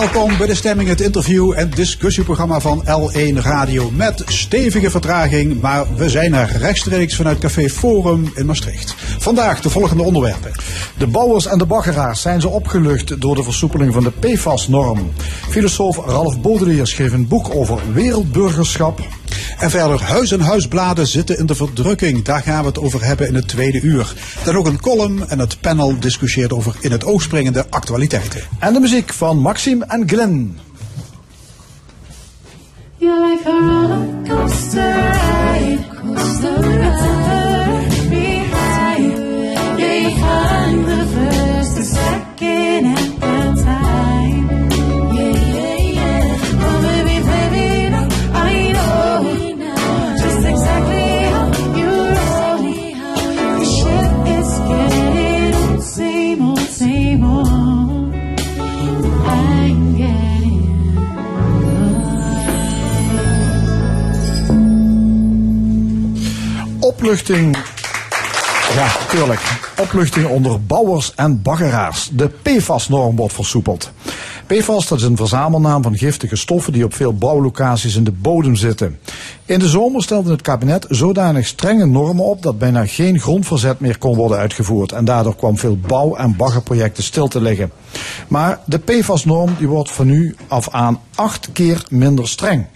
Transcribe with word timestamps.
welkom 0.00 0.36
bij 0.36 0.46
de 0.46 0.54
stemming, 0.54 0.88
het 0.88 1.00
interview 1.00 1.52
en 1.56 1.70
discussieprogramma 1.70 2.60
van 2.60 2.84
L1 2.84 3.34
Radio. 3.34 3.90
Met 3.90 4.22
stevige 4.26 4.90
vertraging, 4.90 5.60
maar 5.60 5.94
we 5.96 6.08
zijn 6.08 6.34
er 6.34 6.56
rechtstreeks 6.56 7.16
vanuit 7.16 7.38
Café 7.38 7.68
Forum 7.68 8.32
in 8.34 8.46
Maastricht. 8.46 8.94
Vandaag 9.18 9.60
de 9.60 9.70
volgende 9.70 10.02
onderwerpen. 10.02 10.52
De 10.98 11.06
bouwers 11.06 11.46
en 11.46 11.58
de 11.58 11.66
baggeraars 11.66 12.20
zijn 12.20 12.40
ze 12.40 12.48
opgelucht 12.48 13.20
door 13.20 13.34
de 13.34 13.42
versoepeling 13.42 13.92
van 13.92 14.04
de 14.04 14.10
PFAS-norm. 14.10 15.10
Filosoof 15.48 15.96
Ralf 15.96 16.40
Baudelaire 16.40 16.86
schreef 16.86 17.12
een 17.12 17.28
boek 17.28 17.54
over 17.54 17.78
wereldburgerschap. 17.92 19.00
En 19.58 19.70
verder, 19.70 20.02
huis 20.02 20.32
en 20.32 20.40
huisbladen 20.40 21.06
zitten 21.06 21.38
in 21.38 21.46
de 21.46 21.54
verdrukking. 21.54 22.24
Daar 22.24 22.42
gaan 22.42 22.60
we 22.60 22.68
het 22.68 22.78
over 22.78 23.04
hebben 23.04 23.28
in 23.28 23.34
het 23.34 23.48
tweede 23.48 23.80
uur. 23.80 24.14
Dan 24.44 24.56
ook 24.56 24.66
een 24.66 24.80
column 24.80 25.28
en 25.28 25.38
het 25.38 25.60
panel 25.60 25.98
discussieert 25.98 26.52
over 26.52 26.74
in 26.80 26.92
het 26.92 27.04
oog 27.04 27.22
springende 27.22 27.66
actualiteiten. 27.70 28.40
En 28.58 28.72
de 28.72 28.80
muziek 28.80 29.12
van 29.12 29.38
Maxime 29.38 29.84
en 29.84 30.08
Glenn. 30.08 30.58
Opluchting. 67.00 67.56
Ja, 68.74 68.88
tuurlijk. 69.08 69.40
Opluchting 69.78 70.26
onder 70.26 70.64
bouwers 70.64 71.14
en 71.14 71.42
baggeraars. 71.42 72.08
De 72.12 72.28
PFAS-norm 72.42 73.16
wordt 73.16 73.34
versoepeld. 73.34 73.90
PFAS 74.50 74.88
dat 74.88 74.98
is 74.98 75.04
een 75.04 75.16
verzamelnaam 75.16 75.82
van 75.82 75.96
giftige 75.96 76.36
stoffen 76.36 76.72
die 76.72 76.84
op 76.84 76.94
veel 76.94 77.14
bouwlocaties 77.14 77.96
in 77.96 78.04
de 78.04 78.12
bodem 78.12 78.56
zitten. 78.56 78.98
In 79.44 79.58
de 79.58 79.68
zomer 79.68 80.02
stelde 80.02 80.30
het 80.30 80.42
kabinet 80.42 80.86
zodanig 80.88 81.46
strenge 81.46 81.86
normen 81.86 82.24
op 82.24 82.42
dat 82.42 82.58
bijna 82.58 82.86
geen 82.86 83.20
grondverzet 83.20 83.80
meer 83.80 83.98
kon 83.98 84.16
worden 84.16 84.38
uitgevoerd. 84.38 84.92
En 84.92 85.04
daardoor 85.04 85.36
kwam 85.36 85.58
veel 85.58 85.76
bouw- 85.86 86.14
en 86.14 86.36
baggerprojecten 86.36 87.02
stil 87.02 87.28
te 87.28 87.40
liggen. 87.40 87.70
Maar 88.28 88.60
de 88.64 88.78
PFAS-norm 88.78 89.54
die 89.58 89.68
wordt 89.68 89.90
van 89.90 90.06
nu 90.06 90.36
af 90.48 90.68
aan 90.68 91.00
acht 91.14 91.52
keer 91.52 91.84
minder 91.88 92.28
streng. 92.28 92.66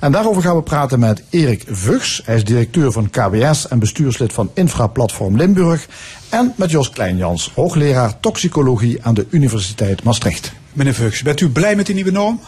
En 0.00 0.12
daarover 0.12 0.42
gaan 0.42 0.56
we 0.56 0.62
praten 0.62 0.98
met 0.98 1.22
Erik 1.30 1.64
Vugs. 1.66 2.22
Hij 2.24 2.36
is 2.36 2.44
directeur 2.44 2.92
van 2.92 3.10
KWS 3.10 3.68
en 3.68 3.78
bestuurslid 3.78 4.32
van 4.32 4.50
Infraplatform 4.54 5.36
Limburg. 5.36 5.88
En 6.28 6.52
met 6.56 6.70
Jos 6.70 6.90
Kleinjans, 6.90 7.52
hoogleraar 7.54 8.20
toxicologie 8.20 9.04
aan 9.04 9.14
de 9.14 9.26
Universiteit 9.30 10.02
Maastricht. 10.02 10.60
Meneer 10.72 10.94
Vugs, 10.94 11.22
bent 11.22 11.40
u 11.40 11.48
blij 11.48 11.76
met 11.76 11.86
die 11.86 11.94
nieuwe 11.94 12.10
norm? 12.10 12.40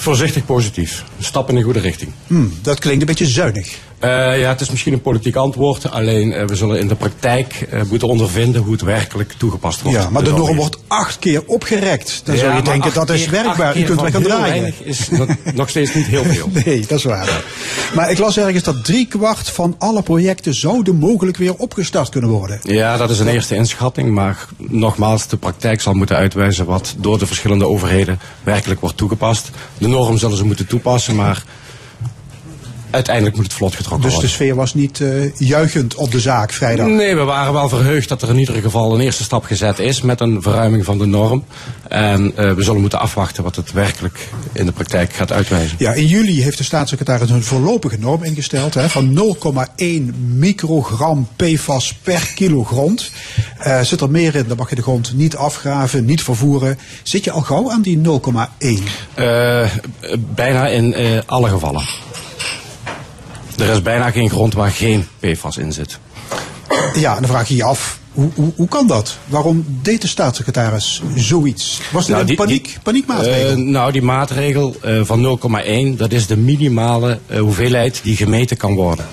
Voorzichtig 0.00 0.44
positief. 0.44 1.04
Een 1.18 1.24
stap 1.24 1.48
in 1.48 1.54
de 1.54 1.62
goede 1.62 1.78
richting. 1.80 2.12
Hmm, 2.26 2.52
dat 2.62 2.78
klinkt 2.78 3.00
een 3.00 3.06
beetje 3.06 3.26
zuinig. 3.26 3.76
Eh, 3.98 4.08
ja, 4.40 4.48
het 4.48 4.60
is 4.60 4.70
misschien 4.70 4.92
een 4.92 5.00
politiek 5.00 5.36
antwoord. 5.36 5.90
Alleen 5.90 6.32
eh, 6.32 6.46
we 6.46 6.56
zullen 6.56 6.78
in 6.80 6.88
de 6.88 6.94
praktijk 6.94 7.66
eh, 7.70 7.80
moeten 7.90 8.08
ondervinden 8.08 8.62
hoe 8.62 8.72
het 8.72 8.80
werkelijk 8.82 9.32
toegepast 9.38 9.82
wordt. 9.82 9.98
Ja, 9.98 10.10
maar 10.10 10.22
de 10.22 10.28
Dus 10.28 10.38
norm 10.38 10.40
alweer- 10.40 10.56
wordt 10.56 10.78
acht 10.86 11.18
keer 11.18 11.42
opgerekt. 11.46 12.20
Dan 12.24 12.34
Ja, 12.34 12.40
zou 12.40 12.56
je 12.56 12.62
denken 12.62 12.92
dat 12.94 13.10
is 13.10 13.26
werkbaar. 13.28 13.76
U 13.78 13.82
kunt 13.82 14.00
wel 14.00 14.10
gaan 14.10 14.22
draaien. 14.22 14.72
is 14.82 15.08
nog, 15.08 15.28
nog 15.54 15.68
steeds 15.68 15.94
niet 15.94 16.06
heel 16.06 16.24
veel. 16.24 16.48
Nee, 16.64 16.80
dat 16.86 16.98
is 16.98 17.04
waar. 17.04 17.44
Maar 17.94 18.10
ik 18.10 18.18
las 18.18 18.38
ergens 18.38 18.62
dat 18.64 18.84
driekwart 18.84 19.48
van 19.48 19.74
alle 19.78 20.02
projecten 20.02 20.54
zouden 20.54 20.96
mogelijk 20.96 21.36
weer 21.36 21.54
opgestart 21.54 22.08
kunnen 22.08 22.30
worden. 22.30 22.60
Ja, 22.62 22.96
dat 22.96 23.10
is 23.10 23.18
een 23.18 23.28
eerste 23.28 23.54
inschatting. 23.54 24.10
Maar 24.10 24.46
nogmaals, 24.56 25.26
de 25.28 25.36
praktijk 25.36 25.80
zal 25.80 25.94
moeten 25.94 26.16
uitwijzen 26.16 26.66
wat 26.66 26.94
door 26.98 27.18
de 27.18 27.26
verschillende 27.26 27.66
overheden 27.66 28.18
werkelijk 28.42 28.80
wordt 28.80 28.96
toegepast. 28.96 29.50
De 29.78 29.87
norm 29.88 30.18
zullen 30.18 30.36
ze 30.36 30.44
moeten 30.44 30.66
toepassen, 30.66 31.14
maar 31.14 31.42
uiteindelijk 32.90 33.36
moet 33.36 33.44
het 33.44 33.54
vlot 33.54 33.74
getrokken 33.74 34.00
Dus 34.00 34.10
de 34.10 34.14
worden. 34.14 34.30
sfeer 34.36 34.54
was 34.54 34.74
niet 34.74 35.00
eh, 35.00 35.34
juichend 35.34 35.94
op 35.94 36.12
de 36.12 36.20
zaak 36.20 36.52
vrijdag. 36.52 36.86
Nee, 36.86 37.16
we 37.16 37.22
waren 37.22 37.52
wel 37.52 37.68
verheugd 37.68 38.08
dat 38.08 38.22
er 38.22 38.28
in 38.28 38.38
ieder 38.38 38.54
geval 38.54 38.94
een 38.94 39.00
eerste 39.00 39.22
stap 39.22 39.44
gezet 39.44 39.78
is 39.78 40.02
met 40.02 40.20
een 40.20 40.42
verruiming 40.42 40.84
van 40.84 40.98
de 40.98 41.06
norm. 41.06 41.44
En 41.88 42.32
eh, 42.36 42.52
we 42.52 42.62
zullen 42.62 42.80
moeten 42.80 42.98
afwachten 43.00 43.42
wat 43.42 43.56
het 43.56 43.72
werkelijk 43.72 44.28
in 44.52 44.66
de 44.66 44.72
praktijk 44.72 45.12
gaat 45.12 45.32
uitwijzen. 45.32 45.76
Ja, 45.78 45.92
in 45.92 46.06
juli 46.06 46.42
heeft 46.42 46.58
de 46.58 46.64
staatssecretaris 46.64 47.30
een 47.30 47.42
voorlopige 47.42 47.96
norm 47.98 48.22
ingesteld 48.24 48.74
hè, 48.74 48.88
van 48.88 49.36
0,1 49.76 49.84
microgram 50.34 51.28
PFAS 51.36 51.94
per 52.02 52.32
kilo 52.34 52.64
grond. 52.64 53.10
Eh, 53.58 53.80
zit 53.80 54.00
er 54.00 54.10
meer 54.10 54.34
in, 54.34 54.44
dan 54.48 54.56
mag 54.56 54.68
je 54.68 54.74
de 54.76 54.82
grond 54.82 55.12
niet 55.14 55.36
afgraven, 55.36 56.04
niet 56.04 56.22
vervoeren. 56.22 56.78
Zit 57.02 57.24
je 57.24 57.30
al 57.30 57.40
gauw 57.40 57.70
aan 57.70 57.82
die 57.82 57.98
0,1? 57.98 58.82
Eh, 59.14 59.70
bijna 60.34 60.66
in 60.68 60.94
alle 61.26 61.48
gevallen. 61.48 61.82
Er 63.58 63.68
is 63.68 63.82
bijna 63.82 64.10
geen 64.10 64.30
grond 64.30 64.54
waar 64.54 64.70
geen 64.70 65.06
PFAS 65.20 65.56
in 65.56 65.72
zit. 65.72 65.98
Ja, 66.94 67.14
en 67.14 67.20
dan 67.22 67.30
vraag 67.30 67.48
je 67.48 67.56
je 67.56 67.64
af, 67.64 67.98
hoe, 68.12 68.30
hoe, 68.34 68.52
hoe 68.56 68.68
kan 68.68 68.86
dat? 68.86 69.16
Waarom 69.26 69.64
deed 69.82 70.00
de 70.00 70.08
staatssecretaris 70.08 71.02
zoiets? 71.14 71.80
Was 71.92 72.02
dit 72.06 72.10
Nou, 72.10 72.20
een 72.20 72.26
die- 72.26 72.36
paniek, 72.36 72.64
die- 72.64 72.76
paniekmaatregel? 72.82 73.50
Eh, 73.50 73.56
nou, 73.56 73.92
die 73.92 74.02
maatregel 74.02 74.76
eh, 74.82 75.00
van 75.02 75.20
0,1, 75.92 75.96
dat 75.96 76.12
is 76.12 76.26
de 76.26 76.36
minimale 76.36 77.18
eh, 77.26 77.40
hoeveelheid 77.40 78.00
die 78.02 78.16
gemeten 78.16 78.56
kan 78.56 78.74
worden. 78.74 79.06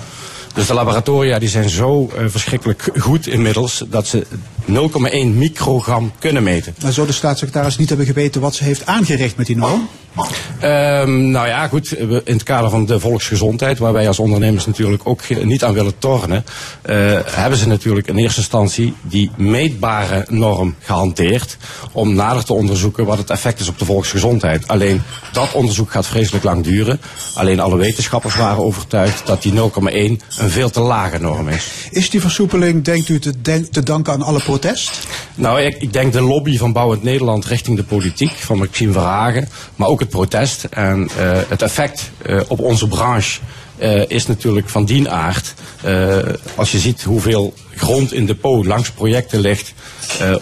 Dus 0.54 0.68
de 0.68 0.74
laboratoria 0.74 1.40
die 1.40 1.50
zijn 1.50 1.70
zo 1.70 2.12
verschrikkelijk 2.28 2.90
goed 2.98 3.28
inmiddels 3.28 3.84
dat 3.90 4.08
ze 4.08 4.26
0,1 4.66 5.38
microgram 5.38 6.12
kunnen 6.20 6.44
meten. 6.44 6.76
maar 6.84 6.94
zou 6.94 7.08
de 7.08 7.14
staatssecretaris 7.14 7.78
niet 7.78 7.88
hebben 7.90 8.08
geweten 8.08 8.42
wat 8.42 8.56
ze 8.56 8.64
heeft 8.64 8.86
aangericht 8.86 9.38
met 9.38 9.46
die 9.48 9.58
norm? 9.58 9.88
Ehm, 10.60 11.32
nou 11.32 11.48
ja, 11.48 11.68
goed, 11.68 11.92
in 11.98 12.22
het 12.24 12.44
kader 12.44 12.70
van 12.70 12.86
de 12.86 13.00
volksgezondheid, 13.00 13.78
waar 13.78 13.94
wij 13.94 14.08
als 14.08 14.20
ondernemers 14.20 14.66
natuurlijk 14.66 15.02
ook 15.08 15.22
niet 15.44 15.64
aan 15.64 15.74
willen 15.74 15.98
tornen, 15.98 16.46
eh, 16.82 16.96
hebben 17.26 17.60
ze 17.60 17.68
natuurlijk 17.68 18.08
in 18.08 18.18
eerste 18.18 18.40
instantie 18.40 18.94
die 19.02 19.32
meetbare 19.38 20.26
norm 20.30 20.76
gehanteerd 20.80 21.58
om 21.92 22.14
nader 22.14 22.44
te 22.46 22.54
onderzoeken 22.54 23.06
wat 23.06 23.18
het 23.18 23.30
effect 23.30 23.60
is 23.60 23.68
op 23.68 23.80
de 23.80 23.86
volksgezondheid. 23.86 24.68
Alleen 24.68 25.02
dat 25.34 25.54
onderzoek 25.54 25.92
gaat 25.92 26.08
vreselijk 26.08 26.44
lang 26.44 26.64
duren. 26.64 27.00
Alleen 27.34 27.60
alle 27.60 27.78
wetenschappers 27.78 28.36
waren 28.36 28.64
overtuigd 28.64 29.26
dat 29.26 29.42
die 29.42 29.54
0,1 29.54 30.22
een 30.38 30.50
veel 30.50 30.70
te 30.70 30.80
lage 30.80 31.20
norm 31.20 31.48
is. 31.48 31.72
Is 31.92 32.10
die 32.10 32.22
versoepeling, 32.22 32.84
denkt 32.84 33.10
u, 33.10 33.20
te, 33.20 33.70
te 33.70 33.84
danken 33.84 34.14
aan 34.14 34.22
alle 34.22 34.40
protest? 34.40 35.08
Nou, 35.36 35.62
ik, 35.62 35.82
ik 35.82 35.94
denk 35.94 36.14
de 36.14 36.22
lobby 36.22 36.58
van 36.58 36.74
Bouwend 36.74 37.04
Nederland 37.04 37.46
richting 37.46 37.78
de 37.78 37.84
politiek, 37.84 38.32
van 38.32 38.58
Maxime 38.58 38.92
Verhagen, 38.92 39.50
maar 39.76 39.88
ook 39.88 40.02
protest 40.06 40.64
en 40.64 41.10
eh, 41.18 41.40
het 41.48 41.62
effect 41.62 42.12
eh, 42.26 42.40
op 42.48 42.60
onze 42.60 42.88
branche 42.88 43.40
eh, 43.78 44.10
is 44.10 44.28
natuurlijk 44.28 44.70
van 44.70 44.86
dien 44.86 45.10
aard. 45.10 45.54
Als 46.56 46.72
je 46.72 46.80
ziet 46.80 47.04
hoeveel 47.04 47.54
grond 47.76 48.14
in 48.14 48.26
depot 48.26 48.66
langs 48.66 48.92
projecten 48.92 49.40
ligt, 49.40 49.74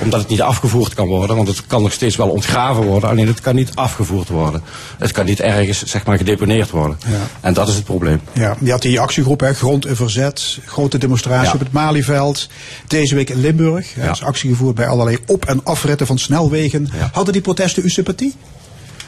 omdat 0.01 0.19
het 0.19 0.29
niet 0.29 0.41
afgevoerd 0.41 0.93
kan 0.93 1.07
worden, 1.07 1.35
want 1.35 1.47
het 1.47 1.67
kan 1.67 1.81
nog 1.81 1.91
steeds 1.91 2.15
wel 2.15 2.29
ontgraven 2.29 2.83
worden, 2.83 3.09
alleen 3.09 3.27
het 3.27 3.41
kan 3.41 3.55
niet 3.55 3.75
afgevoerd 3.75 4.29
worden. 4.29 4.61
Het 4.97 5.11
kan 5.11 5.25
niet 5.25 5.39
ergens, 5.39 5.83
zeg 5.83 6.05
maar, 6.05 6.17
gedeponeerd 6.17 6.69
worden. 6.69 6.97
Ja. 7.07 7.17
En 7.41 7.53
dat 7.53 7.67
is 7.67 7.75
het 7.75 7.83
probleem. 7.83 8.21
Ja, 8.33 8.57
je 8.59 8.71
had 8.71 8.81
die 8.81 8.99
actiegroep, 8.99 9.39
hè, 9.39 9.53
Grond 9.53 9.85
in 9.85 9.95
Verzet, 9.95 10.59
grote 10.65 10.97
demonstratie 10.97 11.47
Ja. 11.47 11.53
op 11.53 11.59
het 11.59 11.71
Malieveld. 11.71 12.47
Deze 12.87 13.15
week 13.15 13.29
in 13.29 13.39
Limburg. 13.41 13.95
Er 13.95 14.03
Ja. 14.03 14.11
is 14.11 14.23
actie 14.23 14.49
gevoerd 14.49 14.75
bij 14.75 14.87
allerlei 14.87 15.17
op- 15.27 15.45
en 15.45 15.61
afritten 15.63 16.07
van 16.07 16.17
snelwegen. 16.17 16.89
Hadden 17.11 17.33
die 17.33 17.41
protesten 17.41 17.83
uw 17.83 17.89
sympathie? 17.89 18.33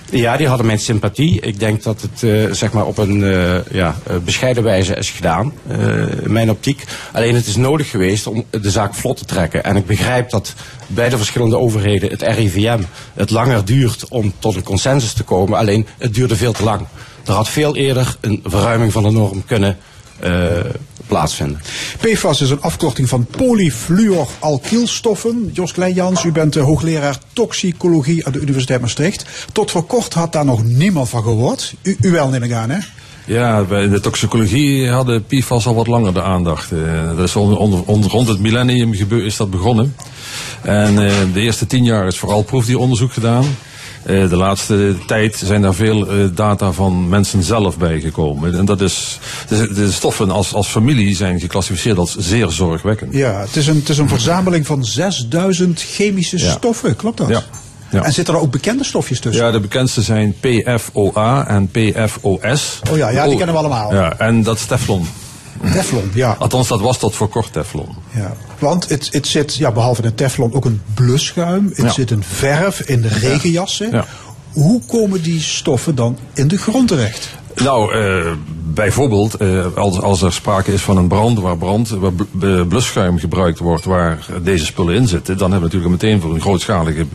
Ja, 0.09 0.37
die 0.37 0.47
hadden 0.47 0.65
mijn 0.65 0.79
sympathie. 0.79 1.41
Ik 1.41 1.59
denk 1.59 1.83
dat 1.83 2.01
het 2.01 2.23
eh, 2.23 2.51
zeg 2.51 2.71
maar 2.71 2.85
op 2.85 2.97
een 2.97 3.23
eh, 3.23 3.71
ja, 3.71 3.95
eh, 4.07 4.15
bescheiden 4.17 4.63
wijze 4.63 4.95
is 4.95 5.09
gedaan, 5.09 5.53
in 6.23 6.31
mijn 6.31 6.49
optiek. 6.49 6.83
Alleen 7.11 7.35
het 7.35 7.47
is 7.47 7.55
nodig 7.55 7.89
geweest 7.89 8.27
om 8.27 8.45
de 8.49 8.71
zaak 8.71 8.93
vlot 8.93 9.17
te 9.17 9.25
trekken. 9.25 9.63
En 9.63 9.75
ik 9.75 9.85
begrijp 9.85 10.29
dat 10.29 10.53
bij 10.87 11.09
de 11.09 11.17
verschillende 11.17 11.57
overheden, 11.57 12.09
het 12.09 12.21
RIVM, 12.21 12.81
het 13.13 13.29
langer 13.29 13.65
duurt 13.65 14.07
om 14.09 14.33
tot 14.39 14.55
een 14.55 14.63
consensus 14.63 15.13
te 15.13 15.23
komen. 15.23 15.57
Alleen 15.57 15.87
het 15.97 16.13
duurde 16.13 16.35
veel 16.35 16.53
te 16.53 16.63
lang. 16.63 16.87
Er 17.25 17.33
had 17.33 17.49
veel 17.49 17.75
eerder 17.75 18.17
een 18.21 18.41
verruiming 18.43 18.91
van 18.91 19.03
de 19.03 19.11
norm 19.11 19.45
kunnen 19.45 19.77
plaatsvinden. 21.07 21.61
PFAS 22.01 22.41
is 22.41 22.49
een 22.49 22.61
afkorting 22.61 23.09
van 23.09 23.25
polyfluoralkylstoffen. 23.37 25.49
Jos 25.53 25.71
Kleinjans, 25.71 26.23
u 26.23 26.31
bent 26.31 26.53
de 26.53 26.59
hoogleraar 26.59 27.17
toxicologie 27.33 28.25
aan 28.25 28.31
de 28.31 28.39
Universiteit 28.39 28.81
Maastricht. 28.81 29.25
Tot 29.51 29.71
voor 29.71 29.85
kort 29.85 30.13
had 30.13 30.31
daar 30.33 30.45
nog 30.45 30.63
niemand 30.63 31.09
van 31.09 31.23
gehoord. 31.23 31.73
U, 31.81 31.97
u 32.01 32.11
wel, 32.11 32.29
neem 32.29 32.43
ik 32.43 32.51
aan, 32.51 32.69
hè? 32.69 32.77
Ja, 33.27 33.61
bij 33.63 33.87
de 33.87 33.99
toxicologie 33.99 34.89
hadden 34.89 35.25
PFAS 35.25 35.65
al 35.65 35.75
wat 35.75 35.87
langer 35.87 36.13
de 36.13 36.21
aandacht. 36.21 36.71
Eh, 36.71 37.07
dat 37.15 37.27
is 37.27 37.35
onder, 37.35 37.57
onder, 37.57 37.83
onder- 37.85 38.09
rond 38.09 38.27
het 38.27 38.39
millennium 38.39 38.93
gebeur, 38.93 39.25
is 39.25 39.37
dat 39.37 39.49
begonnen. 39.49 39.95
En 40.61 41.05
eh, 41.07 41.13
de 41.33 41.39
eerste 41.41 41.67
tien 41.67 41.83
jaar 41.83 42.07
is 42.07 42.17
vooral 42.17 42.43
proefdieronderzoek 42.43 43.13
gedaan. 43.13 43.45
Eh, 44.05 44.29
de 44.29 44.35
laatste 44.35 44.95
tijd 45.07 45.41
zijn 45.45 45.61
daar 45.61 45.73
veel 45.73 46.07
eh, 46.07 46.15
data 46.33 46.71
van 46.71 47.09
mensen 47.09 47.43
zelf 47.43 47.77
bijgekomen. 47.77 48.57
En 48.57 48.65
dat 48.65 48.81
is, 48.81 49.19
de, 49.47 49.73
de 49.73 49.91
stoffen 49.91 50.31
als, 50.31 50.53
als 50.53 50.67
familie 50.67 51.15
zijn 51.15 51.39
geclassificeerd 51.39 51.97
als 51.97 52.15
zeer 52.17 52.49
zorgwekkend. 52.51 53.13
Ja, 53.13 53.39
het 53.39 53.55
is 53.55 53.67
een, 53.67 53.75
het 53.75 53.89
is 53.89 53.97
een 53.97 54.09
verzameling 54.09 54.65
van 54.65 54.85
6000 54.85 55.81
chemische 55.81 56.37
Ja. 56.37 56.51
stoffen, 56.51 56.95
klopt 56.95 57.17
dat? 57.17 57.27
Ja. 57.27 57.43
Ja. 57.91 58.03
En 58.03 58.13
zitten 58.13 58.33
er 58.33 58.39
ook 58.39 58.51
bekende 58.51 58.83
stofjes 58.83 59.19
tussen? 59.19 59.45
Ja, 59.45 59.51
de 59.51 59.59
bekendste 59.59 60.01
zijn 60.01 60.35
PFOA 60.39 61.47
en 61.47 61.67
PFOS. 61.71 62.79
Oh 62.91 62.97
ja, 62.97 63.09
ja, 63.09 63.25
die 63.27 63.37
kennen 63.37 63.55
we 63.55 63.61
allemaal. 63.61 63.93
Ja, 63.93 64.17
en 64.17 64.43
dat 64.43 64.55
is 64.55 64.65
Teflon. 64.65 65.07
Teflon, 65.73 66.11
ja. 66.13 66.35
Althans, 66.39 66.67
dat 66.67 66.79
was 66.79 66.97
tot 66.97 67.15
voor 67.15 67.27
kort 67.29 67.53
Teflon. 67.53 67.95
ja. 68.11 68.35
Want 68.59 68.89
het, 68.89 69.07
het 69.11 69.27
zit, 69.27 69.55
ja, 69.55 69.71
behalve 69.71 70.01
in 70.03 70.15
teflon, 70.15 70.53
ook 70.53 70.65
een 70.65 70.81
blusschuim. 70.93 71.65
Het 71.67 71.77
Ja. 71.85 71.89
zit 71.91 72.11
in 72.11 72.23
verf, 72.23 72.79
in 72.81 73.01
de 73.01 73.07
regenjassen. 73.07 73.91
Ja. 73.91 74.05
Hoe 74.51 74.81
komen 74.87 75.21
die 75.21 75.41
stoffen 75.41 75.95
dan 75.95 76.17
in 76.33 76.47
de 76.47 76.57
grond 76.57 76.87
terecht? 76.87 77.29
Nou, 77.55 77.93
eh, 77.93 78.31
bijvoorbeeld 78.75 79.33
eh, 79.35 79.65
als, 79.75 80.01
als 80.01 80.21
er 80.21 80.33
sprake 80.33 80.73
is 80.73 80.81
van 80.81 80.97
een 80.97 81.07
brand 81.07 81.39
waar, 81.39 81.57
brand, 81.57 81.89
waar 81.89 82.11
bl- 82.13 82.63
blusschuim 82.67 83.19
gebruikt 83.19 83.59
wordt 83.59 83.85
waar 83.85 84.25
deze 84.43 84.65
spullen 84.65 84.95
in 84.95 85.07
zitten, 85.07 85.37
dan 85.37 85.51
hebben 85.51 85.69
we 85.69 85.75
natuurlijk 85.75 86.03
meteen 86.03 86.21
voor 86.21 86.33
een 86.33 86.41
grootschalige 86.41 87.05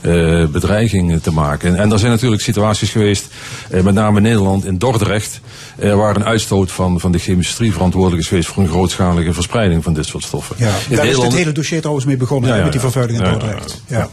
eh, 0.00 0.46
bedreiging 0.46 1.22
te 1.22 1.32
maken. 1.32 1.76
En, 1.76 1.92
er 1.92 1.98
zijn 1.98 2.10
natuurlijk 2.10 2.42
situaties 2.42 2.90
geweest, 2.90 3.26
eh, 3.70 3.82
met 3.82 3.94
name 3.94 4.16
in 4.16 4.22
Nederland, 4.22 4.64
in 4.64 4.78
Dordrecht, 4.78 5.40
waar 5.76 6.16
een 6.16 6.24
uitstoot 6.24 6.72
van, 6.72 7.00
van 7.00 7.12
de 7.12 7.18
chemische 7.18 7.30
industrie 7.42 7.72
verantwoordelijk 7.72 8.22
is 8.22 8.28
geweest 8.28 8.48
voor 8.48 8.62
een 8.62 8.68
grootschalige 8.68 9.32
verspreiding 9.32 9.82
van 9.84 9.94
dit 9.94 10.06
soort 10.06 10.24
stoffen. 10.24 10.56
Ja, 10.58 10.66
In 10.66 10.72
daar 10.72 10.90
is 10.90 10.96
Nederland- 10.98 11.34
hele 11.34 11.52
dossier 11.52 11.78
trouwens 11.80 12.06
mee 12.06 12.16
begonnen, 12.16 12.48
Ja, 12.48 12.52
hè, 12.54 12.58
ja, 12.58 12.64
met 12.64 12.72
die 12.72 12.80
vervuiling 12.82 13.18
in 13.22 13.30
Dordrecht. 13.30 13.82
Ja, 13.86 14.08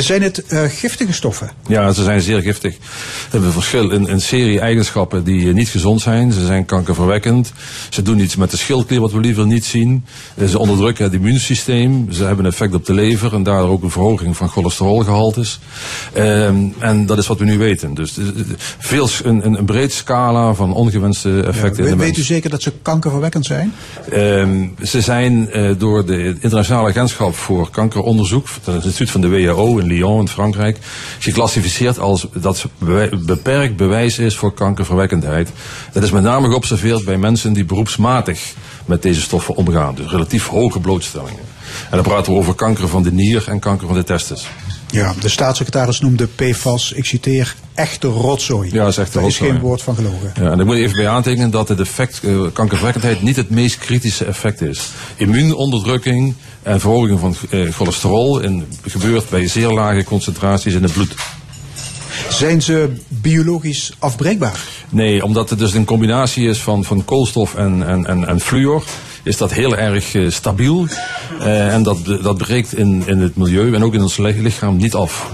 zijn 0.00 0.22
het 0.22 0.42
giftige 0.68 1.12
stoffen? 1.12 1.50
Ja, 1.68 1.92
ze 1.92 2.02
zijn 2.02 2.20
zeer 2.20 2.40
giftig. 2.42 2.72
Ze 2.72 2.78
hebben 3.30 3.52
verschil 3.52 3.90
in 3.90 4.08
een 4.08 4.20
serie 4.20 4.60
eigenschappen 4.60 5.24
die 5.24 5.52
niet 5.52 5.68
gezond 5.68 6.00
zijn. 6.00 6.27
Ze 6.32 6.46
zijn 6.46 6.64
kankerverwekkend. 6.64 7.52
Ze 7.88 8.02
doen 8.02 8.18
iets 8.20 8.36
met 8.36 8.50
de 8.50 8.56
schildklier 8.56 9.00
wat 9.00 9.12
we 9.12 9.20
liever 9.20 9.46
niet 9.46 9.64
zien. 9.64 10.04
Eh, 10.34 10.46
Ze 10.48 10.58
onderdrukken 10.58 11.04
het 11.04 11.12
immuunsysteem. 11.14 12.12
Ze 12.12 12.24
hebben 12.24 12.44
een 12.44 12.50
effect 12.50 12.74
op 12.74 12.86
de 12.86 12.94
lever 12.94 13.34
en 13.34 13.42
daardoor 13.42 13.70
ook 13.70 13.82
een 13.82 13.90
verhoging 13.90 14.36
van 14.36 14.48
cholesterolgehaltes. 14.48 15.60
Ehm, 16.12 16.56
en 16.78 17.06
dat 17.06 17.18
is 17.18 17.26
wat 17.26 17.38
we 17.38 17.44
nu 17.44 17.58
weten. 17.58 17.94
Dus 17.94 18.18
eh, 18.18 18.24
veel, 18.78 19.08
een, 19.24 19.46
een, 19.46 19.58
een 19.58 19.64
breed 19.64 19.92
scala 19.92 20.54
van 20.54 20.74
ongewenste 20.74 21.42
effecten 21.42 21.78
in 21.84 21.90
We- 21.90 21.96
de 21.96 22.02
weet 22.04 22.16
u 22.16 22.22
zeker 22.22 22.50
dat 22.50 22.62
ze 22.62 22.72
kankerverwekkend 22.82 23.46
zijn? 23.46 23.72
Ehm, 24.10 24.66
ze 24.84 25.00
zijn 25.00 25.50
eh, 25.50 25.70
door 25.78 26.06
de 26.06 26.36
internationale 26.40 26.88
agentschap 26.88 27.34
voor 27.34 27.70
kankeronderzoek, 27.70 28.46
het 28.64 28.84
instituut 28.84 29.10
van 29.10 29.20
de 29.20 29.28
WHO 29.28 29.78
in 29.78 29.86
Lyon 29.86 30.20
in 30.20 30.28
Frankrijk, 30.28 30.78
geclassificeerd 31.18 31.98
als 31.98 32.26
dat 32.32 32.64
beperkt 33.24 33.76
bewijs 33.76 34.18
is 34.18 34.36
voor 34.36 34.52
kankerverwekkendheid. 34.54 35.50
Dat 35.92 36.02
is 36.02 36.10
met 36.22 36.30
name 36.30 36.48
geobserveerd 36.48 37.04
bij 37.04 37.18
mensen 37.18 37.52
die 37.52 37.64
beroepsmatig 37.64 38.54
met 38.84 39.02
deze 39.02 39.20
stoffen 39.20 39.54
omgaan, 39.54 39.94
dus 39.94 40.10
relatief 40.10 40.46
hoge 40.46 40.80
blootstellingen. 40.80 41.44
En 41.90 41.90
dan 41.90 42.02
praten 42.02 42.32
we 42.32 42.38
over 42.38 42.54
kanker 42.54 42.88
van 42.88 43.02
de 43.02 43.12
nier 43.12 43.44
en 43.48 43.58
kanker 43.58 43.86
van 43.86 43.96
de 43.96 44.04
testis. 44.04 44.46
Ja, 44.86 45.14
de 45.20 45.28
staatssecretaris 45.28 46.00
noemde 46.00 46.26
PFAS, 46.26 46.92
ik 46.92 47.04
citeer, 47.04 47.54
echte 47.74 48.06
rotzooi. 48.06 48.70
Ja, 48.72 48.78
dat 48.78 48.88
is 48.88 48.96
echte 48.96 49.18
Daar 49.18 49.26
is 49.26 49.36
geen 49.36 49.58
woord 49.58 49.82
van 49.82 49.94
gelogen. 49.94 50.32
Ja, 50.34 50.50
en 50.50 50.60
ik 50.60 50.66
moet 50.66 50.76
even 50.76 50.96
bij 50.96 51.08
aantekenen 51.08 51.50
dat 51.50 51.68
het 51.68 51.80
effect 51.80 52.20
eh, 52.24 52.40
kankerverwekkendheid 52.52 53.22
niet 53.22 53.36
het 53.36 53.50
meest 53.50 53.78
kritische 53.78 54.24
effect 54.24 54.60
is. 54.60 54.90
Immuunonderdrukking 55.16 56.34
en 56.62 56.80
verhoging 56.80 57.20
van 57.20 57.36
eh, 57.50 57.72
cholesterol 57.72 58.40
in, 58.40 58.66
gebeurt 58.86 59.28
bij 59.28 59.48
zeer 59.48 59.70
lage 59.70 60.04
concentraties 60.04 60.74
in 60.74 60.82
het 60.82 60.92
bloed. 60.92 61.14
Zijn 62.28 62.62
ze 62.62 62.90
biologisch 63.08 63.92
afbreekbaar? 63.98 64.60
Nee, 64.88 65.24
omdat 65.24 65.50
het 65.50 65.58
dus 65.58 65.72
een 65.74 65.84
combinatie 65.84 66.48
is 66.48 66.58
van, 66.58 66.84
van 66.84 67.04
koolstof 67.04 67.54
en, 67.54 67.86
en, 67.86 68.06
en, 68.06 68.26
en 68.28 68.40
fluor, 68.40 68.82
is 69.22 69.36
dat 69.36 69.52
heel 69.52 69.76
erg 69.76 70.14
eh, 70.14 70.30
stabiel. 70.30 70.86
Eh, 71.40 71.74
en 71.74 71.82
dat, 71.82 71.98
dat 72.22 72.36
breekt 72.36 72.76
in, 72.76 73.02
in 73.06 73.20
het 73.20 73.36
milieu 73.36 73.74
en 73.74 73.84
ook 73.84 73.94
in 73.94 74.02
ons 74.02 74.16
li- 74.16 74.42
lichaam 74.42 74.76
niet 74.76 74.94
af. 74.94 75.30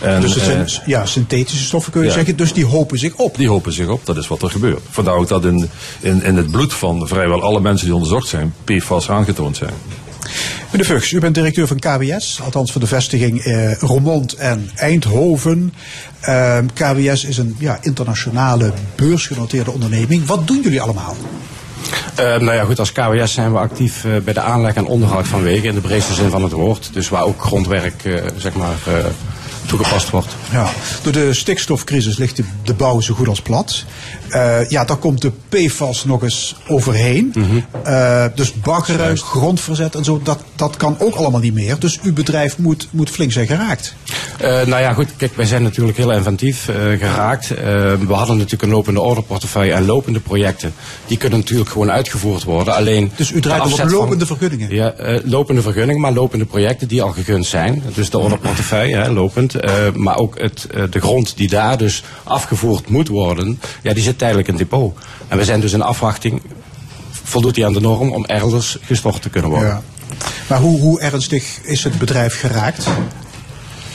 En, 0.00 0.20
Dus 0.20 0.34
het 0.34 0.44
zijn 0.44 0.66
eh, 0.66 0.72
ja, 0.86 1.06
synthetische 1.06 1.64
stoffen 1.64 1.92
kun 1.92 2.00
je 2.02 2.08
ja. 2.08 2.12
zeggen, 2.14 2.36
dus 2.36 2.52
die 2.52 2.64
hopen 2.66 2.98
zich 2.98 3.14
op. 3.14 3.36
Die 3.36 3.48
hopen 3.48 3.72
zich 3.72 3.88
op, 3.88 4.06
dat 4.06 4.16
is 4.16 4.28
wat 4.28 4.42
er 4.42 4.50
gebeurt. 4.50 4.80
Vandaar 4.90 5.14
ook 5.14 5.28
dat 5.28 5.44
in, 5.44 5.70
in, 6.00 6.22
in 6.22 6.36
het 6.36 6.50
bloed 6.50 6.72
van 6.74 7.08
vrijwel 7.08 7.42
alle 7.42 7.60
mensen 7.60 7.86
die 7.86 7.94
onderzocht 7.94 8.28
zijn, 8.28 8.54
PFAS 8.64 9.10
aangetoond 9.10 9.56
zijn. 9.56 9.72
Meneer 10.70 10.86
Vugs, 10.86 11.12
u 11.12 11.20
bent 11.20 11.34
directeur 11.34 11.66
van 11.66 11.78
KWS, 11.78 12.40
althans 12.44 12.72
van 12.72 12.80
de 12.80 12.86
vestiging 12.86 13.40
eh, 13.40 14.48
en 14.50 14.70
Eindhoven. 14.74 15.74
Ehm, 16.20 16.66
KWS 16.74 17.24
is 17.24 17.38
een 17.38 17.56
ja, 17.58 17.78
internationale 17.80 18.72
beursgenoteerde 18.96 19.70
onderneming. 19.70 20.26
Wat 20.26 20.46
doen 20.46 20.60
jullie 20.62 20.80
allemaal? 20.80 21.16
Eh, 22.14 22.24
nou 22.24 22.52
ja, 22.52 22.64
goed, 22.64 22.78
als 22.78 22.92
KWS 22.92 23.32
zijn 23.32 23.52
we 23.52 23.58
actief 23.58 24.04
eh, 24.04 24.10
bij 24.24 24.34
de 24.34 24.40
aanleg 24.40 24.74
en 24.74 24.86
onderhoud 24.86 25.28
van 25.28 25.42
wegen 25.42 25.68
in 25.68 25.74
de 25.74 25.80
breedste 25.80 26.14
zin 26.14 26.30
van 26.30 26.42
het 26.42 26.52
woord. 26.52 26.90
Dus 26.92 27.08
waar 27.08 27.22
ook 27.22 27.42
grondwerk, 27.42 28.04
eh, 28.04 28.14
zeg 28.36 28.54
maar, 28.54 28.76
eh, 28.86 29.04
toegepast 29.66 30.10
wordt. 30.10 30.36
Ja, 30.52 30.70
door 31.02 31.12
de 31.12 31.34
stikstofcrisis 31.34 32.16
ligt 32.18 32.40
de, 32.64 32.74
bouw 32.74 33.00
zo 33.00 33.14
goed 33.14 33.28
als 33.28 33.40
plat. 33.40 33.84
Eh, 34.28 34.68
ja, 34.68 34.84
daar 34.84 34.96
komt 34.96 35.20
de 35.22 35.32
PFAS 35.48 36.04
nog 36.04 36.22
eens 36.22 36.54
overheen. 36.68 37.34
Eh, 37.82 38.24
dus 38.34 38.52
baggeren, 38.54 39.18
grondverzet 39.18 39.94
en 39.94 40.04
zo, 40.04 40.20
dat, 40.22 40.38
dat 40.56 40.76
kan 40.76 40.96
ook 40.98 41.14
allemaal 41.14 41.40
niet 41.40 41.54
meer. 41.54 41.78
Dus 41.78 41.98
uw 42.02 42.12
bedrijf 42.12 42.58
moet, 42.58 42.88
moet 42.90 43.10
flink 43.10 43.32
zijn 43.32 43.46
geraakt. 43.46 43.94
Eh, 44.38 44.48
nou 44.50 44.82
ja, 44.82 44.92
goed, 44.92 45.08
kijk, 45.16 45.36
wij 45.36 45.46
zijn 45.46 45.62
natuurlijk 45.62 45.96
heel 45.96 46.12
inventief 46.12 46.64
geraakt. 46.98 47.48
We 47.48 48.06
hadden 48.08 48.36
natuurlijk 48.36 48.62
een 48.62 48.68
lopende 48.70 49.00
orderportefeuille 49.00 49.72
en 49.72 49.84
lopende 49.84 50.20
projecten. 50.20 50.74
Die 51.06 51.16
kunnen 51.16 51.38
natuurlijk 51.38 51.70
gewoon 51.70 51.90
uitgevoerd 51.90 52.44
worden. 52.44 52.74
Alleen 52.74 53.10
Dus 53.16 53.30
u 53.30 53.40
draait 53.40 53.62
op 53.62 53.70
van- 53.70 53.90
lopende 53.90 54.26
vergunningen? 54.26 54.74
Ja, 54.74 54.94
lopende 55.24 55.62
vergunningen, 55.62 56.00
maar 56.00 56.12
lopende 56.12 56.44
projecten 56.44 56.88
die 56.88 57.02
al 57.02 57.10
gegund 57.12 57.46
zijn. 57.46 57.82
Dus 57.94 58.10
de 58.10 58.18
orderportefeuille, 58.18 58.96
hè, 58.96 59.10
lopend. 59.10 59.51
Eh, 59.54 59.92
maar 59.94 60.16
ook 60.16 60.38
het, 60.38 60.66
eh, 60.74 60.82
de 60.90 61.00
grond 61.00 61.36
die 61.36 61.48
daar 61.48 61.78
dus 61.78 62.04
afgevoerd 62.24 62.88
moet 62.88 63.08
worden, 63.08 63.60
ja, 63.82 63.94
die 63.94 64.02
zit 64.02 64.18
tijdelijk 64.18 64.48
in 64.48 64.56
depot. 64.56 64.98
En 65.28 65.38
we 65.38 65.44
zijn 65.44 65.60
dus 65.60 65.72
in 65.72 65.82
afwachting, 65.82 66.42
voldoet 67.10 67.54
die 67.54 67.66
aan 67.66 67.72
de 67.72 67.80
norm 67.80 68.12
om 68.12 68.24
elders 68.24 68.78
gestort 68.82 69.22
te 69.22 69.30
kunnen 69.30 69.50
worden. 69.50 69.68
Ja. 69.68 69.82
Maar 70.48 70.58
hoe, 70.58 70.80
hoe 70.80 71.00
ernstig 71.00 71.58
is 71.62 71.84
het 71.84 71.98
bedrijf 71.98 72.40
geraakt? 72.40 72.86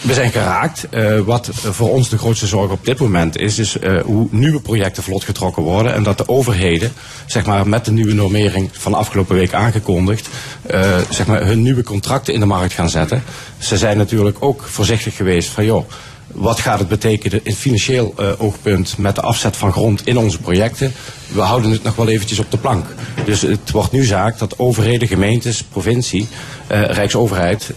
We 0.02 0.14
zijn 0.14 0.32
geraakt. 0.32 0.90
Eh, 0.90 1.20
wat 1.20 1.50
voor 1.54 1.90
ons 1.90 2.10
de 2.10 2.18
grootste 2.18 2.48
zorg 2.48 2.72
op 2.72 2.86
dit 2.86 3.00
moment 3.00 3.38
is, 3.38 3.60
is 3.60 3.80
eh, 3.80 4.02
hoe 4.02 4.28
nieuwe 4.32 4.60
projecten 4.60 5.04
vlot 5.04 5.24
getrokken 5.24 5.64
worden. 5.64 5.94
En 5.94 6.04
dat 6.04 6.18
de 6.18 6.28
overheden, 6.28 6.92
zeg 7.26 7.46
maar, 7.46 7.68
met 7.68 7.86
de 7.86 7.92
nieuwe 7.92 8.14
normering 8.14 8.70
van 8.72 8.94
afgelopen 8.94 9.36
week 9.36 9.54
aangekondigd, 9.54 10.28
eh, 10.62 10.98
zeg 11.10 11.28
maar, 11.28 11.46
hun 11.46 11.62
nieuwe 11.62 11.84
contracten 11.84 12.34
in 12.34 12.40
de 12.40 12.46
markt 12.46 12.74
gaan 12.74 12.90
zetten. 12.90 13.24
Ze 13.58 13.78
zijn 13.78 13.98
natuurlijk 13.98 14.38
ook 14.40 14.64
voorzichtig 14.64 15.16
geweest 15.16 15.50
van, 15.50 15.66
joh, 15.66 15.90
wat 16.28 16.60
gaat 16.60 16.80
het 16.80 16.88
betekenen 16.88 17.40
in 17.44 17.56
financieel 17.56 18.14
oogpunt 18.38 18.98
met 18.98 19.16
de 19.16 19.22
afzet 19.22 19.58
van 19.58 19.72
grond 19.72 20.08
in 20.08 20.18
onze 20.18 20.40
projecten? 20.40 20.94
We 21.28 21.42
houden 21.42 21.72
het 21.72 21.84
nog 21.84 21.96
wel 21.96 22.08
eventjes 22.08 22.40
op 22.40 22.52
de 22.52 22.58
plank. 22.58 22.86
Dus 23.26 23.42
het 23.42 23.72
wordt 23.72 23.92
nu 23.92 24.04
zaak 24.04 24.40
dat 24.40 24.60
overheden, 24.60 25.08
gemeentes, 25.08 25.64
provincie, 25.64 26.28
Rijksoverheid 26.68 27.74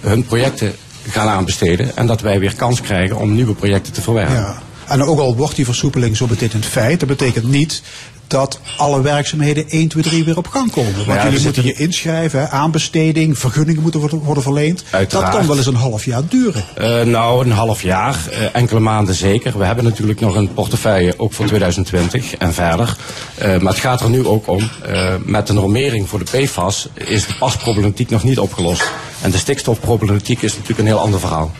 hun 0.00 0.24
projecten 0.24 0.74
gaan 1.08 1.28
aanbesteden. 1.28 1.96
En 1.96 2.06
dat 2.06 2.20
wij 2.20 2.40
weer 2.40 2.54
kans 2.54 2.80
krijgen 2.80 3.16
om 3.16 3.34
nieuwe 3.34 3.54
projecten 3.54 3.92
te 3.92 4.02
verwerven. 4.02 4.36
Ja. 4.36 4.62
En 4.86 5.02
ook 5.02 5.18
al 5.18 5.36
wordt 5.36 5.56
die 5.56 5.64
versoepeling 5.64 6.16
zo 6.16 6.26
betekent 6.26 6.66
feit, 6.66 7.00
dat 7.00 7.08
betekent 7.08 7.48
niet 7.48 7.82
dat 8.26 8.60
alle 8.76 9.00
werkzaamheden 9.02 9.68
1, 9.68 9.88
2, 9.88 10.02
3 10.02 10.24
weer 10.24 10.36
op 10.36 10.46
gang 10.46 10.70
komen. 10.72 10.94
Want 10.94 11.06
ja, 11.06 11.22
jullie 11.24 11.38
we 11.38 11.44
moeten 11.44 11.64
je 11.64 11.72
inschrijven, 11.74 12.40
hè, 12.40 12.48
aanbesteding, 12.48 13.38
vergunningen 13.38 13.82
moeten 13.82 14.00
worden, 14.00 14.18
worden 14.18 14.42
verleend. 14.42 14.84
Uiteraard. 14.90 15.26
Dat 15.26 15.36
kan 15.36 15.46
wel 15.48 15.56
eens 15.56 15.66
een 15.66 15.74
half 15.74 16.04
jaar 16.04 16.22
duren. 16.28 16.64
Eh, 16.74 17.02
nou, 17.02 17.44
een 17.44 17.52
half 17.52 17.82
jaar, 17.82 18.16
eh, 18.30 18.38
enkele 18.52 18.80
maanden 18.80 19.14
zeker. 19.14 19.58
We 19.58 19.64
hebben 19.64 19.84
natuurlijk 19.84 20.20
nog 20.20 20.34
een 20.34 20.52
portefeuille, 20.54 21.14
ook 21.16 21.32
voor 21.32 21.46
2020 21.46 22.34
en 22.34 22.54
verder. 22.54 22.96
Eh, 23.34 23.58
maar 23.58 23.72
het 23.72 23.82
gaat 23.82 24.00
er 24.00 24.10
nu 24.10 24.26
ook 24.26 24.48
om, 24.48 24.70
eh, 24.86 25.14
met 25.24 25.46
de 25.46 25.52
normering 25.52 26.08
voor 26.08 26.18
de 26.24 26.38
PFAS 26.38 26.88
is 26.94 27.26
de 27.26 27.34
pasproblematiek 27.38 28.10
nog 28.10 28.22
niet 28.24 28.38
opgelost. 28.38 28.90
En 29.22 29.30
de 29.30 29.38
stikstofproblematiek 29.38 30.42
is 30.42 30.52
natuurlijk 30.52 30.78
een 30.80 30.86
heel 30.86 30.98
ander 30.98 31.20
verhaal. 31.20 31.52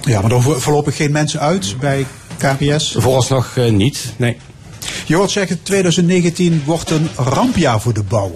Ja, 0.00 0.20
maar 0.20 0.30
er 0.30 0.42
vo- 0.42 0.58
voorlopig 0.58 0.96
geen 0.96 1.12
mensen 1.12 1.40
uit 1.40 1.76
bij 1.80 2.06
KPS. 2.38 2.94
Vooralsnog 2.98 3.52
eh, 3.56 3.70
niet, 3.70 4.12
nee. 4.16 4.36
Je 5.06 5.14
hoort 5.16 5.30
zeggen, 5.30 5.62
2019 5.62 6.62
wordt 6.64 6.90
een 6.90 7.08
rampjaar 7.16 7.80
voor 7.80 7.92
de 7.92 8.02
bouw. 8.02 8.34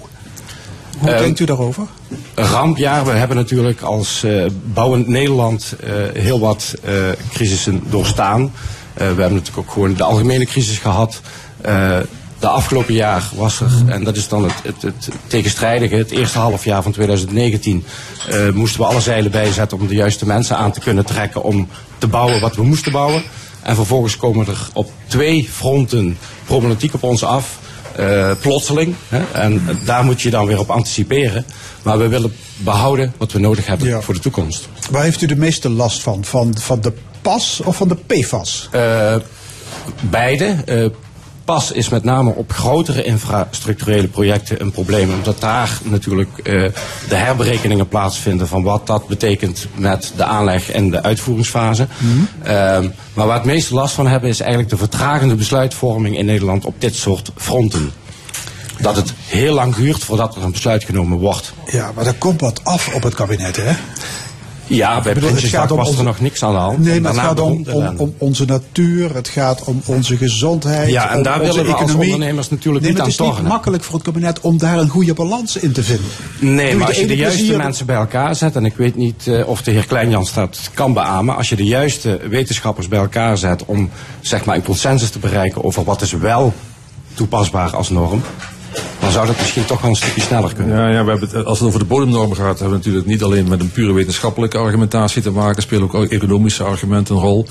Hoe 0.98 1.10
Ehm, 1.10 1.22
denkt 1.22 1.40
u 1.40 1.44
daarover? 1.44 1.86
Rampjaar. 2.34 3.04
We 3.04 3.10
hebben 3.10 3.36
natuurlijk 3.36 3.80
als 3.80 4.22
eh, 4.22 4.44
bouwend 4.64 5.08
Nederland 5.08 5.74
eh, 5.80 5.92
heel 6.22 6.40
wat 6.40 6.74
eh, 6.84 6.94
crisissen 7.32 7.82
doorstaan. 7.90 8.52
We 8.94 9.04
hebben 9.04 9.32
natuurlijk 9.32 9.58
ook 9.58 9.72
gewoon 9.72 9.94
de 9.94 10.02
algemene 10.04 10.44
crisis 10.44 10.78
gehad. 10.78 11.20
Eh, 11.60 11.98
de 12.38 12.48
afgelopen 12.48 12.94
jaar 12.94 13.22
was 13.34 13.60
er, 13.60 13.70
en 13.86 14.04
dat 14.04 14.16
is 14.16 14.28
dan 14.28 14.42
het, 14.44 14.54
het, 14.62 14.82
het 14.82 15.08
tegenstrijdige, 15.26 15.94
het 15.94 16.10
eerste 16.10 16.38
halfjaar 16.38 16.82
van 16.82 16.92
2019, 16.92 17.84
eh, 18.28 18.50
moesten 18.50 18.80
we 18.80 18.86
alle 18.86 19.00
zeilen 19.00 19.30
bijzetten 19.30 19.78
om 19.78 19.86
de 19.86 19.94
juiste 19.94 20.26
mensen 20.26 20.56
aan 20.56 20.72
te 20.72 20.80
kunnen 20.80 21.04
trekken 21.04 21.42
om 21.42 21.68
te 21.98 22.06
bouwen 22.06 22.40
wat 22.40 22.56
we 22.56 22.62
moesten 22.62 22.92
bouwen. 22.92 23.22
En 23.66 23.74
vervolgens 23.74 24.16
komen 24.16 24.46
er 24.46 24.68
op 24.72 24.90
twee 25.06 25.48
fronten 25.52 26.18
problematiek 26.44 26.94
op 26.94 27.02
ons 27.02 27.24
af. 27.24 27.58
eh, 27.96 28.30
plotseling. 28.40 28.94
Hè? 29.08 29.22
En 29.32 29.78
daar 29.84 30.04
moet 30.04 30.20
je 30.22 30.30
dan 30.30 30.46
weer 30.46 30.58
op 30.58 30.70
anticiperen. 30.70 31.46
Maar 31.82 31.98
we 31.98 32.08
willen 32.08 32.32
behouden 32.56 33.12
wat 33.16 33.32
we 33.32 33.38
nodig 33.38 33.66
hebben 33.66 33.88
Ja. 33.88 34.00
voor 34.00 34.14
de 34.14 34.20
toekomst. 34.20 34.68
Waar 34.90 35.02
heeft 35.02 35.22
u 35.22 35.26
de 35.26 35.36
meeste 35.36 35.68
last 35.70 36.02
van? 36.02 36.24
Van, 36.24 36.54
van 36.58 36.80
de 36.80 36.92
PAS 37.22 37.60
of 37.64 37.76
van 37.76 37.88
de 37.88 37.96
PFAS? 38.06 38.68
Eh, 38.72 39.16
beide. 40.10 40.56
Eh, 40.66 40.86
pas 41.46 41.72
is 41.72 41.88
met 41.88 42.04
name 42.04 42.34
op 42.34 42.52
grotere 42.52 43.04
infrastructurele 43.04 44.08
projecten 44.08 44.60
een 44.60 44.70
probleem. 44.70 45.10
Omdat 45.12 45.40
daar 45.40 45.78
natuurlijk 45.82 46.38
eh, 46.38 46.44
de 47.08 47.14
herberekeningen 47.14 47.88
plaatsvinden 47.88 48.48
van 48.48 48.62
wat 48.62 48.86
dat 48.86 49.06
betekent 49.08 49.66
met 49.74 50.12
de 50.16 50.24
aanleg 50.24 50.70
en 50.70 50.90
de 50.90 51.02
uitvoeringsfase. 51.02 51.86
Ehm, 52.42 52.82
maar 52.82 53.26
waar 53.26 53.26
we 53.26 53.32
het 53.32 53.44
meeste 53.44 53.74
last 53.74 53.94
van 53.94 54.06
hebben 54.06 54.30
is 54.30 54.40
eigenlijk 54.40 54.70
de 54.70 54.76
vertragende 54.76 55.34
besluitvorming 55.34 56.18
in 56.18 56.26
Nederland 56.26 56.64
op 56.64 56.74
dit 56.78 56.94
soort 56.94 57.30
fronten. 57.36 57.92
Dat 58.78 58.96
het 58.96 59.12
heel 59.26 59.54
lang 59.54 59.74
duurt 59.74 60.04
voordat 60.04 60.36
er 60.36 60.42
een 60.42 60.52
besluit 60.52 60.84
genomen 60.84 61.18
wordt. 61.18 61.52
Ja, 61.66 61.92
maar 61.94 62.06
er 62.06 62.14
komt 62.14 62.40
wat 62.40 62.60
af 62.64 62.94
op 62.94 63.02
het 63.02 63.14
kabinet, 63.14 63.56
hè? 63.56 63.72
Ja, 64.68 65.00
bij 65.00 65.14
bedoel, 65.14 65.30
het 65.34 65.44
gaat 65.44 65.70
om 65.70 65.76
was 65.76 65.86
er 65.86 65.92
onze- 65.92 66.04
nog 66.04 66.20
niks 66.20 66.42
aan 66.42 66.52
de 66.52 66.58
hand. 66.58 66.78
Nee, 66.78 67.00
maar 67.00 67.12
het 67.12 67.20
gaat 67.20 67.40
om, 67.40 67.64
om, 67.96 68.14
onze 68.18 68.44
natuur, 68.44 69.14
het 69.14 69.28
gaat 69.28 69.64
om 69.64 69.82
onze 69.84 70.16
gezondheid. 70.16 70.90
Ja, 70.90 71.10
en 71.10 71.22
daar 71.22 71.40
onze 71.40 71.52
willen 71.52 71.66
we 71.66 71.72
als 71.72 71.82
economie. 71.82 72.12
ondernemers 72.12 72.50
natuurlijk 72.50 72.84
nee, 72.84 72.92
niet 72.92 73.00
aan 73.00 73.06
Het 73.08 73.14
is 73.20 73.20
niet 73.26 73.30
tornen. 73.32 73.50
makkelijk 73.50 73.82
voor 73.84 73.94
het 73.94 74.02
kabinet 74.04 74.40
om 74.40 74.58
daar 74.58 74.78
een 74.78 74.88
goede 74.88 75.14
balans 75.14 75.56
in 75.56 75.72
te 75.72 75.82
vinden. 75.82 76.06
Doe 76.40 76.50
Nee, 76.50 76.74
maar 76.76 76.86
als 76.86 76.96
je 76.98 77.06
de 77.06 77.16
juiste 77.16 77.38
plezier- 77.38 77.56
mensen 77.58 77.86
bij 77.86 77.96
elkaar 77.96 78.34
zet, 78.36 78.56
en 78.56 78.64
ik 78.64 78.76
weet 78.76 78.96
niet 78.96 79.26
eh, 79.26 79.48
of 79.48 79.62
de 79.62 79.70
heer 79.70 79.86
Kleinjans 79.86 80.32
dat 80.32 80.70
kan 80.74 80.92
beamen, 80.92 81.36
als 81.36 81.48
je 81.48 81.56
de 81.56 81.64
juiste 81.64 82.20
wetenschappers 82.28 82.88
bij 82.88 82.98
elkaar 82.98 83.38
zet 83.38 83.64
om 83.64 83.90
zeg 84.20 84.44
maar 84.44 84.56
een 84.56 84.62
consensus 84.64 85.10
te 85.10 85.18
bereiken 85.18 85.64
over 85.64 85.84
wat 85.84 86.02
is 86.02 86.12
wel 86.12 86.52
toepasbaar 87.14 87.76
als 87.76 87.90
norm, 87.90 88.22
dan 89.00 89.12
zou 89.12 89.26
dat 89.26 89.36
misschien 89.38 89.64
toch 89.64 89.80
wel 89.80 89.90
een 89.90 89.96
stukje 89.96 90.20
sneller 90.20 90.54
kunnen. 90.54 90.76
Ja, 90.76 90.88
ja 90.88 91.04
we 91.04 91.10
hebben 91.10 91.44
als 91.44 91.58
het 91.58 91.68
over 91.68 91.80
de 91.80 91.86
bodemnormen 91.86 92.36
gaat, 92.36 92.58
hebben 92.58 92.68
we 92.68 92.76
natuurlijk 92.76 93.06
niet 93.06 93.22
alleen 93.22 93.48
met 93.48 93.60
een 93.60 93.70
pure 93.70 93.92
wetenschappelijke 93.92 94.58
argumentatie 94.58 95.22
te 95.22 95.30
maken, 95.30 95.62
spelen 95.62 95.94
ook 95.94 96.04
economische 96.04 96.62
argumenten 96.62 97.14
een 97.14 97.20
rol. 97.20 97.46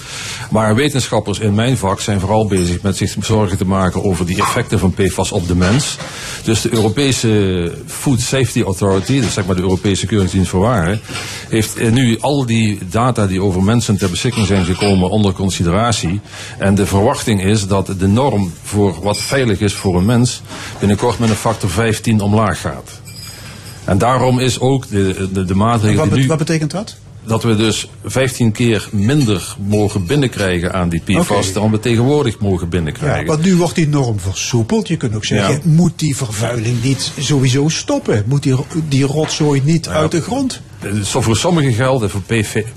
Maar 0.51 0.75
wetenschappers 0.75 1.39
in 1.39 1.53
mijn 1.53 1.77
vak 1.77 1.99
zijn 1.99 2.19
vooral 2.19 2.47
bezig 2.47 2.81
met 2.81 2.97
zich 2.97 3.15
zorgen 3.21 3.57
te 3.57 3.65
maken 3.65 4.03
over 4.03 4.25
die 4.25 4.37
effecten 4.37 4.79
van 4.79 4.93
PFAS 4.93 5.31
op 5.31 5.47
de 5.47 5.55
mens. 5.55 5.97
Dus 6.43 6.61
de 6.61 6.73
Europese 6.73 7.71
Food 7.85 8.19
Safety 8.19 8.61
Authority, 8.61 9.19
dus 9.19 9.33
zeg 9.33 9.45
maar 9.45 9.55
de 9.55 9.61
Europese 9.61 10.05
Keuringsdienst 10.05 10.49
voor 10.49 10.61
Waren, 10.61 11.01
heeft 11.49 11.77
eh, 11.77 11.91
nu 11.91 12.17
al 12.19 12.45
die 12.45 12.79
data 12.89 13.27
die 13.27 13.41
over 13.41 13.63
mensen 13.63 13.97
ter 13.97 14.09
beschikking 14.09 14.47
zijn 14.47 14.65
gekomen 14.65 15.09
onder 15.09 15.33
consideratie. 15.33 16.19
En 16.57 16.75
de 16.75 16.85
verwachting 16.85 17.43
is 17.43 17.67
dat 17.67 17.93
de 17.97 18.07
norm 18.07 18.53
voor 18.63 18.95
wat 19.01 19.17
veilig 19.17 19.59
is 19.59 19.73
voor 19.73 19.97
een 19.97 20.05
mens 20.05 20.41
binnenkort 20.79 21.14
met 21.19 21.29
een 21.29 21.35
factor 21.35 21.69
15 21.69 22.21
omlaag 22.21 22.61
gaat. 22.61 22.89
En 23.85 23.97
daarom 23.97 24.39
is 24.39 24.59
ook 24.59 24.89
de, 24.89 25.29
de, 25.33 25.45
de 25.45 25.55
maatregel 25.55 25.97
Wat, 25.99 26.09
die 26.13 26.21
nu 26.21 26.27
wat 26.27 26.37
betekent 26.37 26.71
dat? 26.71 26.95
dat 27.27 27.43
we 27.43 27.55
dus 27.55 27.89
15 28.05 28.51
keer 28.51 28.87
minder 28.91 29.55
mogen 29.59 30.05
binnenkrijgen 30.05 30.73
aan 30.73 30.89
die 30.89 31.01
PFAS 31.01 31.53
dan 31.53 31.71
we 31.71 31.79
tegenwoordig 31.79 32.39
mogen 32.39 32.69
binnenkrijgen. 32.69 33.19
Ja, 33.19 33.25
want 33.25 33.43
nu 33.43 33.55
wordt 33.55 33.75
die 33.75 33.87
norm 33.87 34.19
versoepeld. 34.19 34.87
Je 34.87 34.97
kunt 34.97 35.15
ook 35.15 35.25
zeggen, 35.25 35.53
Ja. 35.53 35.59
moet 35.63 35.99
die 35.99 36.15
vervuiling 36.15 36.83
niet 36.83 37.11
sowieso 37.19 37.69
stoppen? 37.69 38.23
Moet 38.27 38.43
die, 38.43 38.55
die 38.89 39.03
rotzooi 39.05 39.61
niet 39.63 39.87
uit 39.87 40.11
de 40.11 40.21
grond? 40.21 40.61
Voor 41.03 41.37
sommigen 41.37 41.73
geldt, 41.73 42.11
voor 42.11 42.21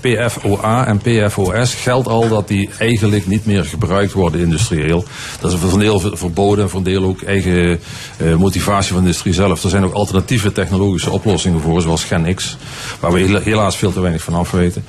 PFOA 0.01 0.87
en 0.87 0.97
PFOS 0.97 1.73
geldt 1.73 2.07
al 2.07 2.27
dat 2.29 2.47
die 2.47 2.69
eigenlijk 2.79 3.27
niet 3.27 3.45
meer 3.45 3.65
gebruikt 3.65 4.11
worden 4.13 4.41
industrieel. 4.41 5.03
Dat 5.39 5.51
is 5.53 5.59
voor 5.59 5.73
een 5.73 5.79
deel 5.79 5.99
verboden 6.13 6.63
en 6.63 6.69
voor 6.69 6.79
een 6.79 6.85
deel 6.85 7.03
ook 7.03 7.21
eigen 7.21 7.79
eh, 8.17 8.35
motivatie 8.35 8.87
van 8.93 8.97
de 9.01 9.07
industrie 9.07 9.33
zelf. 9.33 9.63
Er 9.63 9.69
zijn 9.69 9.83
ook 9.83 9.93
alternatieve 9.93 10.51
technologische 10.51 11.09
oplossingen 11.09 11.61
voor, 11.61 11.81
zoals 11.81 12.03
GenX, 12.03 12.57
waar 12.99 13.11
we 13.11 13.19
hela- 13.19 13.39
helaas 13.41 13.75
veel 13.77 13.93
te 13.93 13.99
weinig 14.01 14.21
van 14.23 14.33
af 14.33 14.51
weten. 14.51 14.83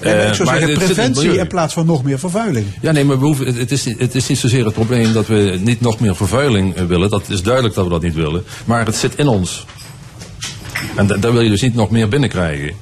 Ja, 0.00 0.08
maar 0.08 0.14
Eh, 0.18 0.28
ik 0.28 0.34
zou 0.34 0.48
maar 0.48 0.58
zeggen, 0.58 0.72
in 0.80 0.86
preventie 0.86 1.38
in 1.38 1.46
plaats 1.46 1.74
van 1.74 1.86
nog 1.86 2.02
meer 2.04 2.18
vervuiling. 2.18 2.66
Ja, 2.80 2.92
nee, 2.92 3.04
maar 3.04 3.18
we 3.18 3.24
hoeven, 3.24 3.54
het, 3.54 3.70
is, 3.72 3.84
niet- 3.84 3.98
het 3.98 4.14
is 4.14 4.26
niet 4.28 4.38
zozeer 4.38 4.64
het 4.64 4.74
probleem 4.74 5.12
dat 5.12 5.26
we 5.26 5.58
niet 5.62 5.80
nog 5.80 6.00
meer 6.00 6.16
vervuiling 6.16 6.74
eh, 6.76 6.84
willen. 6.84 7.10
Dat 7.10 7.22
is 7.28 7.42
duidelijk 7.42 7.74
dat 7.74 7.84
we 7.84 7.90
dat 7.90 8.02
niet 8.02 8.14
willen. 8.14 8.44
Maar 8.64 8.86
het 8.86 8.96
zit 8.96 9.12
in 9.16 9.28
ons. 9.28 9.64
En 10.96 11.06
da- 11.06 11.16
daar 11.16 11.32
wil 11.32 11.40
je 11.42 11.50
dus 11.50 11.62
niet 11.62 11.74
nog 11.74 11.90
meer 11.90 12.08
binnenkrijgen. 12.08 12.74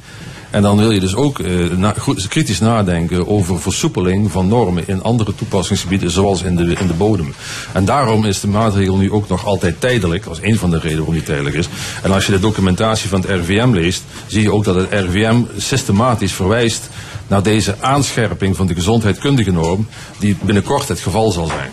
En 0.50 0.62
dan 0.62 0.76
wil 0.76 0.90
je 0.90 1.00
dus 1.00 1.14
ook 1.14 1.38
eh, 1.38 1.88
goed, 1.98 2.28
kritisch 2.28 2.60
nadenken 2.60 3.28
over 3.28 3.60
versoepeling 3.60 4.30
van 4.30 4.48
normen 4.48 4.82
in 4.86 5.02
andere 5.02 5.34
toepassingsgebieden, 5.34 6.10
zoals 6.10 6.42
in 6.42 6.56
de, 6.56 6.74
in 6.78 6.86
de 6.86 6.92
bodem. 6.92 7.34
En 7.72 7.84
daarom 7.84 8.24
is 8.24 8.40
de 8.40 8.48
maatregel 8.48 8.96
nu 8.96 9.12
ook 9.12 9.28
nog 9.28 9.46
altijd 9.46 9.80
tijdelijk, 9.80 10.26
als 10.26 10.38
een 10.42 10.56
van 10.56 10.70
de 10.70 10.76
redenen 10.76 10.96
waarom 10.96 11.14
die 11.14 11.22
tijdelijk 11.22 11.56
is. 11.56 11.68
En 12.02 12.12
als 12.12 12.26
je 12.26 12.32
de 12.32 12.40
documentatie 12.40 13.08
van 13.08 13.20
het 13.20 13.30
RIVM 13.30 13.70
leest, 13.72 14.02
zie 14.26 14.42
je 14.42 14.52
ook 14.52 14.64
dat 14.64 14.74
het 14.74 14.90
RIVM 14.90 15.40
systematisch 15.56 16.32
verwijst 16.32 16.88
naar 17.26 17.42
deze 17.42 17.74
aanscherping 17.80 18.56
van 18.56 18.66
de 18.66 18.74
gezondheidskundige 18.74 19.52
norm, 19.52 19.86
die 20.18 20.36
binnenkort 20.42 20.88
het 20.88 21.00
geval 21.00 21.32
zal 21.32 21.46
zijn. 21.46 21.70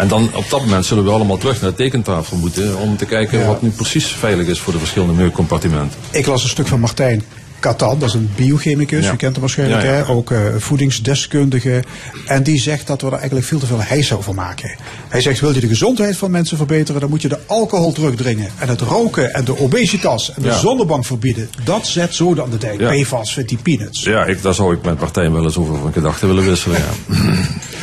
En 0.00 0.08
dan 0.08 0.30
op 0.34 0.50
dat 0.50 0.60
moment 0.60 0.86
zullen 0.86 1.04
we 1.04 1.10
allemaal 1.10 1.36
terug 1.36 1.60
naar 1.60 1.70
de 1.70 1.76
tekentafel 1.76 2.36
moeten 2.36 2.78
om 2.78 2.96
te 2.96 3.04
kijken 3.04 3.38
Ja. 3.38 3.46
wat 3.46 3.62
nu 3.62 3.68
precies 3.68 4.06
veilig 4.06 4.46
is 4.46 4.60
voor 4.60 4.72
de 4.72 4.78
verschillende 4.78 5.14
milieucompartimenten. 5.14 5.98
Ik 6.10 6.26
las 6.26 6.42
een 6.42 6.48
stuk 6.48 6.66
van 6.66 6.80
Martijn 6.80 7.22
Katan, 7.60 7.98
dat 7.98 8.08
is 8.08 8.14
een 8.14 8.30
biochemicus, 8.36 9.04
Ja. 9.04 9.12
u 9.12 9.16
kent 9.16 9.32
hem 9.32 9.40
waarschijnlijk, 9.40 9.82
Ja, 9.82 9.88
ja. 9.88 9.94
Hè? 10.04 10.08
ook 10.08 10.30
eh, 10.30 10.38
voedingsdeskundige. 10.58 11.82
En 12.26 12.42
die 12.42 12.60
zegt 12.60 12.86
dat 12.86 13.00
we 13.00 13.06
er 13.06 13.12
eigenlijk 13.12 13.46
veel 13.46 13.58
te 13.58 13.66
veel 13.66 13.82
heis 13.82 14.12
over 14.12 14.34
maken. 14.34 14.76
Hij 15.08 15.20
zegt, 15.20 15.40
wil 15.40 15.54
je 15.54 15.60
de 15.60 15.66
gezondheid 15.68 16.16
van 16.16 16.30
mensen 16.30 16.56
verbeteren, 16.56 17.00
dan 17.00 17.10
moet 17.10 17.22
je 17.22 17.28
de 17.28 17.38
alcohol 17.46 17.92
terugdringen. 17.92 18.50
En 18.58 18.68
het 18.68 18.80
roken 18.80 19.34
en 19.34 19.44
de 19.44 19.58
obesitas 19.58 20.34
en 20.34 20.42
de 20.42 20.48
Ja. 20.48 20.58
zonnebank 20.58 21.04
verbieden. 21.04 21.50
Dat 21.64 21.86
zet 21.86 22.14
zo 22.14 22.34
dan 22.34 22.50
de 22.50 22.58
dijk. 22.58 22.80
Ja. 22.80 22.90
PFAS 23.02 23.32
vindt 23.32 23.48
die 23.48 23.58
peanuts. 23.62 24.02
Ja, 24.02 24.24
ik, 24.24 24.42
daar 24.42 24.54
zou 24.54 24.74
ik 24.74 24.82
met 24.84 24.96
Partij 24.98 25.30
wel 25.30 25.44
eens 25.44 25.56
over 25.56 25.78
van 25.78 25.92
gedachten 25.92 26.28
willen 26.28 26.44
wisselen. 26.44 26.78
Ja. 26.78 27.14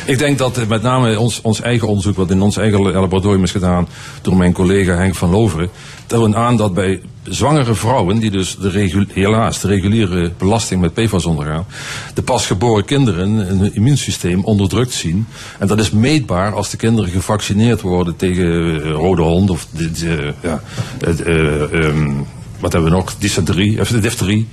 ik 0.04 0.18
denk 0.18 0.38
dat 0.38 0.58
eh, 0.58 0.66
met 0.66 0.82
name 0.82 1.18
ons, 1.18 1.40
ons 1.42 1.60
eigen 1.60 1.88
onderzoek, 1.88 2.16
wat 2.16 2.30
in 2.30 2.40
ons 2.42 2.56
eigen 2.56 2.80
laboratorium 2.92 3.42
is 3.44 3.50
gedaan 3.50 3.88
door 4.22 4.36
mijn 4.36 4.52
collega 4.52 4.94
Henk 4.96 5.14
van 5.14 5.30
Loveren, 5.30 5.68
toont 6.08 6.34
aan 6.34 6.56
dat 6.56 6.74
bij 6.74 7.00
zwangere 7.22 7.74
vrouwen, 7.74 8.18
die 8.18 8.30
dus 8.30 8.56
de 8.56 9.06
helaas 9.12 9.60
de 9.60 9.68
reguliere 9.68 10.32
belasting 10.38 10.80
met 10.80 10.94
PFAS 10.94 11.24
ondergaan, 11.24 11.66
de 12.14 12.22
pasgeboren 12.22 12.84
kinderen 12.84 13.50
een 13.50 13.74
immuunsysteem 13.74 14.44
onderdrukt 14.44 14.92
zien. 14.92 15.26
En 15.58 15.66
dat 15.66 15.78
is 15.80 15.90
meetbaar 15.90 16.54
als 16.54 16.70
de 16.70 16.76
kinderen 16.76 17.10
gevaccineerd 17.10 17.80
worden 17.80 18.16
tegen 18.16 18.80
eh, 18.82 18.90
rode 18.90 19.22
hond 19.22 19.50
of 19.50 19.66
de, 19.70 19.90
de- 19.90 20.34
ja, 20.42 20.62
eh, 21.00 21.62
ehm, 21.84 22.10
wat 22.60 22.72
hebben 22.72 22.90
we 22.90 22.96
nog? 22.96 23.14
Dysenterie, 23.18 23.80
of 23.80 23.88
difterie 23.88 24.48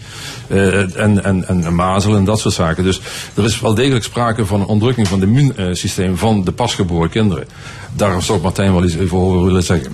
eh, 0.47 0.97
en, 0.99 1.23
en, 1.23 1.47
en 1.47 1.75
mazelen 1.75 2.17
en 2.17 2.25
dat 2.25 2.39
soort 2.39 2.53
zaken. 2.53 2.83
Dus 2.83 2.99
er 3.33 3.43
is 3.43 3.59
wel 3.59 3.73
degelijk 3.73 4.03
sprake 4.03 4.45
van 4.45 4.59
een 4.59 4.65
onderdrukking 4.65 5.07
van 5.07 5.19
het 5.19 5.29
immuunsysteem 5.29 6.17
van 6.17 6.43
de 6.43 6.51
pasgeboren 6.51 7.09
kinderen. 7.09 7.45
Daar 7.93 8.21
zou 8.21 8.41
Martijn 8.41 8.73
wel 8.73 8.83
iets 8.83 8.97
over 9.11 9.43
willen 9.43 9.63
zeggen. 9.63 9.91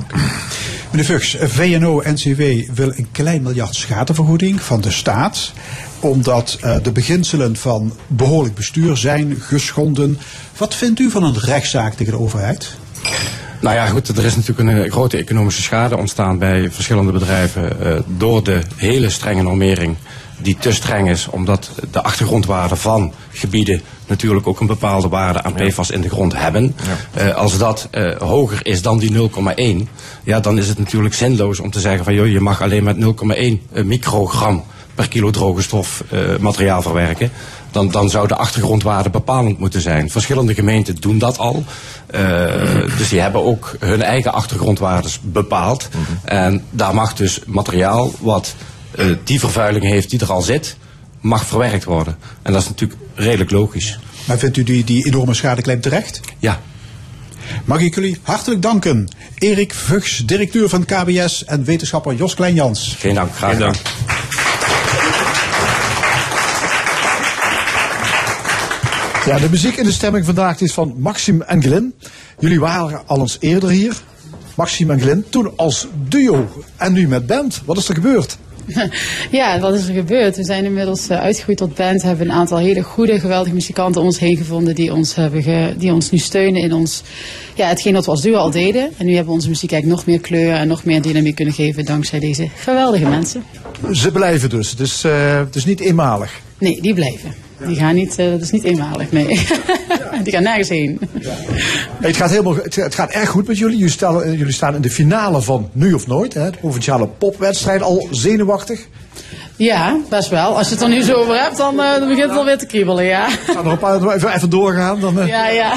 Meneer 0.92 1.06
Vugs, 1.06 1.36
VNO-NCW 1.40 2.42
wil 2.74 2.94
een 2.96 3.08
klein 3.12 3.42
miljard 3.42 3.76
schadevergoeding 3.76 4.62
van 4.62 4.82
de 4.82 4.92
staat. 4.92 5.54
Omdat 6.00 6.58
eh, 6.62 6.76
de 6.84 6.92
beginselen 6.92 7.56
van 7.56 7.94
behoorlijk 8.08 8.56
bestuur 8.56 8.98
zijn 8.98 9.36
geschonden. 9.40 10.18
Wat 10.58 10.76
vindt 10.76 11.00
u 11.00 11.10
van 11.10 11.24
een 11.24 11.40
rechtszaak 11.40 11.94
tegen 11.94 12.14
de 12.14 12.20
overheid? 12.20 12.76
Nou 13.62 13.76
ja, 13.76 13.86
goed, 13.86 14.08
er 14.08 14.26
is 14.26 14.36
natuurlijk 14.36 14.70
een 14.70 14.84
eh, 14.84 14.92
grote 14.92 15.18
economische 15.18 15.62
schade 15.62 15.98
ontstaan 15.98 16.38
bij 16.38 16.72
verschillende 16.72 17.12
bedrijven 17.12 17.82
eh, 17.82 18.00
door 18.08 18.44
de 18.44 18.62
hele 18.76 19.10
strenge 19.10 19.42
normering 19.42 19.96
die 20.42 20.58
te 20.60 20.72
streng 20.72 21.10
is, 21.10 21.28
omdat 21.28 21.72
de 21.92 22.04
achtergrondwaarden 22.04 22.78
van 22.78 23.14
gebieden 23.32 23.82
natuurlijk 24.12 24.48
ook 24.48 24.60
een 24.60 24.68
bepaalde 24.68 25.08
waarde 25.08 25.44
aan 25.44 25.54
PFAS 25.54 25.92
in 25.92 26.02
de 26.02 26.10
grond 26.10 26.38
hebben. 26.38 26.76
Eh, 27.14 27.36
als 27.36 27.58
dat 27.58 27.88
eh, 27.92 28.18
hoger 28.18 28.60
is 28.66 28.82
dan 28.82 29.00
die 29.00 29.12
0,1, 29.12 29.88
ja, 30.24 30.40
dan 30.40 30.58
is 30.58 30.68
het 30.68 30.78
natuurlijk 30.78 31.14
zinloos 31.14 31.60
om 31.60 31.72
te 31.72 31.80
zeggen 31.80 32.04
van 32.04 32.14
joh, 32.14 32.28
je 32.28 32.40
mag 32.40 32.62
alleen 32.62 32.84
met 32.84 32.98
0,1 32.98 33.68
eh, 33.74 33.84
microgram 33.84 34.64
per 34.96 35.08
kilo 35.08 35.30
droge 35.30 35.62
stof 35.62 36.04
materiaal 36.40 36.82
verwerken. 36.82 37.32
Dan, 37.72 37.92
dan 37.92 38.10
zou 38.10 38.28
de 38.28 38.36
achtergrondwaarde 38.36 39.10
bepalend 39.10 39.60
moeten 39.60 39.82
zijn. 39.82 40.10
Verschillende 40.10 40.54
gemeenten 40.54 40.96
doen 40.96 41.18
dat 41.18 41.38
al. 41.38 41.64
Dus 42.98 43.10
die 43.10 43.20
hebben 43.20 43.44
ook 43.44 43.76
hun 43.80 44.02
eigen 44.02 44.34
achtergrondwaardes 44.34 45.20
bepaald. 45.22 45.90
En 46.24 46.64
daar 46.70 46.94
mag 46.94 47.14
dus 47.14 47.42
materiaal 47.46 48.12
wat 48.20 48.56
eh, 48.92 49.06
die 49.24 49.40
vervuiling 49.40 49.86
heeft 49.86 50.10
die 50.10 50.20
er 50.20 50.32
al 50.32 50.42
zit, 50.42 50.76
mag 51.20 51.46
verwerkt 51.46 51.84
worden. 51.84 52.18
En 52.42 52.54
dat 52.54 52.62
is 52.62 52.68
natuurlijk 52.68 53.00
redelijk 53.16 53.52
logisch. 53.52 54.00
Maar 54.26 54.38
vindt 54.38 54.58
u 54.58 54.64
die, 54.64 54.84
die 54.84 55.06
enorme 55.06 55.34
schadeclaim 55.34 55.82
terecht? 55.82 56.20
Ja, 56.40 56.62
Mag 57.66 57.82
ik 57.82 57.96
jullie 57.96 58.18
hartelijk 58.22 58.62
danken. 58.62 59.08
Erik 59.38 59.74
Vugs, 59.74 60.18
directeur 60.26 60.70
van 60.70 60.86
KBS 60.86 61.46
en 61.46 61.64
wetenschapper 61.64 62.14
Jos 62.14 62.34
Kleinjans. 62.34 62.96
Geen 63.00 63.16
dank, 63.16 63.36
graag 63.36 63.52
Geen 63.52 63.60
dank. 63.60 63.76
Ja, 69.26 69.40
de 69.40 69.50
muziek 69.50 69.76
in 69.76 69.84
de 69.84 69.92
stemming 69.92 70.26
vandaag 70.26 70.62
is 70.62 70.74
van 70.74 70.96
Maxim 70.98 71.42
en 71.42 71.62
Glyn. 71.62 71.94
Jullie 72.40 72.60
waren 72.60 73.02
al 73.06 73.20
eens 73.20 73.38
eerder 73.40 73.70
hier. 73.70 73.94
Maxim 74.56 74.92
en 74.92 75.00
Glyn, 75.02 75.26
toen 75.30 75.54
als 75.56 75.88
duo 76.08 76.64
en 76.76 76.94
nu 76.94 77.08
met 77.08 77.28
band. 77.28 77.62
Wat 77.66 77.78
is 77.78 77.90
er 77.90 77.96
gebeurd? 77.96 78.38
Ja, 79.32 79.60
wat 79.60 79.74
is 79.74 79.88
er 79.88 79.94
gebeurd? 79.94 80.36
We 80.36 80.44
zijn 80.44 80.66
inmiddels 80.66 81.08
eh, 81.08 81.20
uitgegroeid 81.20 81.58
tot 81.58 81.76
band, 81.76 82.02
hebben 82.02 82.26
een 82.30 82.34
aantal 82.36 82.58
hele 82.58 82.82
goede, 82.82 83.20
geweldige 83.20 83.54
muzikanten 83.54 84.02
om 84.02 84.08
ons 84.08 84.20
heen 84.20 84.38
gevonden 84.38 84.76
die 84.76 84.94
ons, 84.94 85.16
hebben 85.16 85.44
ge- 85.44 85.74
die 85.78 85.94
ons 85.94 86.10
nu 86.12 86.18
steunen 86.18 86.62
in 86.62 86.74
ons, 86.74 87.02
ja, 87.56 87.68
hetgeen 87.68 87.94
wat 87.94 88.06
we 88.06 88.12
als 88.12 88.22
duo 88.22 88.36
al 88.36 88.52
deden. 88.52 88.90
En 88.98 89.06
nu 89.06 89.12
hebben 89.12 89.30
we 89.30 89.34
onze 89.36 89.50
muziek 89.50 89.72
eigenlijk 89.72 90.02
nog 90.02 90.10
meer 90.16 90.22
kleur 90.26 90.54
en 90.54 90.68
nog 90.68 90.84
meer 90.84 91.02
dynamiek 91.02 91.36
kunnen 91.36 91.54
geven 91.54 91.86
dankzij 91.86 92.20
deze 92.20 92.48
geweldige 92.56 93.06
mensen. 93.08 93.44
Ze 93.92 94.12
blijven 94.12 94.50
dus. 94.50 94.76
Is, 94.76 95.04
eh, 95.04 95.38
het 95.38 95.56
is 95.56 95.66
niet 95.66 95.80
eenmalig. 95.80 96.40
Nee, 96.58 96.82
die 96.82 96.94
blijven. 96.94 97.34
Die 97.66 97.76
gaan 97.76 97.96
niet, 97.96 98.20
eh, 98.20 98.30
dat 98.30 98.42
is 98.42 98.52
niet 98.52 98.64
eenmalig, 98.64 99.12
nee. 99.12 99.28
die 100.24 100.34
gaan 100.34 100.44
nergens 100.44 100.70
heen. 100.70 101.00
Het 102.00 102.16
gaat, 102.16 102.30
helemaal, 102.30 102.56
het, 102.56 102.76
het 102.76 102.96
gaat 102.96 103.10
erg 103.10 103.30
goed 103.30 103.48
met 103.48 103.58
jullie. 103.58 103.78
Jullie, 103.78 103.92
stellen, 103.92 104.24
eh, 104.24 104.38
jullie 104.38 104.54
staan 104.54 104.76
in 104.76 104.82
de 104.82 104.90
finale 104.90 105.42
van 105.42 105.70
Nu 105.72 105.94
of 105.94 106.08
Nooit. 106.08 106.34
Hè, 106.34 106.52
de 106.52 106.58
provinciale 106.58 107.08
popwedstrijd. 107.08 107.82
Al 107.82 108.08
zenuwachtig. 108.12 108.88
Ja, 109.56 109.98
best 110.10 110.30
wel. 110.30 110.58
Als 110.58 110.68
je 110.68 110.74
het 110.74 110.84
er 110.84 110.90
nu 110.90 111.02
zo 111.02 111.14
over 111.14 111.42
hebt, 111.42 111.58
dan, 111.58 111.82
eh, 111.82 112.00
dan 112.00 112.08
begint 112.08 112.30
het 112.30 112.38
alweer 112.38 112.58
te 112.58 112.66
kriebelen, 112.66 113.06
ja. 113.06 113.30
Gaan 113.30 113.66
er 113.66 113.72
op, 113.72 113.84
eh, 113.84 114.14
even, 114.16 114.34
even 114.34 114.50
doorgaan. 114.50 115.00
Dan, 115.00 115.28
Ja, 115.28 115.48
ja. 115.48 115.74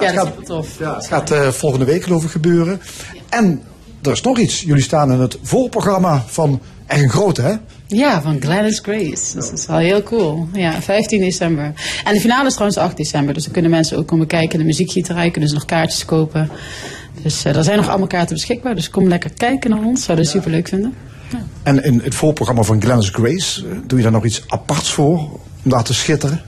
Ja, 0.00 0.12
dat 0.12 0.26
is 0.26 0.32
super 0.32 0.44
tof. 0.44 0.78
Ja, 0.78 0.94
het 0.94 1.06
gaat 1.06 1.32
volgende 1.56 1.84
week 1.84 2.02
geloof 2.02 2.24
ik 2.24 2.30
gebeuren. 2.30 2.80
En 3.28 3.62
er 4.02 4.12
is 4.12 4.20
nog 4.20 4.38
iets. 4.38 4.60
Jullie 4.60 4.82
staan 4.82 5.12
in 5.12 5.20
het 5.20 5.38
voorprogramma 5.42 6.24
van 6.26 6.60
echt 6.86 7.02
een 7.02 7.10
grote, 7.10 7.42
hè? 7.42 7.54
Ja, 7.88 8.22
van 8.22 8.40
Gladys 8.40 8.78
Grace. 8.78 9.08
Dus 9.10 9.32
dat 9.32 9.52
is 9.52 9.66
wel 9.66 9.76
heel 9.76 10.02
cool. 10.02 10.48
Ja, 10.52 10.82
15 10.82 11.20
december. 11.20 11.72
En 12.04 12.14
de 12.14 12.20
finale 12.20 12.46
is 12.46 12.52
trouwens 12.52 12.78
8 12.78 12.96
december. 12.96 13.34
Dus 13.34 13.42
dan 13.42 13.52
kunnen 13.52 13.70
mensen 13.70 13.96
ook 13.98 14.06
komen 14.06 14.26
kijken. 14.26 14.58
De 14.58 14.64
muziekgieterij 14.64 15.30
kunnen 15.30 15.48
ze 15.48 15.54
nog 15.54 15.64
kaartjes 15.64 16.04
kopen. 16.04 16.50
Dus 17.22 17.44
eh 17.44 17.56
er 17.56 17.64
zijn 17.64 17.76
nog 17.76 17.88
allemaal 17.88 18.06
kaarten 18.06 18.34
beschikbaar. 18.34 18.74
Dus 18.74 18.90
kom 18.90 19.08
lekker 19.08 19.30
kijken 19.36 19.70
naar 19.70 19.82
ons. 19.82 20.04
Zouden 20.04 20.26
we 20.26 20.30
super 20.30 20.50
leuk 20.50 20.68
vinden. 20.68 20.94
En 21.62 21.84
in 21.84 22.00
het 22.04 22.14
voorprogramma 22.14 22.62
van 22.62 22.82
Glennis 22.82 23.08
Grace, 23.08 23.66
eh, 23.66 23.76
doe 23.86 23.98
je 23.98 24.04
daar 24.04 24.12
nog 24.12 24.24
iets 24.24 24.42
aparts 24.46 24.92
voor? 24.92 25.18
Om 25.64 25.70
daar 25.70 25.84
te 25.84 25.94
schitteren? 25.94 26.42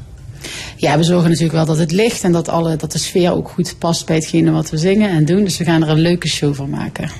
Ja, 0.76 0.96
we 0.96 1.02
zorgen 1.02 1.28
natuurlijk 1.28 1.56
wel 1.56 1.66
dat 1.66 1.78
het 1.78 1.92
licht 1.92 2.22
en 2.22 2.32
dat, 2.32 2.48
alle, 2.48 2.76
dat 2.76 2.92
de 2.92 2.98
sfeer 2.98 3.32
ook 3.32 3.48
goed 3.48 3.74
past 3.78 4.06
bij 4.06 4.16
hetgene 4.16 4.50
wat 4.50 4.70
we 4.70 4.76
zingen 4.76 5.10
en 5.10 5.24
doen. 5.24 5.44
Dus 5.44 5.58
we 5.58 5.64
gaan 5.64 5.82
er 5.82 5.88
een 5.88 5.98
leuke 6.00 6.28
show 6.28 6.54
van 6.54 6.70
maken. 6.70 7.10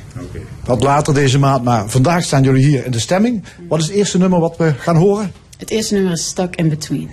Wat 0.65 0.83
later 0.83 1.15
deze 1.15 1.39
maand, 1.39 1.65
maar 1.65 1.89
vandaag 1.89 2.23
staan 2.23 2.43
jullie 2.43 2.65
hier 2.65 2.85
in 2.85 2.91
de 2.91 2.99
stemming. 2.99 3.45
Wat 3.69 3.81
is 3.81 3.87
het 3.87 3.95
eerste 3.95 4.19
nummer 4.19 4.41
wat 4.41 4.57
we 4.57 4.73
gaan 4.79 4.97
horen? 4.97 5.33
Het 5.59 5.71
eerste 5.71 5.95
nummer 5.95 6.13
is 6.13 6.27
Stuck 6.27 6.57
in 6.57 6.69
Between. 6.69 7.11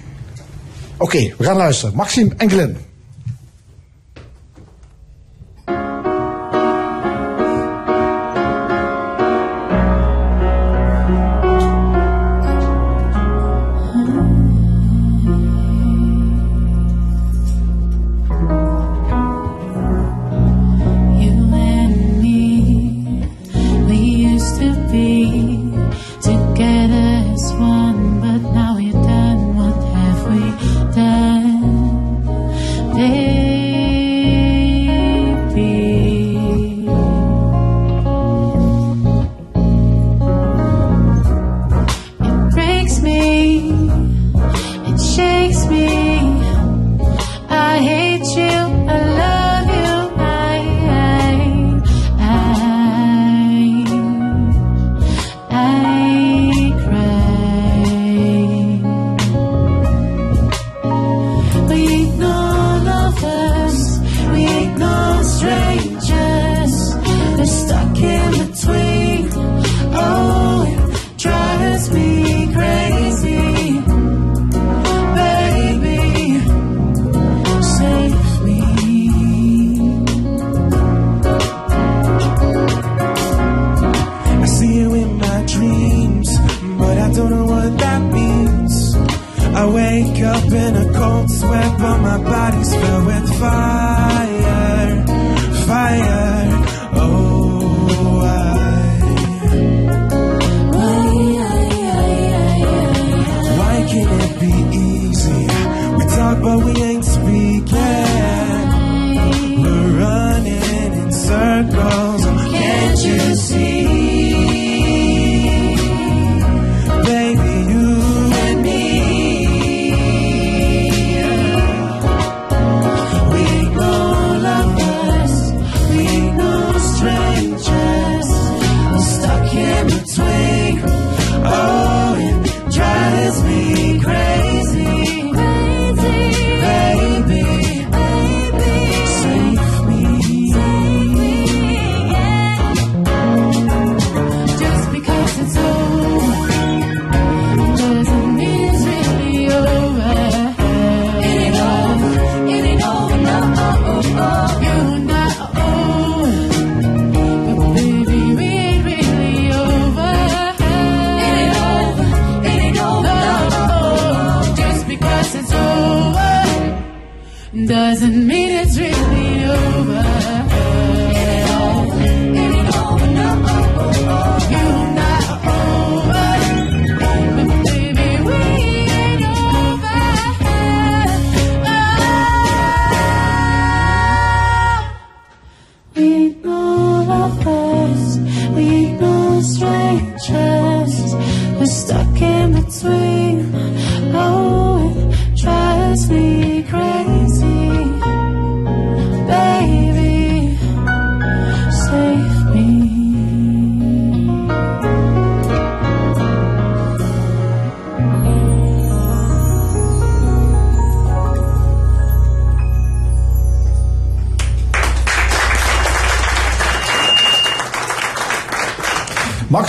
Oké, 0.97 1.33
we 1.37 1.43
gaan 1.43 1.57
luisteren. 1.57 1.95
Maxime 1.95 2.33
en 2.37 2.49
Glenn. 2.49 2.86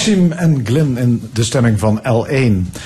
Maxime 0.09 0.35
en 0.35 0.66
Glyn 0.66 0.97
in 0.97 1.31
de 1.33 1.44
stemming 1.44 1.79
van 1.79 2.01
L1. 2.01 2.79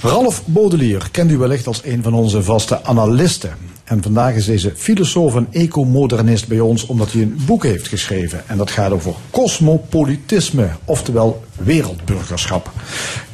Ralph 0.00 0.42
Baudelaire 0.44 1.10
kent 1.10 1.30
u 1.30 1.38
wellicht 1.38 1.66
als 1.66 1.84
een 1.84 2.02
van 2.02 2.14
onze 2.14 2.42
vaste 2.42 2.84
analisten. 2.84 3.50
En 3.84 4.02
vandaag 4.02 4.34
is 4.34 4.44
deze 4.44 4.72
filosoof 4.76 5.34
en 5.34 5.46
ecomodernist 5.50 6.48
bij 6.48 6.60
ons 6.60 6.86
omdat 6.86 7.12
hij 7.12 7.22
een 7.22 7.38
boek 7.46 7.62
heeft 7.62 7.88
geschreven. 7.88 8.42
En 8.46 8.56
dat 8.56 8.70
gaat 8.70 8.92
over 8.92 9.14
cosmopolitisme, 9.30 10.68
oftewel 10.84 11.44
wereldburgerschap. 11.56 12.70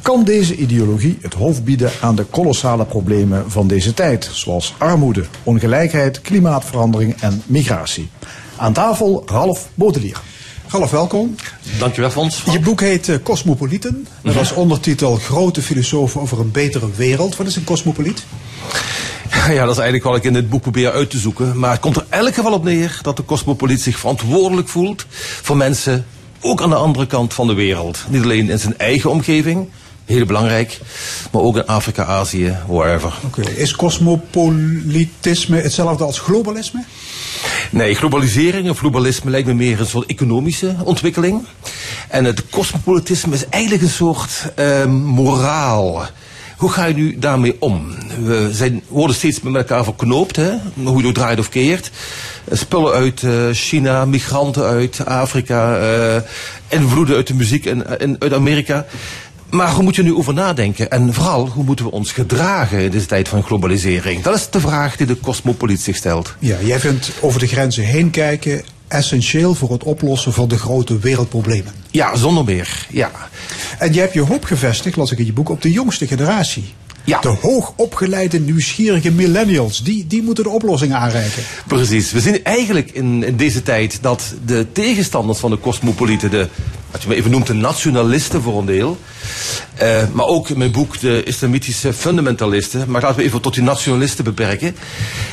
Kan 0.01 0.23
deze 0.23 0.55
ideologie 0.55 1.17
het 1.21 1.33
hoofd 1.33 1.63
bieden 1.63 1.91
aan 2.01 2.15
de 2.15 2.23
kolossale 2.23 2.85
problemen 2.85 3.51
van 3.51 3.67
deze 3.67 3.93
tijd, 3.93 4.29
zoals 4.33 4.73
armoede, 4.77 5.25
ongelijkheid, 5.43 6.21
klimaatverandering 6.21 7.21
en 7.21 7.41
migratie? 7.45 8.09
Aan 8.55 8.73
tafel 8.73 9.23
Ralph 9.25 9.67
Baudelaire. 9.73 10.19
Ralf, 10.69 10.91
welkom. 10.91 11.35
Dankjewel, 11.79 12.09
Fons. 12.09 12.43
Je 12.51 12.59
boek 12.59 12.79
heet 12.79 13.09
eh, 13.09 13.15
Cosmopolieten. 13.23 14.07
Met 14.21 14.37
als 14.37 14.53
ondertitel 14.53 15.15
Grote 15.15 15.61
filosofen 15.61 16.21
over 16.21 16.39
een 16.39 16.51
betere 16.51 16.91
wereld. 16.95 17.35
Wat 17.35 17.47
is 17.47 17.55
een 17.55 17.63
cosmopoliet? 17.63 18.23
Ja, 19.47 19.63
dat 19.63 19.71
is 19.71 19.77
eigenlijk 19.77 20.03
wat 20.03 20.15
ik 20.15 20.23
in 20.23 20.33
dit 20.33 20.49
boek 20.49 20.61
probeer 20.61 20.91
uit 20.91 21.09
te 21.09 21.17
zoeken. 21.17 21.59
Maar 21.59 21.71
het 21.71 21.79
komt 21.79 21.95
er 21.95 22.05
elk 22.09 22.33
geval 22.33 22.53
op 22.53 22.63
neer 22.63 22.99
dat 23.01 23.17
de 23.17 23.25
cosmopoliet 23.25 23.81
zich 23.81 23.99
verantwoordelijk 23.99 24.67
voelt 24.67 25.05
voor 25.41 25.57
mensen, 25.57 26.05
ook 26.41 26.61
aan 26.61 26.69
de 26.69 26.75
andere 26.75 27.07
kant 27.07 27.33
van 27.33 27.47
de 27.47 27.53
wereld. 27.53 28.05
Niet 28.09 28.23
alleen 28.23 28.49
in 28.49 28.59
zijn 28.59 28.77
eigen 28.77 29.09
omgeving, 29.09 29.69
heel 30.07 30.25
belangrijk, 30.25 30.79
maar 31.31 31.41
ook 31.41 31.55
in 31.55 31.65
Afrika, 31.65 32.05
Azië, 32.05 32.57
wherever. 32.67 33.13
Oké. 33.25 33.41
Is 33.41 33.75
cosmopolitisme 33.75 35.57
hetzelfde 35.57 36.03
als 36.03 36.19
globalisme? 36.19 36.83
Nee, 37.71 37.95
globalisering 37.95 38.69
of 38.69 38.77
globalisme 38.79 39.29
lijkt 39.31 39.47
me 39.47 39.53
meer 39.53 39.79
een 39.79 39.85
soort 39.85 40.09
economische 40.09 40.75
ontwikkeling. 40.83 41.45
En 42.09 42.25
het 42.25 42.49
cosmopolitisme 42.49 43.33
is 43.33 43.49
eigenlijk 43.49 43.83
een 43.83 43.89
soort 43.89 44.51
eh, 44.55 44.85
moraal. 44.85 46.05
Hoe 46.57 46.71
ga 46.71 46.85
je 46.85 46.93
nu 46.93 47.19
daarmee 47.19 47.55
om? 47.59 47.95
We 48.23 48.49
zijn, 48.51 48.83
worden 48.87 49.15
steeds 49.15 49.41
met 49.41 49.55
elkaar 49.55 49.83
verknoopt, 49.83 50.35
hè? 50.35 50.51
hoe 50.83 50.99
je 50.99 51.05
het 51.05 51.15
draait 51.15 51.39
of 51.39 51.49
keert. 51.49 51.91
Eh, 52.43 52.57
Spullen 52.57 52.93
uit 52.93 53.23
eh, 53.23 53.31
China, 53.51 54.05
migranten 54.05 54.63
uit 54.63 55.05
Afrika, 55.05 55.79
eh, 55.79 56.21
invloeden 56.67 57.15
uit 57.15 57.27
de 57.27 57.33
muziek 57.33 57.65
en, 57.65 57.99
en 57.99 58.15
uit 58.19 58.33
Amerika. 58.33 58.85
Maar 59.49 59.71
hoe 59.71 59.83
moet 59.83 59.95
je 59.95 60.03
nu 60.03 60.15
over 60.15 60.33
nadenken? 60.33 60.91
En 60.91 61.13
vooral, 61.13 61.47
hoe 61.47 61.63
moeten 61.63 61.85
we 61.85 61.91
ons 61.91 62.11
gedragen 62.11 62.79
in 62.79 62.91
deze 62.91 63.05
tijd 63.05 63.27
van 63.27 63.43
globalisering? 63.43 64.23
Dat 64.23 64.35
is 64.35 64.49
de 64.49 64.59
vraag 64.59 64.95
die 64.95 65.07
de 65.07 65.19
cosmopoliet 65.19 65.81
zich 65.81 65.95
stelt. 65.95 66.35
Ja, 66.39 66.57
jij 66.63 66.79
vindt 66.79 67.11
over 67.21 67.39
de 67.39 67.47
grenzen 67.47 67.83
heen 67.83 68.09
kijken 68.09 68.63
essentieel 68.87 69.55
voor 69.55 69.71
het 69.71 69.83
oplossen 69.83 70.33
van 70.33 70.47
de 70.47 70.57
grote 70.57 70.99
wereldproblemen. 70.99 71.73
Ja, 71.91 72.15
zonder 72.15 72.43
meer. 72.43 72.85
Ja. 72.89 73.11
En 73.79 73.93
jij 73.93 74.01
hebt 74.01 74.13
je 74.13 74.21
hoop 74.21 74.43
gevestigd, 74.43 74.95
las 74.95 75.11
ik 75.11 75.19
in 75.19 75.25
je 75.25 75.33
boek, 75.33 75.49
op 75.49 75.61
de 75.61 75.71
jongste 75.71 76.07
generatie. 76.07 76.73
Ja. 77.03 77.19
De 77.19 77.35
hoogopgeleide, 77.41 78.39
nieuwsgierige 78.39 79.11
millennials. 79.11 79.83
Die, 79.83 80.07
die 80.07 80.23
moeten 80.23 80.43
de 80.43 80.49
oplossing 80.49 80.93
aanreiken. 80.93 81.43
Precies. 81.67 82.11
We 82.11 82.19
zien 82.19 82.43
eigenlijk 82.43 82.91
in, 82.91 83.23
in 83.23 83.35
deze 83.35 83.63
tijd 83.63 83.97
dat 84.01 84.33
de 84.45 84.65
tegenstanders 84.71 85.39
van 85.39 85.51
de 85.51 85.59
cosmopolieten, 85.59 86.31
de, 86.31 86.47
wat 86.91 87.03
je 87.03 87.15
even 87.15 87.31
noemt, 87.31 87.47
de 87.47 87.53
nationalisten 87.53 88.41
voor 88.41 88.59
een 88.59 88.65
deel, 88.65 88.97
eh, 89.75 90.03
maar 90.13 90.25
ook 90.25 90.49
in 90.49 90.57
mijn 90.57 90.71
boek 90.71 90.99
de 90.99 91.23
islamitische 91.23 91.93
fundamentalisten, 91.93 92.91
maar 92.91 93.01
laten 93.01 93.17
we 93.17 93.23
even 93.23 93.41
tot 93.41 93.53
die 93.53 93.63
nationalisten 93.63 94.23
beperken, 94.23 94.75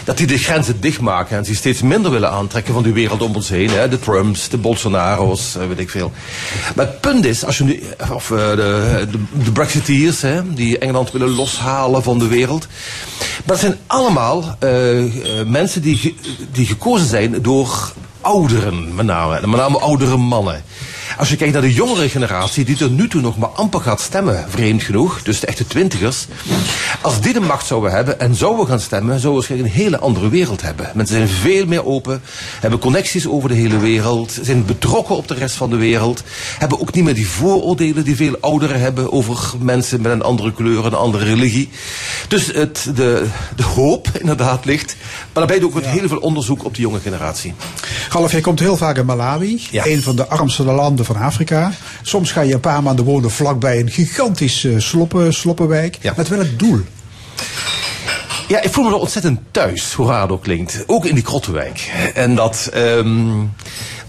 dat 0.05 0.17
die 0.17 0.27
de 0.27 0.39
grenzen 0.39 0.81
dichtmaken 0.81 1.37
en 1.37 1.45
zich 1.45 1.57
steeds 1.57 1.83
minder 1.83 2.11
willen 2.11 2.31
aantrekken 2.31 2.75
van 2.75 2.83
die 2.83 2.93
wereld 2.93 3.23
om 3.23 3.35
ons 3.35 3.49
heen. 3.49 3.71
Hè? 3.71 3.89
De 3.89 3.99
Trumps, 3.99 4.49
de 4.49 4.57
Bolsonaro's, 4.57 5.57
eh, 5.57 5.67
weet 5.67 5.79
ik 5.79 5.91
veel. 5.91 6.13
Maar 6.75 6.87
het 6.87 7.01
punt 7.01 7.25
is, 7.25 7.45
als 7.45 7.59
je 7.59 7.65
nu, 7.65 7.83
of 8.13 8.31
eh, 8.31 8.51
de, 8.51 9.07
de, 9.11 9.19
de 9.45 9.53
Brexiteers, 9.53 10.21
hè, 10.21 10.53
die 10.55 10.79
Engeland 10.79 11.11
willen 11.11 11.31
loshalen 11.31 12.03
van 12.03 12.19
de 12.19 12.27
wereld. 12.27 12.67
Maar 13.19 13.43
dat 13.45 13.59
zijn 13.59 13.77
allemaal 13.87 14.59
mensen 15.47 15.83
die, 15.83 16.17
die 16.53 16.67
gekozen 16.67 17.07
zijn 17.07 17.43
door 17.43 17.93
ouderen, 18.21 18.95
met 18.95 19.07
name. 19.07 19.47
Met 19.47 19.61
name 19.61 19.79
oudere 19.79 20.17
mannen. 20.17 20.65
Als 21.19 21.29
je 21.29 21.37
kijkt 21.37 21.53
naar 21.53 21.63
de 21.63 21.73
jongere 21.73 22.09
generatie, 22.09 22.65
die 22.65 22.77
tot 22.77 22.91
nu 22.91 23.09
toe 23.09 23.21
nog 23.21 23.37
maar 23.37 23.49
amper 23.49 23.81
gaat 23.81 24.01
stemmen, 24.01 24.45
vreemd 24.49 24.83
genoeg, 24.83 25.23
dus 25.23 25.41
de 25.41 25.47
echte 25.47 25.67
twintigers. 25.67 26.27
Als 27.01 27.21
die 27.21 27.33
de 27.33 27.41
macht 27.41 27.67
zouden 27.67 27.91
hebben 27.91 28.21
en 28.21 28.35
zouden 28.35 28.67
gaan 28.67 28.81
stemmen, 28.81 29.21
zouden 29.21 29.31
we 29.31 29.35
waarschijnlijk 29.35 29.75
een 29.75 29.83
hele 29.83 29.99
andere 29.99 30.29
wereld 30.29 30.63
hebben. 30.63 30.91
Mensen 30.95 31.17
zijn 31.17 31.29
veel 31.29 31.67
meer 31.67 31.85
open, 31.85 32.23
hebben 32.61 32.79
connecties 32.79 33.29
over 33.29 33.49
de 33.49 33.55
hele 33.55 33.79
wereld, 33.79 34.39
zijn 34.43 34.65
betrokken 34.65 35.17
op 35.17 35.29
de 35.29 35.35
rest 35.35 35.57
van 35.57 35.71
de 35.71 35.77
wereld, 35.77 36.23
hebben 36.59 36.81
ook 36.81 36.93
niet 36.93 37.05
meer 37.05 37.15
die 37.15 37.29
vooroordelen 37.29 38.05
die 38.05 38.17
veel 38.17 38.37
ouderen 38.41 38.81
hebben 38.81 39.13
over 39.13 39.53
mensen 39.59 40.01
met 40.01 40.13
een 40.13 40.23
andere 40.23 40.53
kleur, 40.53 40.87
een 40.87 40.95
andere 40.95 41.25
religie. 41.25 41.69
Dus 42.29 42.47
het, 42.47 42.91
de, 42.95 43.27
de 43.57 43.63
hoop 43.63 44.09
inderdaad 44.21 44.65
ligt, 44.65 44.97
maar 45.35 45.47
daarbij 45.47 45.63
ook 45.67 45.75
met 45.75 45.87
heel 45.87 46.09
veel 46.09 46.19
onderzoek 46.19 46.65
op 46.65 46.75
de 46.75 46.81
jonge 46.81 47.01
generatie. 47.01 47.55
Ralf, 48.11 48.33
jij 48.33 48.41
komt 48.41 48.61
heel 48.61 48.77
vaak 48.77 48.97
in 48.99 49.07
Malawi, 49.07 49.63
Ja. 49.71 49.87
een 49.87 50.03
van 50.03 50.17
de 50.17 50.27
armste 50.27 50.63
landen 50.63 51.05
van 51.05 51.17
Afrika. 51.17 51.73
Soms 52.03 52.33
ga 52.33 52.41
je 52.41 52.55
een 52.55 52.61
paar 52.61 52.83
maanden 52.83 53.05
wonen 53.05 53.31
vlakbij 53.31 53.81
een 53.81 53.91
gigantisch 53.91 54.65
eh, 54.65 54.73
sloppen, 54.79 55.35
sloppenwijk. 55.35 55.99
Ja. 56.01 56.13
Met 56.17 56.29
welk 56.29 56.59
doel? 56.59 56.81
Ja, 58.49 58.63
ik 58.63 58.73
voel 58.73 58.85
me 58.85 58.91
er 58.91 58.97
ontzettend 58.97 59.41
thuis, 59.51 59.93
hoe 59.93 60.07
raar 60.09 60.23
het 60.23 60.31
ook 60.31 60.43
klinkt. 60.43 60.85
Ook 60.87 61.05
in 61.05 61.15
die 61.15 61.25
Krottenwijk. 61.25 61.91
En 62.15 62.35
dat, 62.35 62.71
ehm, 62.73 63.31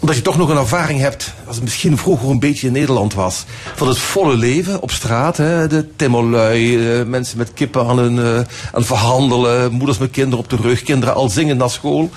omdat 0.05 0.19
je 0.19 0.25
toch 0.29 0.37
nog 0.37 0.49
een 0.49 0.57
ervaring 0.57 0.99
hebt, 0.99 1.33
als 1.45 1.55
het 1.55 1.63
misschien 1.63 1.97
vroeger 1.97 2.29
een 2.29 2.39
beetje 2.39 2.67
in 2.67 2.73
Nederland 2.73 3.13
was, 3.13 3.45
van 3.75 3.87
het 3.87 3.97
volle 3.97 4.35
leven 4.35 4.81
op 4.81 4.91
straat. 4.91 5.37
Hè? 5.37 5.67
De 5.67 5.95
timmerlui, 5.95 6.89
eh, 6.89 7.05
mensen 7.05 7.37
met 7.37 7.53
kippen 7.53 7.87
aan, 7.87 7.97
een, 7.97 8.19
eh, 8.19 8.35
aan 8.35 8.45
het 8.71 8.85
verhandelen, 8.85 9.71
moeders 9.71 9.97
met 9.97 10.11
kinderen 10.11 10.39
op 10.39 10.49
de 10.49 10.55
rug, 10.55 10.83
kinderen 10.83 11.15
al 11.15 11.29
zingen 11.29 11.57
naar 11.57 11.69
school. 11.69 12.09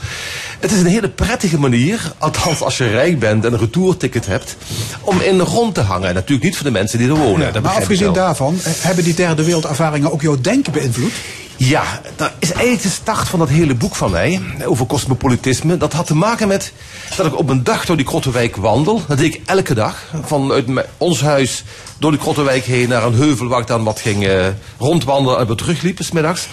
Het 0.61 0.73
is 0.73 0.81
een 0.81 0.87
hele 0.87 1.09
prettige 1.09 1.59
manier, 1.59 2.13
althans 2.19 2.61
als 2.61 2.79
je 2.79 2.89
rijk 2.89 3.19
bent 3.19 3.45
en 3.45 3.53
een 3.53 3.59
retourticket 3.59 4.27
hebt, 4.27 4.57
om 5.01 5.21
in 5.21 5.41
rond 5.41 5.75
te 5.75 5.81
hangen. 5.81 6.09
En 6.09 6.15
natuurlijk 6.15 6.45
niet 6.45 6.57
voor 6.57 6.67
de 6.67 6.73
mensen 6.73 6.99
die 6.99 7.09
er 7.09 7.17
wonen. 7.17 7.63
maar 7.63 7.73
afgezien 7.73 8.13
daarvan, 8.13 8.59
eh, 8.65 8.73
hebben 8.79 9.05
die 9.05 9.15
derde 9.15 9.45
wereldervaringen 9.45 10.13
ook 10.13 10.23
jouw 10.23 10.41
denken 10.41 10.73
beïnvloed? 10.73 11.13
Ja, 11.59 12.01
dat 12.17 12.33
is 12.39 12.51
eigenlijk 12.51 12.83
de 12.83 12.89
start 12.89 13.29
van 13.29 13.39
dat 13.39 13.49
hele 13.49 13.75
boek 13.75 13.95
van 13.95 14.11
mij 14.11 14.41
over 14.65 14.87
cosmopolitisme. 14.87 15.77
Dat 15.77 15.93
had 15.93 16.07
te 16.07 16.15
maken 16.15 16.49
met 16.49 16.73
dat 17.17 17.27
ik 17.27 17.39
op 17.39 17.49
een 17.49 17.65
dag 17.65 17.85
door 17.85 17.97
die 17.97 18.05
Krottenwijk 18.05 18.57
wandel. 18.57 19.03
Dat 19.09 19.19
deed 19.19 19.35
ik 19.35 19.43
elke 19.47 19.75
dag. 19.75 20.05
Vanuit 20.25 20.67
ons 20.97 21.21
huis 21.21 21.65
door 21.99 22.11
die 22.11 22.21
Krottenwijk 22.21 22.65
heen 22.65 22.89
naar 22.89 23.05
een 23.05 23.15
heuvel 23.15 23.49
waar 23.49 23.61
ik 23.61 23.67
dan 23.67 23.85
wat 23.85 24.01
ging 24.01 24.27
eh, 24.27 24.47
rondwandelen 24.79 25.39
en 25.39 25.47
weer 25.47 25.57
terugliep, 25.57 26.03
's 26.03 26.11
middags. 26.11 26.49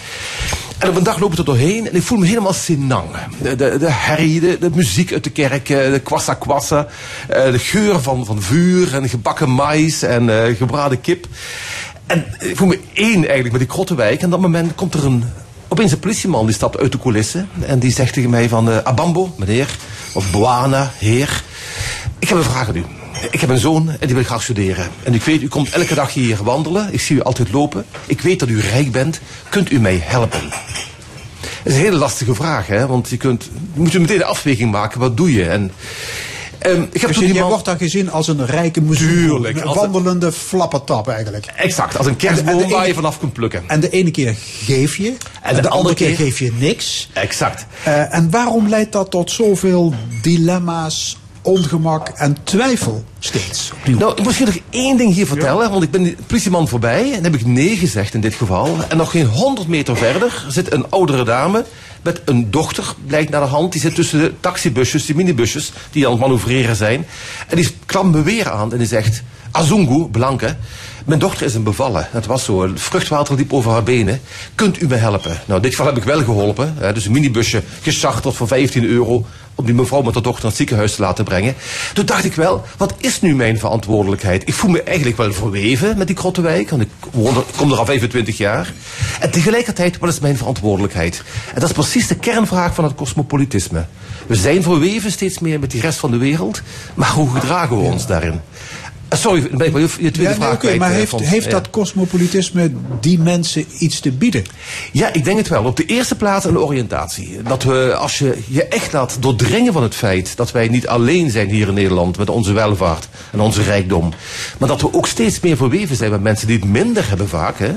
En 0.78 0.88
op 0.88 0.96
een 0.96 1.02
dag 1.02 1.18
loop 1.18 1.32
ik 1.32 1.38
er 1.38 1.44
doorheen 1.44 1.88
en 1.88 1.94
ik 1.94 2.02
voel 2.02 2.18
me 2.18 2.26
helemaal 2.26 2.52
senang. 2.52 3.08
De, 3.38 3.56
de, 3.56 3.78
de 3.78 3.90
herrie, 3.90 4.40
de, 4.40 4.58
de 4.58 4.70
muziek 4.74 5.12
uit 5.12 5.24
de 5.24 5.30
kerk, 5.30 5.66
de 5.66 6.00
kwassa 6.04 6.34
kwassa, 6.34 6.86
eh, 7.28 7.50
de 7.50 7.58
geur 7.58 8.00
van, 8.00 8.24
van 8.24 8.42
vuur 8.42 8.94
en 8.94 9.08
gebakken 9.08 9.50
mais 9.50 10.02
en 10.02 10.44
eh, 10.46 10.56
gebraden 10.56 11.00
kip. 11.00 11.26
En 12.06 12.24
ik 12.38 12.56
voel 12.56 12.68
me 12.68 12.78
één 12.92 13.14
eigenlijk 13.14 13.50
met 13.50 13.60
die 13.60 13.70
Krottenwijk. 13.70 14.18
En 14.18 14.24
op 14.24 14.30
dat 14.30 14.40
moment 14.40 14.74
komt 14.74 14.94
er 14.94 15.04
een, 15.04 15.24
opeens 15.68 15.92
een 15.92 15.98
politieman 15.98 16.46
die 16.46 16.54
stapt 16.54 16.78
uit 16.78 16.92
de 16.92 16.98
coulissen. 16.98 17.48
En 17.60 17.78
die 17.78 17.92
zegt 17.92 18.12
tegen 18.12 18.30
mij 18.30 18.48
van, 18.48 18.70
eh, 18.70 18.78
Abambo, 18.78 19.34
meneer, 19.36 19.76
of 20.12 20.30
Boana, 20.30 20.92
heer. 20.98 21.42
Ik 22.18 22.28
heb 22.28 22.38
een 22.38 22.44
vraag 22.44 22.68
aan 22.68 22.76
u. 22.76 22.84
Ik 23.30 23.40
heb 23.40 23.50
een 23.50 23.58
zoon 23.58 23.90
en 23.90 24.06
die 24.06 24.14
wil 24.14 24.24
graag 24.24 24.42
studeren. 24.42 24.88
En 25.02 25.14
ik 25.14 25.22
weet, 25.22 25.42
u 25.42 25.48
komt 25.48 25.70
elke 25.70 25.94
dag 25.94 26.12
hier 26.12 26.44
wandelen. 26.44 26.92
Ik 26.92 27.00
zie 27.00 27.16
u 27.16 27.22
altijd 27.22 27.52
lopen. 27.52 27.84
Ik 28.06 28.20
weet 28.20 28.38
dat 28.38 28.48
u 28.48 28.60
rijk 28.60 28.92
bent. 28.92 29.20
Kunt 29.48 29.70
u 29.70 29.80
mij 29.80 30.00
helpen? 30.02 30.40
Dat 30.48 31.72
is 31.72 31.74
een 31.74 31.84
hele 31.84 31.96
lastige 31.96 32.34
vraag, 32.34 32.66
hè? 32.66 32.86
Want 32.86 33.08
je 33.08 33.16
kunt, 33.16 33.44
je 33.74 33.80
moet 33.80 33.92
je 33.92 34.00
meteen 34.00 34.16
een 34.16 34.24
afweging 34.24 34.70
maken. 34.70 35.00
Wat 35.00 35.16
doe 35.16 35.32
je? 35.32 35.48
En, 35.48 35.72
Dus 36.72 37.18
jij 37.18 37.32
man- 37.40 37.48
wordt 37.48 37.64
daar 37.64 37.76
gezien 37.76 38.10
als 38.10 38.28
een 38.28 38.46
rijke 38.46 38.80
muziek. 38.80 39.08
Tuurlijk, 39.08 39.60
Een 39.60 39.74
wandelende 39.74 40.32
flappertap 40.32 41.08
eigenlijk. 41.08 41.46
Exact, 41.56 41.96
als 41.98 42.06
een 42.06 42.12
En 42.12 42.18
kerstboom 42.18 42.56
de 42.58 42.64
ene- 42.64 42.74
waar 42.74 42.86
je 42.86 42.94
vanaf 42.94 43.18
kunt 43.18 43.32
plukken. 43.32 43.62
En 43.66 43.80
de 43.80 43.90
ene 43.90 44.10
keer 44.10 44.34
geef 44.64 44.96
je, 44.96 45.14
en 45.42 45.62
de, 45.62 45.68
andere 45.68 45.94
keer, 45.94 46.16
geef 46.16 46.38
je 46.38 46.52
niks. 46.58 47.08
Exact. 47.12 47.66
Eh, 47.82 48.14
en 48.14 48.30
waarom 48.30 48.68
leidt 48.68 48.92
dat 48.92 49.10
tot 49.10 49.30
zoveel 49.30 49.94
dilemma's, 50.22 51.16
ongemak 51.42 52.08
en 52.08 52.36
twijfel 52.44 53.04
steeds? 53.18 53.70
Opnieuw. 53.78 53.98
Nou, 53.98 54.12
ik 54.16 54.22
moet 54.22 54.36
je 54.36 54.44
nog 54.44 54.58
één 54.70 54.96
ding 54.96 55.14
hier 55.14 55.26
vertellen, 55.26 55.70
want 55.70 55.82
ik 55.82 55.90
ben 55.90 56.02
die 56.02 56.16
politieman 56.26 56.68
voorbij 56.68 57.12
en 57.12 57.24
heb 57.24 57.34
ik 57.34 57.46
nee 57.46 57.76
gezegd 57.76 58.14
in 58.14 58.20
dit 58.20 58.34
geval. 58.34 58.76
En 58.88 58.96
nog 58.96 59.10
geen 59.10 59.26
honderd 59.26 59.68
meter 59.68 59.96
verder 59.96 60.44
zit 60.48 60.72
een 60.72 60.90
oudere 60.90 61.24
dame 61.24 61.64
met 62.06 62.20
een 62.24 62.50
dochter, 62.50 62.94
blijkt 63.06 63.30
naar 63.30 63.40
de 63.40 63.46
hand. 63.46 63.72
Die 63.72 63.80
zit 63.80 63.94
tussen 63.94 64.18
de 64.18 64.32
taxibusjes, 64.40 65.06
die 65.06 65.14
minibusjes, 65.14 65.72
die 65.90 66.04
aan 66.04 66.12
het 66.12 66.20
manoeuvreren 66.20 66.76
zijn. 66.76 67.06
En 67.48 67.56
die 67.56 67.68
klampt 67.86 68.16
me 68.16 68.22
weer 68.22 68.50
aan 68.50 68.72
en 68.72 68.78
die 68.78 68.86
zegt, 68.86 69.22
Azungu, 69.50 70.08
blanke, 70.08 70.56
mijn 71.06 71.18
dochter 71.20 71.46
is 71.46 71.54
een 71.54 71.62
bevallen. 71.62 72.08
Het 72.10 72.26
was 72.26 72.44
zo, 72.44 72.70
vruchtwater 72.74 73.36
liep 73.36 73.52
over 73.52 73.70
haar 73.70 73.82
benen. 73.82 74.20
Kunt 74.54 74.82
u 74.82 74.86
me 74.86 74.94
helpen? 74.94 75.30
Nou, 75.30 75.56
in 75.56 75.62
dit 75.62 75.70
geval 75.70 75.86
heb 75.86 75.96
ik 75.96 76.02
wel 76.02 76.24
geholpen. 76.24 76.74
Dus 76.94 77.06
een 77.06 77.12
minibusje 77.12 77.62
gecharterd 77.82 78.34
voor 78.34 78.46
15 78.46 78.84
euro. 78.84 79.26
Om 79.56 79.64
die 79.64 79.74
mevrouw 79.74 80.02
met 80.02 80.14
haar 80.14 80.22
dochter 80.22 80.42
naar 80.42 80.50
het 80.50 80.60
ziekenhuis 80.60 80.94
te 80.94 81.00
laten 81.00 81.24
brengen. 81.24 81.54
Toen 81.94 82.06
dacht 82.06 82.24
ik 82.24 82.34
wel, 82.34 82.64
wat 82.76 82.94
is 82.96 83.20
nu 83.20 83.34
mijn 83.34 83.58
verantwoordelijkheid? 83.58 84.42
Ik 84.48 84.54
voel 84.54 84.70
me 84.70 84.82
eigenlijk 84.82 85.16
wel 85.16 85.32
verweven 85.32 85.98
met 85.98 86.06
die 86.06 86.16
Krottenwijk, 86.16 86.70
want 86.70 86.82
ik, 86.82 86.88
woon 87.12 87.36
er, 87.36 87.42
kom 87.56 87.72
er 87.72 87.78
al 87.78 87.84
25 87.84 88.36
jaar. 88.36 88.72
En 89.20 89.30
tegelijkertijd, 89.30 89.98
wat 89.98 90.10
is 90.10 90.20
mijn 90.20 90.36
verantwoordelijkheid? 90.36 91.22
En 91.54 91.60
dat 91.60 91.68
is 91.68 91.74
precies 91.74 92.06
de 92.06 92.16
kernvraag 92.16 92.74
van 92.74 92.84
het 92.84 92.94
cosmopolitisme. 92.94 93.86
We 94.26 94.34
zijn 94.34 94.62
verweven 94.62 95.10
steeds 95.10 95.38
meer 95.38 95.60
met 95.60 95.70
die 95.70 95.80
rest 95.80 95.98
van 95.98 96.10
de 96.10 96.16
wereld, 96.16 96.62
maar 96.94 97.10
hoe 97.10 97.30
gedragen 97.30 97.76
we 97.76 97.82
ons 97.82 98.06
daarin? 98.06 98.40
Eh, 99.08 99.18
Sorry, 99.18 99.40
dan 99.48 99.58
ben 99.58 99.66
ik 99.66 99.72
wel 99.72 99.82
je, 99.82 99.88
je 99.98 100.10
tweede 100.10 100.22
Ja, 100.22 100.28
nee, 100.28 100.46
vraag 100.46 100.58
kwijt, 100.58 100.78
maar 100.78 100.90
eh, 100.90 100.96
heeft, 100.96 101.18
heeft 101.20 101.44
Ja. 101.44 101.50
dat 101.50 101.70
cosmopolitisme 101.70 102.70
die 103.00 103.18
mensen 103.18 103.64
iets 103.78 104.00
te 104.00 104.10
bieden? 104.10 104.44
Ja, 104.92 105.12
ik 105.12 105.24
denk 105.24 105.38
het 105.38 105.48
wel. 105.48 105.64
Op 105.64 105.76
de 105.76 105.84
eerste 105.84 106.14
plaats 106.14 106.44
een 106.44 106.58
oriëntatie. 106.58 107.42
Dat 107.42 107.62
we, 107.62 107.94
als 107.98 108.18
je 108.18 108.38
je 108.48 108.64
echt 108.64 108.92
laat 108.92 109.16
doordringen 109.20 109.72
van 109.72 109.82
het 109.82 109.94
feit 109.94 110.36
dat 110.36 110.52
wij 110.52 110.68
niet 110.68 110.86
alleen 110.88 111.30
zijn 111.30 111.48
hier 111.48 111.68
in 111.68 111.74
Nederland 111.74 112.18
met 112.18 112.30
onze 112.30 112.52
welvaart 112.52 113.08
en 113.32 113.40
onze 113.40 113.62
rijkdom, 113.62 114.12
maar 114.58 114.68
dat 114.68 114.80
we 114.80 114.92
ook 114.94 115.06
steeds 115.06 115.40
meer 115.40 115.56
verweven 115.56 115.96
zijn 115.96 116.10
met 116.10 116.22
mensen 116.22 116.46
die 116.46 116.56
het 116.56 116.68
minder 116.68 117.08
hebben 117.08 117.28
vaak, 117.28 117.58
hè, 117.58 117.72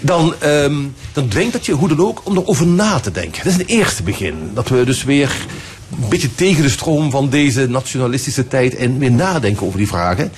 dan, 0.00 0.34
ehm, 0.38 0.74
dan 1.12 1.28
dwingt 1.28 1.52
dat 1.52 1.66
je 1.66 1.72
hoe 1.72 1.88
dan 1.88 2.00
ook 2.00 2.20
om 2.24 2.36
erover 2.36 2.66
na 2.66 3.00
te 3.00 3.10
denken. 3.10 3.44
Dat 3.44 3.52
is 3.52 3.58
een 3.58 3.66
eerste 3.66 4.02
begin. 4.02 4.34
Dat 4.54 4.68
we 4.68 4.84
dus 4.84 5.04
weer 5.04 5.32
een 6.02 6.08
beetje 6.08 6.34
tegen 6.34 6.62
de 6.62 6.68
stroom 6.70 7.10
van 7.10 7.28
deze 7.28 7.68
nationalistische 7.68 8.48
tijd 8.48 8.74
en 8.76 8.98
weer 8.98 9.12
nadenken 9.12 9.66
over 9.66 9.78
die 9.78 9.88
vragen. 9.88 10.32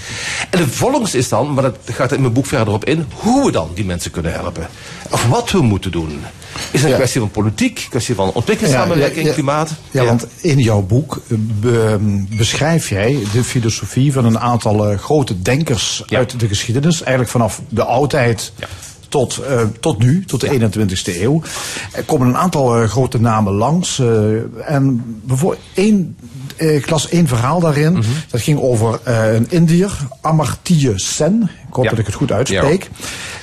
En 0.50 0.58
de 0.58 0.66
vervolgens 0.66 1.14
is 1.14 1.28
dan, 1.28 1.52
maar 1.54 1.62
dat 1.62 1.76
gaat 1.84 2.12
in 2.12 2.20
mijn 2.20 2.32
boek 2.32 2.46
verder 2.46 2.74
op 2.74 2.84
in, 2.84 3.04
hoe 3.12 3.44
we 3.44 3.52
dan 3.52 3.70
die 3.74 3.84
mensen 3.84 4.10
kunnen 4.10 4.32
helpen. 4.32 4.68
Of 5.10 5.26
wat 5.28 5.50
we 5.50 5.62
moeten 5.62 5.90
doen. 5.90 6.20
Is 6.70 6.80
het 6.82 6.90
een 6.90 6.96
kwestie 6.96 7.20
van 7.20 7.30
politiek, 7.30 7.78
een 7.78 7.88
kwestie 7.90 8.14
van 8.14 8.32
ontwikkelingssamenwerking, 8.32 9.32
klimaat? 9.32 9.70
Ja, 9.90 10.04
want 10.04 10.26
in 10.40 10.58
jouw 10.58 10.80
boek 10.82 11.22
eh, 11.30 11.36
be- 11.60 12.24
beschrijf 12.36 12.88
jij 12.88 13.18
de 13.32 13.44
filosofie 13.44 14.12
van 14.12 14.24
een 14.24 14.38
aantal 14.38 14.90
eh, 14.90 14.98
grote 14.98 15.42
denkers 15.42 16.02
uit 16.08 16.40
de 16.40 16.48
geschiedenis. 16.48 17.00
Eigenlijk 17.00 17.30
vanaf 17.30 17.60
de 17.68 17.84
oudheid 17.84 18.52
Ja. 18.58 18.66
Tot, 19.16 19.36
eh, 19.38 19.60
tot 19.80 19.98
nu, 19.98 20.24
tot 20.24 20.40
de 20.40 20.50
21ste 20.50 21.22
eeuw. 21.22 21.42
Er 21.92 22.02
komen 22.04 22.28
een 22.28 22.36
aantal 22.36 22.76
eh, 22.82 22.88
grote 22.88 23.20
namen 23.20 23.52
langs. 23.52 23.98
eh, 23.98 24.06
en 24.74 25.02
bijvoorbeeld 25.24 25.62
één, 25.74 26.16
ik 26.56 26.90
las 26.90 27.08
één 27.08 27.26
verhaal 27.28 27.60
daarin. 27.60 27.92
Mhm. 27.92 28.02
Dat 28.30 28.40
ging 28.40 28.60
over 28.60 29.00
een 29.04 29.46
Indiër, 29.50 29.98
Amartya 30.20 30.92
Sen. 30.94 31.42
Ik 31.68 31.74
hoop 31.74 31.84
Ja. 31.84 31.90
dat 31.90 31.98
ik 31.98 32.06
het 32.06 32.14
goed 32.14 32.32
uitspreek. 32.32 32.90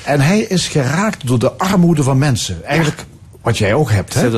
En 0.05 0.21
hij 0.21 0.39
is 0.39 0.67
geraakt 0.67 1.27
door 1.27 1.39
de 1.39 1.51
armoede 1.51 2.03
van 2.03 2.17
mensen. 2.17 2.63
Eigenlijk 2.65 3.05
wat 3.41 3.57
jij 3.57 3.73
ook 3.73 3.91
hebt. 3.91 4.13
Hè? 4.13 4.29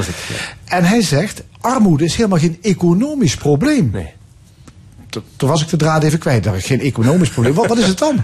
En 0.66 0.84
hij 0.84 1.02
zegt, 1.02 1.44
armoede 1.62 2.04
is 2.04 2.16
helemaal 2.16 2.40
geen 2.40 2.58
economisch 2.62 3.36
probleem. 3.36 3.90
Nee. 3.94 4.14
Toen 5.36 5.50
was 5.50 5.62
ik 5.62 5.70
de 5.70 5.78
draad 5.78 6.04
even 6.04 6.20
kwijt. 6.20 6.44
Daar 6.44 6.62
geen 6.62 6.82
economisch 6.82 7.30
probleem. 7.30 7.54
Wat, 7.54 7.68
wat 7.68 7.78
is 7.78 7.88
het 7.88 7.98
dan? 7.98 8.24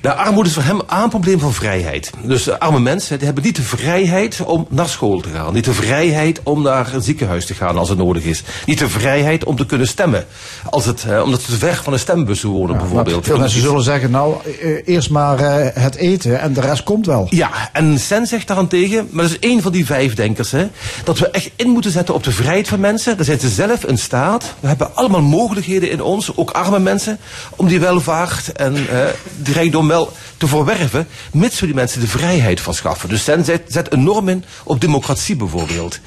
De 0.00 0.14
armoede 0.14 0.48
is 0.48 0.54
voor 0.54 0.62
hem 0.62 0.80
een 0.86 1.08
probleem 1.08 1.38
van 1.38 1.52
vrijheid. 1.52 2.10
Dus 2.22 2.50
arme 2.50 2.80
mensen 2.80 3.16
die 3.16 3.26
hebben 3.26 3.44
niet 3.44 3.56
de 3.56 3.62
vrijheid 3.62 4.40
om 4.44 4.66
naar 4.68 4.88
school 4.88 5.20
te 5.20 5.28
gaan. 5.28 5.52
Niet 5.52 5.64
de 5.64 5.72
vrijheid 5.72 6.40
om 6.42 6.62
naar 6.62 6.94
een 6.94 7.02
ziekenhuis 7.02 7.46
te 7.46 7.54
gaan 7.54 7.78
als 7.78 7.88
het 7.88 7.98
nodig 7.98 8.24
is. 8.24 8.42
Niet 8.66 8.78
de 8.78 8.88
vrijheid 8.88 9.44
om 9.44 9.56
te 9.56 9.66
kunnen 9.66 9.86
stemmen. 9.86 10.24
Als 10.70 10.84
het, 10.84 11.04
eh, 11.08 11.22
omdat 11.22 11.40
ze 11.40 11.46
te 11.46 11.58
ver 11.58 11.80
van 11.82 11.92
een 11.92 11.98
stembus 11.98 12.42
wonen 12.42 12.76
bijvoorbeeld. 12.76 13.24
Veel 13.24 13.38
mensen 13.38 13.60
zullen 13.60 13.82
zeggen, 13.82 14.10
nou, 14.10 14.34
eh, 14.60 14.82
eerst 14.84 15.10
maar 15.10 15.38
eh, 15.38 15.82
het 15.82 15.94
eten 15.94 16.40
en 16.40 16.52
de 16.52 16.60
rest 16.60 16.82
komt 16.82 17.06
wel. 17.06 17.26
Ja, 17.30 17.50
en 17.72 17.98
Sen 17.98 18.26
zegt 18.26 18.46
daarentegen, 18.46 19.08
maar 19.10 19.24
dat 19.24 19.32
is 19.32 19.38
één 19.38 19.62
van 19.62 19.72
die 19.72 19.86
vijf 19.86 20.14
denkers, 20.14 20.50
hè, 20.50 20.66
dat 21.04 21.18
we 21.18 21.30
echt 21.30 21.50
in 21.56 21.68
moeten 21.68 21.90
zetten 21.90 22.14
op 22.14 22.24
de 22.24 22.32
vrijheid 22.32 22.68
van 22.68 22.80
mensen. 22.80 23.16
Daar 23.16 23.24
zijn 23.24 23.40
ze 23.40 23.48
zelf 23.48 23.84
in 23.84 23.98
staat. 23.98 24.54
We 24.60 24.68
hebben 24.68 24.94
allemaal 24.94 25.22
mogelijkheden 25.22 25.90
in 25.90 26.02
ons, 26.04 26.36
ook 26.36 26.50
arme 26.50 26.78
mensen, 26.78 27.18
om 27.56 27.68
die 27.68 27.80
welvaart 27.80 28.52
en 28.52 28.88
eh, 28.88 29.06
die 29.36 29.54
rijkdom 29.54 29.88
wel 29.88 30.12
te 30.36 30.46
verwerven, 30.46 31.08
mits 31.32 31.60
we 31.60 31.66
die 31.66 31.74
mensen 31.74 32.00
de 32.00 32.06
vrijheid 32.06 32.60
verschaffen. 32.60 33.08
Dus 33.08 33.24
Sen 33.24 33.44
zet, 33.44 33.62
zet 33.68 33.92
enorm 33.92 34.28
in 34.28 34.44
op 34.64 34.80
democratie 34.80 35.36
bijvoorbeeld. 35.36 35.98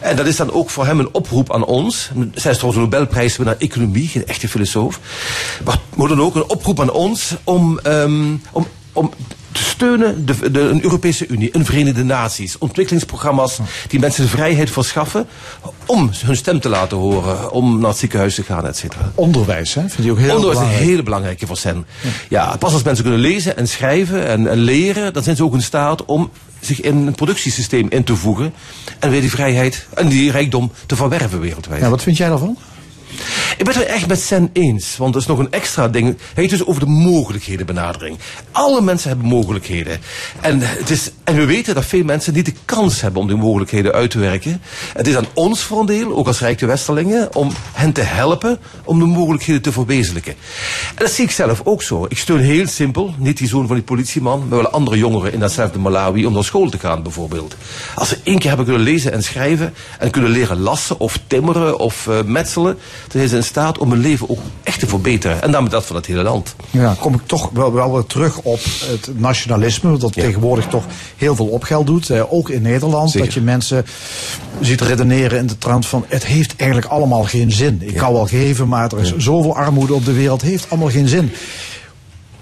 En 0.00 0.16
dat 0.16 0.26
is 0.26 0.36
dan 0.36 0.52
ook 0.52 0.70
voor 0.70 0.86
hem 0.86 0.98
een 0.98 1.14
oproep 1.14 1.52
aan 1.52 1.64
ons. 1.64 2.10
Zij 2.34 2.50
is 2.50 2.56
trouwens 2.56 2.84
een 2.84 2.90
Nobelprijswinnaar 2.90 3.56
economie, 3.58 4.08
geen 4.08 4.26
echte 4.26 4.48
filosoof. 4.48 5.00
Maar 5.64 5.78
moet 5.94 6.08
dan 6.08 6.20
ook 6.20 6.34
een 6.34 6.48
oproep 6.48 6.80
aan 6.80 6.90
ons 6.90 7.34
om, 7.44 7.78
ehm, 7.78 8.36
om, 8.52 8.66
om 8.92 9.10
te 9.56 9.64
steunen 9.64 10.26
de, 10.26 10.50
de, 10.50 10.60
een 10.60 10.82
Europese 10.82 11.26
Unie, 11.26 11.48
een 11.52 11.64
Verenigde 11.64 12.04
Naties, 12.04 12.58
ontwikkelingsprogramma's 12.58 13.58
die 13.88 14.00
mensen 14.00 14.22
de 14.22 14.28
vrijheid 14.28 14.70
verschaffen 14.70 15.26
om 15.86 16.10
hun 16.24 16.36
stem 16.36 16.60
te 16.60 16.68
laten 16.68 16.96
horen, 16.96 17.50
om 17.50 17.78
naar 17.78 17.88
het 17.88 17.98
ziekenhuis 17.98 18.34
te 18.34 18.42
gaan, 18.42 18.66
et 18.66 18.76
cetera. 18.76 19.12
Onderwijs, 19.14 19.74
hè? 19.74 19.80
Vind 19.80 20.04
je 20.04 20.10
ook 20.10 20.18
heel 20.18 20.34
Onderwijs 20.34 20.58
is 20.58 20.62
een 20.62 20.68
belangrijk. 20.68 20.90
hele 20.90 21.02
belangrijke 21.02 21.46
voor 21.46 21.56
Sen. 21.56 21.86
Ja, 22.28 22.56
pas 22.56 22.72
als 22.72 22.82
mensen 22.82 23.04
kunnen 23.04 23.20
lezen 23.20 23.56
en 23.56 23.68
schrijven 23.68 24.26
en, 24.26 24.46
en 24.46 24.58
leren, 24.58 25.12
dan 25.12 25.22
zijn 25.22 25.36
ze 25.36 25.44
ook 25.44 25.54
in 25.54 25.62
staat 25.62 26.04
om 26.04 26.30
zich 26.60 26.80
in 26.80 27.06
het 27.06 27.16
productiesysteem 27.16 27.86
in 27.88 28.04
te 28.04 28.16
voegen 28.16 28.54
en 28.98 29.10
weer 29.10 29.20
die 29.20 29.30
vrijheid 29.30 29.86
en 29.94 30.08
die 30.08 30.30
rijkdom 30.30 30.72
te 30.86 30.96
verwerven 30.96 31.40
wereldwijd. 31.40 31.80
Ja, 31.80 31.90
wat 31.90 32.02
vind 32.02 32.16
jij 32.16 32.28
daarvan? 32.28 32.56
Ik 33.58 33.64
ben 33.64 33.74
het 33.74 33.84
echt 33.84 34.06
met 34.06 34.20
Sen 34.20 34.50
eens, 34.52 34.96
want 34.96 35.14
er 35.14 35.20
is 35.20 35.26
nog 35.26 35.38
een 35.38 35.52
extra 35.52 35.88
ding. 35.88 36.06
Hij 36.06 36.16
heeft 36.34 36.50
dus 36.50 36.66
over 36.66 36.80
de 36.80 36.90
mogelijkheden 36.90 37.66
benadering. 37.66 38.18
Alle 38.52 38.80
mensen 38.80 39.08
hebben 39.08 39.26
mogelijkheden. 39.26 39.98
En, 40.40 40.60
het 40.60 40.90
is, 40.90 41.10
en 41.24 41.36
we 41.36 41.44
weten 41.44 41.74
dat 41.74 41.84
veel 41.84 42.04
mensen 42.04 42.34
niet 42.34 42.44
de 42.44 42.54
kans 42.64 43.00
hebben 43.00 43.20
om 43.20 43.26
die 43.26 43.36
mogelijkheden 43.36 43.92
uit 43.92 44.10
te 44.10 44.18
werken. 44.18 44.62
Het 44.92 45.06
is 45.06 45.16
aan 45.16 45.26
ons 45.34 45.60
voor 45.62 45.80
een 45.80 45.86
deel, 45.86 46.16
ook 46.16 46.26
als 46.26 46.40
Rijke 46.40 46.66
Westerlingen, 46.66 47.34
om 47.34 47.50
hen 47.72 47.92
te 47.92 48.00
helpen 48.00 48.58
om 48.84 48.98
de 48.98 49.04
mogelijkheden 49.04 49.62
te 49.62 49.72
verwezenlijken. 49.72 50.34
En 50.88 51.04
dat 51.04 51.10
zie 51.10 51.24
ik 51.24 51.30
zelf 51.30 51.60
ook 51.64 51.82
zo. 51.82 52.06
Ik 52.08 52.18
steun 52.18 52.40
heel 52.40 52.66
simpel, 52.66 53.14
niet 53.18 53.38
die 53.38 53.48
zoon 53.48 53.66
van 53.66 53.76
die 53.76 53.84
politieman, 53.84 54.46
maar 54.48 54.58
wel 54.58 54.70
andere 54.70 54.98
jongeren 54.98 55.32
in 55.32 55.40
datzelfde 55.40 55.78
Malawi 55.78 56.26
om 56.26 56.32
naar 56.32 56.44
school 56.44 56.68
te 56.68 56.78
gaan 56.78 57.02
bijvoorbeeld. 57.02 57.56
Als 57.94 58.08
ze 58.08 58.18
één 58.22 58.38
keer 58.38 58.48
hebben 58.48 58.66
kunnen 58.66 58.82
lezen 58.82 59.12
en 59.12 59.22
schrijven 59.22 59.74
en 59.98 60.10
kunnen 60.10 60.30
leren 60.30 60.60
lassen 60.60 61.00
of 61.00 61.18
timmeren 61.26 61.78
of 61.78 62.06
eh, 62.06 62.22
metselen, 62.22 62.78
zijn 63.12 63.28
ze 63.28 63.36
in 63.36 63.42
staat 63.44 63.78
om 63.78 63.90
hun 63.90 64.00
leven 64.00 64.30
ook 64.30 64.38
echt 64.62 64.80
te 64.80 64.86
verbeteren. 64.86 65.42
En 65.42 65.50
daarmee 65.50 65.70
dat 65.70 65.86
van 65.86 65.96
het 65.96 66.06
hele 66.06 66.22
land. 66.22 66.54
Ja, 66.70 66.96
kom 67.00 67.14
ik 67.14 67.20
toch 67.26 67.50
wel, 67.52 67.72
wel 67.72 67.92
weer 67.92 68.04
terug 68.06 68.38
op 68.38 68.60
het 68.90 69.08
nationalisme, 69.18 69.98
dat 69.98 70.14
Ja. 70.14 70.22
tegenwoordig 70.22 70.66
toch 70.66 70.84
heel 71.16 71.36
veel 71.36 71.46
opgeld 71.46 71.86
doet. 71.86 72.10
Eh, 72.10 72.32
ook 72.32 72.50
in 72.50 72.62
Nederland, 72.62 73.10
Zeker. 73.10 73.24
dat 73.26 73.34
je 73.34 73.40
mensen 73.40 73.86
ziet 74.60 74.80
redeneren 74.80 75.38
in 75.38 75.46
de 75.46 75.58
trant 75.58 75.86
van 75.86 76.04
het 76.08 76.24
heeft 76.26 76.54
eigenlijk 76.56 76.90
allemaal 76.90 77.22
geen 77.24 77.52
zin. 77.52 77.78
Ik 77.82 77.94
kan 77.94 78.12
wel 78.12 78.26
geven, 78.26 78.68
maar 78.68 78.92
er 78.92 79.00
is 79.00 79.16
zoveel 79.16 79.56
armoede 79.56 79.94
op 79.94 80.04
de 80.04 80.12
wereld, 80.12 80.42
heeft 80.42 80.66
allemaal 80.70 80.90
geen 80.90 81.08
zin. 81.08 81.32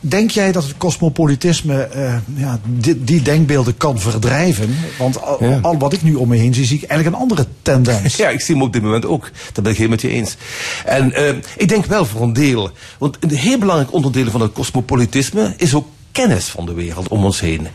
Denk 0.07 0.31
jij 0.31 0.53
dat 0.53 0.65
het 0.65 0.77
cosmopolitisme 0.77 1.83
eh, 1.83 2.15
ja, 2.35 2.61
die, 2.67 3.05
die 3.05 3.23
denkbeelden 3.23 3.77
kan 3.77 3.99
verdrijven? 4.01 4.77
Want 4.99 5.23
al, 5.23 5.45
Ja. 5.45 5.59
al 5.63 5.79
wat 5.79 5.93
ik 5.93 6.03
nu 6.03 6.15
om 6.15 6.29
me 6.29 6.37
heen 6.37 6.55
zie, 6.55 6.65
zie 6.65 6.77
ik 6.83 6.89
eigenlijk 6.89 7.17
een 7.17 7.23
andere 7.23 7.47
tendens. 7.63 8.17
Ja, 8.25 8.29
ik 8.29 8.41
zie 8.41 8.55
hem 8.55 8.65
op 8.65 8.73
dit 8.73 8.83
moment 8.83 9.07
ook. 9.07 9.31
Dat 9.53 9.65
ben 9.65 9.73
ik 9.73 9.79
heel 9.79 9.89
met 9.89 10.01
je 10.01 10.09
eens. 10.09 10.37
En 10.85 11.13
eh, 11.13 11.35
ik 11.57 11.69
denk 11.69 11.87
wel 11.87 12.05
voor 12.05 12.23
een 12.23 12.33
deel. 12.33 12.71
Want 12.99 13.17
een 13.21 13.31
heel 13.31 13.59
belangrijk 13.59 13.93
onderdeel 13.93 14.31
van 14.31 14.41
het 14.41 14.53
cosmopolitisme 14.53 15.55
is 15.57 15.75
ook 15.75 15.87
kennis 16.15 16.45
van 16.45 16.67
de 16.67 16.75
wereld 16.75 17.09
om 17.09 17.25
ons 17.25 17.41
heen. 17.41 17.69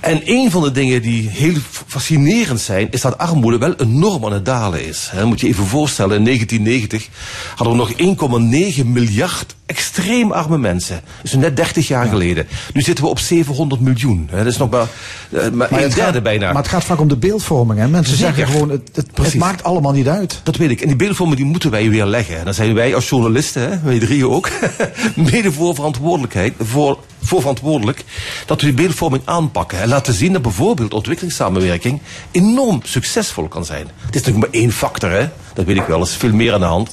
En 0.00 0.20
een 0.24 0.50
van 0.50 0.62
de 0.62 0.70
dingen 0.70 1.02
die 1.02 1.28
heel 1.28 1.56
fascinerend 1.86 2.60
zijn, 2.60 2.88
is 2.90 3.00
dat 3.00 3.18
armoede 3.18 3.58
wel 3.58 3.74
enorm 3.74 4.24
aan 4.24 4.32
het 4.32 4.44
dalen 4.44 4.86
is. 4.86 5.10
Moet 5.24 5.40
je 5.40 5.46
even 5.46 5.66
voorstellen, 5.66 6.16
in 6.16 6.24
1990 6.24 7.08
hadden 7.54 7.76
we 7.76 8.16
nog 8.18 8.80
1,9 8.80 8.86
miljard 8.86 9.56
extreem 9.66 10.32
arme 10.32 10.58
mensen. 10.58 11.00
Dus 11.22 11.32
net 11.32 11.56
30 11.56 11.88
jaar 11.88 12.06
geleden. 12.06 12.46
Nu 12.72 12.80
zitten 12.80 13.04
we 13.04 13.10
op 13.10 13.18
700 13.18 13.80
miljoen. 13.80 14.28
Dat 14.32 14.46
is 14.46 14.56
nog 14.56 14.70
maar, 14.70 14.86
eh, 15.30 15.50
maar, 15.50 15.72
een 15.72 15.78
derde 15.78 16.00
gaat, 16.00 16.22
bijna. 16.22 16.46
Maar 16.52 16.62
het 16.62 16.70
gaat 16.70 16.84
vaak 16.84 17.00
om 17.00 17.08
de 17.08 17.16
beeldvorming. 17.16 17.80
Hè? 17.80 17.88
Mensen 17.88 18.16
Zeker. 18.16 18.34
zeggen 18.34 18.54
gewoon, 18.54 18.70
het, 18.70 18.90
het, 18.94 19.08
het 19.22 19.34
maakt 19.34 19.62
allemaal 19.62 19.92
niet 19.92 20.08
uit. 20.08 20.40
Dat 20.42 20.56
weet 20.56 20.70
ik. 20.70 20.80
En 20.80 20.86
die 20.86 20.96
beeldvormen 20.96 21.36
die 21.36 21.44
moeten 21.44 21.70
wij 21.70 21.90
weer 21.90 22.06
leggen. 22.06 22.38
En 22.38 22.44
dan 22.44 22.54
zijn 22.54 22.74
wij 22.74 22.94
als 22.94 23.08
journalisten, 23.08 23.70
hè, 23.70 23.78
wij 23.82 23.98
drieën 23.98 24.28
ook, 24.28 24.50
mede 25.30 25.52
voor 25.52 25.74
verantwoordelijkheid, 25.74 26.52
voor, 26.58 26.98
voor 27.22 27.40
verantwoordelijk, 27.40 28.04
dat 28.46 28.60
we 28.60 28.66
die 28.66 28.74
beeldvorming 28.74 29.22
aanpakken. 29.24 29.80
En 29.80 29.88
laten 29.88 30.14
zien 30.14 30.32
dat 30.32 30.42
bijvoorbeeld 30.42 30.94
ontwikkelingssamenwerking 30.94 32.00
enorm 32.30 32.80
succesvol 32.84 33.48
kan 33.48 33.64
zijn. 33.64 33.86
Het 34.04 34.14
is 34.14 34.20
natuurlijk 34.22 34.52
maar 34.52 34.60
één 34.62 34.72
factor, 34.72 35.10
hè. 35.10 35.28
Dat 35.54 35.64
weet 35.66 35.76
ik 35.76 35.86
wel, 35.86 36.00
er 36.00 36.06
is 36.06 36.14
veel 36.16 36.32
meer 36.32 36.52
aan 36.54 36.60
de 36.60 36.66
hand. 36.66 36.90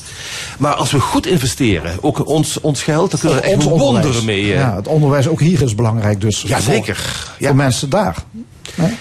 Maar 0.58 0.74
als 0.74 0.92
we 0.92 1.00
goed 1.00 1.26
investeren, 1.28 1.98
ook 2.02 2.28
ons, 2.28 2.60
ons 2.62 2.84
geld, 2.84 3.12
dan 3.12 3.20
kunnen 3.20 3.38
we 3.42 3.44
echt 3.48 3.64
wonderen 3.64 4.26
mee. 4.26 4.42
eh. 4.54 4.60
Ja, 4.60 4.76
het 4.76 4.88
onderwijs 4.88 5.28
ook 5.28 5.40
hier 5.40 5.62
is 5.62 5.76
belangrijk 5.76 6.22
dus. 6.22 6.42
Ja, 6.42 6.60
voor- 6.62 6.74
zeker. 6.74 7.34
Ja. 7.40 7.48
Voor 7.48 7.56
mensen 7.56 7.90
daar. 7.90 8.16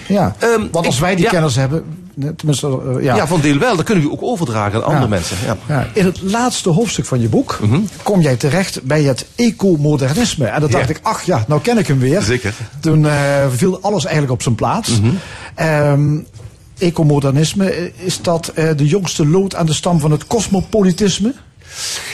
Ja. 0.07 0.35
Ehm, 0.39 0.67
Want 0.71 0.85
als 0.85 0.99
wij 0.99 1.15
die 1.15 1.27
kennis 1.27 1.55
hebben, 1.55 2.04
tenminste, 2.35 2.67
eh, 2.67 3.03
ja. 3.03 3.15
ja. 3.15 3.27
van 3.27 3.41
deel 3.41 3.57
wel. 3.57 3.75
Dan 3.75 3.85
kunnen 3.85 4.03
we 4.03 4.11
ook 4.11 4.23
overdragen 4.23 4.79
aan 4.79 4.85
andere 4.85 5.07
mensen. 5.07 5.37
Ja. 5.45 5.57
Ja, 5.67 5.87
in 5.93 6.05
het 6.05 6.21
laatste 6.21 6.69
hoofdstuk 6.69 7.05
van 7.05 7.21
je 7.21 7.29
boek 7.29 7.59
kom 8.03 8.21
jij 8.21 8.35
terecht 8.35 8.83
bij 8.83 9.03
het 9.03 9.25
ecomodernisme. 9.35 10.45
En 10.45 10.61
dan 10.61 10.71
dacht 10.71 10.89
ik, 10.89 10.99
ach 11.01 11.23
ja, 11.23 11.45
nou 11.47 11.61
ken 11.61 11.77
ik 11.77 11.87
hem 11.87 11.99
weer. 11.99 12.21
Zeker. 12.21 12.53
Toen 12.79 13.05
eh, 13.07 13.13
viel 13.49 13.81
alles 13.81 14.03
eigenlijk 14.03 14.33
op 14.33 14.41
zijn 14.41 14.55
plaats. 14.55 14.99
Mhm. 14.99 15.09
Ehm, 15.55 16.17
ecomodernisme, 16.77 17.69
eh, 17.69 17.91
is 17.95 18.21
dat 18.21 18.51
de 18.55 18.87
jongste 18.87 19.27
lood 19.27 19.55
aan 19.55 19.65
de 19.65 19.73
stam 19.73 19.99
van 19.99 20.11
het 20.11 20.27
cosmopolitisme? 20.27 21.33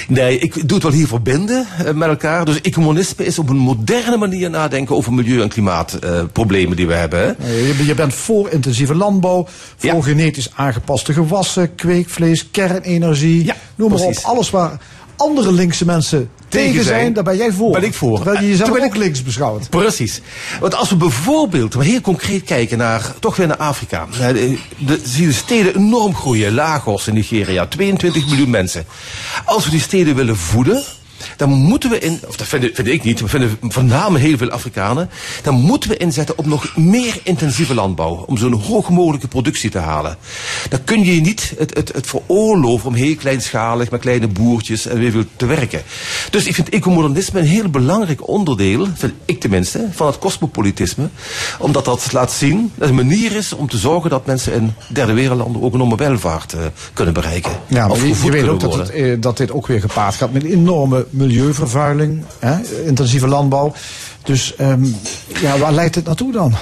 Nee, 0.08 0.40
ik 0.40 0.54
doe 0.68 0.74
het 0.74 0.84
wel 0.84 0.92
hier 0.92 1.08
verbinden 1.08 1.66
eh, 1.86 1.94
met 1.94 2.10
elkaar. 2.10 2.46
Dus 2.46 2.62
economisme 2.62 3.26
is 3.26 3.40
op 3.40 3.50
een 3.50 3.58
moderne 3.58 4.18
manier 4.18 4.50
nadenken 4.50 4.96
over 4.96 5.14
milieu- 5.14 5.42
en 5.42 5.50
klimaatproblemen 5.50 6.76
die 6.76 6.88
we 6.88 6.94
hebben. 6.94 7.20
Hè. 7.20 7.32
Eh, 7.32 7.78
Je, 7.78 7.86
je 7.86 7.94
bent 7.94 8.14
voor 8.14 8.50
intensieve 8.50 8.96
landbouw, 8.96 9.48
voor 9.78 9.90
Ja. 9.96 10.02
genetisch 10.02 10.50
aangepaste 10.56 11.14
gewassen, 11.14 11.76
kweekvlees, 11.76 12.52
kernenergie. 12.52 13.46
Ja, 13.46 13.56
noem 13.76 13.90
maar 13.90 14.00
op. 14.00 14.20
Alles 14.24 14.50
waar 14.50 14.80
andere 15.22 15.52
linkse 15.52 15.86
mensen 15.86 16.30
tegen, 16.48 16.84
zijn, 16.84 17.14
daar 17.14 17.24
ben 17.24 17.38
jij 17.38 17.52
voor. 17.52 17.72
ben 17.72 17.84
ik 17.84 17.94
voor. 17.94 18.16
Terwijl 18.16 18.42
je 18.42 18.48
jezelf 18.50 18.70
Toen 18.70 18.78
ben 18.78 18.88
ook 18.88 18.96
links 18.96 19.24
beschouwt. 19.24 19.70
Precies. 19.70 20.22
Want 20.60 20.76
als 20.76 20.90
we 20.90 20.96
bijvoorbeeld 20.96 21.76
maar 21.76 21.86
heel 21.86 22.02
concreet 22.02 22.44
kijken 22.44 22.78
naar, 22.78 23.14
toch 23.20 23.36
weer 23.36 23.48
naar 23.48 23.58
Afrika. 23.58 24.08
De- 24.18 24.58
de- 24.78 25.02
zie 25.04 25.22
je 25.22 25.28
de 25.28 25.34
steden 25.34 25.76
enorm 25.76 26.16
groeien. 26.16 26.54
Lagos 26.54 27.08
in 27.08 27.14
Nigeria, 27.14 27.66
22 27.66 28.28
miljoen 28.28 28.50
mensen. 28.50 28.86
Als 29.46 29.66
we 29.66 29.72
die 29.72 29.80
steden 29.82 30.16
willen 30.16 30.38
voeden, 30.38 30.84
dan 31.42 31.50
moeten 31.50 31.90
we 31.90 32.00
in, 32.00 32.20
of 32.28 32.36
dat 32.36 32.48
vind, 32.48 32.70
vind 32.74 32.88
ik 32.88 33.04
niet, 33.04 33.20
maar 33.20 33.30
vinden 33.30 33.58
voornamelijk 33.62 34.24
heel 34.24 34.38
veel 34.38 34.50
Afrikanen, 34.50 35.10
dan 35.44 35.56
moeten 35.56 35.90
we 35.90 35.98
inzetten 35.98 36.38
op 36.38 36.46
nog 36.46 36.78
meer 36.78 37.20
intensieve 37.24 37.74
landbouw. 37.74 38.24
Om 38.28 38.38
zo'n 38.38 38.54
hoog 38.54 38.90
mogelijke 38.90 39.28
productie 39.28 39.70
te 39.70 39.78
halen. 39.78 40.18
Dan 40.70 40.84
kun 40.84 41.04
je 41.04 41.22
niet 41.22 41.54
het, 41.58 41.76
het, 41.76 41.94
het 41.94 42.08
veroorloven 42.08 42.88
om 42.88 42.94
heel 42.94 43.16
kleinschalig 43.16 43.92
met 43.92 44.02
kleine 44.02 44.28
boertjes 44.28 44.86
en 44.86 45.00
weer 45.00 45.12
veel 45.12 45.24
te 45.36 45.46
werken. 45.46 45.82
Dus 46.30 46.46
ik 46.46 46.56
vind 46.56 46.70
ecomodernisme 46.70 47.40
een 47.40 47.46
heel 47.46 47.70
belangrijk 47.70 48.28
onderdeel, 48.28 48.88
vind 48.96 49.14
ik 49.26 49.40
tenminste, 49.40 49.88
van 49.92 50.08
het 50.08 50.20
cosmopolitisme. 50.20 51.10
Omdat 51.60 51.86
dat 51.86 52.12
laat 52.12 52.32
zien, 52.32 52.72
dat 52.76 52.90
het 52.90 53.00
een 53.00 53.08
manier 53.08 53.36
is 53.36 53.54
om 53.54 53.70
te 53.70 53.78
zorgen 53.78 54.10
dat 54.10 54.26
mensen 54.26 54.54
in 54.54 54.74
derde 54.88 55.14
wereldlanden 55.14 55.62
ook 55.62 55.74
een 55.74 55.80
enorme 55.80 55.96
welvaart 55.96 56.54
eh, 56.54 56.60
kunnen 56.94 57.14
bereiken. 57.14 57.52
Ja, 57.68 57.88
maar 57.88 57.92
Of 57.92 58.02
je, 58.02 58.24
je 58.24 58.32
weet 58.32 58.48
ook 58.48 58.60
dat, 58.60 58.74
het, 58.74 58.90
eh, 58.90 59.16
dat 59.20 59.38
dit 59.38 59.52
ook 59.52 59.68
weer 59.68 59.82
gepaard 59.82 60.16
gaat 60.16 60.34
met 60.34 60.44
enorme 60.44 61.06
milieuvervuiling, 61.32 62.24
hè, 62.40 62.86
intensieve 62.86 63.28
landbouw. 63.28 63.74
Dus 64.24 64.56
ehm, 64.56 64.86
ja, 65.42 65.58
waar 65.58 65.74
leidt 65.74 65.96
het 65.96 66.06
naartoe 66.06 66.32
dan? 66.32 66.56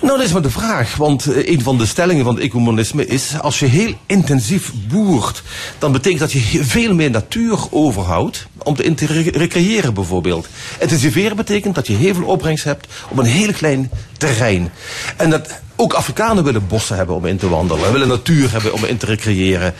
Nou, 0.00 0.16
dat 0.16 0.26
is 0.26 0.32
maar 0.32 0.42
de 0.42 0.50
vraag. 0.50 0.96
Want 0.96 1.26
eh, 1.26 1.52
een 1.52 1.62
van 1.62 1.78
de 1.78 1.86
stellingen 1.86 2.24
van 2.24 2.34
het 2.34 2.44
ecomonisme 2.44 3.06
is... 3.06 3.40
als 3.40 3.58
je 3.58 3.66
heel 3.66 3.94
intensief 4.06 4.72
boert... 4.88 5.42
dan 5.78 5.92
betekent 5.92 6.20
dat 6.20 6.32
je 6.32 6.64
veel 6.64 6.94
meer 6.94 7.10
natuur 7.10 7.58
overhoudt... 7.70 8.46
om 8.62 8.74
te 8.74 9.06
recreëren 9.32 9.94
bijvoorbeeld. 9.94 10.48
Intensiveren 10.80 11.36
betekent 11.36 11.74
dat 11.74 11.86
je 11.86 11.92
heel 11.92 12.14
veel 12.14 12.24
opbrengst 12.24 12.64
hebt... 12.64 12.86
op 13.08 13.18
een 13.18 13.24
heel 13.24 13.52
klein 13.52 13.90
terrein. 14.18 14.70
En 15.16 15.30
dat... 15.30 15.60
Ook 15.80 15.92
Afrikanen 15.92 16.44
willen 16.44 16.66
bossen 16.66 16.96
hebben 16.96 17.14
om 17.14 17.26
in 17.26 17.36
te 17.36 17.48
wandelen. 17.48 17.92
Willen 17.92 18.08
natuur 18.08 18.52
hebben 18.52 18.72
om 18.72 18.84
in 18.84 18.96
te 18.96 19.06
recreëren. 19.06 19.74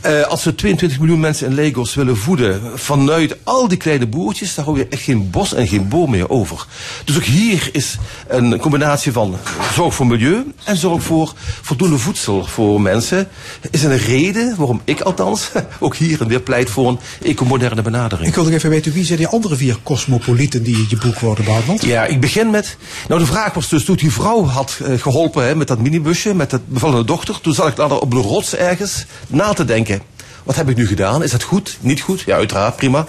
Eh, 0.00 0.22
als 0.22 0.44
we 0.44 0.54
22 0.54 0.98
miljoen 0.98 1.20
mensen 1.20 1.46
in 1.46 1.64
Lagos 1.64 1.94
willen 1.94 2.16
voeden 2.16 2.78
vanuit 2.78 3.36
al 3.42 3.68
die 3.68 3.78
kleine 3.78 4.06
boertjes, 4.06 4.54
dan 4.54 4.64
hou 4.64 4.78
je 4.78 4.86
echt 4.88 5.02
geen 5.02 5.30
bos 5.30 5.54
en 5.54 5.68
geen 5.68 5.88
boom 5.88 6.10
meer 6.10 6.30
over. 6.30 6.66
Dus 7.04 7.16
ook 7.16 7.22
hier 7.22 7.68
is 7.72 7.96
een 8.26 8.58
combinatie 8.58 9.12
van 9.12 9.36
zorg 9.74 9.94
voor 9.94 10.06
milieu 10.06 10.52
en 10.64 10.76
zorg 10.76 11.02
voor 11.02 11.32
voldoende 11.62 11.98
voedsel 11.98 12.44
voor 12.44 12.80
mensen. 12.80 13.28
Is 13.70 13.82
een 13.82 13.98
reden 13.98 14.54
waarom 14.56 14.80
ik 14.84 15.00
althans 15.00 15.50
ook 15.80 15.96
hier 15.96 16.20
en 16.20 16.28
weer 16.28 16.40
pleit 16.40 16.70
voor 16.70 16.88
een 16.88 16.98
ecomoderne 17.22 17.82
benadering. 17.82 18.28
Ik 18.28 18.34
wil 18.34 18.44
nog 18.44 18.52
even 18.52 18.70
weten, 18.70 18.92
wie 18.92 19.04
zijn 19.04 19.18
die 19.18 19.28
andere 19.28 19.56
vier 19.56 19.76
cosmopolieten 19.82 20.62
die 20.62 20.76
in 20.76 20.86
je 20.88 20.96
boek 20.96 21.18
worden 21.18 21.44
behandeld? 21.44 21.84
Ja, 21.84 22.04
ik 22.04 22.20
begin 22.20 22.50
met. 22.50 22.76
Nou, 23.08 23.20
de 23.20 23.26
vraag 23.26 23.54
was 23.54 23.68
dus 23.68 23.84
toen 23.84 23.96
die 23.96 24.12
vrouw 24.12 24.44
had 24.44 24.78
eh, 24.84 24.98
geholpen 24.98 25.36
hè, 25.44 25.54
met 25.54 25.68
dat 25.68 25.78
minibusje, 25.78 26.34
met 26.34 26.50
dat 26.50 26.68
bevallende 26.68 27.04
dochter. 27.04 27.40
Toen 27.40 27.54
zat 27.54 27.68
ik 27.68 27.76
daar 27.76 27.90
op 27.90 28.10
de 28.10 28.16
rots 28.16 28.54
ergens 28.54 29.06
na 29.28 29.52
te 29.52 29.64
denken. 29.64 30.02
Wat 30.48 30.56
heb 30.56 30.68
ik 30.68 30.76
nu 30.76 30.86
gedaan? 30.86 31.22
Is 31.22 31.30
dat 31.30 31.42
goed? 31.42 31.78
Niet 31.80 32.00
goed? 32.00 32.20
Ja, 32.20 32.36
uiteraard, 32.36 32.76
prima. 32.76 33.06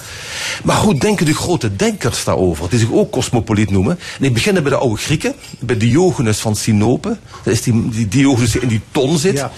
Maar 0.63 0.75
goed, 0.75 1.01
denken 1.01 1.25
de 1.25 1.33
grote 1.33 1.75
denkers 1.75 2.23
daarover, 2.23 2.69
die 2.69 2.79
zich 2.79 2.91
ook 2.91 3.11
cosmopoliet 3.11 3.69
noemen. 3.69 3.99
En 4.19 4.25
ik 4.25 4.33
begin 4.33 4.53
bij 4.53 4.63
de 4.63 4.75
oude 4.75 4.97
Grieken, 4.97 5.33
bij 5.59 5.77
Diogenes 5.77 6.37
van 6.37 6.55
Sinope. 6.55 7.17
Dat 7.43 7.53
is 7.53 7.61
die, 7.61 7.89
die 7.89 8.07
Diogenes 8.07 8.51
die 8.51 8.61
in 8.61 8.67
die 8.67 8.81
ton 8.91 9.17
zit. 9.17 9.37
Ja. 9.37 9.51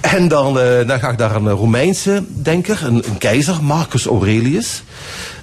En 0.00 0.28
dan, 0.28 0.60
eh, 0.60 0.86
dan 0.86 1.00
ga 1.00 1.10
ik 1.10 1.18
naar 1.18 1.36
een 1.36 1.48
Romeinse 1.48 2.24
denker, 2.28 2.84
een, 2.84 3.02
een 3.08 3.18
keizer, 3.18 3.62
Marcus 3.62 4.06
Aurelius. 4.06 4.82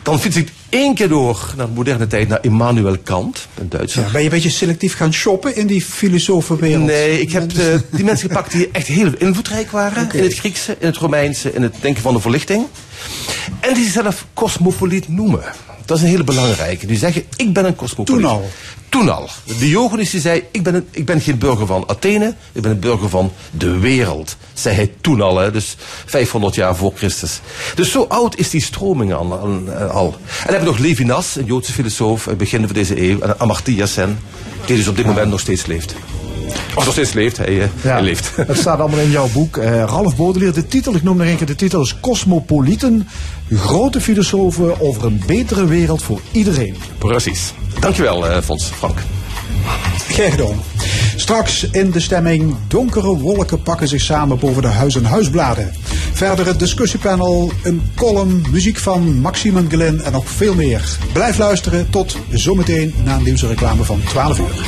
Dan 0.07 0.19
fiets 0.19 0.35
ik 0.35 0.51
één 0.69 0.95
keer 0.95 1.07
door 1.07 1.53
naar 1.57 1.65
de 1.65 1.71
moderne 1.71 2.07
tijd 2.07 2.27
naar 2.27 2.39
Immanuel 2.41 2.97
Kant, 2.97 3.47
een 3.55 3.69
Duitser. 3.69 4.03
Ja, 4.03 4.11
ben 4.11 4.19
je 4.19 4.25
een 4.25 4.31
beetje 4.33 4.49
selectief 4.49 4.95
gaan 4.95 5.13
shoppen 5.13 5.55
in 5.55 5.67
die 5.67 5.81
filosofenwereld? 5.81 6.85
Nee, 6.85 7.21
ik 7.21 7.31
heb 7.31 7.51
eh, 7.51 7.65
die 7.91 8.03
mensen 8.03 8.27
gepakt 8.27 8.51
die 8.51 8.69
echt 8.71 8.87
heel 8.87 9.11
invloedrijk 9.17 9.71
waren. 9.71 10.09
In 10.13 10.23
het 10.23 10.33
Griekse, 10.33 10.75
in 10.79 10.85
het 10.85 10.97
Romeinse, 10.97 11.53
in 11.53 11.61
het 11.61 11.75
denken 11.79 12.01
van 12.01 12.13
de 12.13 12.19
verlichting. 12.19 12.65
En 13.59 13.73
die 13.73 13.83
zichzelf 13.83 14.25
cosmopoliet 14.33 15.07
noemen. 15.07 15.43
Dat 15.87 15.97
is 15.97 16.03
een 16.03 16.09
hele 16.09 16.23
belangrijke. 16.23 16.85
Die 16.85 16.97
zeggen, 16.97 17.23
ik 17.35 17.53
ben 17.53 17.65
een 17.65 17.75
cosmopoliet. 17.75 18.21
Toen 18.21 18.31
al? 18.31 18.49
Toen 18.89 19.09
al. 19.09 19.29
Diogenes 19.59 20.09
die 20.09 20.21
zei, 20.21 20.43
ik 20.51 20.63
ben, 20.63 20.75
een, 20.75 20.87
ik 20.91 21.05
ben 21.05 21.21
geen 21.21 21.37
burger 21.37 21.67
van 21.67 21.83
Athene, 21.87 22.35
ik 22.51 22.61
ben 22.61 22.71
een 22.71 22.79
burger 22.79 23.09
van 23.09 23.31
de 23.51 23.79
wereld. 23.79 24.35
Zei 24.53 24.75
hij 24.75 24.91
toen 25.01 25.21
al, 25.21 25.37
hè, 25.37 25.51
dus 25.51 25.75
500 26.05 26.55
jaar 26.55 26.75
voor 26.75 26.91
Christus. 26.95 27.39
Dus 27.75 27.91
zo 27.91 28.05
oud 28.09 28.37
is 28.37 28.49
die 28.49 28.61
stroming 28.61 29.13
al. 29.13 29.21
En 29.21 29.29
dan 29.29 29.69
hebben 30.39 30.59
we 30.59 30.65
nog 30.65 30.77
Levinas, 30.77 31.35
een 31.35 31.45
Joodse 31.45 31.71
filosoof, 31.71 32.27
begin 32.37 32.65
van 32.65 32.73
deze 32.73 33.01
eeuw. 33.01 33.19
En 33.19 33.39
Amartya 33.39 33.85
Sen, 33.85 34.19
die 34.65 34.75
dus 34.75 34.87
op 34.87 34.95
dit 34.95 35.05
moment 35.05 35.29
nog 35.29 35.39
steeds 35.39 35.65
leeft. 35.65 35.95
Of 36.75 36.85
nog 36.85 36.93
steeds 36.93 37.13
leeft, 37.13 37.37
hij, 37.37 37.69
hij 37.81 38.01
leeft. 38.01 38.31
Het 38.47 38.57
staat 38.57 38.79
allemaal 38.79 38.99
in 38.99 39.11
jouw 39.11 39.27
boek. 39.33 39.57
Eh, 39.57 39.69
Ralf 39.69 40.15
Baudelaire, 40.15 40.61
de 40.61 40.67
titel, 40.67 40.95
ik 40.95 41.03
noem 41.03 41.17
nog 41.17 41.27
een 41.27 41.37
keer 41.37 41.45
de 41.45 41.55
titel, 41.55 41.81
is 41.81 41.99
Cosmopolieten. 41.99 43.07
Grote 43.51 44.01
filosofen 44.01 44.81
over 44.81 45.05
een 45.05 45.23
betere 45.25 45.65
wereld 45.65 46.03
voor 46.03 46.19
iedereen. 46.31 46.75
Precies. 46.97 47.53
Dankjewel, 47.79 48.27
eh 48.27 48.41
Fons, 48.41 48.65
Frank. 48.65 48.99
Gedaan. 50.07 50.61
Straks 51.15 51.63
in 51.63 51.91
de 51.91 51.99
stemming 51.99 52.55
donkere 52.67 53.17
wolken 53.17 53.61
pakken 53.61 53.87
zich 53.87 54.01
samen 54.01 54.39
boven 54.39 54.61
de 54.61 54.67
huis- 54.67 54.95
en 54.95 55.05
huisbladen. 55.05 55.73
Verder 56.13 56.45
het 56.45 56.59
discussiepanel, 56.59 57.51
een 57.63 57.91
column, 57.95 58.45
muziek 58.51 58.77
van 58.77 59.19
Maxime 59.19 59.63
Glyn 59.69 60.01
en 60.01 60.11
nog 60.11 60.29
veel 60.29 60.55
meer. 60.55 60.97
Blijf 61.13 61.37
luisteren 61.37 61.89
tot 61.89 62.17
zometeen 62.29 62.93
na 63.03 63.15
een 63.15 63.23
nieuwsreclame 63.23 63.83
van 63.83 64.01
12 64.03 64.39
uur. 64.39 64.65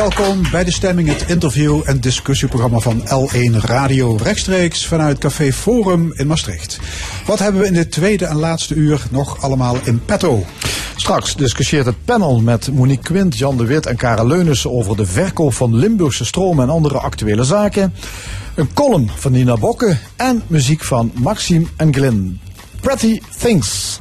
Welkom 0.00 0.50
bij 0.50 0.64
de 0.64 0.72
stemming, 0.72 1.08
het 1.08 1.28
interview- 1.28 1.80
en 1.84 2.00
discussieprogramma 2.00 2.78
van 2.78 3.02
L1 3.02 3.56
Radio, 3.56 4.16
rechtstreeks 4.22 4.86
vanuit 4.86 5.18
Café 5.18 5.52
Forum 5.52 6.12
in 6.14 6.26
Maastricht. 6.26 6.80
Wat 7.26 7.38
hebben 7.38 7.60
we 7.60 7.66
in 7.66 7.72
dit 7.72 7.90
tweede 7.90 8.26
en 8.26 8.36
laatste 8.36 8.74
uur 8.74 9.06
nog 9.10 9.42
allemaal 9.42 9.76
in 9.84 10.04
petto? 10.04 10.44
Straks 10.96 11.36
discussieert 11.36 11.86
het 11.86 12.04
panel 12.04 12.40
met 12.40 12.72
Monique 12.72 13.02
Quint, 13.02 13.38
Jan 13.38 13.56
de 13.56 13.64
Wit 13.64 13.86
en 13.86 13.96
Karel 13.96 14.26
Leunissen 14.26 14.70
over 14.70 14.96
de 14.96 15.06
verkoop 15.06 15.54
van 15.54 15.74
Limburgse 15.74 16.24
stroom 16.24 16.60
en 16.60 16.70
andere 16.70 16.98
actuele 16.98 17.44
zaken. 17.44 17.94
Een 18.54 18.72
column 18.74 19.10
van 19.16 19.32
Nina 19.32 19.56
Bokke 19.56 19.98
en 20.16 20.42
muziek 20.46 20.84
van 20.84 21.12
Maxime 21.14 21.66
en 21.76 21.94
Glyn. 21.94 22.40
Pretty 22.80 23.20
Things. 23.38 24.00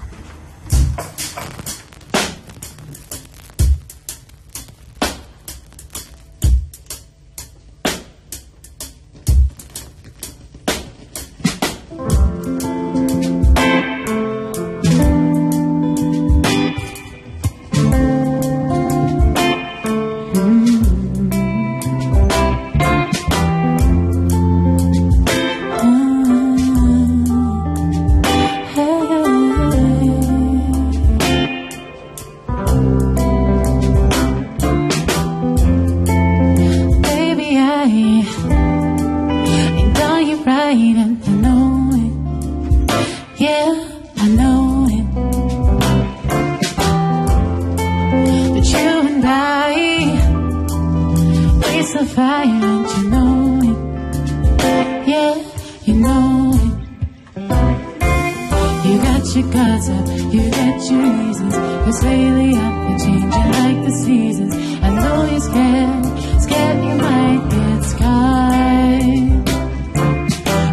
Cause 61.90 62.04
lately 62.04 62.56
I've 62.56 62.88
been 62.88 63.00
changing 63.00 63.52
like 63.58 63.84
the 63.84 63.92
seasons. 63.92 64.54
I 64.84 64.90
know 64.94 65.26
you're 65.26 65.40
scared, 65.40 66.06
scared 66.40 66.86
you 66.86 66.96
might 67.02 67.42
get 67.50 67.84
scarred. 67.84 69.46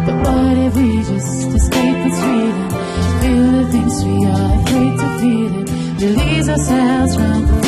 But 0.05 0.15
what 0.25 0.57
if 0.59 0.75
we 0.75 0.97
just 1.11 1.55
escape 1.55 1.97
what's 2.03 2.19
feeling? 2.21 2.69
Feel 3.21 3.51
the 3.51 3.67
things 3.71 4.05
we 4.05 4.25
are 4.25 4.61
afraid 4.61 4.93
to 5.01 5.07
feel 5.19 5.53
it. 5.59 5.67
Release 6.03 6.49
ourselves 6.49 7.15
from 7.15 7.66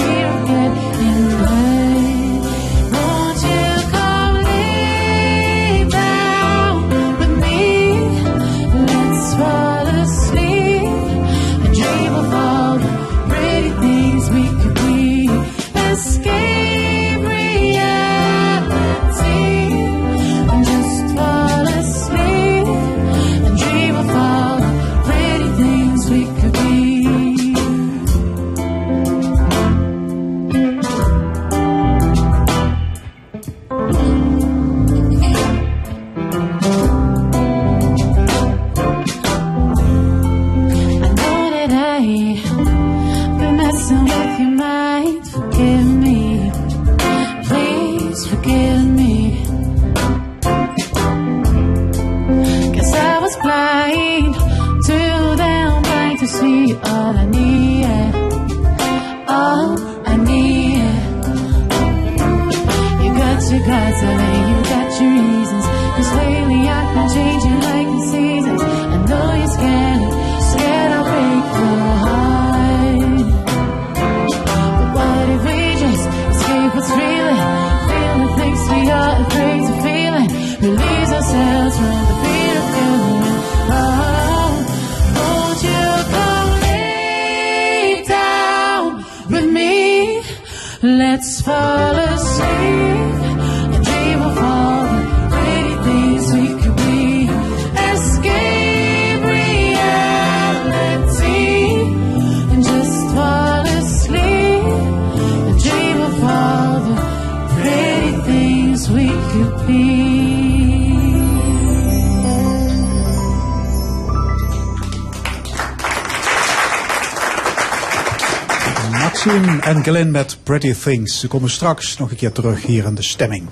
Pretty 120.49 120.73
Things. 120.73 121.19
Ze 121.19 121.27
komen 121.27 121.49
straks 121.49 121.97
nog 121.97 122.11
een 122.11 122.15
keer 122.17 122.31
terug 122.31 122.65
hier 122.65 122.85
in 122.85 122.95
de 122.95 123.03
stemming. 123.03 123.49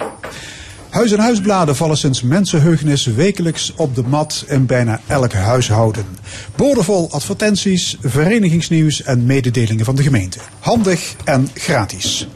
Huis- 0.90 1.12
en 1.12 1.20
huisbladen 1.20 1.76
vallen 1.76 1.98
sinds 1.98 2.22
mensenheugenis 2.22 3.06
wekelijks 3.06 3.74
op 3.76 3.96
de 3.96 4.04
mat 4.04 4.46
in 4.48 4.66
bijna 4.66 5.00
elk 5.08 5.34
huishouden. 5.34 6.06
Boordevol 6.56 7.12
advertenties, 7.12 7.98
verenigingsnieuws 8.02 9.04
en 9.04 9.26
mededelingen 9.26 9.86
van 9.86 9.96
de 9.96 10.04
gemeente. 10.04 10.40
Handig 10.60 11.16
en 11.24 11.50
gratis. 11.54 12.28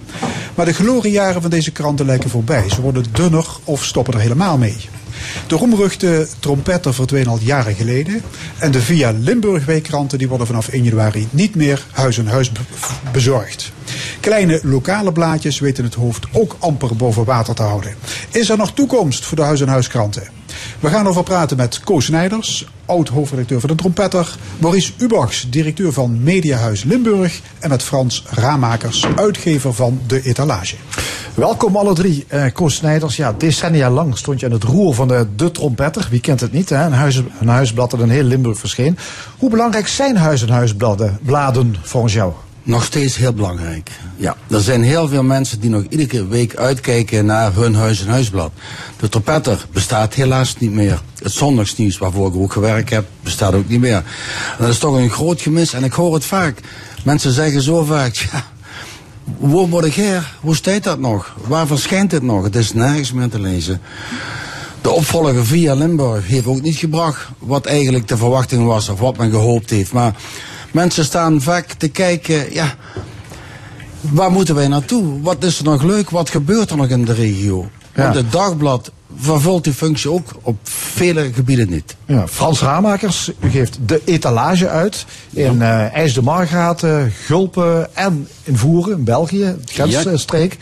Maar 0.56 0.66
de 0.66 0.74
gloriejaren 0.74 1.42
van 1.42 1.52
deze 1.52 1.72
kranten 1.72 2.06
lijken 2.06 2.30
voorbij. 2.30 2.70
Ze 2.70 2.82
worden 2.82 3.06
dunner 3.12 3.46
of 3.64 3.86
stoppen 3.86 4.14
er 4.14 4.20
helemaal 4.20 4.58
mee. 4.58 4.78
De 5.48 5.56
roemruchte 5.56 6.28
trompetter 6.40 6.94
verdween 6.94 7.28
al 7.28 7.40
jaren 7.42 7.76
geleden. 7.76 8.22
En 8.60 8.72
de 8.72 8.82
Via 8.82 9.14
Limburg 9.20 9.66
weekkranten 9.66 10.18
die 10.18 10.28
worden 10.28 10.48
vanaf 10.48 10.68
1 10.68 10.84
januari 10.84 11.28
niet 11.32 11.56
meer 11.56 11.86
huis 11.92 12.20
aan 12.20 12.28
huis 12.28 12.52
be- 12.52 12.60
bezorgd. 13.12 13.72
Kleine 14.22 14.60
lokale 14.64 15.12
blaadjes 15.12 15.60
weten 15.60 15.84
het 15.84 15.94
hoofd 15.94 16.26
ook 16.32 16.56
amper 16.60 16.96
boven 16.96 17.26
water 17.26 17.56
te 17.56 17.62
houden. 17.62 17.96
Is 18.32 18.50
er 18.50 18.58
nog 18.58 18.74
toekomst 18.74 19.26
voor 19.26 19.38
de 19.38 19.44
huis 19.44 19.62
aan 19.62 19.68
huiskranten? 19.68 20.24
We 20.80 20.90
gaan 20.90 21.08
over 21.08 21.24
praten 21.24 21.58
met 21.58 21.80
Koos 21.80 22.06
Snijders, 22.06 22.68
oud-hoofdredacteur 22.86 23.60
van 23.60 23.70
de 23.70 23.76
Trompetter. 23.76 24.36
Maurice 24.58 24.92
Ubachs, 24.98 25.50
directeur 25.50 25.94
van 25.94 26.24
Mediahuis 26.24 26.84
Limburg. 26.84 27.42
En 27.60 27.70
met 27.70 27.84
Frans 27.84 28.24
Ramakers, 28.30 29.06
uitgever 29.16 29.74
van 29.74 30.00
De 30.08 30.22
Etalage. 30.22 30.76
Welkom 31.34 31.76
alle 31.76 31.94
drie. 31.94 32.26
Eh 32.28 32.46
Koos 32.54 32.82
ja, 33.10 33.34
decennia 33.38 33.90
lang 33.90 34.18
stond 34.18 34.40
je 34.40 34.46
aan 34.46 34.52
het 34.52 34.64
roer 34.64 34.94
van 34.94 35.08
de, 35.08 35.28
de 35.36 35.52
Trompetter. 35.52 36.08
Wie 36.10 36.22
kent 36.22 36.40
het 36.40 36.52
niet, 36.52 36.70
hè? 36.70 36.86
Een, 36.86 36.94
huis, 36.94 37.22
een 37.40 37.48
huisblad 37.48 37.92
dat 37.92 38.00
in 38.00 38.10
heel 38.10 38.24
Limburg 38.24 38.58
verscheen. 38.58 38.98
Hoe 39.38 39.50
belangrijk 39.50 39.88
zijn 39.88 40.18
huis- 40.18 40.42
en 40.42 40.50
huisbladen 40.50 41.20
bladen 41.22 41.76
volgens 41.82 42.14
jou? 42.14 42.34
Nog 42.64 42.84
steeds 42.84 43.16
heel 43.16 43.34
belangrijk. 43.34 43.92
Ja, 44.16 44.36
er 44.50 44.62
zijn 44.62 44.84
heel 44.84 45.08
veel 45.08 45.24
mensen 45.24 45.60
die 45.60 45.70
nog 45.70 45.84
iedere 45.90 46.28
week 46.28 46.56
uitkijken 46.56 47.26
naar 47.26 47.54
hun 47.54 47.76
huis- 47.76 48.02
en 48.02 48.08
huisblad. 48.08 48.52
De 49.00 49.10
trompetter 49.10 49.66
bestaat 49.72 50.14
helaas 50.14 50.56
niet 50.58 50.72
meer. 50.72 51.02
Het 51.22 51.32
zondagsnieuws, 51.32 51.98
waarvoor 51.98 52.28
ik 52.28 52.36
ook 52.36 52.54
gewerkt 52.54 52.90
heb, 52.90 53.06
bestaat 53.24 53.54
ook 53.54 53.70
niet 53.70 53.80
meer. 53.80 53.96
En 53.96 54.04
dat 54.60 54.70
is 54.70 54.78
toch 54.78 54.96
een 54.96 55.10
groot 55.10 55.42
gemis 55.42 55.74
en 55.74 55.84
ik 55.84 55.94
hoor 55.94 56.14
het 56.14 56.26
vaak. 56.26 56.60
Mensen 57.04 57.32
zeggen 57.32 57.62
zo 57.62 57.84
vaak, 57.84 58.16
ja, 58.16 58.44
waar 59.38 59.68
word 59.68 59.86
ik 59.86 59.96
her? 59.96 60.36
Hoe 60.40 60.56
staat 60.56 60.84
dat 60.84 61.00
nog? 61.00 61.36
Waar 61.48 61.68
verschijnt 61.68 62.12
het 62.12 62.24
nog? 62.24 62.44
Het 62.44 62.56
is 62.56 62.74
nergens 62.74 63.12
meer 63.12 63.30
te 63.30 63.40
lezen. 63.40 63.82
De 64.82 64.90
opvolger 64.90 65.46
via 65.46 65.74
Limburg 65.74 66.28
heeft 66.28 66.46
ook 66.46 66.62
niet 66.62 66.76
gebracht 66.76 67.28
wat 67.40 67.66
eigenlijk 67.66 68.08
de 68.08 68.18
verwachting 68.18 68.66
was 68.66 68.90
of 68.90 69.00
wat 69.00 69.18
men 69.18 69.32
gehoopt 69.32 69.70
heeft. 69.70 69.94
Maar 69.94 70.16
mensen 70.72 71.06
staan 71.06 71.42
vaak 71.42 71.74
te 71.74 71.88
kijken, 71.88 72.54
ja, 72.54 72.76
waar 74.02 74.32
moeten 74.32 74.56
wij 74.56 74.68
naartoe? 74.68 75.22
Wat 75.22 75.44
is 75.44 75.58
er 75.58 75.64
nog 75.64 75.84
leuk? 75.84 76.10
Wat 76.10 76.30
gebeurt 76.30 76.70
er 76.70 76.78
nog 76.78 76.88
in 76.88 77.06
de 77.06 77.14
regio? 77.14 77.70
Want 77.96 78.16
het 78.16 78.32
dagblad 78.32 78.92
vervult 79.16 79.64
die 79.64 79.74
functie 79.74 80.12
ook 80.12 80.30
op 80.42 80.58
vele 80.64 81.34
gebieden 81.34 81.70
niet. 81.70 81.96
Ja, 82.06 82.28
Frans 82.28 82.62
Ramakers, 82.62 83.32
u 83.40 83.50
geeft 83.50 83.80
de 83.86 84.02
etalage 84.06 84.68
uit 84.68 85.06
in 85.30 85.62
eh 85.62 85.94
IJs 85.94 86.14
de 86.14 86.22
Margraten, 86.22 87.12
Gulpen 87.26 87.96
en 87.96 88.28
in 88.44 88.58
Voeren, 88.58 88.98
in 88.98 89.04
België, 89.04 89.56
grensstreek. 89.66 90.58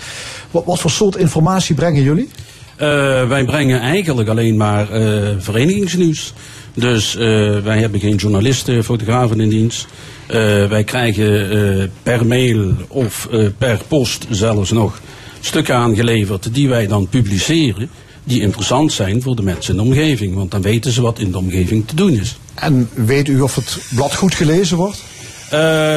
Wat, 0.52 0.66
wat 0.66 0.80
voor 0.80 0.92
soort 0.92 1.16
informatie 1.16 1.76
brengen 1.76 2.04
jullie? 2.04 2.30
Eh, 2.76 2.88
wij 3.28 3.46
brengen 3.46 3.80
eigenlijk 3.80 4.30
alleen 4.30 4.58
maar 4.58 4.92
eh, 4.92 5.36
verenigingsnieuws. 5.38 6.34
Dus 6.74 7.16
eh, 7.16 7.20
wij 7.60 7.80
hebben 7.80 8.00
geen 8.00 8.16
journalisten, 8.16 8.84
fotografen 8.84 9.40
in 9.40 9.50
dienst. 9.50 9.88
Eh, 10.28 10.36
wij 10.66 10.84
krijgen 10.84 11.52
eh, 11.52 11.88
per 12.04 12.26
mail 12.26 12.74
of 12.88 13.28
per 13.58 13.80
post 13.88 14.26
zelfs 14.30 14.72
nog 14.72 15.02
stukken 15.40 15.76
aangeleverd 15.76 16.54
die 16.54 16.70
wij 16.70 16.88
dan 16.88 17.08
publiceren. 17.08 17.90
Die 18.24 18.42
interessant 18.42 18.92
zijn 18.92 19.22
voor 19.22 19.36
de 19.36 19.44
mensen 19.44 19.72
in 19.72 19.80
de 19.80 19.90
omgeving. 19.90 20.36
Want 20.36 20.52
dan 20.52 20.62
weten 20.62 20.92
ze 20.92 21.02
wat 21.02 21.20
in 21.20 21.32
de 21.32 21.38
omgeving 21.38 21.88
te 21.88 21.96
doen 21.96 22.12
is. 22.12 22.38
En 22.56 22.90
weet 22.94 23.28
u 23.28 23.42
of 23.42 23.56
het 23.56 23.78
blad 23.96 24.16
goed 24.16 24.36
gelezen 24.36 24.78
wordt? 24.78 25.04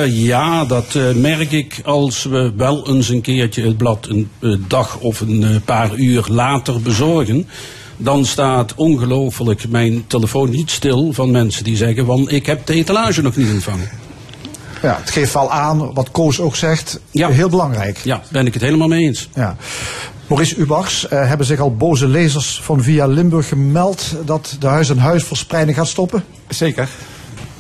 Ja, 0.08 0.64
dat 0.64 0.98
merk 1.14 1.52
ik 1.52 1.80
als 1.84 2.24
we 2.24 2.52
wel 2.56 2.88
eens 2.88 3.08
een 3.08 3.20
keertje 3.20 3.62
het 3.62 3.76
blad 3.76 4.08
een 4.08 4.28
dag 4.68 4.98
of 4.98 5.20
een 5.20 5.60
paar 5.64 5.94
uur 5.94 6.24
later 6.28 6.80
bezorgen. 6.80 7.46
Dan 8.02 8.24
staat 8.24 8.74
ongelooflijk 8.74 9.68
mijn 9.68 10.04
telefoon 10.06 10.50
niet 10.50 10.70
stil 10.70 11.12
van 11.12 11.30
mensen 11.30 11.64
die 11.64 11.76
zeggen 11.76 12.06
van 12.06 12.30
ik 12.30 12.46
heb 12.46 12.66
de 12.66 12.74
etalage 12.74 13.22
nog 13.22 13.36
niet 13.36 13.50
ontvangen. 13.50 13.90
Ja, 14.82 14.98
het 15.00 15.10
geeft 15.10 15.32
wel 15.32 15.50
aan 15.50 15.94
wat 15.94 16.10
Koos 16.10 16.40
ook 16.40 16.56
zegt. 16.56 17.00
Ja. 17.10 17.28
Heel 17.28 17.48
belangrijk. 17.48 17.98
Ja, 18.04 18.22
ben 18.30 18.46
ik 18.46 18.54
het 18.54 18.62
helemaal 18.62 18.88
mee 18.88 19.04
eens. 19.04 19.28
Ja. 19.34 19.56
Maurice 20.26 20.56
Ubachs, 20.56 21.08
eh, 21.08 21.28
hebben 21.28 21.46
zich 21.46 21.60
al 21.60 21.76
boze 21.76 22.06
lezers 22.08 22.60
van 22.62 22.82
Via 22.82 23.06
Limburg 23.06 23.48
gemeld 23.48 24.14
dat 24.24 24.56
de 24.58 24.66
huis-en-huis-verspreiding 24.66 25.76
gaat 25.76 25.88
stoppen? 25.88 26.24
Zeker. 26.48 26.88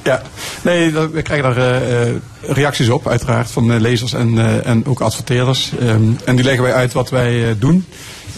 Ja, 0.02 0.22
nee, 0.62 0.92
we 0.92 1.22
krijgen 1.22 1.54
daar 1.54 1.72
eh, 1.72 2.08
eh, 2.08 2.14
reacties 2.42 2.88
op, 2.88 3.08
uiteraard, 3.08 3.50
van 3.50 3.72
eh, 3.72 3.80
lezers 3.80 4.12
en, 4.12 4.38
eh, 4.38 4.66
en 4.66 4.86
ook 4.86 5.00
adverteerders. 5.00 5.72
Ehm, 5.80 6.02
en 6.24 6.36
die 6.36 6.44
leggen 6.44 6.62
wij 6.62 6.74
uit 6.74 6.92
wat 6.92 7.10
wij 7.10 7.48
eh, 7.48 7.54
doen. 7.58 7.86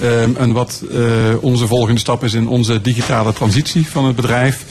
Ehm, 0.01 0.37
en 0.37 0.53
wat 0.53 0.83
eh, 0.91 0.99
onze 1.41 1.67
volgende 1.67 2.01
stap 2.01 2.25
is 2.25 2.35
in 2.35 2.49
onze 2.49 2.81
digitale 2.81 3.33
transitie 3.33 3.89
van 3.89 4.05
het 4.05 4.17
bedrijf. 4.17 4.65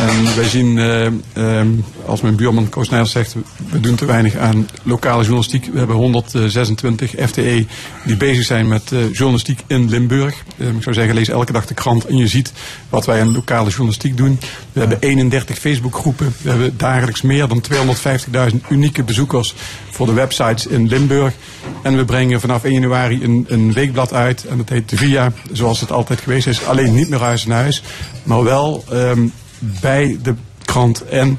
En 0.00 0.36
wij 0.36 0.48
zien, 0.48 0.78
eh, 0.78 1.06
ehm, 1.32 1.68
als 2.06 2.20
mijn 2.20 2.36
buurman 2.36 2.68
Koos 2.68 2.88
Nijers 2.88 3.10
zegt, 3.10 3.34
we 3.70 3.80
doen 3.80 3.94
te 3.94 4.04
weinig 4.04 4.36
aan 4.36 4.68
lokale 4.82 5.20
journalistiek. 5.20 5.68
We 5.72 5.78
hebben 5.78 5.96
126 5.96 7.14
FTE 7.26 7.66
die 8.04 8.16
bezig 8.16 8.44
zijn 8.44 8.68
met 8.68 8.92
eh, 8.92 8.98
journalistiek 9.12 9.60
in 9.66 9.88
Limburg. 9.88 10.34
Ehm, 10.58 10.76
ik 10.76 10.82
zou 10.82 10.94
zeggen, 10.94 11.14
lees 11.14 11.28
elke 11.28 11.52
dag 11.52 11.66
de 11.66 11.74
krant 11.74 12.06
en 12.06 12.16
je 12.16 12.26
ziet 12.26 12.52
wat 12.88 13.06
wij 13.06 13.20
aan 13.20 13.32
lokale 13.32 13.68
journalistiek 13.68 14.16
doen. 14.16 14.38
We 14.72 14.80
hebben 14.80 14.98
31 15.00 15.58
Facebookgroepen. 15.58 16.34
We 16.42 16.48
hebben 16.50 16.74
dagelijks 16.76 17.22
meer 17.22 17.48
dan 17.48 17.60
250.000 17.60 18.56
unieke 18.68 19.02
bezoekers 19.02 19.54
voor 19.90 20.06
de 20.06 20.12
websites 20.12 20.66
in 20.66 20.88
Limburg. 20.88 21.34
En 21.82 21.96
we 21.96 22.04
brengen 22.04 22.40
vanaf 22.40 22.64
1 22.64 22.72
januari 22.72 23.24
een, 23.24 23.44
een 23.48 23.72
weekblad 23.72 24.12
uit. 24.12 24.44
En 24.44 24.56
dat 24.56 24.68
heet 24.68 24.88
de 24.88 24.96
Via, 24.96 25.32
zoals 25.52 25.80
het 25.80 25.92
altijd 25.92 26.20
geweest 26.20 26.46
is. 26.46 26.64
Alleen 26.64 26.94
niet 26.94 27.08
meer 27.08 27.20
huis 27.20 27.44
en 27.44 27.50
huis, 27.50 27.82
maar 28.22 28.44
wel 28.44 28.84
ehm, 28.90 29.26
bij 29.60 30.18
de 30.22 30.34
krant 30.64 31.04
en 31.04 31.38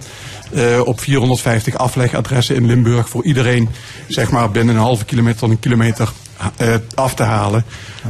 eh, 0.53 0.81
op 0.83 0.99
450 0.99 1.75
aflegadressen 1.75 2.55
in 2.55 2.65
Limburg 2.65 3.09
voor 3.09 3.23
iedereen, 3.23 3.69
zeg 4.07 4.31
maar 4.31 4.51
binnen 4.51 4.75
een 4.75 4.81
halve 4.81 5.05
kilometer 5.05 5.39
tot 5.39 5.49
een 5.49 5.59
kilometer 5.59 6.11
eh, 6.57 6.75
af 6.95 7.13
te 7.13 7.23
halen. 7.23 7.65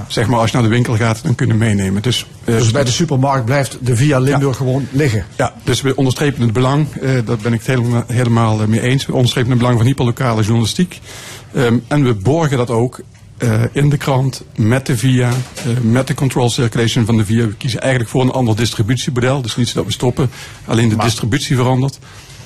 Zeg 0.07 0.27
maar 0.27 0.39
als 0.39 0.51
je 0.51 0.57
naar 0.57 0.65
de 0.65 0.73
winkel 0.73 0.95
gaat, 0.95 1.23
dan 1.23 1.35
kun 1.35 1.45
je 1.45 1.51
hem 1.51 1.61
meenemen. 1.61 2.01
Dus, 2.01 2.25
eh, 2.43 2.55
Dus 2.55 2.71
bij 2.71 2.83
de 2.83 2.91
supermarkt 2.91 3.45
blijft 3.45 3.77
de 3.81 3.95
Via 3.95 4.19
Limburg 4.19 4.57
gewoon 4.57 4.87
liggen. 4.91 5.25
ja, 5.35 5.53
dus 5.63 5.81
we 5.81 5.95
onderstrepen 5.95 6.41
het 6.41 6.53
belang, 6.53 6.87
daar 7.01 7.37
ben 7.37 7.53
ik 7.53 7.59
het 7.59 7.67
helemaal, 7.67 8.03
helemaal 8.07 8.67
mee 8.67 8.81
eens. 8.81 9.05
We 9.05 9.13
onderstrepen 9.13 9.49
het 9.49 9.59
belang 9.59 9.77
van 9.77 9.87
hyperlokale 9.87 10.41
journalistiek. 10.41 10.99
Ehm, 11.53 11.77
en 11.87 12.03
we 12.03 12.13
borgen 12.13 12.57
dat 12.57 12.69
ook 12.69 12.99
eh, 13.41 13.63
in 13.71 13.89
de 13.89 13.97
krant, 13.97 14.43
met 14.55 14.85
de 14.85 14.97
VIA, 14.97 15.29
eh, 15.29 15.65
met 15.81 16.07
de 16.07 16.13
control 16.13 16.49
circulation 16.49 17.05
van 17.05 17.17
de 17.17 17.25
VIA. 17.25 17.45
We 17.45 17.55
kiezen 17.55 17.81
eigenlijk 17.81 18.11
voor 18.11 18.21
een 18.21 18.31
ander 18.31 18.55
distributiemodel. 18.55 19.41
Dus 19.41 19.55
niet 19.55 19.67
zo 19.67 19.73
dat 19.73 19.85
we 19.85 19.91
stoppen, 19.91 20.29
alleen 20.65 20.89
de 20.89 20.95
distributie 20.95 21.55
verandert. 21.55 21.99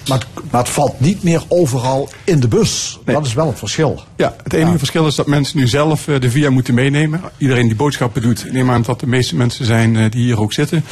Maar 0.07 0.17
het, 0.17 0.51
maar 0.51 0.61
het 0.61 0.69
valt 0.69 0.99
niet 0.99 1.23
meer 1.23 1.43
overal 1.47 2.09
in 2.23 2.39
de 2.39 2.47
bus. 2.47 2.99
Nee. 3.05 3.15
Dat 3.15 3.25
is 3.25 3.33
wel 3.33 3.47
het 3.47 3.57
verschil. 3.57 4.03
Ja, 4.15 4.35
het 4.43 4.53
enige 4.53 4.77
verschil 4.77 5.07
is 5.07 5.15
dat 5.15 5.27
mensen 5.27 5.59
nu 5.59 5.67
zelf 5.67 6.07
eh, 6.07 6.19
de 6.19 6.31
VIA 6.31 6.49
moeten 6.49 6.73
meenemen. 6.73 7.21
Iedereen 7.37 7.67
die 7.67 7.75
boodschappen 7.75 8.21
doet, 8.21 8.51
neem 8.51 8.71
aan 8.71 8.81
dat 8.81 8.99
de 8.99 9.07
meeste 9.07 9.35
mensen 9.35 9.65
zijn 9.65 10.09
die 10.09 10.23
hier 10.23 10.39
ook 10.39 10.53
zitten. 10.53 10.85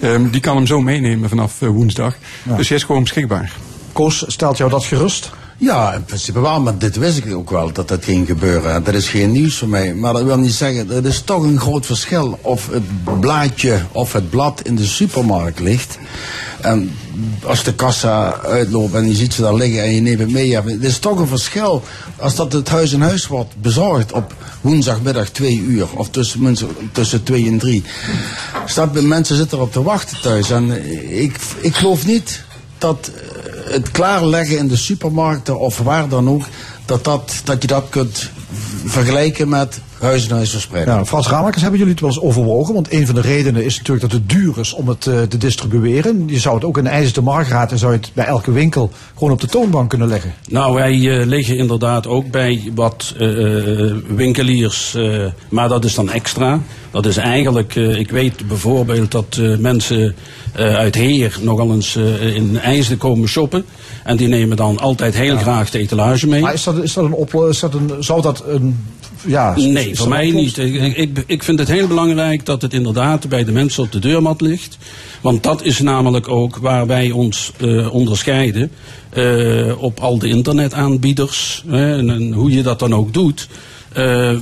Ehm, 0.00 0.30
die 0.30 0.40
kan 0.40 0.56
hem 0.56 0.66
zo 0.66 0.80
meenemen 0.80 1.28
vanaf 1.28 1.58
woensdag. 1.58 2.16
Dus 2.56 2.68
hij 2.68 2.76
is 2.76 2.84
gewoon 2.84 3.02
beschikbaar. 3.02 3.52
Koos, 3.92 4.24
stelt 4.26 4.56
jou 4.56 4.70
dat 4.70 4.84
gerust? 4.84 5.30
Ja, 5.58 5.94
in 5.94 6.04
principe 6.04 6.40
wel, 6.40 6.60
maar 6.60 6.78
dit 6.78 6.96
wist 6.96 7.18
ik 7.18 7.34
ook 7.34 7.50
wel 7.50 7.72
dat 7.72 7.88
dat 7.88 8.04
ging 8.04 8.26
gebeuren. 8.26 8.84
Dat 8.84 8.94
is 8.94 9.08
geen 9.08 9.32
nieuws 9.32 9.56
voor 9.56 9.68
mij. 9.68 9.94
Maar 9.94 10.12
dat 10.12 10.22
wil 10.22 10.38
niet 10.38 10.52
zeggen, 10.52 10.90
er 10.90 11.06
is 11.06 11.20
toch 11.20 11.42
een 11.42 11.60
groot 11.60 11.86
verschil 11.86 12.38
of 12.42 12.68
het 12.70 13.20
blaadje 13.20 13.80
of 13.92 14.12
het 14.12 14.30
blad 14.30 14.60
in 14.62 14.76
de 14.76 14.84
supermarkt 14.84 15.60
ligt. 15.60 15.98
En 16.60 16.96
als 17.44 17.62
de 17.62 17.74
kassa 17.74 18.40
uitloopt 18.40 18.94
en 18.94 19.08
je 19.08 19.14
ziet 19.14 19.32
ze 19.32 19.42
daar 19.42 19.54
liggen 19.54 19.82
en 19.82 19.94
je 19.94 20.00
neemt 20.00 20.18
het 20.18 20.30
mee. 20.30 20.56
Het 20.56 20.84
is 20.84 20.98
toch 20.98 21.18
een 21.18 21.26
verschil 21.26 21.82
als 22.16 22.34
dat 22.34 22.52
het 22.52 22.68
huis 22.68 22.92
in 22.92 23.00
huis 23.00 23.26
wordt 23.26 23.60
bezorgd 23.60 24.12
op 24.12 24.34
woensdagmiddag 24.60 25.28
twee 25.28 25.58
uur 25.58 25.86
of 25.94 26.10
tussen, 26.10 26.56
tussen 26.92 27.22
twee 27.22 27.46
en 27.46 27.58
drie. 27.58 27.84
Je, 28.92 29.02
mensen 29.02 29.36
zitten 29.36 29.58
erop 29.58 29.72
te 29.72 29.82
wachten 29.82 30.20
thuis. 30.20 30.50
En 30.50 30.70
ik, 31.22 31.36
ik 31.60 31.74
geloof 31.74 32.06
niet 32.06 32.44
dat 32.78 33.10
het 33.68 33.90
klaarleggen 33.90 34.58
in 34.58 34.68
de 34.68 34.76
supermarkten 34.76 35.58
of 35.58 35.78
waar 35.78 36.08
dan 36.08 36.28
ook, 36.28 36.44
dat, 36.84 37.04
dat, 37.04 37.40
dat 37.44 37.62
je 37.62 37.68
dat 37.68 37.86
kunt 37.88 38.30
vergelijken 38.84 39.48
met 39.48 39.80
huis 40.00 40.28
en 40.28 40.34
huis 40.34 40.50
verspreiden. 40.50 40.94
Ja, 40.94 41.04
Frans 41.04 41.28
Ramakers, 41.28 41.62
hebben 41.62 41.78
jullie 41.78 41.94
het 41.94 42.02
wel 42.02 42.10
eens 42.10 42.20
overwogen? 42.20 42.74
Want 42.74 42.92
een 42.92 43.06
van 43.06 43.14
de 43.14 43.20
redenen 43.20 43.64
is 43.64 43.76
natuurlijk 43.76 44.10
dat 44.10 44.20
het 44.20 44.28
duur 44.28 44.58
is 44.58 44.72
om 44.72 44.88
het 44.88 45.06
eh, 45.06 45.22
te 45.22 45.36
distribueren. 45.36 46.28
Je 46.28 46.38
zou 46.38 46.54
het 46.54 46.64
ook 46.64 46.78
in 46.78 46.84
de 46.84 46.90
IJzer 46.90 47.14
de 47.14 47.20
Margraat 47.20 47.72
en 47.72 47.78
zou 47.78 47.92
je 47.92 47.98
het 47.98 48.10
bij 48.14 48.24
elke 48.24 48.52
winkel 48.52 48.90
gewoon 49.14 49.32
op 49.32 49.40
de 49.40 49.46
toonbank 49.46 49.88
kunnen 49.88 50.08
leggen. 50.08 50.34
Nou, 50.48 50.74
wij 50.74 50.92
eh, 50.92 51.26
liggen 51.26 51.56
inderdaad 51.56 52.06
ook 52.06 52.30
bij 52.30 52.70
wat 52.74 53.14
eh, 53.18 53.26
winkeliers, 54.08 54.94
eh, 54.94 55.24
maar 55.48 55.68
dat 55.68 55.84
is 55.84 55.94
dan 55.94 56.10
extra. 56.10 56.60
Dat 56.96 57.06
is 57.06 57.16
eigenlijk, 57.16 57.76
eh, 57.76 57.98
ik 57.98 58.10
weet 58.10 58.48
bijvoorbeeld 58.48 59.10
dat 59.10 59.38
eh, 59.40 59.56
mensen 59.56 60.14
uit 60.56 60.94
Heer 60.94 61.38
nogal 61.40 61.72
eens 61.72 61.96
eh, 61.96 62.34
in 62.34 62.58
IJsden 62.58 62.96
komen 62.96 63.28
shoppen. 63.28 63.64
En 64.04 64.16
die 64.16 64.28
nemen 64.28 64.56
dan 64.56 64.78
altijd 64.78 65.14
heel 65.16 65.36
graag 65.36 65.70
de 65.70 65.78
etalage 65.78 66.26
mee. 66.26 66.40
Maar 66.40 66.54
is 66.54 66.64
dat, 66.64 66.82
is 66.82 66.92
dat 66.92 67.04
een 67.04 67.12
oplo- 67.12 67.48
is 67.48 67.60
dat 67.60 67.74
een, 67.74 67.90
zou 68.00 68.22
dat 68.22 68.44
een, 68.46 68.84
ja... 69.26 69.56
Nee, 69.56 69.96
voor 69.96 70.08
mij 70.08 70.30
niet. 70.30 70.58
Ik, 70.58 70.96
ik, 70.96 71.24
ik 71.26 71.42
vind 71.42 71.58
het 71.58 71.68
heel 71.68 71.86
belangrijk 71.86 72.46
dat 72.46 72.62
het 72.62 72.72
inderdaad 72.72 73.28
bij 73.28 73.44
de 73.44 73.52
mensen 73.52 73.82
op 73.82 73.92
de 73.92 73.98
deurmat 73.98 74.40
ligt. 74.40 74.78
Want 75.20 75.42
dat 75.42 75.62
is 75.64 75.80
namelijk 75.80 76.28
ook 76.28 76.56
waar 76.56 76.86
wij 76.86 77.10
ons 77.10 77.52
eh, 77.56 77.94
onderscheiden 77.94 78.70
eh, 79.10 79.82
op 79.82 80.00
al 80.00 80.18
de 80.18 80.28
internetaanbieders. 80.28 81.64
Hè, 81.66 81.98
en, 81.98 82.10
en 82.10 82.32
hoe 82.32 82.50
je 82.50 82.62
dat 82.62 82.78
dan 82.78 82.94
ook 82.94 83.12
doet. 83.12 83.48
Eh, 83.92 84.36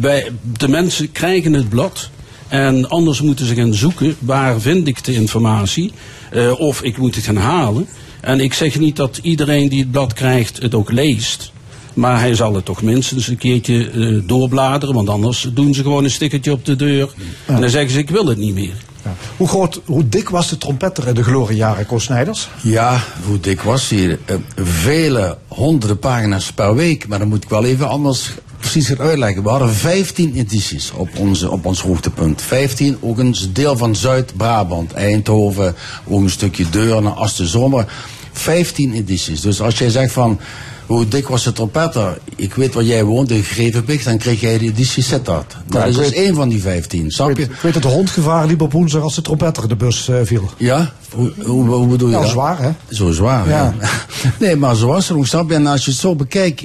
wij, 0.00 0.30
de 0.58 0.68
mensen 0.68 1.12
krijgen 1.12 1.52
het 1.52 1.68
blad. 1.68 2.10
En 2.48 2.88
anders 2.88 3.20
moeten 3.20 3.46
ze 3.46 3.54
gaan 3.54 3.74
zoeken 3.74 4.16
waar 4.18 4.60
vind 4.60 4.88
ik 4.88 5.04
de 5.04 5.12
informatie. 5.12 5.92
eh, 6.30 6.60
of 6.60 6.82
ik 6.82 6.98
moet 6.98 7.14
het 7.14 7.24
gaan 7.24 7.36
halen. 7.36 7.86
En 8.20 8.40
ik 8.40 8.54
zeg 8.54 8.78
niet 8.78 8.96
dat 8.96 9.18
iedereen 9.22 9.68
die 9.68 9.80
het 9.80 9.90
blad 9.90 10.12
krijgt 10.12 10.62
het 10.62 10.74
ook 10.74 10.90
leest. 10.92 11.52
Maar 11.94 12.18
hij 12.18 12.34
zal 12.34 12.54
het 12.54 12.64
toch 12.64 12.82
minstens 12.82 13.28
een 13.28 13.36
keertje 13.38 13.90
eh, 13.90 14.28
doorbladeren. 14.28 14.94
Want 14.94 15.08
anders 15.08 15.48
doen 15.54 15.74
ze 15.74 15.82
gewoon 15.82 16.04
een 16.04 16.10
stickertje 16.10 16.52
op 16.52 16.64
de 16.64 16.76
deur. 16.76 17.08
En 17.46 17.60
dan 17.60 17.70
zeggen 17.70 17.90
ze 17.90 17.98
ik 17.98 18.10
wil 18.10 18.26
het 18.26 18.38
niet 18.38 18.54
meer. 18.54 18.74
Ja. 19.04 19.14
Hoe 19.36 19.48
groot, 19.48 19.80
hoe 19.84 20.08
dik 20.08 20.28
was 20.28 20.48
de 20.48 20.58
trompetter 20.58 21.08
in 21.08 21.14
de 21.14 21.22
gloriejaren, 21.22 21.86
Koos 21.86 22.04
Snijders? 22.04 22.48
Ja, 22.62 23.00
hoe 23.26 23.40
dik 23.40 23.60
was 23.60 23.88
die? 23.88 24.10
Eh, 24.24 24.36
vele 24.56 25.36
honderden 25.48 25.98
pagina's 25.98 26.52
per 26.52 26.74
week. 26.74 27.08
Maar 27.08 27.18
dan 27.18 27.28
moet 27.28 27.42
ik 27.44 27.48
wel 27.50 27.64
even 27.64 27.88
anders 27.88 28.30
precies 28.72 28.96
gaan 28.96 29.06
uitleggen. 29.06 29.42
We 29.42 29.48
hadden 29.48 29.74
15 29.74 30.34
edities 30.34 30.90
op, 30.90 31.08
onze, 31.18 31.50
op 31.50 31.66
ons 31.66 31.80
hoogtepunt. 31.80 32.42
15, 32.42 32.96
ook 33.00 33.18
een 33.18 33.36
deel 33.52 33.76
van 33.76 33.96
Zuid-Brabant, 33.96 34.92
Eindhoven, 34.92 35.74
ook 36.04 36.22
een 36.22 36.30
stukje 36.30 36.68
Deurne, 36.68 37.30
de 37.36 37.46
zomer. 37.46 37.92
15 38.32 38.92
edities. 38.92 39.40
Dus 39.40 39.60
als 39.60 39.78
jij 39.78 39.90
zegt 39.90 40.12
van, 40.12 40.40
hoe 40.88 41.08
dik 41.08 41.28
was 41.28 41.44
de 41.44 41.52
trompetter? 41.52 42.18
Ik 42.36 42.54
weet 42.54 42.74
waar 42.74 42.84
jij 42.84 43.04
woont, 43.04 43.30
in 43.30 43.42
Grevenbeek, 43.42 44.04
dan 44.04 44.18
kreeg 44.18 44.40
jij 44.40 44.58
de 44.58 44.64
editie 44.64 45.02
Sittard. 45.02 45.56
Dat 45.66 45.80
Ja, 45.80 45.84
ik 45.84 45.90
is 45.90 45.96
dus 45.96 46.10
één 46.12 46.34
van 46.34 46.48
die 46.48 46.60
15, 46.60 47.04
Ik 47.04 47.12
snap 47.12 47.26
weet, 47.26 47.36
je? 47.36 47.42
ik 47.42 47.50
weet 47.60 47.72
dat 47.72 47.82
de 47.82 47.88
hond 47.88 48.10
gevaar 48.10 48.46
liep 48.46 48.60
op 48.60 48.72
woensdag 48.72 49.02
als 49.02 49.14
de 49.14 49.22
trompetter 49.22 49.68
de 49.68 49.76
bus 49.76 50.08
eh, 50.08 50.16
viel. 50.22 50.50
Ja? 50.56 50.92
Hoe, 51.14 51.32
hoe, 51.44 51.64
hoe 51.68 51.86
bedoel 51.86 52.08
je 52.08 52.12
Nou, 52.14 52.24
dat? 52.24 52.32
zwaar, 52.32 52.58
hè? 52.62 52.70
Zo 52.90 53.10
zwaar, 53.12 53.48
ja. 53.48 53.74
Ja. 53.80 53.88
nee, 54.46 54.56
maar 54.56 54.76
zo 54.76 54.86
was 54.86 55.08
het 55.08 55.16
ook, 55.16 55.26
snap 55.26 55.48
je? 55.48 55.54
En 55.54 55.66
als 55.66 55.84
je 55.84 55.90
het 55.90 56.00
zo 56.00 56.14
bekijkt, 56.14 56.64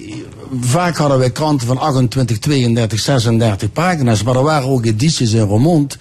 vaak 0.62 0.98
hadden 0.98 1.18
wij 1.18 1.32
kranten 1.32 1.68
van 1.68 1.78
28, 1.78 2.40
32, 2.40 3.00
36 3.00 3.72
pagina's, 3.72 4.24
maar 4.24 4.36
er 4.36 4.44
waren 4.44 4.70
ook 4.70 4.86
edities 4.86 5.32
in 5.32 5.42
Roermond, 5.42 5.98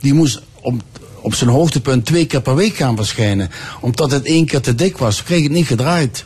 die 0.00 0.14
moest 0.14 0.40
op, 0.60 0.74
op 1.20 1.34
zijn 1.34 1.50
hoogtepunt 1.50 2.06
twee 2.06 2.26
keer 2.26 2.40
per 2.42 2.54
week 2.54 2.76
gaan 2.76 2.96
verschijnen. 2.96 3.50
Omdat 3.80 4.10
het 4.10 4.24
één 4.24 4.46
keer 4.46 4.60
te 4.60 4.74
dik 4.74 4.98
was, 4.98 5.22
kreeg 5.22 5.42
het 5.42 5.52
niet 5.52 5.66
gedraaid. 5.66 6.24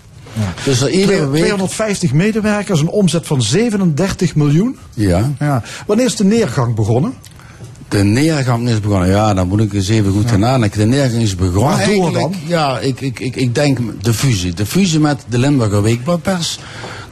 Dus 0.64 0.81
er 0.81 0.91
iedere 0.91 1.29
week... 1.29 1.43
250 1.43 2.12
medewerkers, 2.12 2.81
een 2.81 2.89
omzet 2.89 3.26
van 3.26 3.43
37 3.43 4.35
miljoen. 4.35 4.76
Ja, 4.95 5.33
Ja. 5.39 5.62
Wanneer 5.87 6.07
is 6.07 6.16
de 6.16 6.24
neergang 6.24 6.74
begonnen? 6.74 7.14
de 7.89 8.05
neergang 8.05 8.68
is 8.68 8.81
begonnen. 8.81 9.09
Ja, 9.09 9.35
dan 9.35 9.49
moet 9.49 9.61
ik 9.61 9.72
eens 9.72 9.89
even 9.89 10.12
goed 10.12 10.31
gaan 10.31 10.41
nadenken. 10.41 10.79
De 10.79 10.87
neergang 10.87 11.22
is 11.22 11.35
begonnen. 11.35 11.79
Eigenlijk- 11.79 12.14
dan? 12.14 12.35
Ja, 12.47 12.79
ik, 12.79 13.01
ik, 13.01 13.20
ik, 13.20 13.37
ik 13.37 13.55
denk 13.55 13.79
de 14.03 14.14
fusie. 14.14 14.55
De 14.55 14.66
fusie 14.66 15.01
met 15.01 15.24
de 15.29 15.39
Limburger 15.39 15.83
Weekbladpers. 15.83 16.59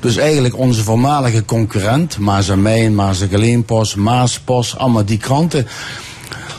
Dus 0.01 0.17
eigenlijk 0.17 0.57
onze 0.59 0.83
voormalige 0.83 1.45
concurrent, 1.45 2.19
Maas 2.19 2.49
en 2.49 2.63
Mijn, 2.63 2.95
Maas 2.95 3.21
en 3.21 3.29
Geleenpost, 3.29 3.97
Maaspost, 3.97 4.79
allemaal 4.79 5.05
die 5.05 5.19
kranten. 5.19 5.67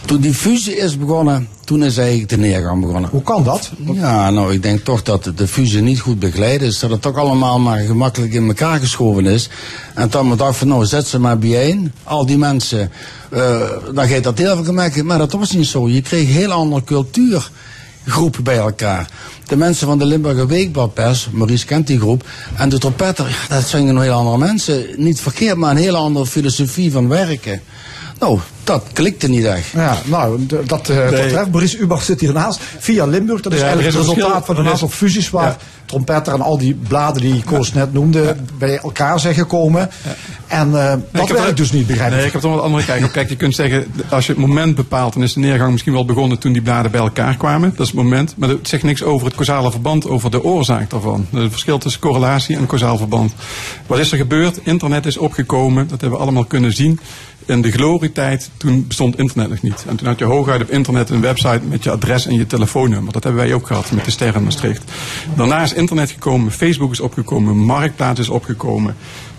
Toen 0.08 0.22
die 0.22 0.34
fusie 0.34 0.76
is 0.76 0.98
begonnen, 0.98 1.48
toen 1.66 1.84
is 1.84 1.98
eigenlijk 1.98 2.30
de 2.30 2.38
neergang 2.38 2.82
begonnen. 2.82 3.10
Hoe 3.10 3.22
kan 3.22 3.44
dat? 3.44 3.72
Ja, 3.94 4.30
nou, 4.30 4.54
ik 4.54 4.62
denk 4.62 4.80
toch 4.80 5.02
dat 5.02 5.32
de 5.36 5.48
fusie 5.48 5.82
niet 5.82 6.00
goed 6.00 6.20
begeleid 6.20 6.62
is. 6.62 6.80
Dat 6.80 6.90
het 6.90 7.02
toch 7.02 7.16
allemaal 7.16 7.60
maar 7.60 7.78
gemakkelijk 7.78 8.34
in 8.34 8.48
elkaar 8.48 8.80
geschoven 8.80 9.26
is. 9.26 9.50
En 9.94 10.10
dan 10.10 10.28
me 10.28 10.36
dacht 10.36 10.58
van, 10.58 10.68
nou, 10.68 10.86
zet 10.86 11.08
ze 11.08 11.20
maar 11.20 11.38
bijeen. 11.38 11.92
Al 12.04 12.26
die 12.26 12.38
mensen, 12.38 12.92
eh 13.30 13.60
dan 13.94 14.08
gaat 14.08 14.24
dat 14.24 14.38
heel 14.38 14.56
veel 14.56 14.64
gemakkelijk. 14.64 15.08
Maar 15.08 15.18
dat 15.18 15.32
was 15.32 15.52
niet 15.52 15.68
zo. 15.68 15.90
Je 15.90 16.02
kreeg 16.02 16.28
een 16.28 16.34
heel 16.34 16.52
andere 16.52 16.84
cultuurgroepen 16.84 18.44
bij 18.44 18.58
elkaar. 18.58 19.10
De 19.48 19.56
mensen 19.56 19.88
van 19.88 19.98
de 19.98 20.06
Limburger 20.06 20.48
Weekbladpers, 20.48 21.28
Maurice 21.32 21.66
kent 21.66 21.88
die 21.88 22.00
groep, 22.00 22.24
en 22.56 22.70
de 22.70 22.78
trompetter, 22.78 23.46
dat 23.50 23.68
zijn 23.68 23.88
een 23.88 24.02
heel 24.02 24.14
andere 24.14 24.38
mensen. 24.38 24.86
Niet 24.96 25.20
verkeerd, 25.20 25.58
maar 25.58 25.72
een 25.72 25.78
hele 25.78 25.98
andere 25.98 26.26
filosofie 26.26 26.92
van 26.92 27.08
werken. 27.08 27.62
Nou, 28.20 28.40
dat 28.64 28.84
klikte 28.94 29.28
niet 29.30 29.46
echt. 29.46 29.68
Ja, 29.70 29.98
nou, 30.06 30.46
dat, 30.46 30.60
eh 30.62 30.68
dat 30.68 30.84
treft. 30.84 31.52
Maurice 31.52 31.78
Ubach 31.78 32.04
zit 32.04 32.20
hiernaast. 32.20 32.60
Via 32.80 33.06
Limburg, 33.06 33.42
dat 33.42 33.54
is 33.54 33.60
Ja, 33.60 33.66
eigenlijk 33.66 33.96
is 33.96 34.00
het 34.00 34.08
resultaat 34.10 34.34
verschil. 34.36 34.56
van 34.56 34.66
een 34.66 34.72
aantal 34.72 34.88
fusies 34.90 35.30
waar 35.30 35.46
Ja. 35.48 35.58
trompetter 35.86 36.34
en 36.34 36.42
al 36.42 36.58
die 36.58 36.74
bladen 36.88 37.22
die 37.22 37.44
Koos 37.44 37.74
net 37.74 37.94
noemde 37.94 38.36
bij 38.58 38.78
elkaar 38.80 39.20
zijn 39.20 39.34
gekomen. 39.34 39.90
En 40.48 40.68
eh, 40.68 40.90
dat 40.90 41.00
ik 41.02 41.14
werkt 41.14 41.32
wel- 41.44 41.56
dus 41.56 41.72
niet, 41.72 41.88
begrijp 41.88 42.10
Nee, 42.12 42.20
ik. 42.20 42.26
ik 42.26 42.32
heb 42.32 42.42
toch 42.42 42.50
wel 42.52 42.60
een 42.60 42.66
andere 42.66 42.86
kijk 42.86 43.04
op. 43.06 43.12
Kijk, 43.12 43.30
je 43.30 43.36
kunt 43.36 43.56
zeggen, 43.56 43.86
als 44.10 44.26
je 44.26 44.32
het 44.32 44.42
moment 44.42 44.76
bepaalt, 44.76 45.14
dan 45.14 45.24
is 45.24 45.34
de 45.34 45.40
neergang 45.40 45.72
misschien 45.72 45.94
wel 45.94 46.06
begonnen 46.06 46.38
toen 46.40 46.54
die 46.54 46.62
bladen 46.62 46.92
bij 46.92 47.00
elkaar 47.02 47.38
kwamen. 47.38 47.70
Dat 47.72 47.80
is 47.80 47.88
het 47.88 47.96
moment. 48.04 48.34
Maar 48.38 48.50
dat 48.50 48.58
zegt 48.68 48.84
niks 48.84 49.04
over 49.04 49.26
het 49.28 49.36
causale 49.36 49.72
verband, 49.72 50.08
over 50.08 50.32
de 50.32 50.44
oorzaak 50.44 50.90
daarvan. 50.90 51.26
Een 51.32 51.52
verschil 51.52 51.78
tussen 51.78 52.02
correlatie 52.02 52.58
en 52.58 52.66
causaal 52.68 52.98
verband. 52.98 53.34
Wat 53.88 54.00
is 54.00 54.12
er 54.12 54.18
gebeurd? 54.18 54.60
Internet 54.64 55.06
is 55.06 55.18
opgekomen. 55.18 55.88
Dat 55.88 56.02
hebben 56.02 56.18
we 56.20 56.24
allemaal 56.26 56.46
kunnen 56.46 56.74
zien. 56.74 57.00
In 57.48 57.62
de 57.62 57.72
glorietijd, 57.72 58.50
toen 58.58 58.88
bestond 58.88 59.18
internet 59.18 59.50
nog 59.50 59.62
niet. 59.62 59.86
En 59.88 59.96
toen 59.96 60.08
had 60.08 60.20
je 60.20 60.26
hooguit 60.26 60.62
op 60.62 60.70
internet 60.70 61.10
een 61.10 61.22
website 61.22 61.62
met 61.70 61.84
je 61.84 61.92
adres 61.92 62.26
en 62.26 62.36
je 62.36 62.48
telefoonnummer. 62.48 63.14
Dat 63.14 63.24
hebben 63.24 63.42
wij 63.42 63.54
ook 63.54 63.68
gehad 63.68 63.92
met 63.92 64.06
de 64.06 64.12
Ster 64.12 64.36
in 64.36 64.44
Maastricht. 64.44 64.92
Daarna 65.36 65.62
is 65.62 65.74
internet 65.74 66.12
gekomen, 66.12 66.52
Facebook 66.52 66.92
is 66.92 67.00
opgekomen, 67.00 67.58
Marktplaats 67.58 68.20
is 68.20 68.30
opgekomen. 68.30 68.96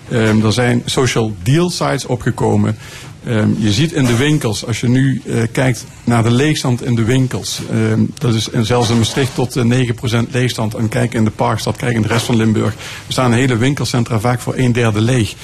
Ehm, 0.09 0.45
er 0.45 0.53
zijn 0.53 0.83
social 0.85 1.33
deal 1.43 1.71
sites 1.71 2.07
opgekomen. 2.07 2.77
Ehm, 3.25 3.49
je 3.59 3.73
ziet 3.73 3.93
in 3.93 4.05
de 4.05 4.17
winkels, 4.17 4.67
als 4.67 4.81
je 4.81 4.89
nu 4.89 5.23
eh, 5.27 5.43
kijkt 5.53 5.85
naar 6.05 6.23
de 6.23 6.31
leegstand 6.31 6.85
in 6.85 6.95
de 6.95 7.05
winkels. 7.05 7.61
ehm, 7.71 8.01
dat 8.19 8.35
is 8.35 8.49
in, 8.49 8.65
zelfs 8.65 8.91
in 8.91 8.97
Maastricht 8.97 9.35
tot 9.35 9.57
eh, 9.57 9.65
9% 9.65 10.31
leegstand. 10.31 10.75
En 10.75 10.89
kijk 10.89 11.15
in 11.15 11.25
de 11.25 11.31
Parkstad, 11.31 11.77
kijk 11.77 11.95
in 11.95 12.03
de 12.03 12.09
rest 12.09 12.25
van 12.25 12.37
Limburg. 12.37 12.75
Er 12.75 13.13
staan 13.13 13.33
hele 13.33 13.57
winkelcentra 13.57 14.21
vaak 14.21 14.41
voor 14.41 14.55
een 14.57 14.73
derde 14.73 15.01
leeg. 15.01 15.35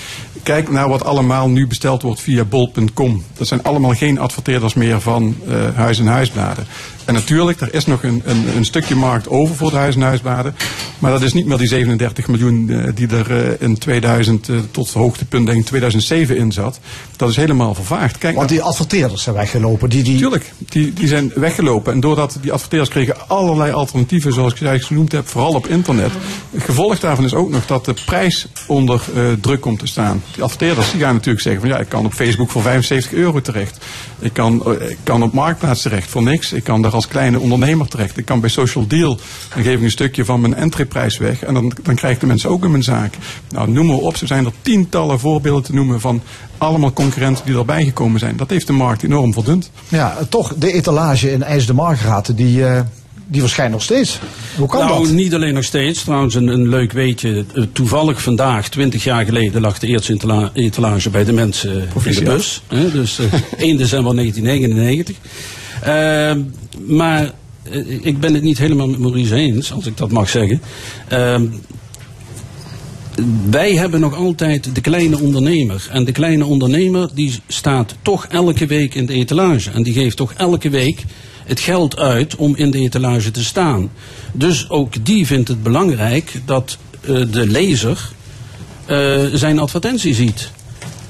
Kijk 0.42 0.70
naar 0.70 0.88
wat 0.88 1.04
allemaal 1.04 1.48
nu 1.48 1.66
besteld 1.66 2.02
wordt 2.02 2.20
via 2.20 2.44
bol.com. 2.44 3.22
Dat 3.36 3.46
zijn 3.46 3.62
allemaal 3.62 3.94
geen 3.94 4.18
adverteerders 4.18 4.74
meer 4.74 5.00
van 5.00 5.36
eh, 5.48 5.54
huis- 5.74 5.98
en 5.98 6.06
huisbladen. 6.06 6.66
En 7.04 7.14
natuurlijk, 7.14 7.60
er 7.60 7.74
is 7.74 7.86
nog 7.86 8.02
een, 8.02 8.22
een, 8.24 8.56
een 8.56 8.64
stukje 8.64 8.94
markt 8.94 9.28
over 9.28 9.56
voor 9.56 9.70
de 9.70 9.76
huis- 9.76 9.94
en 9.94 10.02
huisbladen. 10.02 10.54
Maar 10.98 11.10
dat 11.10 11.22
is 11.22 11.32
niet 11.32 11.46
meer 11.46 11.58
die 11.58 11.68
37 11.68 12.28
miljoen 12.28 12.70
eh, 12.70 12.88
die 12.94 13.08
er 13.08 13.30
eh, 13.30 13.66
in 13.66 13.78
2000 13.78 14.48
eh, 14.48 14.56
tot 14.70 14.86
het 14.86 14.94
hoogtepunt 14.94 15.46
denk 15.46 15.58
ik 15.58 15.66
2007 15.66 16.36
in 16.36 16.52
zat. 16.52 16.80
Dat 17.16 17.28
is 17.28 17.36
helemaal 17.36 17.74
vervaagd. 17.74 18.18
Kijk 18.18 18.36
Want 18.36 18.48
die 18.48 18.62
adverteerders 18.62 19.22
zijn 19.22 19.34
weggelopen. 19.34 19.90
Die, 19.90 20.02
die... 20.02 20.18
Tuurlijk, 20.18 20.52
die, 20.68 20.92
die 20.92 21.08
zijn 21.08 21.32
weggelopen. 21.34 21.92
En 21.92 22.00
doordat 22.00 22.38
die 22.40 22.52
adverteerders 22.52 22.90
kregen 22.90 23.28
allerlei 23.28 23.72
alternatieven, 23.72 24.32
zoals 24.32 24.52
ik 24.52 24.58
eigenlijk 24.58 24.86
genoemd 24.86 25.12
heb, 25.12 25.28
vooral 25.28 25.54
op 25.54 25.66
internet. 25.66 26.12
Het 26.50 26.62
gevolg 26.62 26.98
daarvan 26.98 27.24
is 27.24 27.34
ook 27.34 27.50
nog 27.50 27.66
dat 27.66 27.84
de 27.84 27.94
prijs 28.04 28.46
onder 28.66 29.02
druk 29.40 29.60
komt 29.60 29.78
te 29.78 29.86
staan. 29.86 30.22
Die 30.34 30.42
adverteerders 30.42 30.90
die 30.90 31.00
gaan 31.00 31.14
natuurlijk 31.14 31.42
zeggen 31.42 31.60
van 31.60 31.70
ja, 31.70 31.78
ik 31.78 31.88
kan 31.88 32.04
op 32.04 32.12
Facebook 32.12 32.50
voor 32.50 32.62
75 32.62 33.12
euro 33.12 33.40
terecht. 33.40 33.84
Ik 34.18 34.32
kan, 34.32 34.80
ik 34.88 34.98
kan 35.02 35.22
op 35.22 35.32
Marktplaats 35.32 35.82
terecht 35.82 36.10
voor 36.10 36.22
niks. 36.22 36.52
Ik 36.52 36.64
kan 36.64 36.82
daar 36.82 36.92
als 36.92 37.08
kleine 37.08 37.38
ondernemer 37.38 37.88
terecht. 37.88 38.18
Ik 38.18 38.24
kan 38.24 38.40
bij 38.40 38.50
Social 38.50 38.86
Deal, 38.86 39.18
dan 39.54 39.62
geef 39.62 39.76
ik 39.76 39.82
een 39.82 39.90
stukje 39.90 40.24
van 40.24 40.40
mijn 40.40 40.54
entryprijs 40.84 41.18
weg. 41.18 41.42
En 41.44 41.54
dan, 41.54 41.72
dan 41.82 41.94
krijgen 41.94 42.20
de 42.20 42.26
mensen 42.26 42.50
ook 42.50 42.64
in 42.64 42.70
mijn 42.70 42.82
zaak. 42.82 43.14
Nou, 43.50 43.70
noem 43.70 43.86
maar 43.86 43.96
op. 43.96 44.16
Zo 44.16 44.26
zijn 44.26 44.44
er 44.44 44.52
tientallen 44.62 45.18
voorbeelden 45.20 45.62
te 45.62 45.74
noemen 45.74 46.00
van 46.00 46.22
allemaal 46.58 46.92
concurrenten 46.92 47.44
die 47.44 47.56
erbij 47.58 47.84
gekomen 47.84 48.20
zijn. 48.20 48.36
Dat 48.36 48.50
heeft 48.50 48.66
de 48.66 48.72
markt 48.72 49.02
enorm 49.02 49.32
verdund. 49.32 49.70
Ja, 49.88 50.16
toch, 50.28 50.54
de 50.58 50.72
etalage 50.72 51.32
in 51.32 51.42
IJs 51.42 51.66
de 51.66 51.72
Margraten, 51.72 52.36
die, 52.36 52.66
eh, 52.66 52.80
die 53.26 53.40
verschijnt 53.40 53.72
nog 53.72 53.82
steeds. 53.82 54.18
Hoe 54.56 54.68
kan 54.68 54.86
nou, 54.86 55.02
dat? 55.04 55.12
niet 55.12 55.34
alleen 55.34 55.54
nog 55.54 55.64
steeds. 55.64 56.02
Trouwens, 56.04 56.34
een, 56.34 56.48
een 56.48 56.68
leuk 56.68 56.92
weetje. 56.92 57.44
Eh, 57.54 57.62
Toevallig 57.72 58.22
vandaag, 58.22 58.68
20 58.68 59.04
jaar 59.04 59.24
geleden, 59.24 59.60
lag 59.60 59.78
de 59.78 59.86
eerste 59.86 60.12
etala- 60.12 60.50
etalage 60.54 61.10
bij 61.10 61.24
de 61.24 61.32
mensen 61.32 61.72
in 61.72 61.80
de 61.80 61.86
Proficiat. 61.86 62.24
bus. 62.24 62.62
Hè, 62.68 62.90
dus 62.90 63.18
eh, 63.18 63.24
1 63.68 63.76
december 63.76 64.14
1999. 64.16 65.16
Ehm, 65.82 66.40
maar 66.96 67.22
eh, 67.24 67.30
ik 68.02 68.20
ben 68.20 68.34
het 68.34 68.42
niet 68.42 68.58
helemaal 68.58 68.88
met 68.88 68.98
Maurice 68.98 69.34
eens, 69.34 69.72
als 69.72 69.86
ik 69.86 69.96
dat 69.96 70.10
mag 70.10 70.28
zeggen. 70.28 70.62
Ehm, 71.08 71.46
wij 73.50 73.74
hebben 73.74 74.00
nog 74.00 74.14
altijd 74.14 74.74
de 74.74 74.80
kleine 74.80 75.20
ondernemer. 75.20 75.88
En 75.90 76.04
de 76.04 76.12
kleine 76.12 76.44
ondernemer 76.44 77.10
die 77.14 77.40
staat 77.48 77.94
toch 78.02 78.26
elke 78.26 78.66
week 78.66 78.94
in 78.94 79.06
de 79.06 79.12
etalage. 79.12 79.70
En 79.70 79.82
die 79.82 79.92
geeft 79.92 80.16
toch 80.16 80.32
elke 80.32 80.70
week 80.70 81.04
het 81.44 81.60
geld 81.60 81.98
uit 81.98 82.36
om 82.36 82.56
in 82.56 82.70
de 82.70 82.78
etalage 82.78 83.30
te 83.30 83.44
staan. 83.44 83.90
Dus 84.32 84.70
ook 84.70 85.04
die 85.04 85.26
vindt 85.26 85.48
het 85.48 85.62
belangrijk 85.62 86.40
dat 86.44 86.78
eh, 87.00 87.08
de 87.30 87.46
lezer 87.46 88.10
eh, 88.86 89.24
zijn 89.32 89.58
advertentie 89.58 90.14
ziet. 90.14 90.50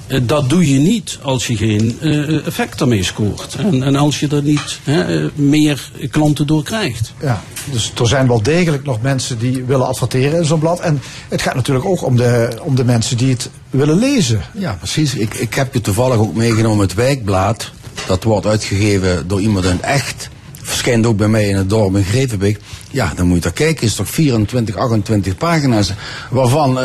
Eh, 0.06 0.20
dat 0.22 0.48
doe 0.48 0.72
je 0.72 0.78
niet 0.78 1.18
als 1.22 1.46
je 1.46 1.56
geen 1.56 1.98
eh, 2.00 2.46
effect 2.46 2.80
ermee 2.80 3.02
scoort. 3.02 3.54
En, 3.54 3.82
en 3.82 3.96
als 3.96 4.20
je 4.20 4.28
er 4.28 4.42
niet 4.42 4.78
hè, 4.82 5.24
eh, 5.24 5.30
meer 5.34 5.90
klanten 6.10 6.46
door 6.46 6.62
krijgt. 6.62 7.12
Ja, 7.20 7.42
dus 7.70 7.92
er 8.00 8.08
zijn 8.08 8.28
wel 8.28 8.42
degelijk 8.42 8.84
nog 8.84 9.02
mensen 9.02 9.38
die 9.38 9.64
willen 9.64 9.86
adverteren 9.86 10.38
in 10.38 10.44
zo'n 10.44 10.58
blad. 10.58 10.80
En 10.80 11.00
het 11.28 11.42
gaat 11.42 11.54
natuurlijk 11.54 11.86
ook 11.86 12.04
om 12.04 12.16
de, 12.16 12.58
om 12.60 12.74
de 12.74 12.84
mensen 12.84 13.16
die 13.16 13.30
het 13.30 13.50
willen 13.70 13.98
lezen. 13.98 14.40
Ja, 14.52 14.72
precies. 14.72 15.14
Ik, 15.14 15.34
ik 15.34 15.54
heb 15.54 15.74
je 15.74 15.80
toevallig 15.80 16.16
ook 16.16 16.34
meegenomen 16.34 16.86
het 16.86 16.94
wijkblad. 16.94 17.70
Dat 18.06 18.24
wordt 18.24 18.46
uitgegeven 18.46 19.28
door 19.28 19.40
iemand 19.40 19.64
in 19.64 19.70
het 19.70 19.80
echt. 19.80 20.28
Verschijnt 20.62 21.06
ook 21.06 21.16
bij 21.16 21.28
mij 21.28 21.48
in 21.48 21.56
het 21.56 21.70
dorp 21.70 21.96
in 21.96 22.04
Grevenbeek. 22.04 22.60
Ja, 22.90 23.12
dan 23.16 23.26
moet 23.26 23.36
je 23.36 23.42
daar 23.42 23.52
kijken. 23.52 23.86
is 23.86 23.94
toch 23.94 24.08
24, 24.08 24.76
28 24.76 25.36
pagina's. 25.36 25.92
Waarvan 26.30 26.78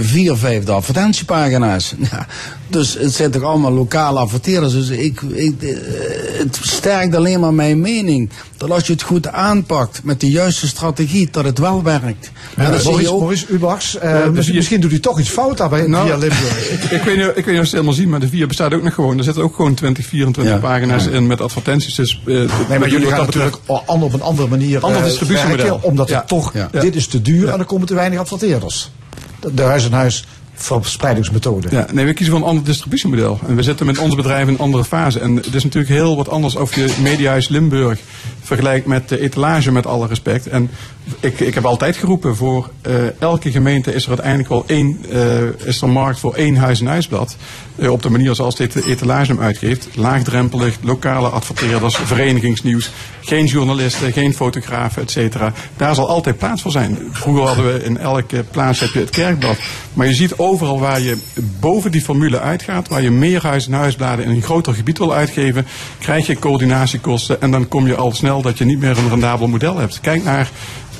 vier, 0.00 0.36
vijf 0.36 0.64
de 0.64 0.72
advertentiepagina's. 0.72 1.94
Ja, 2.10 2.26
dus 2.74 2.94
het 2.98 3.12
zijn 3.14 3.30
toch 3.30 3.42
allemaal 3.42 3.72
lokale 3.72 4.18
adverteerders. 4.18 4.72
Dus 4.72 4.88
ik, 4.88 5.20
ik, 5.22 5.62
eh, 5.62 5.76
het 6.38 6.58
sterkt 6.62 7.14
alleen 7.14 7.40
maar 7.40 7.54
mijn 7.54 7.80
mening. 7.80 8.30
Dat 8.56 8.70
als 8.70 8.86
je 8.86 8.92
het 8.92 9.02
goed 9.02 9.28
aanpakt 9.28 10.00
met 10.04 10.20
de 10.20 10.30
juiste 10.30 10.66
strategie, 10.66 11.28
dat 11.30 11.44
het 11.44 11.58
wel 11.58 11.82
werkt. 11.82 12.30
En 12.56 12.62
Ja, 12.64 12.76
je 12.76 12.84
Maurice, 12.84 13.10
ook- 13.12 13.18
Maurice 13.20 13.46
Ubachs, 13.48 13.96
eh, 13.98 14.10
Ja, 14.10 14.16
dus 14.18 14.24
misschien, 14.30 14.46
je- 14.46 14.54
misschien 14.58 14.80
doet 14.80 14.90
hij 14.90 15.00
toch 15.00 15.20
iets 15.20 15.28
fout 15.28 15.56
daar 15.56 15.68
bij 15.68 15.86
Nou, 15.86 16.06
via 16.06 16.16
Limburg. 16.16 16.70
ik, 16.82 16.82
ik, 16.90 17.02
weet 17.02 17.16
niet, 17.16 17.26
ik 17.26 17.34
weet 17.34 17.36
niet 17.36 17.46
of 17.46 17.52
je 17.54 17.58
het 17.60 17.70
helemaal 17.70 17.92
zien, 17.92 18.08
maar 18.08 18.20
de 18.20 18.28
vier 18.28 18.46
bestaat 18.46 18.74
ook 18.74 18.82
nog 18.82 18.94
gewoon. 18.94 19.18
Er 19.18 19.24
zitten 19.24 19.42
ook 19.42 19.54
gewoon 19.54 19.74
20, 19.74 20.06
24 20.06 20.54
Ja. 20.54 20.60
pagina's 20.60 21.06
in 21.06 21.26
met 21.26 21.40
advertenties. 21.40 21.94
Dus, 21.94 22.20
eh, 22.26 22.34
Nee, 22.68 22.78
maar 22.78 22.88
jullie 22.90 23.06
gaan 23.08 23.16
dat 23.16 23.26
natuurlijk 23.26 23.56
op 23.66 24.12
een 24.14 24.22
andere 24.22 24.48
manier 24.48 24.80
Ander 24.80 24.98
eh, 25.00 25.04
distributiemodel. 25.06 25.66
werken, 25.66 25.82
omdat 25.82 26.08
Ja. 26.08 26.16
het 26.18 26.28
toch, 26.28 26.52
Ja. 26.54 26.68
dit 26.80 26.94
is 26.96 27.06
te 27.06 27.22
duur 27.22 27.48
en 27.48 27.58
er 27.58 27.64
komen 27.64 27.86
te 27.86 27.94
weinig 27.94 28.18
adverteerders. 28.18 28.90
De, 29.40 29.54
de 29.54 29.62
huis-en-huis 29.62 30.26
verspreidingsmethode. 30.54 31.68
Ja, 31.70 31.86
nee, 31.92 32.04
we 32.04 32.12
kiezen 32.12 32.34
voor 32.34 32.42
een 32.42 32.48
ander 32.48 32.64
distributiemodel. 32.64 33.40
En 33.46 33.56
we 33.56 33.62
zitten 33.62 33.86
met 33.86 33.98
onze 33.98 34.16
bedrijven 34.16 34.48
in 34.48 34.54
een 34.54 34.60
andere 34.60 34.84
fase. 34.84 35.20
En 35.20 35.36
het 35.36 35.54
is 35.54 35.64
natuurlijk 35.64 35.92
heel 35.92 36.16
wat 36.16 36.28
anders 36.28 36.56
of 36.56 36.74
je 36.74 36.94
Mediahuis 37.02 37.48
Limburg 37.48 38.00
vergelijkt 38.44 38.86
met 38.86 39.08
de 39.08 39.20
etalage, 39.20 39.72
met 39.72 39.86
alle 39.86 40.06
respect. 40.06 40.46
En 40.46 40.70
ik, 41.20 41.40
ik 41.40 41.54
heb 41.54 41.64
altijd 41.64 41.96
geroepen, 41.96 42.36
voor 42.36 42.70
eh, 42.82 43.20
elke 43.20 43.50
gemeente 43.50 43.94
is 43.94 44.02
er 44.02 44.08
uiteindelijk 44.08 44.48
wel 44.48 44.64
één, 44.66 44.98
eh, 45.10 45.66
is 45.66 45.80
er 45.80 45.88
markt 45.88 46.18
voor 46.18 46.34
één 46.34 46.56
huis- 46.56 46.80
en 46.80 46.86
huisblad. 46.86 47.36
Eh, 47.76 47.90
op 47.90 48.02
de 48.02 48.10
manier 48.10 48.34
zoals 48.34 48.56
dit 48.56 48.72
de 48.72 48.84
etalage 48.86 49.32
hem 49.32 49.40
uitgeeft. 49.40 49.88
Laagdrempelig, 49.94 50.78
lokale 50.80 51.28
adverteerders, 51.28 51.96
verenigingsnieuws. 51.96 52.90
Geen 53.20 53.46
journalisten, 53.46 54.12
geen 54.12 54.34
fotografen, 54.34 55.02
et 55.02 55.10
cetera. 55.10 55.52
Daar 55.76 55.94
zal 55.94 56.08
altijd 56.08 56.38
plaats 56.38 56.62
voor 56.62 56.70
zijn. 56.70 56.98
Vroeger 57.10 57.46
hadden 57.46 57.72
we 57.72 57.84
in 57.84 57.98
elke 57.98 58.44
plaats 58.50 58.80
heb 58.80 58.88
je 58.88 58.98
het 59.00 59.10
kerkblad. 59.10 59.56
Maar 59.92 60.06
je 60.06 60.14
ziet 60.14 60.38
overal 60.38 60.80
waar 60.80 61.00
je 61.00 61.16
boven 61.60 61.90
die 61.90 62.02
formule 62.02 62.40
uitgaat, 62.40 62.88
waar 62.88 63.02
je 63.02 63.10
meer 63.10 63.42
huis- 63.42 63.66
en 63.66 63.72
huisbladen 63.72 64.24
in 64.24 64.30
een 64.30 64.42
groter 64.42 64.74
gebied 64.74 64.98
wil 64.98 65.14
uitgeven, 65.14 65.66
krijg 65.98 66.26
je 66.26 66.38
coördinatiekosten 66.38 67.40
en 67.40 67.50
dan 67.50 67.68
kom 67.68 67.86
je 67.86 67.94
al 67.94 68.12
snel 68.12 68.33
dat 68.42 68.58
je 68.58 68.64
niet 68.64 68.80
meer 68.80 68.98
een 68.98 69.08
rendabel 69.08 69.48
model 69.48 69.78
hebt. 69.78 70.00
Kijk 70.00 70.24
naar 70.24 70.50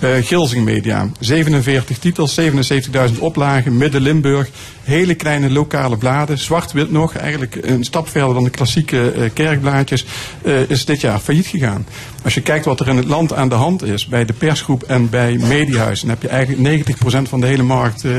Gilsing 0.00 0.64
Media. 0.64 1.08
47 1.20 1.98
titels, 1.98 2.40
77.000 2.40 3.18
oplagen, 3.18 3.76
Midden-Limburg. 3.76 4.48
Hele 4.82 5.14
kleine 5.14 5.50
lokale 5.50 5.96
bladen, 5.96 6.38
zwart-wit 6.38 6.90
nog. 6.90 7.14
Eigenlijk 7.16 7.58
een 7.60 7.84
stap 7.84 8.08
verder 8.08 8.34
dan 8.34 8.44
de 8.44 8.50
klassieke 8.50 9.10
eh, 9.10 9.30
kerkblaadjes. 9.32 10.04
eh, 10.42 10.70
is 10.70 10.84
dit 10.84 11.00
jaar 11.00 11.18
failliet 11.18 11.46
gegaan. 11.46 11.86
Als 12.24 12.34
je 12.34 12.40
kijkt 12.40 12.64
wat 12.64 12.80
er 12.80 12.88
in 12.88 12.96
het 12.96 13.06
land 13.06 13.32
aan 13.32 13.48
de 13.48 13.54
hand 13.54 13.82
is, 13.82 14.06
bij 14.06 14.24
de 14.24 14.32
persgroep 14.32 14.82
en 14.82 15.10
bij 15.10 15.36
Mediahuis, 15.36 16.00
dan 16.00 16.10
heb 16.10 16.22
je 16.22 16.28
eigenlijk 16.28 16.62
90% 16.62 17.28
van 17.28 17.40
de 17.40 17.46
hele 17.46 17.62
markt, 17.62 18.04
eh, 18.04 18.10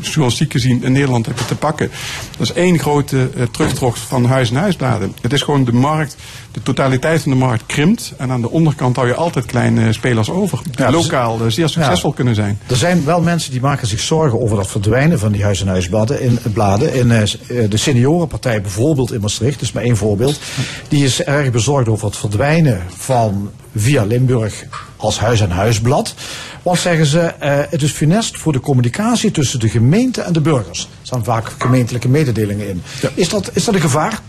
journalistiek 0.00 0.52
gezien, 0.52 0.82
in 0.82 0.92
Nederland 0.92 1.26
heb 1.26 1.38
je 1.38 1.44
te 1.44 1.54
pakken. 1.54 1.90
Dat 2.38 2.48
is 2.48 2.52
één 2.52 2.78
grote 2.78 3.30
eh, 3.36 3.42
terugtocht 3.50 3.98
van 3.98 4.24
huis- 4.24 4.50
en 4.50 4.56
huisbladen. 4.56 5.14
Het 5.20 5.32
is 5.32 5.42
gewoon 5.42 5.64
de 5.64 5.72
markt, 5.72 6.16
de 6.52 6.62
totaliteit 6.62 7.22
van 7.22 7.32
de 7.32 7.38
markt 7.38 7.62
krimpt. 7.66 8.12
En 8.16 8.30
aan 8.30 8.40
de 8.40 8.50
onderkant 8.50 8.96
hou 8.96 9.08
je 9.08 9.14
altijd 9.14 9.46
kleine 9.46 9.92
spelers 9.92 10.30
over. 10.30 10.60
Die 10.62 10.72
Ja, 10.76 10.90
dus- 10.90 11.02
lokaal 11.02 11.40
eh, 11.40 11.46
zeer 11.48 11.68
succesvol 11.68 12.12
kunnen 12.12 12.34
zijn. 12.34 12.58
Er 12.66 12.76
zijn 12.76 13.04
wel 13.04 13.20
mensen 13.20 13.50
die 13.50 13.60
maken 13.60 13.86
zich 13.86 14.00
zorgen 14.00 14.40
over 14.40 14.56
dat 14.56 14.66
verdwijnen 14.66 15.18
van 15.18 15.32
die 15.32 15.42
huis- 15.42 15.60
en 15.60 15.68
huisbladen. 15.68 16.20
In, 16.20 16.38
bladen. 16.52 16.94
in 16.94 17.10
eh, 17.10 17.22
eh, 17.22 17.70
de 17.70 17.76
seniorenpartij 17.76 18.60
bijvoorbeeld 18.60 19.12
in 19.12 19.20
Maastricht, 19.20 19.54
dat 19.54 19.62
is 19.62 19.72
maar 19.72 19.82
één 19.82 19.96
voorbeeld. 19.96 20.40
Die 20.88 21.04
is 21.04 21.22
erg 21.22 21.50
bezorgd 21.50 21.88
over 21.88 22.06
het 22.06 22.16
verdwijnen 22.16 22.82
van 22.96 23.43
Via 23.76 24.04
Limburg 24.04 24.64
als 24.96 25.18
huis- 25.18 25.40
en 25.40 25.50
huisblad. 25.50 26.14
Want 26.62 26.78
zeggen 26.78 27.06
ze, 27.06 27.20
eh, 27.20 27.58
het 27.68 27.82
is 27.82 27.92
funest 27.92 28.38
voor 28.38 28.52
de 28.52 28.60
communicatie 28.60 29.30
tussen 29.30 29.60
de 29.60 29.68
gemeente 29.68 30.20
en 30.20 30.32
de 30.32 30.40
burgers. 30.40 30.80
Er 30.80 30.86
staan 31.02 31.24
vaak 31.24 31.52
gemeentelijke 31.58 32.08
mededelingen 32.08 32.68
in. 32.68 32.82
Is, 33.14 33.28
dat, 33.28 33.50
is 33.52 33.64
dat 33.64 33.74
een 33.74 33.80
gevaar? 33.80 34.20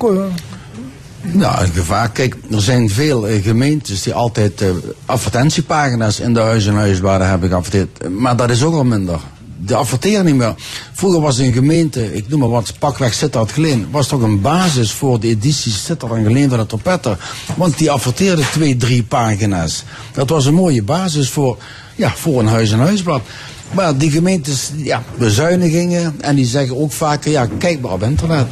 Nou, 1.22 1.64
een 1.64 1.72
gevaar. 1.74 2.10
Kijk, 2.10 2.36
er 2.52 2.62
zijn 2.62 2.90
veel 2.90 3.28
eh, 3.28 3.44
gemeentes 3.44 4.02
die 4.02 4.14
altijd 4.14 4.62
eh, 4.62 4.70
advertentiepagina's 5.06 6.20
in 6.20 6.34
de 6.34 6.40
huis- 6.40 6.68
en 6.68 6.76
huisbladen 6.76 7.30
hebben 7.30 7.50
geadverteerd. 7.50 8.10
Maar 8.10 8.36
dat 8.36 8.50
is 8.50 8.64
ook 8.64 8.74
al 8.74 8.84
minder. 8.84 9.20
Die 9.58 9.76
adverteren 9.76 10.26
niet 10.26 10.36
meer. 10.36 10.56
Vroeger 10.94 11.22
was 11.22 11.38
een 11.38 11.54
gemeente, 11.54 12.14
ik 12.16 12.28
noem 12.30 12.40
maar 12.40 12.50
wat, 12.50 12.74
pakweg 12.80 13.14
Sittard 13.14 13.52
Geleen, 13.52 13.88
was 13.92 14.08
toch 14.08 14.22
een 14.22 14.42
basis 14.42 14.92
voor 14.92 15.20
de 15.20 15.28
edities 15.28 15.84
Sittard 15.86 16.14
en 16.14 16.24
Geleen 16.24 16.50
van 16.50 16.60
de 16.60 16.66
Trompetter. 16.66 17.18
Want 17.56 17.78
die 17.78 17.92
adverteerde 17.92 18.44
twee, 18.52 18.78
drie 18.78 19.04
pagina's. 19.04 19.84
Dat 20.14 20.30
was 20.30 20.46
een 20.46 20.54
mooie 20.54 20.84
basis 20.84 21.30
voor, 21.30 21.58
ja, 21.96 22.14
voor 22.16 22.40
een 22.40 22.48
huis- 22.48 22.72
en 22.72 22.80
huisblad. 22.80 23.22
Maar 23.72 23.98
die 23.98 24.12
gemeentes, 24.12 24.72
ja, 24.76 25.04
bezuinigingen. 25.18 26.16
En 26.22 26.36
die 26.36 26.46
zeggen 26.46 26.78
ook 26.78 26.92
vaker, 26.92 27.32
ja, 27.32 27.48
kijk 27.58 27.82
maar 27.82 27.92
op 27.92 28.04
internet. 28.04 28.46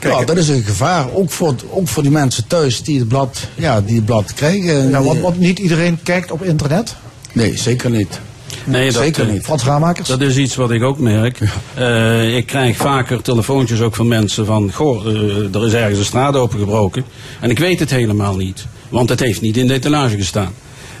ja, 0.00 0.24
dat 0.24 0.36
is 0.36 0.48
een 0.48 0.62
gevaar. 0.62 1.12
Ook 1.12 1.30
voor, 1.30 1.54
ook 1.70 1.88
voor 1.88 2.02
die 2.02 2.12
mensen 2.12 2.46
thuis 2.46 2.82
die 2.82 2.98
het 2.98 3.08
blad, 3.08 3.38
ja, 3.54 3.80
die 3.80 3.96
het 3.96 4.04
blad 4.04 4.32
krijgen. 4.34 4.90
Want, 5.04 5.20
want 5.20 5.38
niet 5.38 5.58
iedereen 5.58 5.98
kijkt 6.02 6.30
op 6.30 6.42
internet. 6.44 6.94
Nee, 7.32 7.56
zeker 7.58 7.90
niet. 7.90 8.20
Nee, 8.64 8.90
zeker 8.90 9.26
eh, 9.26 9.32
niet. 9.32 9.42
Frans 9.42 9.64
Ramakers? 9.64 10.08
Dat 10.08 10.20
is 10.20 10.36
iets 10.36 10.54
wat 10.54 10.70
ik 10.70 10.82
ook 10.82 10.98
merk. 10.98 11.40
Eh, 11.74 12.36
ik 12.36 12.46
krijg 12.46 12.76
vaker 12.76 13.22
telefoontjes 13.22 13.80
ook 13.80 13.94
van 13.94 14.08
mensen 14.08 14.46
van... 14.46 14.72
Goh, 14.72 15.06
eh, 15.06 15.54
er 15.54 15.66
is 15.66 15.72
ergens 15.72 15.98
een 15.98 16.04
straat 16.04 16.34
opengebroken. 16.34 17.04
En 17.40 17.50
ik 17.50 17.58
weet 17.58 17.78
het 17.78 17.90
helemaal 17.90 18.36
niet. 18.36 18.66
Want 18.88 19.08
het 19.08 19.20
heeft 19.20 19.40
niet 19.40 19.56
in 19.56 19.66
de 19.66 19.74
etalage 19.74 20.16
gestaan. 20.16 20.52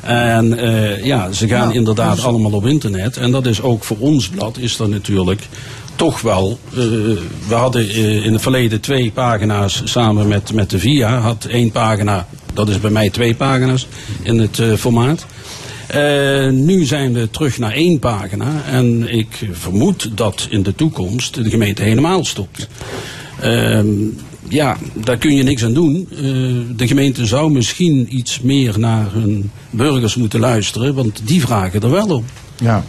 En 0.02 0.58
ja, 1.02 1.32
ze 1.32 1.48
gaan 1.48 1.72
inderdaad 1.72 2.24
allemaal 2.24 2.52
op 2.52 2.66
internet. 2.66 3.16
En 3.16 3.30
dat 3.30 3.46
is 3.46 3.62
ook 3.62 3.84
voor 3.84 3.96
ons 3.98 4.28
blad 4.28 4.58
is 4.58 4.76
dat 4.76 4.88
natuurlijk 4.88 5.42
toch 5.96 6.20
wel... 6.20 6.58
we 7.48 7.54
hadden 7.54 7.90
in 8.22 8.32
het 8.32 8.42
verleden 8.42 8.80
twee 8.80 9.10
pagina's 9.10 9.82
samen 9.84 10.28
met, 10.28 10.52
met 10.52 10.70
de 10.70 10.78
VIA. 10.78 11.18
Had 11.18 11.44
één 11.44 11.70
pagina, 11.70 12.26
dat 12.54 12.68
is 12.68 12.80
bij 12.80 12.90
mij 12.90 13.10
twee 13.10 13.34
pagina's 13.34 13.86
in 14.22 14.38
het 14.38 14.62
formaat. 14.76 15.26
Eh, 15.88 16.48
nu 16.48 16.84
zijn 16.84 17.12
we 17.12 17.30
terug 17.30 17.58
naar 17.58 17.72
één 17.72 17.98
pagina 17.98 18.62
en 18.64 19.14
ik 19.14 19.48
vermoed 19.50 20.10
dat 20.14 20.46
in 20.50 20.62
de 20.62 20.74
toekomst 20.74 21.34
de 21.34 21.50
gemeente 21.50 21.82
helemaal 21.82 22.24
stopt. 22.24 22.68
Ehm, 23.40 23.86
ja, 24.48 24.76
daar 24.94 25.16
kun 25.16 25.34
je 25.34 25.42
niks 25.42 25.64
aan 25.64 25.72
doen. 25.72 26.08
Eh, 26.10 26.18
de 26.76 26.86
gemeente 26.86 27.26
zou 27.26 27.52
misschien 27.52 28.16
iets 28.16 28.40
meer 28.40 28.78
naar 28.78 29.12
hun 29.12 29.50
burgers 29.70 30.14
moeten 30.14 30.40
luisteren, 30.40 30.94
want 30.94 31.20
die 31.24 31.40
vragen 31.40 31.80
er 31.80 31.90
wel 31.90 32.16
om. 32.16 32.24
Ja. 32.58 32.82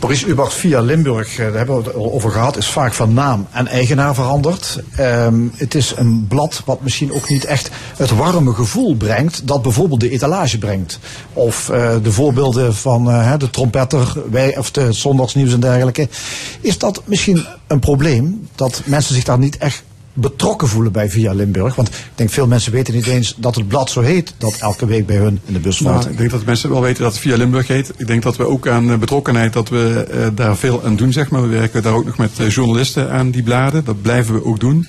Maurice 0.00 0.26
Ubach 0.26 0.52
via 0.52 0.80
Limburg, 0.80 1.38
eh, 1.38 1.44
daar 1.46 1.56
hebben 1.56 1.76
we 1.76 1.82
het 1.82 1.94
al 1.94 2.12
over 2.12 2.30
gehad, 2.30 2.56
is 2.56 2.68
vaak 2.68 2.92
van 2.92 3.14
naam 3.14 3.46
en 3.50 3.66
eigenaar 3.66 4.14
veranderd. 4.14 4.82
Ehm, 4.96 5.40
het 5.54 5.74
is 5.74 5.92
een 5.96 6.26
blad 6.28 6.62
wat 6.64 6.80
misschien 6.80 7.12
ook 7.12 7.28
niet 7.28 7.44
echt 7.44 7.70
het 7.96 8.10
warme 8.10 8.54
gevoel 8.54 8.96
brengt 8.96 9.46
dat 9.46 9.62
bijvoorbeeld 9.62 10.00
de 10.00 10.10
etalage 10.10 10.58
brengt. 10.58 10.98
Of 11.32 11.68
eh, 11.68 11.94
de 12.02 12.12
voorbeelden 12.12 12.74
van 12.74 13.10
eh, 13.10 13.32
de 13.38 13.50
trompetter, 13.50 14.22
wij, 14.30 14.56
of 14.56 14.70
de 14.70 14.92
zondagsnieuws 14.92 15.52
en 15.52 15.60
dergelijke. 15.60 16.08
Is 16.60 16.78
dat 16.78 17.02
misschien 17.04 17.46
een 17.66 17.80
probleem 17.80 18.48
dat 18.54 18.82
mensen 18.84 19.14
zich 19.14 19.24
daar 19.24 19.38
niet 19.38 19.56
echt 19.56 19.82
betrokken 20.16 20.68
voelen 20.68 20.92
bij 20.92 21.10
Via 21.10 21.32
Limburg? 21.32 21.74
Want 21.74 21.88
ik 21.88 21.94
denk 22.14 22.30
veel 22.30 22.46
mensen 22.46 22.72
weten 22.72 22.94
niet 22.94 23.06
eens 23.06 23.34
dat 23.38 23.54
het 23.54 23.68
blad 23.68 23.90
zo 23.90 24.00
heet 24.00 24.34
dat 24.38 24.56
elke 24.60 24.86
week 24.86 25.06
bij 25.06 25.16
hun 25.16 25.40
in 25.44 25.52
de 25.52 25.58
bus 25.58 25.78
valt. 25.78 25.98
Nou, 25.98 26.10
ik 26.10 26.18
denk 26.18 26.30
dat 26.30 26.44
mensen 26.44 26.70
wel 26.70 26.80
weten 26.80 27.02
dat 27.02 27.12
het 27.12 27.20
via 27.20 27.36
Limburg 27.36 27.66
heet. 27.66 27.92
Ik 27.96 28.06
denk 28.06 28.22
dat 28.22 28.36
we 28.36 28.46
ook 28.46 28.68
aan 28.68 28.90
eh, 28.90 28.98
betrokkenheid 28.98 29.52
dat 29.52 29.68
we 29.68 30.06
eh, 30.10 30.26
daar 30.34 30.56
veel 30.56 30.84
aan 30.84 30.96
doen, 30.96 31.12
zeg 31.12 31.30
maar. 31.30 31.42
We 31.42 31.48
werken 31.48 31.82
daar 31.82 31.94
ook 31.94 32.04
nog 32.04 32.16
met 32.16 32.30
eh, 32.38 32.48
journalisten 32.48 33.10
aan 33.10 33.30
die 33.30 33.42
bladen. 33.42 33.84
Dat 33.84 34.02
blijven 34.02 34.34
we 34.34 34.44
ook 34.44 34.60
doen. 34.60 34.86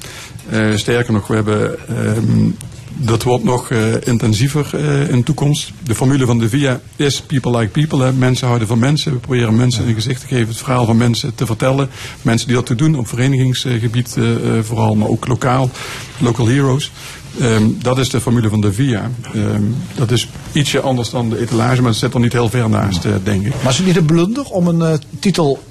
Sterker 0.75 1.13
nog, 1.13 1.28
we 1.28 1.36
hebben, 1.36 1.88
ehm, 1.88 2.49
dat 2.96 3.24
wordt 3.24 3.44
nog 3.44 3.70
eh, 3.70 3.94
intensiever 4.04 4.70
eh, 4.74 5.10
in 5.10 5.18
de 5.18 5.24
toekomst. 5.24 5.72
De 5.84 5.96
formule 5.96 6.26
van 6.26 6.40
de 6.40 6.50
VIA 6.50 6.80
is 6.96 7.22
people 7.22 7.58
like 7.58 7.72
people. 7.72 8.06
Hè. 8.06 8.14
Mensen 8.14 8.48
houden 8.48 8.68
van 8.68 8.80
mensen. 8.80 9.12
We 9.12 9.18
proberen 9.18 9.56
mensen 9.56 9.88
een 9.88 9.94
gezicht 9.94 10.22
te 10.22 10.28
geven, 10.28 10.48
het 10.48 10.58
verhaal 10.58 10.86
van 10.86 10.98
mensen 10.98 11.36
te 11.36 11.46
vertellen. 11.46 11.90
Mensen 12.22 12.48
die 12.48 12.56
dat 12.56 12.66
te 12.66 12.76
doen 12.76 12.98
op 12.98 13.08
verenigingsgebied 13.08 14.18
eh, 14.18 14.24
vooral, 14.62 14.96
maar 14.96 15.08
ook 15.08 15.28
lokaal. 15.28 15.70
Local 16.18 16.48
heroes. 16.48 16.92
Ehm, 17.40 17.64
dat 17.82 17.98
is 17.98 18.10
de 18.10 18.22
formule 18.22 18.50
van 18.50 18.62
de 18.62 18.74
VIA. 18.74 19.12
Ehm, 19.34 19.64
dat 19.96 20.12
is 20.12 20.30
ietsje 20.52 20.82
anders 20.82 21.10
dan 21.10 21.30
de 21.30 21.40
etalage, 21.40 21.82
maar 21.82 21.90
het 21.90 22.00
zit 22.00 22.14
er 22.14 22.20
niet 22.20 22.34
heel 22.34 22.50
ver 22.50 22.70
naast, 22.70 23.08
denk 23.24 23.46
ik. 23.46 23.54
Maar 23.64 23.72
is 23.72 23.78
het 23.78 23.88
niet 23.88 23.98
een 23.98 24.06
blunder 24.06 24.46
om 24.46 24.68
een 24.68 25.00
titel 25.20 25.64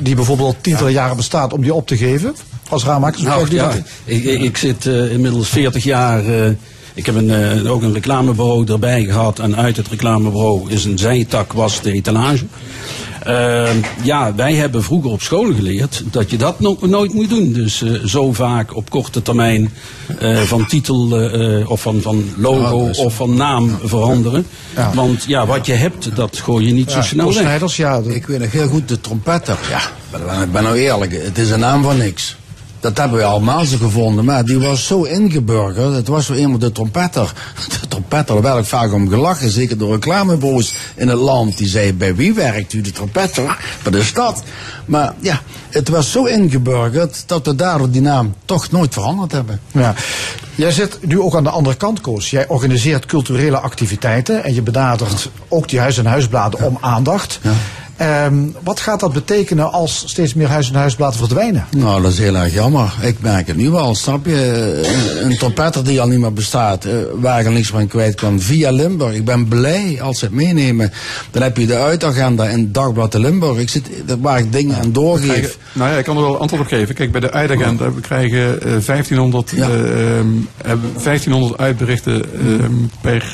die 0.00 0.14
bijvoorbeeld 0.14 0.54
al 0.54 0.60
tientallen 0.60 0.92
jaren 0.92 1.16
bestaat, 1.16 1.52
om 1.52 1.62
die 1.62 1.74
op 1.74 1.86
te 1.86 1.96
geven? 1.96 2.34
Als 2.72 2.84
Raamakers, 2.84 3.22
hoe 3.22 3.30
Nou, 3.30 3.54
ja, 3.54 3.70
ik, 4.04 4.24
ik, 4.24 4.40
ik 4.40 4.56
zit 4.56 4.86
eh, 4.86 5.12
inmiddels 5.12 5.48
40 5.48 5.84
jaar. 5.84 6.26
eh, 6.26 6.50
ik 6.94 7.06
heb 7.06 7.14
een, 7.14 7.30
eh, 7.30 7.72
ook 7.72 7.82
een 7.82 7.92
reclamebureau 7.92 8.66
erbij 8.72 9.04
gehad. 9.04 9.38
En 9.38 9.56
uit 9.56 9.76
het 9.76 9.88
reclamebureau 9.88 10.70
is 10.70 10.84
een 10.84 10.98
zijtak 10.98 11.52
was 11.52 11.82
de 11.82 11.92
etalage. 11.92 12.44
Ehm, 13.22 13.76
ja, 14.02 14.34
wij 14.34 14.54
hebben 14.54 14.82
vroeger 14.82 15.10
op 15.10 15.22
school 15.22 15.54
geleerd 15.54 16.02
dat 16.10 16.30
je 16.30 16.36
dat 16.36 16.60
no- 16.60 16.78
nooit 16.80 17.14
moet 17.14 17.28
doen. 17.28 17.52
Dus 17.52 17.82
eh, 17.82 17.92
zo 18.04 18.32
vaak 18.32 18.76
op 18.76 18.90
korte 18.90 19.22
termijn 19.22 19.72
eh, 20.18 20.40
van 20.40 20.66
titel 20.66 21.20
eh, 21.20 21.60
eh, 21.60 21.70
of 21.70 21.80
van, 21.80 22.00
van 22.02 22.24
logo 22.36 22.88
of 23.04 23.14
van 23.14 23.34
naam 23.36 23.78
veranderen. 23.84 24.46
Want 24.94 25.24
ja, 25.26 25.46
wat 25.46 25.66
je 25.66 25.72
hebt, 25.72 26.16
dat 26.16 26.38
gooi 26.38 26.66
je 26.66 26.72
niet 26.72 26.90
zo 26.90 27.02
snel 27.02 27.26
weg. 27.34 27.44
ja. 27.76 28.00
Ik 28.14 28.26
weet 28.26 28.38
nog 28.40 28.52
heel 28.52 28.68
goed, 28.68 28.88
de 28.88 29.00
trompetter. 29.00 29.56
Ja, 29.70 29.80
maar 30.26 30.42
ik 30.42 30.52
ben 30.52 30.62
nou 30.62 30.76
eerlijk, 30.76 31.12
het 31.24 31.38
is 31.38 31.50
een 31.50 31.60
naam 31.60 31.82
van 31.82 31.96
niks. 31.96 32.36
Dat 32.82 32.98
hebben 32.98 33.18
we 33.18 33.24
allemaal 33.24 33.64
zo 33.64 33.76
gevonden, 33.76 34.24
maar 34.24 34.44
die 34.44 34.58
was 34.58 34.86
zo 34.86 35.02
ingeburgerd. 35.02 35.94
Het 35.94 36.08
was 36.08 36.26
zo 36.26 36.32
eenmaal 36.32 36.58
de 36.58 36.72
trompetter. 36.72 37.32
De 37.80 37.88
trompetter, 37.88 38.34
daar 38.34 38.42
werd 38.42 38.58
ik 38.64 38.70
vaak 38.70 38.92
om 38.92 39.08
gelachen, 39.08 39.50
zeker 39.50 39.78
door 39.78 39.92
reclamebureaus 39.92 40.74
in 40.94 41.08
het 41.08 41.18
land. 41.18 41.58
Die 41.58 41.68
zei, 41.68 41.92
bij 41.94 42.14
wie 42.14 42.34
werkt 42.34 42.72
u, 42.72 42.80
de 42.80 42.90
trompetter? 42.90 43.58
Bij 43.82 43.92
de 43.92 44.02
stad. 44.02 44.42
Maar 44.84 45.14
ja, 45.20 45.40
het 45.68 45.88
was 45.88 46.10
zo 46.10 46.24
ingeburgerd 46.24 47.22
dat 47.26 47.46
we 47.46 47.54
daardoor 47.54 47.90
die 47.90 48.02
naam 48.02 48.34
toch 48.44 48.70
nooit 48.70 48.92
veranderd 48.92 49.32
hebben. 49.32 49.60
Ja. 49.72 49.94
Jij 50.54 50.72
zit 50.72 50.98
nu 51.06 51.20
ook 51.20 51.36
aan 51.36 51.44
de 51.44 51.50
andere 51.50 51.76
kant, 51.76 52.00
Koos. 52.00 52.30
Jij 52.30 52.48
organiseert 52.48 53.06
culturele 53.06 53.58
activiteiten 53.58 54.44
en 54.44 54.54
je 54.54 54.62
benadert 54.62 55.30
ook 55.48 55.68
die 55.68 55.80
huis- 55.80 55.98
en 55.98 56.06
huisbladen 56.06 56.60
om 56.60 56.78
aandacht. 56.80 57.40
Ehm, 58.02 58.34
wat 58.62 58.80
gaat 58.80 59.00
dat 59.00 59.12
betekenen 59.12 59.72
als 59.72 60.02
steeds 60.06 60.34
meer 60.34 60.48
huis- 60.48 60.68
en 60.70 60.74
huisbladen 60.74 61.18
verdwijnen? 61.18 61.66
Nou, 61.76 62.02
dat 62.02 62.12
is 62.12 62.18
heel 62.18 62.34
erg 62.36 62.52
jammer. 62.54 62.94
Ik 63.02 63.16
merk 63.20 63.46
het 63.46 63.56
nu 63.56 63.70
wel, 63.70 63.94
snap 63.94 64.26
je? 64.26 64.82
Een, 65.20 65.30
een 65.30 65.36
trompetter 65.38 65.84
die 65.84 66.00
al 66.00 66.06
niet 66.08 66.18
meer 66.18 66.32
bestaat, 66.32 66.84
eh, 66.84 66.92
waar 67.14 67.42
je 67.42 67.48
niks 67.48 67.68
van 67.68 67.86
kwijt 67.86 68.14
kan, 68.14 68.40
via 68.40 68.70
Limburg. 68.70 69.14
Ik 69.14 69.24
ben 69.24 69.48
blij 69.48 69.98
als 70.02 70.18
ze 70.18 70.24
het 70.24 70.34
meenemen. 70.34 70.92
Dan 71.30 71.42
heb 71.42 71.56
je 71.56 71.66
de 71.66 71.76
uitagenda 71.78 72.44
in 72.48 72.72
Dagblad 72.72 73.12
de 73.12 73.18
Limburg. 73.18 73.58
Ik 73.58 73.68
zit, 73.68 73.88
waar 74.20 74.38
ik 74.38 74.52
dingen 74.52 74.76
aan 74.76 74.92
doorgeef. 74.92 75.28
krijgen- 75.28 75.50
nou 75.72 75.90
ja, 75.90 75.96
ik 75.98 76.04
kan 76.04 76.16
er 76.16 76.22
wel 76.22 76.38
antwoord 76.38 76.62
op 76.62 76.68
geven. 76.68 76.94
Kijk, 76.94 77.12
bij 77.12 77.20
de 77.20 77.30
uitagenda, 77.30 77.92
we 77.92 78.00
krijgen 78.00 78.62
eh, 78.62 78.78
1500, 78.78 79.50
Ja. 79.56 79.68
eh, 79.68 80.18
ehm, 80.18 80.26
hebben 80.62 80.90
1500 81.02 81.60
uitberichten 81.60 82.24
ehm, 82.34 82.72
per... 83.00 83.24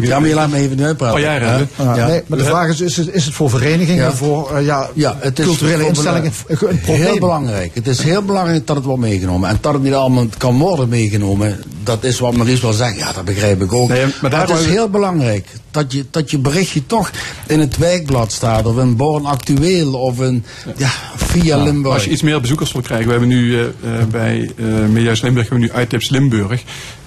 Ja, 0.00 0.18
maar 0.20 0.28
je 0.28 0.34
laat 0.34 0.50
me 0.50 0.56
even 0.56 0.76
nu 0.76 0.84
uitpraten. 0.84 1.14
Per 1.14 1.24
jaar 1.24 1.40
hè? 1.40 1.46
hebben. 1.46 1.68
Ja, 1.76 1.96
Ja. 1.96 2.06
nee, 2.06 2.22
maar 2.26 2.38
de 2.38 2.44
vraag 2.44 2.68
is, 2.68 2.80
is 2.80 2.96
het, 2.96 3.08
is 3.12 3.24
het 3.24 3.34
voor 3.34 3.50
verenigingen, 3.50 4.04
Ja. 4.04 4.12
Voor 4.16 4.56
eh, 4.56 4.64
ja, 4.64 4.88
Ja, 4.94 5.16
het 5.20 5.38
is 5.38 5.44
culturele 5.44 5.78
voor 5.78 5.88
instellingen 5.88 6.32
een 6.46 6.56
probleem? 6.56 7.00
Heel 7.00 7.18
belangrijk. 7.18 7.74
Het 7.74 7.86
is 7.86 8.02
heel 8.02 8.22
belangrijk 8.22 8.66
dat 8.66 8.76
het 8.76 8.84
wordt 8.84 9.00
meegenomen. 9.00 9.48
En 9.48 9.58
dat 9.60 9.72
het 9.72 9.82
niet 9.82 9.92
allemaal 9.92 10.26
kan 10.38 10.58
worden 10.58 10.88
meegenomen, 10.88 11.62
dat 11.82 12.04
is 12.04 12.18
wat 12.18 12.36
Maurice 12.36 12.60
wil 12.60 12.72
zeggen. 12.72 12.98
Ja, 12.98 13.12
dat 13.12 13.24
begrijp 13.24 13.62
ik 13.62 13.72
ook. 13.72 13.88
Nee, 13.88 14.04
maar 14.20 14.30
maar 14.30 14.48
het 14.48 14.58
is 14.58 14.66
heel 14.66 14.88
belangrijk 14.88 15.46
dat 15.76 15.92
je, 15.92 16.04
dat 16.10 16.30
je 16.30 16.38
berichtje 16.38 16.86
toch 16.86 17.10
in 17.46 17.60
het 17.60 17.76
wijkblad 17.76 18.32
staat. 18.32 18.66
Of 18.66 18.78
in 18.78 18.96
Born 18.96 19.26
Actueel. 19.26 19.92
Of 19.92 20.20
in, 20.20 20.44
ja, 20.76 20.90
via 21.16 21.62
Limburg. 21.62 21.94
Als 21.94 22.04
je 22.04 22.10
iets 22.10 22.22
meer 22.22 22.40
bezoekers 22.40 22.72
wil 22.72 22.82
krijgen. 22.82 23.06
We 23.06 23.12
hebben 23.12 23.28
nu 23.28 23.54
eh, 23.54 23.64
eh, 23.64 24.06
bij 24.10 24.50
eh 24.56 24.64
Media's 24.88 25.20
Limburg 25.20 25.48
hebben 25.48 25.68
we 25.68 25.74
nu 25.74 25.82
iTips 25.82 26.08
Limburg. 26.08 26.62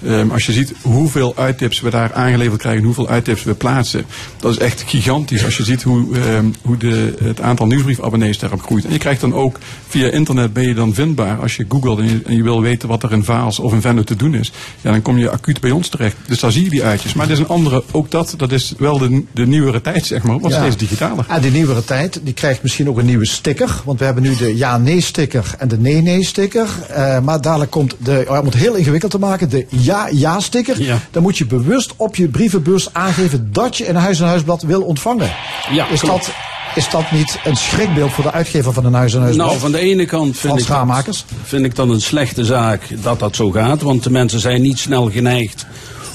Ehm, 0.06 0.30
als 0.30 0.46
je 0.46 0.52
ziet 0.52 0.72
hoeveel 0.82 1.34
iTips 1.48 1.80
we 1.80 1.90
daar 1.90 2.12
aangeleverd 2.12 2.60
krijgen, 2.60 2.84
hoeveel 2.84 3.16
iTips 3.16 3.42
we 3.42 3.54
plaatsen. 3.54 4.04
Dat 4.36 4.50
is 4.50 4.58
echt 4.58 4.84
gigantisch. 4.86 5.44
Als 5.44 5.56
je 5.56 5.64
ziet 5.64 5.82
hoe, 5.82 6.16
ehm, 6.18 6.46
hoe 6.62 6.76
de, 6.76 7.14
het 7.22 7.40
aantal 7.40 7.66
nieuwsbriefabonnees 7.66 8.38
daarop 8.38 8.62
groeit. 8.62 8.84
En 8.84 8.92
je 8.92 8.98
krijgt 8.98 9.20
dan 9.20 9.34
ook 9.34 9.58
via 9.88 10.10
internet 10.10 10.52
ben 10.52 10.68
je 10.68 10.74
dan 10.74 10.94
vindbaar. 10.94 11.38
Als 11.38 11.56
je 11.56 11.64
googelt 11.68 11.98
en 11.98 12.04
je, 12.04 12.20
en 12.24 12.36
je 12.36 12.42
wil 12.42 12.62
weten 12.62 12.88
wat 12.88 13.02
er 13.02 13.12
in 13.12 13.24
Vaals 13.24 13.58
of 13.58 13.72
in 13.72 13.80
Venlo 13.80 14.02
te 14.02 14.16
doen 14.16 14.34
is. 14.34 14.52
Ja, 14.80 14.90
dan 14.90 15.02
kom 15.02 15.18
je 15.18 15.30
acuut 15.30 15.60
bij 15.60 15.70
ons 15.70 15.88
terecht. 15.88 16.16
Dus 16.26 16.40
daar 16.40 16.52
zie 16.52 16.64
je 16.64 16.70
die 16.70 16.84
uitjes. 16.84 17.12
Maar 17.12 17.26
er 17.26 17.32
is 17.32 17.38
een 17.38 17.48
andere, 17.48 17.82
ook 17.90 18.10
dat, 18.10 18.34
dat 18.36 18.52
is 18.52 18.59
wel 18.78 18.98
de, 18.98 19.22
de 19.32 19.46
nieuwere 19.46 19.80
tijd 19.80 20.06
zeg 20.06 20.22
maar. 20.22 20.38
Wat 20.38 20.50
Ja. 20.50 20.58
steeds 20.58 20.76
digitaler. 20.76 21.24
En 21.28 21.40
die 21.40 21.50
nieuwere 21.50 21.84
tijd, 21.84 22.20
die 22.22 22.34
krijgt 22.34 22.62
misschien 22.62 22.88
ook 22.88 22.98
een 22.98 23.06
nieuwe 23.06 23.26
sticker. 23.26 23.80
Want 23.84 23.98
we 23.98 24.04
hebben 24.04 24.22
nu 24.22 24.36
de 24.36 24.56
ja-nee-sticker 24.56 25.54
en 25.58 25.68
de 25.68 25.78
nee-nee-sticker. 25.78 26.68
Eh, 26.88 27.20
maar 27.20 27.40
dadelijk 27.40 27.70
komt 27.70 27.94
de, 27.98 28.24
oh, 28.28 28.38
om 28.38 28.44
het 28.44 28.54
heel 28.54 28.74
ingewikkeld 28.74 29.12
te 29.12 29.18
maken, 29.18 29.48
de 29.50 29.66
ja-ja-sticker. 29.68 30.82
Ja. 30.82 30.98
Dan 31.10 31.22
moet 31.22 31.38
je 31.38 31.46
bewust 31.46 31.92
op 31.96 32.16
je 32.16 32.28
brievenbus 32.28 32.88
aangeven 32.92 33.48
dat 33.52 33.76
je 33.76 33.88
een 33.88 33.96
huis-en-huisblad 33.96 34.62
wil 34.62 34.82
ontvangen. 34.82 35.30
Ja, 35.72 35.88
is, 35.88 36.00
klopt. 36.00 36.26
dat, 36.26 36.34
is 36.74 36.90
dat 36.90 37.10
niet 37.10 37.38
een 37.44 37.56
schrikbeeld 37.56 38.12
voor 38.12 38.24
de 38.24 38.32
uitgever 38.32 38.72
van 38.72 38.84
een 38.84 38.94
huis-en-huisblad? 38.94 39.46
Nou, 39.46 39.58
van 39.58 39.72
de 39.72 39.78
ene 39.78 40.06
kant 40.06 40.38
vind 40.38 40.60
ik, 40.60 40.66
dat, 40.66 41.24
vind 41.42 41.64
ik 41.64 41.74
dat 41.74 41.88
een 41.88 42.00
slechte 42.00 42.44
zaak 42.44 42.82
dat 43.02 43.18
dat 43.18 43.36
zo 43.36 43.50
gaat. 43.50 43.82
Want 43.82 44.02
de 44.02 44.10
mensen 44.10 44.40
zijn 44.40 44.62
niet 44.62 44.78
snel 44.78 45.10
geneigd 45.10 45.66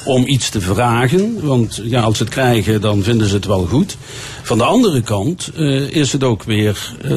om 0.05 0.27
iets 0.27 0.49
te 0.49 0.61
vragen. 0.61 1.37
Want 1.45 1.81
ja, 1.83 2.01
als 2.01 2.17
ze 2.17 2.23
het 2.23 2.31
krijgen, 2.33 2.81
dan 2.81 3.03
vinden 3.03 3.27
ze 3.27 3.35
het 3.35 3.45
wel 3.45 3.65
goed. 3.65 3.97
Van 4.43 4.57
de 4.57 4.63
andere 4.63 5.01
kant 5.01 5.49
eh, 5.55 5.89
is 5.89 6.11
het 6.11 6.23
ook 6.23 6.43
weer... 6.43 6.93
eh, 7.01 7.11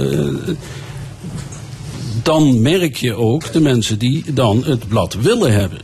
dan 2.23 2.63
merk 2.63 2.97
je 2.97 3.15
ook 3.15 3.53
de 3.53 3.61
mensen 3.61 3.99
die 3.99 4.25
dan 4.33 4.63
het 4.65 4.89
blad 4.89 5.15
willen 5.21 5.53
hebben. 5.53 5.79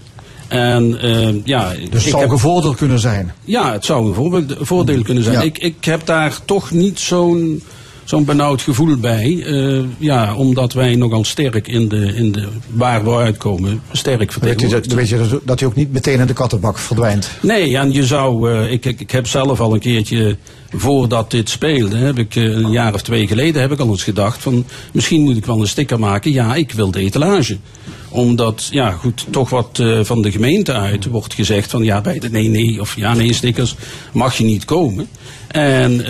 En 0.48 1.00
eh, 1.00 1.44
ja, 1.44 1.70
Dus 1.90 2.02
het 2.02 2.02
zou 2.02 2.22
heb- 2.22 2.30
een 2.30 2.38
voordeel 2.38 2.74
kunnen 2.74 2.98
zijn. 2.98 3.34
ja, 3.44 3.72
het 3.72 3.84
zou 3.84 4.06
een 4.18 4.46
voordeel 4.60 5.02
kunnen 5.02 5.22
zijn. 5.22 5.34
Ja. 5.36 5.42
Ik, 5.42 5.58
ik 5.58 5.84
heb 5.84 6.06
daar 6.06 6.38
toch 6.44 6.70
niet 6.70 6.98
zo'n 6.98 7.62
zo'n 8.04 8.24
benauwd 8.24 8.62
gevoel 8.62 8.96
bij. 8.96 9.42
Eh, 9.46 9.82
ja, 9.98 10.34
omdat 10.36 10.72
wij 10.72 10.94
nogal 10.94 11.24
sterk 11.24 11.68
in 11.68 11.88
de, 11.88 12.14
in 12.14 12.32
de 12.32 12.48
waar 12.70 13.04
we 13.04 13.10
uitkomen, 13.16 13.82
sterk 13.92 14.32
vertegenwoordigd 14.32 14.94
weet 14.94 15.08
je 15.08 15.16
dat- 15.18 15.40
dat 15.46 15.58
hij 15.60 15.68
ook 15.68 15.74
niet 15.74 15.92
meteen 15.92 16.20
in 16.20 16.26
de 16.26 16.32
kattenbak 16.32 16.78
verdwijnt. 16.78 17.30
Nee, 17.42 17.76
en 17.78 17.92
je 17.92 18.06
zou, 18.06 18.50
eh, 18.52 18.72
ik, 18.72 18.84
ik, 18.84 19.00
ik 19.00 19.10
heb 19.10 19.26
zelf 19.26 19.60
al 19.60 19.74
een 19.74 19.80
keertje, 19.80 20.36
voordat 20.70 21.30
dit 21.30 21.48
speelde, 21.48 21.96
heb 21.96 22.18
ik 22.18 22.36
eh, 22.36 22.42
een 22.44 22.70
jaar 22.70 22.94
of 22.94 23.02
twee 23.02 23.26
geleden, 23.26 23.60
heb 23.60 23.72
ik 23.72 23.78
al 23.80 23.88
eens 23.88 24.02
gedacht 24.02 24.42
van, 24.42 24.64
misschien 24.92 25.22
moet 25.22 25.36
ik 25.36 25.46
wel 25.46 25.60
een 25.60 25.68
sticker 25.68 25.98
maken, 25.98 26.32
ja, 26.32 26.54
ik 26.54 26.72
wil 26.72 26.90
de 26.90 27.00
etalage. 27.00 27.56
Omdat, 28.08 28.68
ja 28.70 28.90
goed, 28.90 29.26
toch 29.30 29.50
wat 29.50 29.82
van 30.02 30.22
de 30.22 30.30
gemeente 30.30 30.72
uit 30.72 31.04
wordt 31.06 31.34
gezegd 31.34 31.70
van, 31.70 31.84
ja, 31.84 32.00
bij 32.00 32.18
de 32.18 32.30
nee-nee 32.30 32.80
of 32.80 32.96
ja-nee 32.96 33.32
stickers 33.32 33.74
mag 34.12 34.36
je 34.38 34.44
niet 34.44 34.64
komen. 34.64 35.08
En 35.54 36.00
eh, 36.00 36.06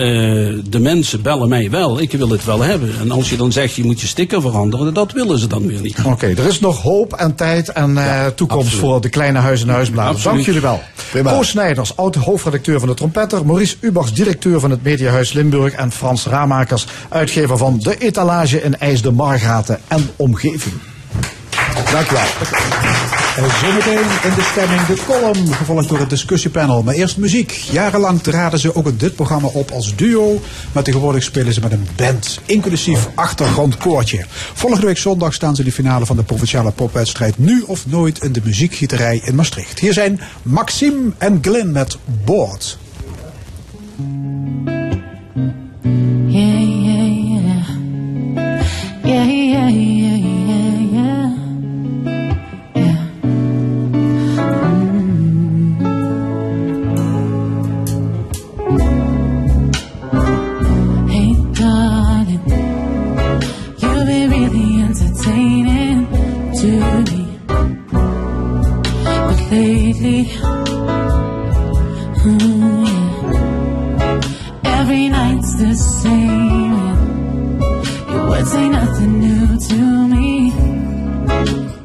de 0.69 0.79
mensen 0.79 1.21
bellen 1.21 1.49
mij 1.49 1.69
wel, 1.69 2.01
ik 2.01 2.11
wil 2.11 2.29
het 2.29 2.45
wel 2.45 2.61
hebben. 2.61 2.89
En 2.99 3.11
als 3.11 3.29
je 3.29 3.37
dan 3.37 3.51
zegt, 3.51 3.73
je 3.73 3.83
moet 3.83 4.01
je 4.01 4.07
sticker 4.07 4.41
veranderen, 4.41 4.93
dat 4.93 5.11
willen 5.11 5.39
ze 5.39 5.47
dan 5.47 5.67
weer 5.67 5.81
niet. 5.81 5.97
Oké, 6.05 6.25
er 6.25 6.47
is 6.47 6.59
nog 6.59 6.81
hoop 6.81 7.13
en 7.13 7.35
tijd 7.35 7.69
en 7.69 7.97
eh, 7.97 8.25
toekomst 8.25 8.65
absoluut. 8.65 8.85
voor 8.85 9.01
de 9.01 9.09
kleine 9.09 9.39
huis- 9.39 9.61
en 9.61 9.69
huisbladen. 9.69 10.21
Dank 10.23 10.39
jullie 10.39 10.61
wel. 10.61 10.81
Koos 11.23 11.49
Snijders, 11.49 11.97
oud-hoofdredacteur 11.97 12.79
van 12.79 12.87
de 12.87 12.95
Trompetter. 12.95 13.45
Maurice 13.45 13.75
Ubachs, 13.79 14.13
directeur 14.13 14.59
van 14.59 14.71
het 14.71 14.83
Mediahuis 14.83 15.33
Limburg. 15.33 15.73
En 15.73 15.91
Frans 15.91 16.25
Ramakers, 16.25 16.85
uitgever 17.09 17.57
van 17.57 17.79
De 17.79 17.97
Etalage 17.97 18.63
in 18.63 18.79
IJs 18.79 19.01
de 19.01 19.11
Margaten 19.11 19.79
en 19.87 20.09
omgeving. 20.15 20.75
Dank 21.91 22.11
u 22.11 22.13
wel. 22.13 22.23
Eh, 23.35 23.59
Zometeen 23.59 24.07
in 24.23 24.33
de 24.35 24.47
stemming 24.51 24.85
de 24.85 24.97
column, 25.05 25.53
gevolgd 25.53 25.89
door 25.89 25.99
het 25.99 26.09
discussiepanel. 26.09 26.83
Maar 26.83 26.93
eerst 26.93 27.17
muziek. 27.17 27.51
Jarenlang 27.71 28.21
traden 28.21 28.59
ze 28.59 28.75
ook 28.75 28.87
in 28.87 28.97
dit 28.97 29.15
programma 29.15 29.47
op 29.47 29.71
als 29.71 29.95
duo. 29.95 30.41
Maar 30.71 30.83
tegenwoordig 30.83 31.23
spelen 31.23 31.53
ze 31.53 31.59
met 31.59 31.71
een 31.71 31.87
band, 31.95 32.39
inclusief 32.45 33.07
achtergrondkoortje. 33.15 34.25
Volgende 34.53 34.85
week 34.85 34.97
zondag 34.97 35.33
staan 35.33 35.55
ze 35.55 35.61
in 35.61 35.67
de 35.67 35.73
finale 35.73 36.05
van 36.05 36.15
de 36.15 36.23
provinciale 36.23 36.71
popwedstrijd 36.71 37.37
Nu 37.37 37.63
of 37.67 37.83
Nooit 37.87 38.23
in 38.23 38.31
de 38.31 38.41
muziekgieterij 38.43 39.21
in 39.23 39.35
Maastricht. 39.35 39.79
Hier 39.79 39.93
zijn 39.93 40.19
Maxime 40.41 41.11
en 41.17 41.37
Glenn 41.41 41.71
met 41.71 41.97
Boord. 42.25 42.77
Yeah, 46.27 46.59
yeah. 46.59 47.67
Yeah, 49.03 49.25
yeah, 49.25 49.69
yeah, 49.69 49.69
yeah, 49.69 50.14
mm, 72.23 72.85
yeah. 73.33 74.79
Every 74.79 75.07
night's 75.09 75.55
the 75.55 75.73
same. 75.73 76.75
Your 78.11 78.29
words 78.29 78.53
ain't 78.55 78.73
nothing 78.73 79.19
new 79.19 79.47
to 79.69 80.07
me. 80.13 80.51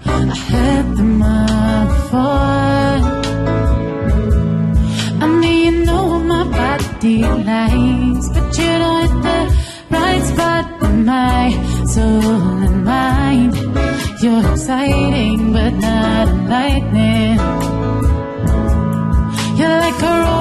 I 0.04 0.36
heard 0.50 0.86
them 0.96 1.22
all 1.22 1.86
before. 1.86 2.98
I 5.22 5.26
mean, 5.40 5.74
you 5.74 5.84
know 5.86 6.04
what 6.12 6.24
my 6.24 6.44
body 6.44 7.22
likes, 7.22 8.26
but 8.34 8.58
you 8.58 8.72
don't 8.82 9.00
hit 9.02 9.14
the 9.26 9.38
right 9.90 10.24
spot 10.30 10.64
in 10.84 11.04
my 11.06 11.44
soul 11.86 12.62
and 12.66 12.84
mind. 12.84 13.54
You're 14.22 14.44
exciting, 14.52 15.52
but 15.52 15.72
not 15.86 16.28
enlightening. 16.28 17.69
You're 20.00 20.39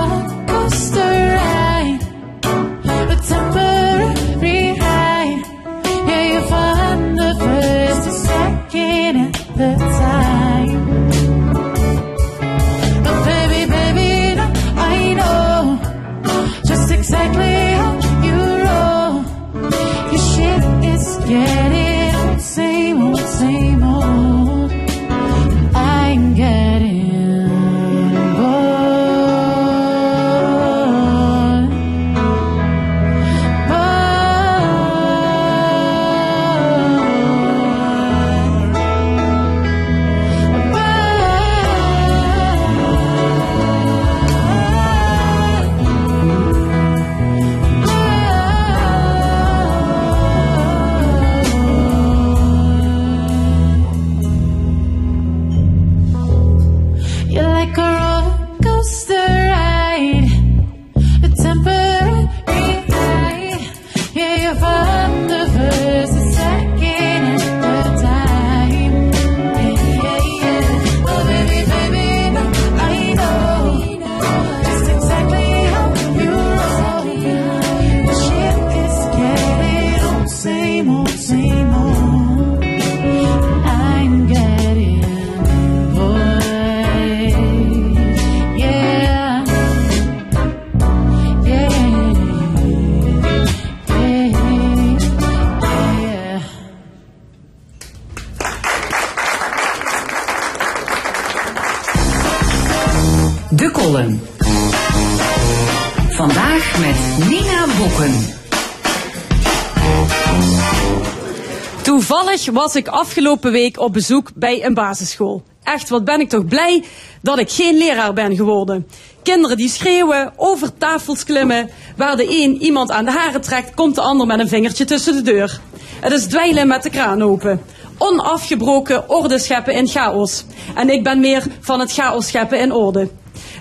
was 112.52 112.76
ik 112.76 112.88
afgelopen 112.88 113.52
week 113.52 113.80
op 113.80 113.94
bezoek 113.94 114.30
bij 114.36 114.66
een 114.66 114.74
basisschool. 114.74 115.44
Echt, 115.64 115.90
wat 115.90 116.06
ben 116.06 116.20
ik 116.20 116.30
toch 116.30 116.46
blij 116.46 116.84
dat 117.22 117.40
ik 117.40 117.50
geen 117.50 117.78
leraar 117.78 118.14
ben 118.14 118.36
geworden. 118.36 118.88
Kinderen 119.24 119.58
die 119.58 119.70
schreeuwen, 119.70 120.34
over 120.36 120.78
tafels 120.78 121.24
klimmen. 121.24 121.70
Waar 121.98 122.16
de 122.16 122.44
een 122.44 122.62
iemand 122.62 122.92
aan 122.92 123.06
de 123.06 123.12
haren 123.12 123.42
trekt, 123.42 123.74
komt 123.74 123.96
de 123.96 124.02
ander 124.02 124.28
met 124.28 124.40
een 124.40 124.48
vingertje 124.48 124.86
tussen 124.86 125.16
de 125.16 125.22
deur. 125.22 125.60
Het 126.00 126.12
is 126.12 126.26
dweilen 126.26 126.68
met 126.68 126.84
de 126.84 126.90
kraan 126.90 127.22
open. 127.22 127.62
Onafgebroken 127.98 129.10
orde 129.10 129.40
scheppen 129.40 129.74
in 129.74 129.88
chaos. 129.88 130.46
En 130.76 130.90
ik 130.90 131.04
ben 131.04 131.20
meer 131.20 131.44
van 131.60 131.80
het 131.80 131.94
chaos 131.94 132.28
scheppen 132.28 132.60
in 132.60 132.74
orde. 132.74 133.10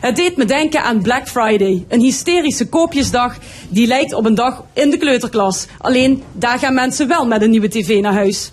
Het 0.01 0.16
deed 0.16 0.36
me 0.36 0.45
denken 0.45 0.82
aan 0.82 1.03
Black 1.03 1.28
Friday, 1.28 1.84
een 1.89 2.01
hysterische 2.01 2.68
koopjesdag 2.68 3.36
die 3.68 3.86
lijkt 3.86 4.12
op 4.12 4.24
een 4.24 4.34
dag 4.34 4.64
in 4.72 4.91
de 4.91 4.97
kleuterklas. 4.97 5.66
Alleen 5.78 6.22
daar 6.32 6.59
gaan 6.59 6.74
mensen 6.74 7.09
wel 7.09 7.26
met 7.26 7.43
een 7.43 7.51
nieuwe 7.51 7.68
tv 7.68 8.01
naar 8.01 8.12
huis. 8.12 8.53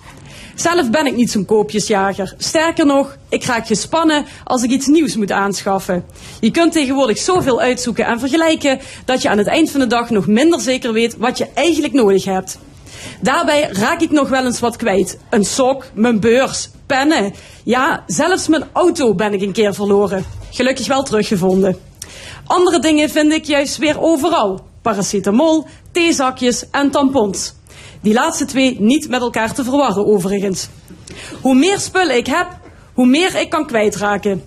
Zelf 0.56 0.90
ben 0.90 1.06
ik 1.06 1.16
niet 1.16 1.32
zo'n 1.32 1.46
koopjesjager. 1.46 2.34
Sterker 2.38 2.86
nog, 2.86 3.18
ik 3.30 3.44
raak 3.44 3.68
gespannen 3.68 4.26
als 4.44 4.64
ik 4.64 4.70
iets 4.70 4.88
nieuws 4.88 5.16
moet 5.16 5.32
aanschaffen. 5.32 6.06
Je 6.40 6.52
kunt 6.52 6.72
tegenwoordig 6.72 7.18
zoveel 7.18 7.62
uitzoeken 7.62 8.06
en 8.06 8.20
vergelijken 8.20 8.80
dat 9.06 9.22
je 9.22 9.30
aan 9.30 9.38
het 9.38 9.48
eind 9.48 9.72
van 9.72 9.80
de 9.80 9.88
dag 9.88 10.10
nog 10.10 10.28
minder 10.28 10.62
zeker 10.62 10.94
weet 10.94 11.18
wat 11.18 11.38
je 11.38 11.48
eigenlijk 11.54 11.94
nodig 11.94 12.26
hebt. 12.26 12.58
Daarbij 13.22 13.70
raak 13.72 14.02
ik 14.02 14.12
nog 14.12 14.30
wel 14.30 14.46
eens 14.46 14.60
wat 14.60 14.76
kwijt. 14.76 15.18
Een 15.30 15.46
sok, 15.46 15.86
mijn 15.94 16.20
beurs, 16.20 16.70
pennen. 16.86 17.34
Ja, 17.64 18.04
zelfs 18.08 18.48
mijn 18.48 18.64
auto 18.74 19.16
ben 19.16 19.34
ik 19.34 19.42
een 19.42 19.52
keer 19.52 19.74
verloren. 19.74 20.26
Gelukkig 20.52 20.88
wel 20.88 21.04
teruggevonden. 21.04 21.78
Andere 22.46 22.80
dingen 22.80 23.10
vind 23.10 23.32
ik 23.34 23.46
juist 23.46 23.78
weer 23.78 24.02
overal. 24.02 24.66
Paracetamol, 24.82 25.66
theezakjes 25.92 26.70
en 26.72 26.92
tampons. 26.92 27.54
Die 28.06 28.14
laatste 28.14 28.46
twee 28.46 28.78
niet 28.80 29.10
met 29.10 29.22
elkaar 29.22 29.54
te 29.54 29.64
verwarren 29.64 30.06
overigens. 30.06 30.68
Hoe 31.42 31.56
meer 31.56 31.80
spullen 31.80 32.18
ik 32.18 32.28
heb, 32.28 32.48
hoe 32.94 33.06
meer 33.06 33.40
ik 33.40 33.50
kan 33.50 33.66
kwijtraken. 33.66 34.44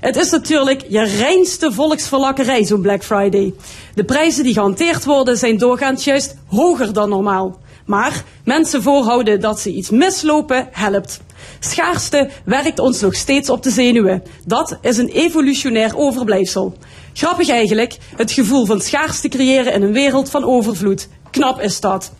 Het 0.00 0.16
is 0.16 0.30
natuurlijk 0.30 0.84
je 0.88 1.02
reinste 1.02 1.72
volksverlakkerij, 1.72 2.64
zo'n 2.64 2.80
Black 2.80 3.04
Friday. 3.04 3.54
De 3.94 4.04
prijzen 4.04 4.44
die 4.44 4.52
gehanteerd 4.52 5.04
worden 5.04 5.36
zijn 5.36 5.58
doorgaans 5.58 6.04
juist 6.04 6.36
hoger 6.46 6.92
dan 6.92 7.08
normaal. 7.08 7.58
Maar 7.86 8.24
mensen 8.44 8.82
voorhouden 8.82 9.40
dat 9.40 9.60
ze 9.60 9.72
iets 9.72 9.90
mislopen 9.90 10.68
helpt. 10.70 11.20
Schaarste 11.60 12.30
werkt 12.44 12.78
ons 12.78 13.00
nog 13.00 13.14
steeds 13.14 13.50
op 13.50 13.62
de 13.62 13.70
zenuwen. 13.70 14.22
Dat 14.46 14.78
is 14.80 14.96
een 14.96 15.08
evolutionair 15.08 15.96
overblijfsel. 15.96 16.74
Grappig 17.12 17.48
eigenlijk, 17.48 17.96
het 18.16 18.32
gevoel 18.32 18.66
van 18.66 18.80
schaarste 18.80 19.28
creëren 19.28 19.72
in 19.72 19.82
een 19.82 19.92
wereld 19.92 20.30
van 20.30 20.44
overvloed. 20.44 21.08
Knap 21.30 21.60
is 21.60 21.80
dat. 21.80 22.12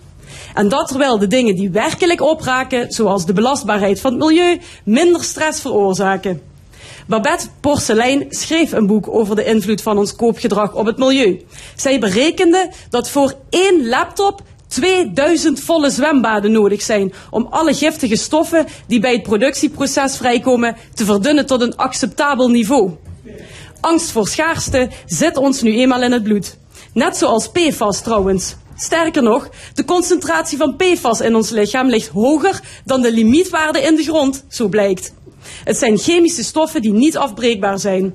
En 0.54 0.68
dat 0.68 0.88
terwijl 0.88 1.18
de 1.18 1.26
dingen 1.26 1.54
die 1.54 1.70
werkelijk 1.70 2.20
opraken, 2.20 2.92
zoals 2.92 3.26
de 3.26 3.32
belastbaarheid 3.32 4.00
van 4.00 4.10
het 4.12 4.20
milieu, 4.20 4.60
minder 4.84 5.24
stress 5.24 5.60
veroorzaken. 5.60 6.40
Babette 7.06 7.46
Porcelein 7.60 8.26
schreef 8.28 8.72
een 8.72 8.86
boek 8.86 9.08
over 9.08 9.36
de 9.36 9.44
invloed 9.44 9.82
van 9.82 9.98
ons 9.98 10.16
koopgedrag 10.16 10.74
op 10.74 10.86
het 10.86 10.96
milieu. 10.96 11.44
Zij 11.76 12.00
berekende 12.00 12.70
dat 12.90 13.10
voor 13.10 13.34
één 13.48 13.88
laptop 13.88 14.42
2000 14.68 15.60
volle 15.60 15.90
zwembaden 15.90 16.52
nodig 16.52 16.82
zijn 16.82 17.12
om 17.30 17.46
alle 17.50 17.74
giftige 17.74 18.16
stoffen 18.16 18.66
die 18.86 19.00
bij 19.00 19.12
het 19.12 19.22
productieproces 19.22 20.16
vrijkomen 20.16 20.76
te 20.94 21.04
verdunnen 21.04 21.46
tot 21.46 21.60
een 21.60 21.76
acceptabel 21.76 22.48
niveau. 22.48 22.90
Angst 23.80 24.10
voor 24.10 24.28
schaarste 24.28 24.88
zit 25.06 25.36
ons 25.36 25.62
nu 25.62 25.78
eenmaal 25.78 26.02
in 26.02 26.12
het 26.12 26.22
bloed. 26.22 26.56
Net 26.92 27.16
zoals 27.16 27.48
PFAS 27.48 28.00
trouwens. 28.00 28.56
Sterker 28.82 29.22
nog, 29.22 29.48
de 29.74 29.84
concentratie 29.84 30.58
van 30.58 30.76
PFAS 30.76 31.20
in 31.20 31.34
ons 31.34 31.50
lichaam 31.50 31.88
ligt 31.88 32.08
hoger 32.08 32.60
dan 32.84 33.00
de 33.00 33.12
limietwaarde 33.12 33.82
in 33.82 33.96
de 33.96 34.02
grond, 34.02 34.44
zo 34.48 34.68
blijkt. 34.68 35.14
Het 35.64 35.76
zijn 35.76 35.98
chemische 35.98 36.42
stoffen 36.42 36.82
die 36.82 36.92
niet 36.92 37.16
afbreekbaar 37.16 37.78
zijn. 37.78 38.14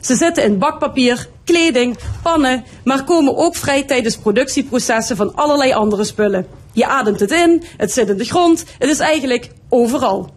Ze 0.00 0.14
zitten 0.16 0.44
in 0.44 0.58
bakpapier, 0.58 1.28
kleding, 1.44 1.96
pannen, 2.22 2.64
maar 2.84 3.04
komen 3.04 3.36
ook 3.36 3.56
vrij 3.56 3.82
tijdens 3.82 4.16
productieprocessen 4.16 5.16
van 5.16 5.34
allerlei 5.34 5.72
andere 5.72 6.04
spullen. 6.04 6.46
Je 6.72 6.86
ademt 6.86 7.20
het 7.20 7.30
in, 7.30 7.64
het 7.76 7.92
zit 7.92 8.08
in 8.08 8.16
de 8.16 8.24
grond, 8.24 8.64
het 8.78 8.90
is 8.90 8.98
eigenlijk 8.98 9.50
overal. 9.68 10.30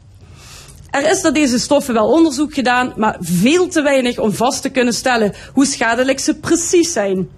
Er 0.90 1.10
is 1.10 1.22
naar 1.22 1.34
deze 1.34 1.60
stoffen 1.60 1.94
wel 1.94 2.08
onderzoek 2.12 2.54
gedaan, 2.54 2.94
maar 2.96 3.18
veel 3.20 3.68
te 3.68 3.82
weinig 3.82 4.20
om 4.20 4.34
vast 4.34 4.62
te 4.62 4.70
kunnen 4.70 4.94
stellen 4.94 5.34
hoe 5.54 5.66
schadelijk 5.66 6.20
ze 6.20 6.36
precies 6.36 6.92
zijn. 6.92 7.30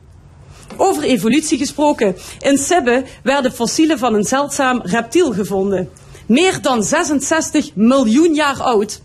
Over 0.81 1.03
evolutie 1.03 1.57
gesproken. 1.57 2.15
In 2.39 2.57
Sibbe 2.57 3.03
werden 3.23 3.51
fossielen 3.51 3.99
van 3.99 4.13
een 4.13 4.23
zeldzaam 4.23 4.81
reptiel 4.83 5.33
gevonden. 5.33 5.89
Meer 6.27 6.61
dan 6.61 6.83
66 6.83 7.75
miljoen 7.75 8.33
jaar 8.33 8.61
oud. 8.61 9.01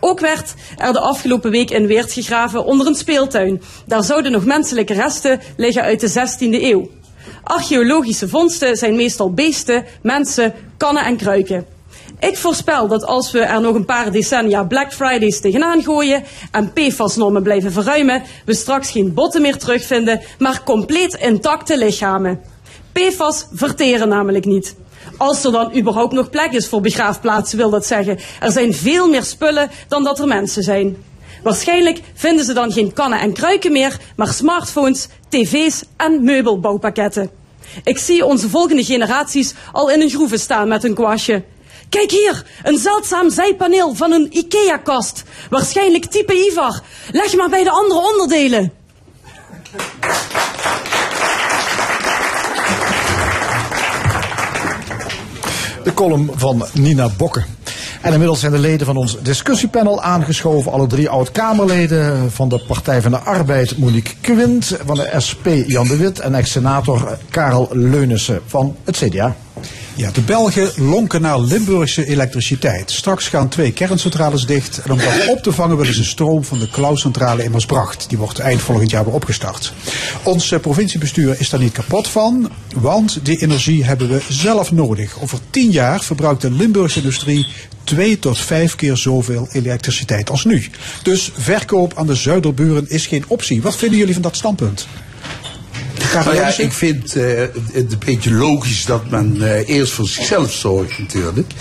Ook 0.00 0.20
werd 0.20 0.54
er 0.76 0.92
de 0.92 1.00
afgelopen 1.00 1.50
week 1.50 1.70
in 1.70 1.86
Weert 1.86 2.12
gegraven 2.12 2.64
onder 2.64 2.86
een 2.86 2.94
speeltuin. 2.94 3.62
Daar 3.86 4.02
zouden 4.02 4.32
nog 4.32 4.44
menselijke 4.44 4.94
resten 4.94 5.40
liggen 5.56 5.82
uit 5.82 6.00
de 6.00 6.10
16e 6.10 6.62
eeuw. 6.62 6.90
Archeologische 7.42 8.28
vondsten 8.28 8.76
zijn 8.76 8.96
meestal 8.96 9.32
beesten, 9.32 9.84
mensen, 10.02 10.54
kannen 10.76 11.04
en 11.04 11.16
kruiken. 11.16 11.75
Ik 12.18 12.36
voorspel 12.36 12.88
dat 12.88 13.04
als 13.04 13.30
we 13.30 13.40
er 13.40 13.60
nog 13.60 13.74
een 13.74 13.84
paar 13.84 14.12
decennia 14.12 14.64
Black 14.64 14.92
Fridays 14.92 15.40
tegenaan 15.40 15.82
gooien 15.82 16.24
en 16.50 16.72
PFAS-normen 16.72 17.42
blijven 17.42 17.72
verruimen, 17.72 18.22
we 18.44 18.54
straks 18.54 18.90
geen 18.90 19.14
botten 19.14 19.42
meer 19.42 19.58
terugvinden, 19.58 20.20
maar 20.38 20.62
compleet 20.64 21.14
intacte 21.14 21.78
lichamen. 21.78 22.40
PFAS 22.92 23.46
verteren 23.52 24.08
namelijk 24.08 24.44
niet. 24.44 24.76
Als 25.16 25.44
er 25.44 25.52
dan 25.52 25.76
überhaupt 25.76 26.12
nog 26.12 26.30
plek 26.30 26.52
is 26.52 26.68
voor 26.68 26.80
begraafplaatsen, 26.80 27.58
wil 27.58 27.70
dat 27.70 27.86
zeggen. 27.86 28.18
Er 28.40 28.52
zijn 28.52 28.74
veel 28.74 29.08
meer 29.08 29.24
spullen 29.24 29.70
dan 29.88 30.04
dat 30.04 30.18
er 30.18 30.26
mensen 30.26 30.62
zijn. 30.62 30.96
Waarschijnlijk 31.42 32.00
vinden 32.14 32.44
ze 32.44 32.52
dan 32.52 32.72
geen 32.72 32.92
kannen 32.92 33.20
en 33.20 33.32
kruiken 33.32 33.72
meer, 33.72 33.96
maar 34.16 34.32
smartphones, 34.32 35.08
tv's 35.28 35.82
en 35.96 36.24
meubelbouwpakketten. 36.24 37.30
Ik 37.84 37.98
zie 37.98 38.24
onze 38.24 38.48
volgende 38.48 38.84
generaties 38.84 39.54
al 39.72 39.90
in 39.90 40.00
een 40.00 40.10
groeve 40.10 40.36
staan 40.36 40.68
met 40.68 40.82
hun 40.82 40.94
kwastje. 40.94 41.42
Kijk 41.88 42.10
hier, 42.10 42.44
een 42.62 42.78
zeldzaam 42.78 43.30
zijpaneel 43.30 43.94
van 43.94 44.12
een 44.12 44.28
IKEA-kast. 44.30 45.22
Waarschijnlijk 45.50 46.04
type 46.04 46.34
Ivar. 46.34 46.80
Leg 47.12 47.36
maar 47.36 47.48
bij 47.48 47.64
de 47.64 47.70
andere 47.70 48.00
onderdelen. 48.12 48.72
De 55.84 55.94
column 55.94 56.30
van 56.34 56.66
Nina 56.72 57.08
Bokke. 57.16 57.44
En 58.00 58.12
inmiddels 58.12 58.40
zijn 58.40 58.52
de 58.52 58.58
leden 58.58 58.86
van 58.86 58.96
ons 58.96 59.16
discussiepanel 59.22 60.02
aangeschoven. 60.02 60.72
Alle 60.72 60.86
drie 60.86 61.08
oud-Kamerleden 61.08 62.32
van 62.32 62.48
de 62.48 62.58
Partij 62.58 63.02
van 63.02 63.10
de 63.10 63.18
Arbeid, 63.18 63.78
Monique 63.78 64.14
Quint. 64.20 64.76
Van 64.84 64.96
de 64.96 65.12
SP, 65.26 65.46
Jan 65.66 65.86
de 65.88 65.96
Wit. 65.96 66.20
En 66.20 66.34
ex-senator 66.34 67.18
Karel 67.30 67.68
Leunissen 67.72 68.40
van 68.46 68.76
het 68.84 68.96
CDA. 68.96 69.36
Ja, 69.96 70.10
de 70.10 70.20
Belgen 70.20 70.70
lonken 70.76 71.20
naar 71.20 71.40
Limburgse 71.40 72.06
elektriciteit. 72.06 72.90
Straks 72.90 73.28
gaan 73.28 73.48
twee 73.48 73.72
kerncentrales 73.72 74.46
dicht. 74.46 74.78
En 74.78 74.92
om 74.92 74.98
dat 74.98 75.26
op 75.28 75.42
te 75.42 75.52
vangen 75.52 75.76
willen 75.76 75.94
ze 75.94 76.04
stroom 76.04 76.44
van 76.44 76.58
de 76.58 76.68
Klauwcentrale 76.68 77.44
in 77.44 77.50
Maasbracht. 77.50 78.08
Die 78.08 78.18
wordt 78.18 78.38
eind 78.38 78.60
volgend 78.60 78.90
jaar 78.90 79.04
weer 79.04 79.14
opgestart. 79.14 79.72
Ons 80.22 80.52
eh, 80.52 80.60
provinciebestuur 80.60 81.40
is 81.40 81.50
daar 81.50 81.60
niet 81.60 81.72
kapot 81.72 82.08
van. 82.08 82.50
Want 82.74 83.18
die 83.22 83.42
energie 83.42 83.84
hebben 83.84 84.08
we 84.08 84.20
zelf 84.28 84.72
nodig. 84.72 85.20
Over 85.20 85.38
tien 85.50 85.70
jaar 85.70 86.00
verbruikt 86.00 86.40
de 86.40 86.50
Limburgse 86.50 86.98
industrie 86.98 87.46
twee 87.84 88.18
tot 88.18 88.38
vijf 88.38 88.74
keer 88.74 88.96
zoveel 88.96 89.48
elektriciteit 89.52 90.30
als 90.30 90.44
nu. 90.44 90.66
Dus 91.02 91.30
verkoop 91.36 91.92
aan 91.98 92.06
de 92.06 92.14
zuiderburen 92.14 92.88
is 92.88 93.06
geen 93.06 93.24
optie. 93.28 93.62
Wat 93.62 93.76
vinden 93.76 93.98
jullie 93.98 94.14
van 94.14 94.22
dat 94.22 94.36
standpunt? 94.36 94.86
Nou 96.12 96.34
ja, 96.34 96.58
ik 96.58 96.72
vind 96.72 97.16
eh, 97.16 97.24
het 97.72 97.92
een 97.92 97.98
beetje 98.04 98.32
logisch 98.32 98.84
dat 98.84 99.10
men 99.10 99.36
eh, 99.42 99.68
eerst 99.68 99.92
voor 99.92 100.06
zichzelf 100.06 100.52
zorgt 100.52 100.98
natuurlijk. 100.98 101.52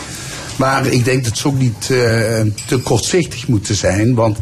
Maar 0.55 0.85
ik 0.85 1.05
denk 1.05 1.23
dat 1.23 1.37
ze 1.37 1.47
ook 1.47 1.59
niet 1.59 1.81
eh, 1.81 2.41
te 2.65 2.79
kortzichtig 2.83 3.47
moeten 3.47 3.75
zijn. 3.75 4.13
Want 4.13 4.37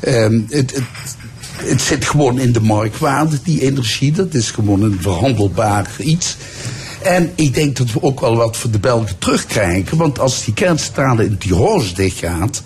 ehm, 0.00 0.40
het, 0.48 0.70
het, 0.74 0.84
het 1.56 1.80
zit 1.80 2.04
gewoon 2.04 2.38
in 2.38 2.52
de 2.52 2.60
marktwaarde, 2.60 3.38
die 3.44 3.60
energie. 3.60 4.12
Dat 4.12 4.34
is 4.34 4.50
gewoon 4.50 4.82
een 4.82 4.98
verhandelbaar 5.00 5.90
iets. 5.98 6.36
En 7.02 7.32
ik 7.34 7.54
denk 7.54 7.76
dat 7.76 7.92
we 7.92 8.02
ook 8.02 8.20
wel 8.20 8.36
wat 8.36 8.56
voor 8.56 8.70
de 8.70 8.78
Belgen 8.78 9.18
terugkrijgen. 9.18 9.98
Want 9.98 10.18
als 10.18 10.44
die 10.44 10.54
kerncentrale 10.54 11.24
in 11.24 11.38
Tiroos 11.38 11.94
dichtgaat. 11.94 12.62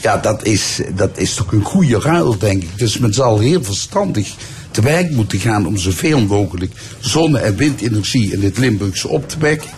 Ja, 0.00 0.16
dat 0.16 0.46
is, 0.46 0.80
dat 0.94 1.18
is 1.18 1.34
toch 1.34 1.52
een 1.52 1.64
goede 1.64 1.98
ruil, 1.98 2.38
denk 2.38 2.62
ik. 2.62 2.78
Dus 2.78 2.98
men 2.98 3.14
zal 3.14 3.38
heel 3.38 3.64
verstandig 3.64 4.34
te 4.74 4.82
werk 4.82 5.10
moeten 5.10 5.38
gaan 5.38 5.66
om 5.66 5.78
zoveel 5.78 6.20
mogelijk 6.20 6.72
zonne- 7.00 7.38
en 7.38 7.56
windenergie 7.56 8.32
in 8.32 8.42
het 8.42 8.58
Limburgse 8.58 9.08
op 9.08 9.28
te 9.28 9.38
wekken. 9.38 9.70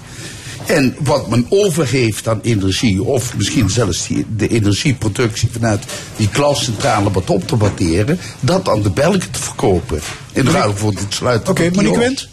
En 0.67 0.97
wat 0.99 1.29
men 1.29 1.47
over 1.49 1.87
heeft 1.87 2.29
aan 2.29 2.41
energie, 2.43 3.03
of 3.03 3.37
misschien 3.37 3.71
zelfs 3.71 4.07
die, 4.07 4.27
de 4.37 4.49
energieproductie 4.49 5.49
vanuit 5.53 5.85
die 6.17 6.29
klascentrale 6.29 7.11
wat 7.11 7.31
op 7.31 7.49
te 7.49 7.57
waarderen, 7.57 8.19
dat 8.41 8.69
aan 8.69 8.83
de 8.83 8.91
Belgen 8.91 9.31
te 9.31 9.39
verkopen. 9.39 10.01
In 10.33 10.47
ruil 10.47 10.77
voor 10.77 10.95
dit 10.95 11.15
sluiten. 11.15 11.51
Oké, 11.51 11.71
Monique 11.75 11.99
Wendt? 11.99 12.29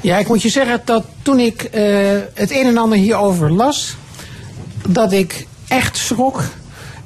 Ja, 0.00 0.18
ik 0.18 0.28
moet 0.28 0.42
je 0.42 0.48
zeggen 0.48 0.80
dat 0.84 1.04
toen 1.22 1.38
ik 1.38 1.62
eh, 1.62 1.82
het 2.34 2.50
een 2.50 2.66
en 2.66 2.78
ander 2.78 2.98
hierover 2.98 3.52
las, 3.52 3.96
dat 4.88 5.12
ik 5.12 5.46
echt 5.68 5.96
schrok 5.96 6.42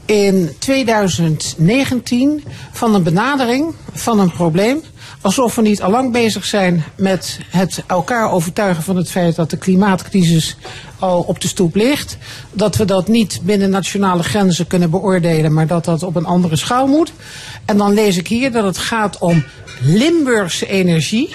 in 0.07 0.50
2019 0.59 2.44
van 2.72 2.94
een 2.94 3.02
benadering 3.02 3.74
van 3.92 4.18
een 4.18 4.32
probleem. 4.32 4.82
Alsof 5.20 5.55
we 5.55 5.62
niet 5.62 5.82
allang 5.82 6.12
bezig 6.12 6.44
zijn 6.44 6.84
met 6.96 7.38
het 7.48 7.82
elkaar 7.86 8.30
overtuigen 8.30 8.82
van 8.82 8.96
het 8.96 9.11
feit 9.11 9.36
dat 9.36 9.50
de 9.50 9.57
klimaatcrisis 9.57 10.57
al 10.98 11.20
op 11.20 11.40
de 11.40 11.48
stoep 11.48 11.74
ligt. 11.74 12.16
Dat 12.52 12.76
we 12.76 12.84
dat 12.84 13.09
niet 13.09 13.40
binnen 13.42 13.70
nationale 13.70 14.22
grenzen 14.22 14.66
kunnen 14.66 14.90
beoordelen, 14.90 15.52
maar 15.52 15.66
dat 15.66 15.84
dat 15.84 16.02
op 16.02 16.16
een 16.16 16.26
andere 16.26 16.57
schaal 16.57 16.86
moet. 16.86 17.12
En 17.64 17.76
dan 17.76 17.94
lees 17.94 18.16
ik 18.16 18.28
hier 18.28 18.52
dat 18.52 18.64
het 18.64 18.78
gaat 18.78 19.18
om 19.18 19.44
Limburgse 19.80 20.66
energie. 20.66 21.34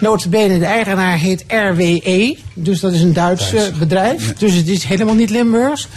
Notabene, 0.00 0.58
de 0.58 0.64
eigenaar 0.64 1.18
heet 1.18 1.44
RWE, 1.48 2.36
dus 2.54 2.80
dat 2.80 2.92
is 2.92 3.02
een 3.02 3.12
Duits 3.12 3.52
eh, 3.52 3.62
bedrijf. 3.78 4.32
Dus 4.32 4.54
het 4.54 4.68
is 4.68 4.84
helemaal 4.84 5.14
niet 5.14 5.30
Limburgs. 5.30 5.88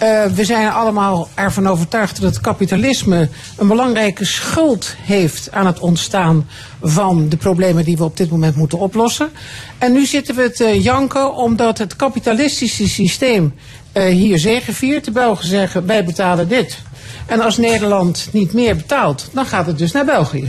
Eh, 0.00 0.24
we 0.24 0.44
zijn 0.44 0.70
allemaal 0.70 1.28
ervan 1.34 1.68
overtuigd 1.68 2.20
dat 2.20 2.30
het 2.30 2.40
kapitalisme 2.40 3.28
een 3.56 3.68
belangrijke 3.68 4.24
schuld 4.24 4.94
heeft 5.02 5.48
aan 5.52 5.66
het 5.66 5.78
ontstaan 5.78 6.48
van 6.82 7.28
de 7.28 7.36
problemen 7.36 7.84
die 7.84 7.96
we 7.96 8.04
op 8.04 8.16
dit 8.16 8.30
moment 8.30 8.56
moeten 8.56 8.78
oplossen. 8.78 9.30
En 9.78 9.92
nu 9.92 10.06
zitten 10.06 10.34
we 10.34 10.50
te 10.50 10.80
janken 10.80 11.34
omdat 11.34 11.78
het 11.78 11.96
kapitalistische 11.96 12.88
systeem 12.88 13.54
eh, 13.92 14.04
hier 14.04 14.38
zegeviert. 14.38 15.04
De 15.04 15.10
Belgen 15.10 15.48
zeggen 15.48 15.86
wij 15.86 16.04
betalen 16.04 16.48
dit. 16.48 16.78
En 17.26 17.40
als 17.40 17.56
Nederland 17.56 18.28
niet 18.32 18.52
meer 18.52 18.76
betaalt, 18.76 19.28
dan 19.32 19.46
gaat 19.46 19.66
het 19.66 19.78
dus 19.78 19.92
naar 19.92 20.04
België. 20.04 20.46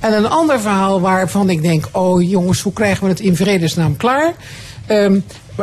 En 0.00 0.12
een 0.12 0.28
ander 0.28 0.60
verhaal 0.60 1.00
waarvan 1.00 1.50
ik 1.50 1.62
denk, 1.62 1.88
oh 1.92 2.30
jongens, 2.30 2.60
hoe 2.60 2.72
krijgen 2.72 3.04
we 3.04 3.10
het 3.10 3.20
in 3.20 3.36
vredesnaam 3.36 3.96
klaar? 3.96 4.34
Ehm, 4.90 5.20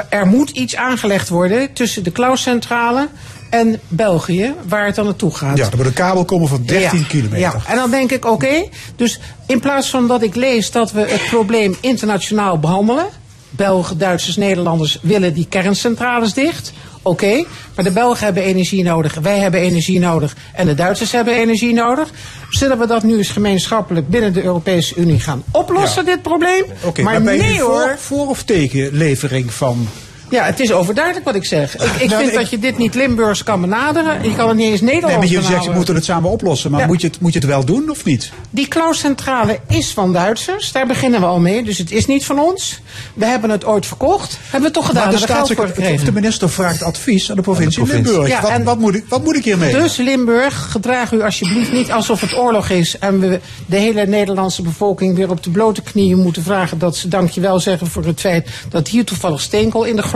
er 0.10 0.28
moet 0.28 0.50
iets 0.50 0.76
aangelegd 0.76 1.30
worden 1.30 1.74
tussen 1.74 2.04
de 2.04 2.12
Klauscentrale 2.12 3.08
en 3.50 3.80
België, 3.88 4.54
waar 4.68 4.86
het 4.86 4.96
dan 4.96 5.06
naartoe 5.06 5.36
gaat. 5.36 5.58
Ja, 5.58 5.66
er 5.72 5.78
moet 5.78 5.86
een 5.86 5.94
kabel 5.94 6.26
komen 6.26 6.48
van 6.48 6.64
13 6.66 7.00
Ja, 7.00 7.06
kilometer. 7.06 7.40
Ja, 7.40 7.62
en 7.68 7.76
dan 7.76 7.90
denk 7.92 8.12
ik, 8.12 8.26
oké, 8.26 8.68
dus 8.96 9.20
in 9.46 9.60
plaats 9.60 9.90
van 9.90 10.08
dat 10.08 10.22
ik 10.24 10.36
lees 10.36 10.72
dat 10.72 10.92
we 10.92 11.00
het 11.00 11.26
probleem 11.30 11.76
internationaal 11.82 12.60
behandelen, 12.60 13.06
Belgen, 13.50 13.98
Duitsers, 13.98 14.36
Nederlanders 14.36 15.00
willen 15.02 15.34
die 15.34 15.48
kerncentrales 15.50 16.34
dicht. 16.34 16.74
Oké, 17.08 17.46
maar 17.76 17.86
de 17.86 17.92
Belgen 17.92 18.26
hebben 18.26 18.44
energie 18.44 18.84
nodig, 18.84 19.16
wij 19.22 19.40
hebben 19.40 19.60
energie 19.60 20.00
nodig 20.00 20.36
en 20.54 20.66
de 20.66 20.74
Duitsers 20.74 21.12
hebben 21.12 21.34
energie 21.34 21.74
nodig. 21.74 22.10
Zullen 22.50 22.80
we 22.80 22.88
dat 22.88 23.04
nu 23.04 23.18
eens 23.18 23.30
gemeenschappelijk 23.30 24.10
binnen 24.10 24.34
de 24.34 24.44
Europese 24.44 24.96
Unie 24.96 25.20
gaan 25.20 25.44
oplossen, 25.52 26.06
dit 26.06 26.22
probleem? 26.22 26.64
Oké, 26.84 27.02
maar 27.02 27.22
nee 27.22 27.60
voor, 27.60 27.70
hoor. 27.70 27.96
voor 28.00 28.28
of 28.28 28.44
tegen 28.44 28.94
levering 28.94 29.54
van... 29.54 29.88
Ja, 30.30 30.44
het 30.44 30.60
is 30.60 30.72
overduidelijk 30.72 31.26
wat 31.26 31.36
ik 31.36 31.46
zeg. 31.46 31.76
Ik, 31.76 31.82
ik 31.82 31.90
Nou, 32.10 32.20
vind 32.22 32.34
ik- 32.34 32.40
dat 32.40 32.50
je 32.50 32.60
dit 32.60 32.78
niet 32.78 32.96
Limburgs 32.96 33.44
kan 33.44 33.62
benaderen. 33.62 34.24
Je 34.24 34.36
kan 34.36 34.48
het 34.48 34.58
niet 34.58 34.72
eens 34.72 34.82
Nee, 34.82 34.94
Nederlands 34.94 35.32
maar 35.32 35.42
je 35.42 35.48
zegt, 35.48 35.66
we 35.66 35.72
moeten 35.72 35.96
het 35.96 36.06
samen 36.06 36.30
oplossen. 36.30 36.72
Maar 36.72 36.80
Ja. 36.80 36.86
moet, 36.88 37.02
je 37.02 37.08
het, 37.08 37.20
moet 37.20 37.34
je 37.34 37.40
het 37.40 37.48
wel 37.48 37.66
doen 37.66 37.90
of 37.90 38.04
niet? 38.06 38.32
Die 38.50 38.68
Klauscentrale 38.68 39.60
is 39.68 39.92
van 39.94 40.14
Duitsers. 40.14 40.72
Daar 40.72 40.88
beginnen 40.88 41.20
we 41.20 41.26
al 41.26 41.40
mee. 41.40 41.64
Dus 41.64 41.78
het 41.78 41.92
is 41.92 42.06
niet 42.06 42.26
van 42.26 42.40
ons. 42.40 42.80
We 43.14 43.26
hebben 43.26 43.50
het 43.50 43.66
ooit 43.66 43.86
verkocht. 43.86 44.38
Hebben 44.50 44.70
we 44.70 44.76
toch 44.76 44.86
gedaan. 44.86 45.04
maar 45.04 45.12
de, 45.12 45.18
staatssecretaris 45.20 46.04
de 46.04 46.12
minister 46.12 46.50
vraagt 46.50 46.84
advies 46.84 47.30
aan 47.30 47.36
de 47.36 47.42
provincie, 47.42 47.80
Aan 47.82 47.86
de 47.88 47.92
provincie. 47.92 48.20
Limburg. 48.22 48.36
Ja, 48.36 48.42
wat, 48.42 48.52
en- 48.60 48.64
wat, 48.64 48.80
moet 48.80 48.96
ik, 48.96 49.04
wat 49.10 49.24
moet 49.24 49.36
ik 49.36 49.44
hiermee? 49.44 49.72
Dus 49.74 49.98
Limburg, 49.98 50.72
gedraag 50.72 51.12
u 51.12 51.22
alsjeblieft 51.22 51.72
niet 51.72 51.92
alsof 51.92 52.22
het 52.22 52.36
oorlog 52.38 52.70
is 52.70 52.98
en 53.00 53.20
we 53.20 53.40
de 53.66 53.78
hele 53.78 54.06
Nederlandse 54.06 54.62
bevolking 54.62 55.16
weer 55.16 55.30
op 55.30 55.44
de 55.44 55.50
blote 55.50 55.82
knieën 55.82 56.18
moeten 56.18 56.44
vragen 56.44 56.80
dat 56.80 56.96
ze 56.96 57.08
dankjewel 57.08 57.60
zeggen 57.60 57.88
voor 57.88 58.06
het 58.06 58.20
feit 58.20 58.50
dat 58.70 58.88
hier 58.88 59.06
toevallig 59.06 59.42
steenkool 59.42 59.84
in 59.84 59.96
de 59.96 60.02
grond 60.02 60.16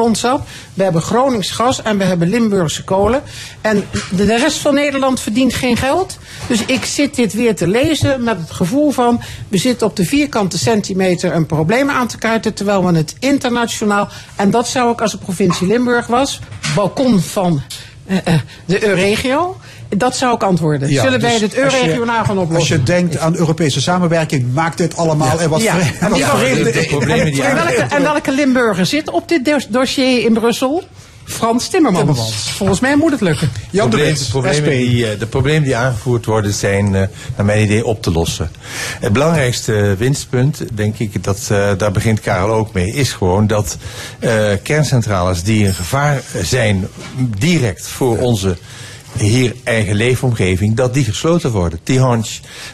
We 0.73 0.83
hebben 0.83 1.01
Gronings 1.01 1.51
gas 1.51 1.81
en 1.81 1.97
we 1.97 2.03
hebben 2.03 2.29
Limburgse 2.29 2.83
kolen. 2.83 3.23
En 3.61 3.87
de, 4.09 4.25
de 4.25 4.37
rest 4.37 4.57
van 4.57 4.73
Nederland 4.73 5.19
verdient 5.19 5.53
geen 5.53 5.77
geld. 5.77 6.17
Dus 6.47 6.65
ik 6.65 6.85
zit 6.85 7.15
dit 7.15 7.33
weer 7.33 7.55
te 7.55 7.67
lezen 7.67 8.23
met 8.23 8.37
het 8.37 8.51
gevoel 8.51 8.91
van 8.91 9.21
we 9.47 9.57
zitten 9.57 9.87
op 9.87 9.95
de 9.95 10.05
vierkante 10.05 10.57
centimeter 10.57 11.35
een 11.35 11.45
probleem 11.45 11.89
aan 11.89 12.07
te 12.07 12.17
kaarten 12.17 12.53
terwijl 12.53 12.85
we 12.85 12.97
het 12.97 13.15
internationaal 13.19 14.09
en 14.35 14.51
dat 14.51 14.67
zou 14.67 14.91
ik 14.91 15.01
als 15.01 15.11
het 15.11 15.21
provincie 15.21 15.67
Limburg 15.67 16.07
was, 16.07 16.39
balkon 16.75 17.19
van 17.19 17.61
eh, 18.05 18.17
eh, 18.23 18.39
de 18.65 18.87
Euregio. 18.87 19.57
Dat 19.97 20.15
zou 20.15 20.35
ik 20.35 20.43
antwoorden. 20.43 20.89
Ja, 20.89 21.01
Zullen 21.03 21.21
wij 21.21 21.31
dus 21.31 21.41
het 21.41 21.63
als 21.63 21.73
Euregionaal 21.73 22.23
gaan 22.25 22.37
Als 22.37 22.45
oplossen? 22.47 22.77
je 22.77 22.83
denkt 22.83 23.17
aan 23.17 23.35
Europese 23.35 23.81
samenwerking, 23.81 24.53
maakt 24.53 24.77
dit 24.77 24.97
allemaal 24.97 25.39
en 25.41 25.49
wat 25.49 25.61
ja. 25.61 25.75
En, 27.89 28.01
welke, 28.03 28.31
Limburger 28.31 28.85
zit 28.85 29.09
op 29.09 29.29
dit 29.29 29.45
dos- 29.45 29.67
dossier 29.67 30.25
in 30.25 30.33
Brussel? 30.33 30.83
Frans 31.23 31.67
Timmermans. 31.67 32.05
Timmermans. 32.05 32.49
Volgens 32.51 32.79
mij 32.79 32.95
moet 32.95 33.11
het 33.11 33.21
lukken. 33.21 33.49
Jan 33.69 33.89
de 33.89 33.95
Probleem- 33.97 34.15
problemen 34.29 34.55
SP. 34.57 34.65
die, 34.65 35.11
eh, 35.11 35.19
de 35.19 35.25
problemen 35.25 35.63
die 35.63 35.75
aangevoerd 35.75 36.25
worden 36.25 36.53
zijn, 36.53 36.85
eh, 36.95 37.01
naar 37.35 37.45
mijn 37.45 37.63
idee, 37.63 37.85
op 37.85 38.01
te 38.01 38.11
lossen. 38.11 38.51
Het 38.99 39.13
belangrijkste 39.13 39.95
winstpunt, 39.97 40.61
denk 40.73 40.97
ik, 40.99 41.23
dat, 41.23 41.47
eh, 41.51 41.69
daar 41.77 41.91
begint 41.91 42.19
Karel 42.19 42.53
ook 42.55 42.73
mee, 42.73 42.93
is 42.93 43.11
gewoon 43.11 43.47
dat 43.47 43.77
eh, 44.19 44.43
kerncentrales 44.63 45.43
die 45.43 45.65
een 45.67 45.73
gevaar 45.73 46.21
zijn, 46.43 46.87
direct 47.37 47.87
voor 47.87 48.17
onze 48.17 48.57
hier 49.17 49.55
eigen 49.63 49.95
leefomgeving, 49.95 50.75
dat 50.75 50.93
die 50.93 51.03
gesloten 51.03 51.51
worden. 51.51 51.79
Tihange, 51.83 52.25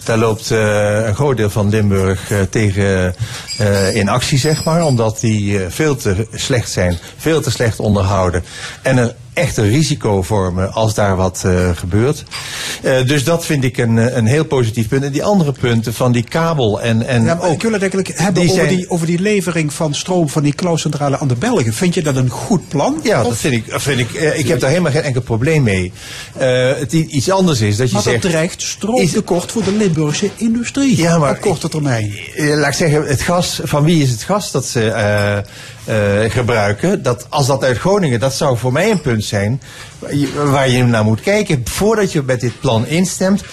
daar 0.03 0.17
loopt 0.17 0.51
eh, 0.51 1.05
een 1.05 1.15
groot 1.15 1.37
deel 1.37 1.49
van 1.49 1.69
Limburg 1.69 2.31
eh, 2.31 2.41
tegen 2.41 3.15
eh, 3.57 3.95
in 3.95 4.09
actie, 4.09 4.37
zeg 4.37 4.63
maar, 4.63 4.85
omdat 4.85 5.19
die 5.19 5.59
veel 5.69 5.95
te 5.95 6.27
slecht 6.33 6.71
zijn, 6.71 6.97
veel 7.17 7.41
te 7.41 7.51
slecht 7.51 7.79
onderhouden 7.79 8.43
en 8.81 8.97
een 8.97 9.11
echt 9.37 9.57
een 9.57 9.69
risico 9.69 10.21
vormen 10.21 10.73
als 10.73 10.93
daar 10.93 11.15
wat 11.15 11.43
eh, 11.45 11.69
gebeurt. 11.75 12.23
Eh, 12.83 13.03
dus 13.05 13.23
dat 13.23 13.45
vind 13.45 13.63
ik 13.63 13.77
een, 13.77 13.97
eh, 13.97 14.15
een 14.15 14.25
heel 14.25 14.45
positief 14.45 14.87
punt. 14.87 15.03
En 15.03 15.11
die 15.11 15.23
andere 15.23 15.51
punten 15.51 15.93
van 15.93 16.11
die 16.11 16.23
kabel 16.23 16.81
en, 16.81 17.07
en 17.07 17.23
Ja, 17.23 17.35
maar 17.35 17.51
ik 17.51 17.61
wil 17.61 17.71
het 17.71 17.81
eigenlijk 17.81 18.17
hebben 18.19 18.41
die 18.41 18.51
over, 18.51 18.63
zijn- 18.65 18.75
die, 18.77 18.89
over 18.89 19.07
die 19.07 19.19
levering 19.19 19.73
van 19.73 19.93
stroom 19.95 20.29
van 20.29 20.43
die 20.43 20.53
Klauscentrale 20.53 21.19
aan 21.19 21.27
de 21.27 21.35
Belgen. 21.35 21.73
Vind 21.73 21.93
je 21.93 22.01
dat 22.03 22.15
een 22.15 22.29
goed 22.29 22.67
plan? 22.67 22.99
Ja, 23.03 23.21
Of- 23.21 23.27
dat 23.27 23.37
vind 23.37 23.53
ik. 23.53 23.63
Vind 23.67 23.99
ik, 23.99 24.11
ik 24.11 24.47
heb 24.47 24.59
daar 24.59 24.69
helemaal 24.69 24.91
geen 24.91 25.01
enkel 25.01 25.21
probleem 25.21 25.63
mee. 25.63 25.91
Het 26.37 26.93
iets 26.93 27.29
anders 27.29 27.61
is 27.61 27.77
dat 27.77 27.87
je 27.87 27.93
Maar 27.93 28.03
dat 28.03 28.11
zegt. 28.13 28.25
dreigt 28.33 28.61
stroomtekort 28.61 29.51
voor 29.51 29.63
de 29.63 29.71
Limburgse 29.71 30.29
industrie 30.35 30.97
Ja, 30.97 31.17
maar 31.17 31.31
op 31.31 31.41
korte 31.41 31.69
termijn. 31.69 32.11
Laat 32.37 32.67
ik 32.67 32.73
zeggen, 32.73 33.05
het 33.07 33.21
gas, 33.21 33.59
van 33.63 33.83
wie 33.83 34.03
is 34.03 34.09
het 34.09 34.23
gas 34.23 34.51
dat 34.51 34.65
ze 34.65 34.91
gebruiken? 36.27 37.03
Dat, 37.03 37.25
als 37.29 37.47
dat 37.47 37.63
uit 37.63 37.77
Groningen, 37.77 38.19
dat 38.19 38.33
zou 38.33 38.57
voor 38.57 38.71
mij 38.71 38.91
een 38.91 39.01
punt 39.01 39.23
zijn 39.23 39.61
waar 39.99 40.15
je, 40.15 40.43
waar 40.51 40.69
je 40.69 40.83
naar 40.83 41.03
moet 41.03 41.21
kijken 41.21 41.61
voordat 41.65 42.11
je 42.11 42.23
met 42.25 42.39
dit 42.39 42.59
plan 42.59 42.85
instemt. 42.85 43.43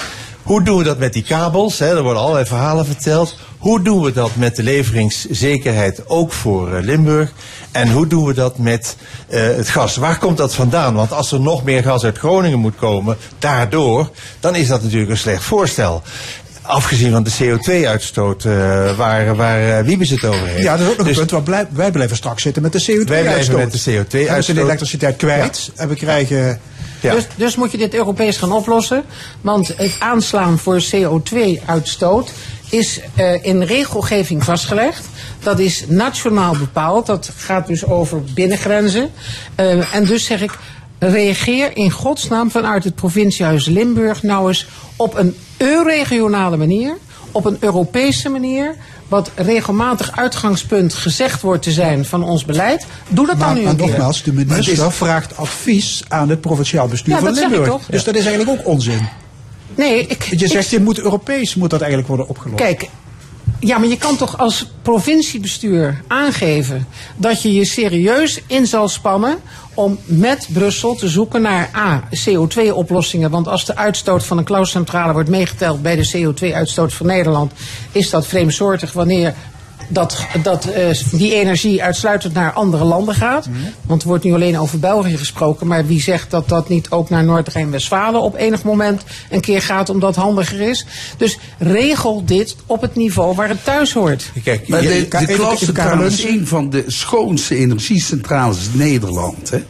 Hoe 0.45 0.63
doen 0.63 0.79
we 0.79 0.85
dat 0.85 0.99
met 0.99 1.13
die 1.13 1.23
kabels? 1.23 1.79
Hè? 1.79 1.97
Er 1.97 2.03
worden 2.03 2.23
allerlei 2.23 2.47
verhalen 2.47 2.87
verteld. 2.87 3.37
Hoe 3.59 3.83
doen 3.83 4.03
we 4.03 4.13
dat 4.13 4.37
met 4.37 4.57
de 4.57 4.63
leveringszekerheid 4.63 6.09
ook 6.09 6.33
voor 6.33 6.75
eh, 6.75 6.83
Limburg? 6.83 7.33
En 7.73 7.93
hoe 7.93 8.07
doen 8.07 8.25
we 8.25 8.35
dat 8.35 8.59
met 8.59 8.97
eh, 9.29 9.41
het 9.43 9.69
gas? 9.69 9.97
Waar 9.97 10.19
komt 10.19 10.37
dat 10.37 10.55
vandaan? 10.55 10.95
Want 10.95 11.13
als 11.13 11.33
er 11.33 11.41
nog 11.41 11.65
meer 11.65 11.83
gas 11.83 12.05
uit 12.05 12.19
Groningen 12.19 12.59
moet 12.59 12.77
komen, 12.77 13.17
daardoor, 13.39 14.11
dan 14.41 14.55
is 14.55 14.69
dat 14.69 14.83
natuurlijk 14.83 15.11
een 15.11 15.17
slecht 15.17 15.43
voorstel. 15.43 16.03
Afgezien 16.67 17.11
van 17.13 17.23
de 17.23 17.31
CO2-uitstoot 17.43 18.45
eh, 18.45 18.97
waar, 18.97 19.37
waar 19.37 19.79
eh, 19.79 19.85
Wiebes 19.85 20.11
het 20.11 20.25
over 20.25 20.47
heeft. 20.47 20.63
Ja, 20.63 20.77
dat 20.77 20.87
is 20.87 20.93
ook 20.93 20.97
nog 20.99 21.07
Dus- 21.07 21.17
een 21.19 21.27
punt. 21.27 21.31
waar 21.31 21.43
blij- 21.43 21.67
wij 21.71 21.91
blijven 21.91 22.17
straks 22.17 22.43
zitten 22.43 22.63
met 22.63 22.73
de 22.73 22.79
CO2-uitstoot. 22.79 23.09
Wij 23.09 23.23
blijven 23.23 23.57
met 23.57 23.73
de 23.73 23.79
CO2-uitstoot. 23.79 24.37
We 24.37 24.43
zijn 24.43 24.57
de 24.57 24.63
elektriciteit 24.63 25.17
kwijt 25.17 25.71
en 25.77 25.89
we 25.89 25.95
krijgen... 25.95 26.61
Dus, 27.01 27.27
dus 27.37 27.57
moet 27.57 27.71
je 27.71 27.79
dit 27.79 27.95
Europees 27.95 28.37
gaan 28.37 28.53
oplossen. 28.53 29.03
Want 29.41 29.69
het 29.77 29.97
aanslaan 29.99 30.59
voor 30.59 30.83
CO2-uitstoot 30.95 32.31
is 32.71 33.01
eh, 33.15 33.45
in 33.45 33.63
regelgeving 33.63 34.45
vastgelegd. 34.45 35.05
Dat 35.43 35.59
is 35.59 35.85
nationaal 35.89 36.57
bepaald. 36.57 37.07
Dat 37.07 37.31
gaat 37.37 37.67
dus 37.67 37.85
over 37.87 38.23
binnengrenzen. 38.35 39.11
Eh, 39.55 39.95
en 39.95 40.05
dus 40.05 40.25
zeg 40.25 40.43
ik, 40.43 40.51
reageer 41.11 41.77
in 41.77 41.91
godsnaam 41.91 42.51
vanuit 42.51 42.85
het 42.85 42.95
provinciehuis 42.95 43.67
Limburg 43.67 44.23
nou 44.23 44.49
eens 44.49 44.67
op 44.97 45.15
een 45.17 45.37
euregionale 45.57 46.57
manier, 46.57 46.97
op 47.33 47.45
een 47.45 47.57
Europese 47.61 48.29
manier. 48.29 48.75
Wat 49.09 49.31
regelmatig 49.35 50.17
uitgangspunt 50.17 50.95
gezegd 50.95 51.41
wordt 51.43 51.63
te 51.63 51.71
zijn 51.73 52.05
van 52.05 52.23
ons 52.25 52.45
beleid. 52.45 52.87
Doe 53.09 53.27
dat 53.27 53.37
Maar, 53.39 53.47
dan 53.47 53.57
nu 53.57 53.63
maar 53.63 53.71
een 53.73 53.77
keer. 53.79 53.87
nogmaals, 53.89 54.23
de 54.23 54.33
minister 54.33 54.87
is- 54.87 54.95
vraagt 54.97 55.37
advies 55.37 56.03
aan 56.09 56.29
het 56.29 56.41
provinciaal 56.41 56.89
bestuur 56.89 57.13
Ja, 57.13 57.17
van 57.19 57.27
dat 57.27 57.37
zeg 57.37 57.45
ik 57.45 57.51
Limburg. 57.51 57.73
toch? 57.73 57.87
Dus 57.91 58.05
dat 58.05 58.15
is 58.15 58.27
eigenlijk 58.27 58.59
ook 58.61 58.67
onzin. 58.67 59.09
Nee, 59.75 60.07
ik, 60.07 60.23
je 60.23 60.37
ik- 60.45 60.51
zegt, 60.51 60.71
je 60.71 60.81
moet 60.81 60.99
Europees 60.99 61.55
moet 61.55 61.71
dat 61.71 61.81
eigenlijk 61.81 62.09
worden 62.09 62.29
opgelost. 62.29 62.63
Kijk, 62.63 62.89
ja, 63.61 63.79
maar 63.79 63.89
je 63.89 63.99
kan 63.99 64.17
toch 64.17 64.39
als 64.39 64.71
provinciebestuur 64.83 66.03
aangeven 66.07 66.87
dat 67.17 67.43
je 67.43 67.53
je 67.55 67.65
serieus 67.65 68.41
in 68.47 68.67
zal 68.67 68.89
spannen 68.89 69.37
om 69.75 69.99
met 70.05 70.49
Brussel 70.53 70.95
te 70.95 71.09
zoeken 71.09 71.43
naar 71.43 71.71
A, 71.77 72.03
CO2-oplossingen. 72.29 73.31
Want 73.31 73.49
als 73.49 73.65
de 73.65 73.77
uitstoot 73.77 74.25
van 74.25 74.39
een 74.39 74.45
Klauscentrale 74.45 75.13
wordt 75.13 75.29
meegeteld 75.29 75.83
bij 75.83 75.97
de 75.97 76.11
CO2-uitstoot 76.17 76.93
van 76.93 77.07
Nederland, 77.07 77.53
is 77.93 78.11
dat 78.11 78.27
vreemdsoortig 78.27 78.93
wanneer 78.93 79.35
dat, 79.89 80.27
dat 80.43 80.65
eh, 80.65 80.87
die 81.11 81.35
energie 81.35 81.83
uitsluitend 81.83 82.35
naar 82.35 82.53
andere 82.53 82.85
landen 82.85 83.15
gaat. 83.15 83.49
Want 83.87 84.03
er 84.03 84.09
wordt 84.09 84.25
nu 84.25 84.33
alleen 84.33 84.59
over 84.59 84.79
België 84.79 85.17
gesproken. 85.17 85.67
Maar 85.67 85.87
wie 85.87 86.01
zegt 86.01 86.31
dat 86.31 86.49
dat 86.49 86.69
niet 86.69 86.91
ook 86.91 87.11
naar 87.11 87.25
Noord-Rijn-Westfalen 87.25 88.21
op 88.21 88.37
enig 88.37 88.63
moment 88.63 89.03
een 89.31 89.41
keer 89.41 89.63
gaat 89.63 89.89
omdat 89.89 90.15
het 90.15 90.25
handiger 90.25 90.61
is. 90.61 90.87
Dus 91.17 91.39
regel 91.59 92.25
dit 92.25 92.57
op 92.67 92.81
het 92.81 92.95
niveau 92.95 93.35
waar 93.35 93.49
het 93.49 93.65
thuis 93.65 93.93
hoort. 93.93 94.31
Kijk, 94.45 94.69
Maar 94.69 94.81
de, 94.81 95.07
is 96.13 96.25
een 96.25 96.47
van 96.47 96.71
de 96.71 96.85
schoonste 96.87 97.57
energiecentrales 97.57 98.59
in 98.73 98.79
Nederland. 98.79 99.51
Hè? 99.51 99.63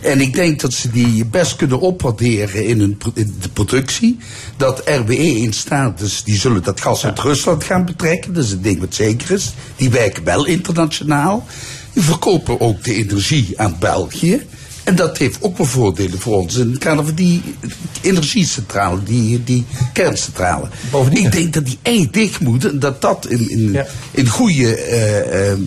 En 0.00 0.20
ik 0.20 0.34
denk 0.34 0.60
dat 0.60 0.72
ze 0.72 0.90
die 0.90 1.24
best 1.24 1.56
kunnen 1.56 1.80
opwaarderen 1.80 2.66
in, 2.66 2.80
hun, 2.80 2.98
in 3.14 3.36
de 3.40 3.48
productie. 3.48 4.18
Dat 4.56 4.82
RWE 4.84 5.16
in 5.16 5.52
staat 5.52 6.00
is, 6.00 6.22
die 6.24 6.38
zullen 6.38 6.62
dat 6.62 6.80
gas 6.80 7.04
uit 7.04 7.18
Rusland 7.18 7.64
gaan 7.64 7.84
betrekken. 7.84 8.32
Dat 8.34 8.44
is 8.44 8.52
een 8.52 8.62
ding 8.62 8.80
wat 8.80 8.94
zeker 8.94 9.30
is. 9.30 9.52
Die 9.76 9.90
werken 9.90 10.24
wel 10.24 10.46
internationaal. 10.46 11.46
Die 11.92 12.02
verkopen 12.02 12.60
ook 12.60 12.84
de 12.84 12.94
energie 12.94 13.60
aan 13.60 13.76
België. 13.80 14.46
En 14.88 14.96
dat 14.96 15.18
heeft 15.18 15.42
ook 15.42 15.56
wel 15.56 15.66
voordelen 15.66 16.18
voor 16.18 16.36
ons 16.36 16.56
in 16.56 16.70
het 16.70 16.78
kader 16.78 17.04
van 17.04 17.14
die 17.14 17.42
energiecentrale, 18.00 19.02
die, 19.02 19.44
die 19.44 19.64
kerncentrale. 19.92 20.68
Ik 21.10 21.32
denk 21.32 21.52
dat 21.52 21.64
die 21.64 21.78
echt 21.82 22.12
dicht 22.12 22.40
moet 22.40 22.64
en 22.64 22.78
dat 22.78 23.00
dat 23.00 23.26
in, 23.26 23.50
in, 23.50 23.84
in 24.10 24.28
goede 24.28 24.74
eh, 24.76 25.50
eh, 25.50 25.58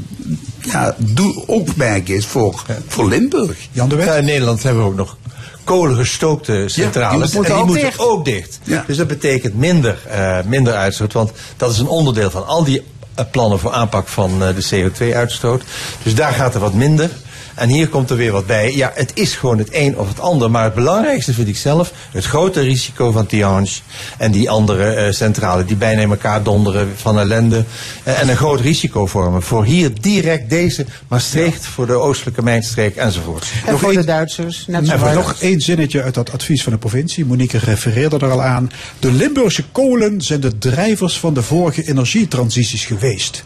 ja, 0.62 0.96
doe- 0.98 1.44
oogmerk 1.48 2.10
is 2.10 2.26
voor, 2.26 2.64
voor 2.88 3.08
Limburg. 3.08 3.58
Jan 3.72 3.90
de 3.90 3.96
Wet? 3.96 4.06
Ja, 4.06 4.16
in 4.16 4.26
Nederland 4.26 4.64
hebben 4.64 4.84
we 4.84 4.90
ook 4.90 4.96
nog 4.96 5.18
kolengestookte 5.64 6.64
centrales. 6.68 7.30
die 7.30 7.40
moeten 7.40 7.44
en 7.44 7.44
die 7.46 7.54
ook 7.54 7.66
moeten 7.66 7.86
dicht. 7.86 8.00
ook 8.00 8.26
dicht. 8.26 8.60
Ja. 8.64 8.84
Dus 8.88 8.98
dat 8.98 9.08
betekent 9.08 9.56
minder, 9.56 9.98
eh, 10.10 10.38
minder 10.46 10.74
uitstoot. 10.74 11.14
Want 11.14 11.32
dat 11.58 11.72
is 11.72 11.80
een 11.80 11.88
onderdeel 11.88 12.32
van 12.32 12.48
al 12.48 12.64
die 12.64 12.84
eh, 13.16 13.26
plannen 13.32 13.60
voor 13.60 13.72
aanpak 13.72 14.08
van 14.08 14.44
eh, 14.44 14.56
de 14.56 14.66
CO2-uitstoot. 14.92 15.64
Dus 16.04 16.16
daar 16.16 16.34
gaat 16.34 16.54
er 16.54 16.60
wat 16.60 16.74
minder. 16.74 17.10
En 17.56 17.70
hier 17.70 17.88
komt 17.88 18.10
er 18.10 18.18
weer 18.18 18.32
wat 18.32 18.46
bij. 18.46 18.76
Ja, 18.76 18.92
het 18.96 19.12
is 19.14 19.36
gewoon 19.36 19.58
het 19.58 19.70
een 19.72 19.98
of 19.98 20.08
het 20.08 20.20
ander. 20.20 20.52
Maar 20.52 20.64
het 20.64 20.74
belangrijkste 20.74 21.34
vind 21.34 21.48
ik 21.48 21.58
zelf 21.58 21.92
het 22.12 22.26
grote 22.26 22.62
risico 22.62 23.12
van 23.12 23.26
Tihange 23.26 23.70
en 24.18 24.32
die 24.32 24.50
andere 24.50 24.94
eh, 24.94 25.14
centrale 25.14 25.66
die 25.66 25.76
bijna 25.76 26.02
in 26.02 26.10
elkaar 26.10 26.44
donderen 26.44 26.90
van 26.96 27.20
ellende. 27.20 27.64
eh, 28.04 28.22
en 28.22 28.30
een 28.30 28.36
groot 28.36 28.60
risico 28.60 29.06
vormen. 29.06 29.42
Voor 29.42 29.66
hier 29.66 29.92
direct 30.02 30.50
deze 30.50 30.86
Maastricht, 31.08 31.66
voor 31.66 31.88
de 31.88 31.94
oostelijke 31.94 32.44
mijnstreek 32.44 32.96
enzovoort. 32.96 33.48
En 33.66 33.80
voor 33.80 33.94
de 33.94 34.04
Duitsers, 34.04 34.66
net 34.68 34.88
zo 34.88 34.94
En 34.94 35.16
nog 35.16 35.36
één 35.40 35.62
zinnetje 35.62 36.04
uit 36.04 36.14
dat 36.14 36.32
advies 36.32 36.64
van 36.64 36.72
de 36.72 36.78
provincie. 36.80 37.26
Monique 37.26 37.60
refereerde 37.60 38.18
er 38.18 38.32
al 38.32 38.42
aan. 38.42 38.72
De 39.00 39.12
Limburgse 39.12 39.64
kolen 39.72 40.22
zijn 40.22 40.40
de 40.40 40.58
drijvers 40.58 41.20
van 41.20 41.34
de 41.34 41.42
vorige 41.42 41.84
energietransities 41.84 42.86
geweest. 42.86 43.44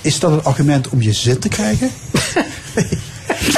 Is 0.00 0.18
dat 0.18 0.32
een 0.32 0.44
argument 0.44 0.88
om 0.88 1.02
je 1.02 1.12
zin 1.12 1.38
te 1.38 1.48
krijgen? 1.48 1.90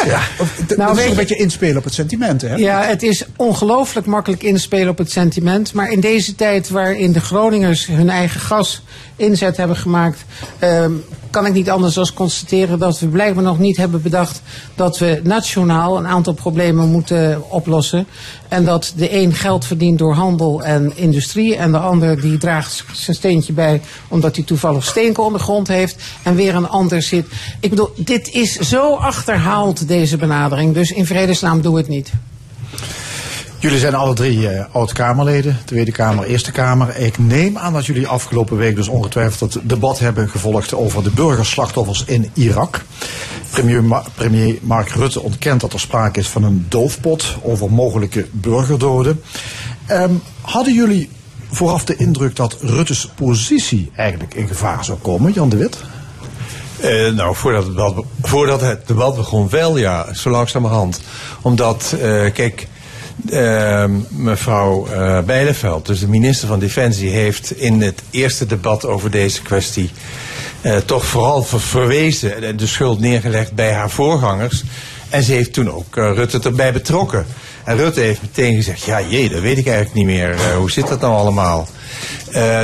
ja, 0.06 0.20
of- 0.38 0.54
d- 0.66 0.76
Nou, 0.76 0.88
dat 0.88 0.98
is 0.98 1.04
een 1.04 1.10
je- 1.10 1.16
beetje 1.16 1.36
inspelen 1.36 1.76
op 1.76 1.84
het 1.84 1.94
sentiment, 1.94 2.42
hè? 2.42 2.54
Ja, 2.54 2.82
het 2.82 3.02
is 3.02 3.24
ongelooflijk 3.36 4.06
makkelijk 4.06 4.42
inspelen 4.42 4.88
op 4.88 4.98
het 4.98 5.10
sentiment. 5.10 5.72
Maar 5.72 5.90
in 5.92 6.00
deze 6.00 6.34
tijd 6.34 6.68
waarin 6.68 7.12
de 7.12 7.20
Groningers 7.20 7.86
hun 7.86 8.10
eigen 8.10 8.40
gas 8.40 8.82
inzet 9.16 9.56
hebben 9.56 9.76
gemaakt. 9.76 10.24
ehm, 10.58 10.92
kan 11.38 11.46
ik 11.46 11.52
niet 11.52 11.70
anders 11.70 11.94
dan 11.94 12.10
constateren 12.14 12.78
dat 12.78 12.98
we 13.00 13.06
blijkbaar 13.06 13.44
nog 13.44 13.58
niet 13.58 13.76
hebben 13.76 14.02
bedacht. 14.02 14.42
dat 14.74 14.98
we 14.98 15.20
nationaal 15.24 15.98
een 15.98 16.06
aantal 16.06 16.32
problemen 16.32 16.88
moeten 16.88 17.50
oplossen. 17.50 18.06
En 18.48 18.64
dat 18.64 18.92
de 18.96 19.14
een 19.14 19.34
geld 19.34 19.64
verdient 19.64 19.98
door 19.98 20.14
handel 20.14 20.62
en 20.62 20.96
industrie. 20.96 21.56
en 21.56 21.72
de 21.72 21.78
ander 21.78 22.20
die 22.20 22.38
draagt 22.38 22.84
zijn 22.92 23.16
steentje 23.16 23.52
bij. 23.52 23.80
omdat 24.08 24.36
hij 24.36 24.44
toevallig 24.44 24.84
steenkool 24.84 25.24
onder 25.24 25.38
de 25.38 25.46
grond 25.46 25.68
heeft. 25.68 25.96
en 26.22 26.34
weer 26.34 26.54
een 26.54 26.68
ander 26.68 27.02
zit. 27.02 27.26
Ik 27.60 27.70
bedoel, 27.70 27.90
dit 27.96 28.30
is 28.32 28.52
zo 28.52 28.94
achterhaald, 28.94 29.88
deze 29.88 30.16
benadering. 30.16 30.74
Dus 30.74 30.92
in 30.92 31.06
vredesnaam 31.06 31.60
doe 31.60 31.76
het 31.76 31.88
niet. 31.88 32.10
Jullie 33.60 33.78
zijn 33.78 33.94
alle 33.94 34.14
drie 34.14 34.48
eh, 34.48 34.64
oud-Kamerleden, 34.72 35.58
Tweede 35.64 35.92
Kamer, 35.92 36.24
Eerste 36.24 36.52
Kamer. 36.52 36.96
Ik 36.96 37.18
neem 37.18 37.58
aan 37.58 37.72
dat 37.72 37.86
jullie 37.86 38.06
afgelopen 38.06 38.56
week 38.56 38.76
dus 38.76 38.88
ongetwijfeld 38.88 39.54
het 39.54 39.68
debat 39.68 39.98
hebben 39.98 40.28
gevolgd 40.28 40.74
over 40.74 41.02
de 41.02 41.10
burgerslachtoffers 41.10 42.04
in 42.04 42.30
Irak. 42.34 42.84
Premier, 43.50 44.02
premier 44.14 44.58
Mark 44.62 44.88
Rutte 44.88 45.20
ontkent 45.22 45.60
dat 45.60 45.72
er 45.72 45.80
sprake 45.80 46.18
is 46.18 46.28
van 46.28 46.42
een 46.42 46.66
doofpot 46.68 47.36
over 47.42 47.70
mogelijke 47.70 48.26
burgerdoden. 48.30 49.22
Ehm, 49.86 50.12
hadden 50.40 50.74
jullie 50.74 51.10
vooraf 51.50 51.84
de 51.84 51.96
indruk 51.96 52.36
dat 52.36 52.56
Rutte's 52.60 53.08
positie 53.14 53.90
eigenlijk 53.96 54.34
in 54.34 54.48
gevaar 54.48 54.84
zou 54.84 54.98
komen, 54.98 55.32
Jan 55.32 55.48
de 55.48 55.56
Wit? 55.56 55.78
Eh, 56.80 57.12
nou, 57.12 57.36
voordat 57.36 57.64
het, 57.64 57.76
debat, 57.76 58.04
voordat 58.22 58.60
het 58.60 58.86
debat 58.86 59.16
begon 59.16 59.48
wel, 59.48 59.78
ja, 59.78 60.14
zo 60.14 60.30
langzamerhand. 60.30 61.00
Omdat, 61.42 61.94
eh, 62.00 62.32
kijk, 62.32 62.68
eh, 63.30 63.84
mevrouw 64.08 64.86
Bijleveld, 65.26 65.86
dus 65.86 66.00
de 66.00 66.08
minister 66.08 66.48
van 66.48 66.58
Defensie, 66.58 67.10
heeft 67.10 67.56
in 67.56 67.80
het 67.80 68.02
eerste 68.10 68.46
debat 68.46 68.84
over 68.84 69.10
deze 69.10 69.42
kwestie 69.42 69.90
eh, 70.60 70.76
toch 70.76 71.04
vooral 71.04 71.42
ver- 71.42 71.60
verwezen 71.60 72.42
en 72.42 72.56
de 72.56 72.66
schuld 72.66 73.00
neergelegd 73.00 73.52
bij 73.52 73.72
haar 73.72 73.90
voorgangers. 73.90 74.64
En 75.08 75.22
ze 75.22 75.32
heeft 75.32 75.52
toen 75.52 75.70
ook 75.70 75.96
eh, 75.96 76.12
Rutte 76.14 76.40
erbij 76.42 76.72
betrokken. 76.72 77.26
En 77.64 77.76
Rutte 77.76 78.00
heeft 78.00 78.22
meteen 78.22 78.54
gezegd, 78.54 78.82
ja 78.82 79.00
jee, 79.00 79.28
dat 79.28 79.40
weet 79.40 79.58
ik 79.58 79.66
eigenlijk 79.66 79.96
niet 79.96 80.06
meer. 80.06 80.36
Hoe 80.56 80.70
zit 80.70 80.88
dat 80.88 81.00
nou 81.00 81.14
allemaal? 81.14 81.68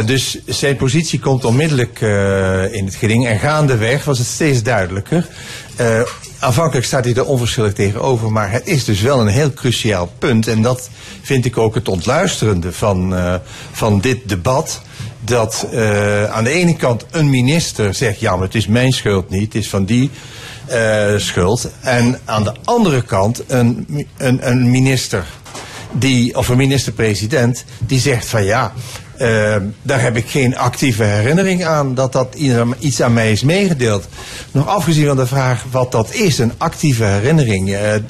Dus 0.05 0.39
zijn 0.47 0.77
positie 0.77 1.19
komt 1.19 1.45
onmiddellijk 1.45 2.01
in 2.71 2.85
het 2.85 2.95
geding. 2.95 3.27
En 3.27 3.39
gaandeweg 3.39 4.05
was 4.05 4.19
het 4.19 4.27
steeds 4.27 4.63
duidelijker. 4.63 5.29
Aanvankelijk 6.39 6.87
staat 6.87 7.05
hij 7.05 7.15
er 7.15 7.25
onverschillig 7.25 7.73
tegenover. 7.73 8.33
Maar 8.33 8.51
het 8.51 8.67
is 8.67 8.85
dus 8.85 9.01
wel 9.01 9.21
een 9.21 9.27
heel 9.27 9.53
cruciaal 9.53 10.13
punt. 10.19 10.47
En 10.49 10.63
dat 10.63 10.91
vind 11.23 11.45
ik 11.45 11.59
ook 11.59 11.75
het 11.75 11.89
ontluisterende 11.89 12.73
van, 12.73 13.17
eh, 13.17 13.35
van 13.73 14.01
dit 14.01 14.29
debat. 14.29 14.83
Dat 15.21 15.67
eh, 15.73 16.25
aan 16.25 16.45
de 16.45 16.51
ene 16.51 16.77
kant 16.77 17.07
een 17.11 17.31
minister 17.31 17.95
zegt: 17.95 18.21
ja, 18.21 18.37
maar 18.37 18.45
het 18.45 18.55
is 18.55 18.67
mijn 18.67 18.93
schuld 18.93 19.31
niet, 19.31 19.53
het 19.53 19.63
is 19.63 19.69
van 19.69 19.85
die 19.85 20.11
eh, 20.67 21.17
schuld. 21.17 21.71
En 21.81 22.21
aan 22.25 22.45
de 22.45 22.55
andere 22.65 23.03
kant 23.03 23.43
een, 23.47 24.07
een, 24.17 24.49
een 24.49 24.71
minister 24.71 25.25
die, 25.93 26.37
of 26.37 26.49
een 26.49 26.57
minister-president 26.57 27.65
die 27.79 28.01
zegt 28.01 28.27
van 28.27 28.45
ja, 28.45 28.73
eh, 29.19 29.57
daar 29.83 30.01
heb 30.01 30.17
ik 30.17 30.29
geen 30.29 30.57
actieve 30.57 31.03
herinnering 31.03 31.65
aan 31.65 31.95
dat 31.95 32.13
dat 32.13 32.37
iets 32.79 33.03
aan 33.03 33.13
mij 33.13 33.33
is 33.33 33.43
meegedeeld. 33.43 34.09
Nog 34.53 34.67
afgezien 34.67 35.07
van 35.07 35.17
de 35.17 35.27
vraag 35.27 35.65
wat 35.71 35.93
dat 35.93 36.15
is, 36.15 36.39
een 36.39 36.53
actieve 36.59 37.05
herinnering, 37.05 37.71
eh, 37.71 37.95
eh, 37.95 38.03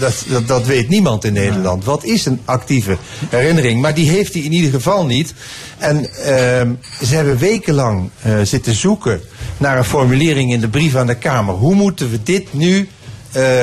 dat, 0.00 0.24
dat, 0.28 0.48
dat 0.48 0.66
weet 0.66 0.88
niemand 0.88 1.24
in 1.24 1.32
Nederland. 1.32 1.84
Wat 1.84 2.04
is 2.04 2.26
een 2.26 2.40
actieve 2.44 2.96
herinnering? 3.28 3.80
Maar 3.80 3.94
die 3.94 4.10
heeft 4.10 4.34
hij 4.34 4.42
in 4.42 4.52
ieder 4.52 4.70
geval 4.70 5.06
niet. 5.06 5.34
En 5.78 6.14
ehm, 6.14 6.72
ze 7.04 7.14
hebben 7.14 7.38
wekenlang 7.38 8.10
eh, 8.22 8.32
zitten 8.42 8.74
zoeken 8.74 9.20
naar 9.56 9.78
een 9.78 9.84
formulering 9.84 10.52
in 10.52 10.60
de 10.60 10.68
brief 10.68 10.96
aan 10.96 11.06
de 11.06 11.14
Kamer. 11.14 11.54
Hoe 11.54 11.74
moeten 11.74 12.10
we 12.10 12.22
dit 12.22 12.52
nu 12.52 12.88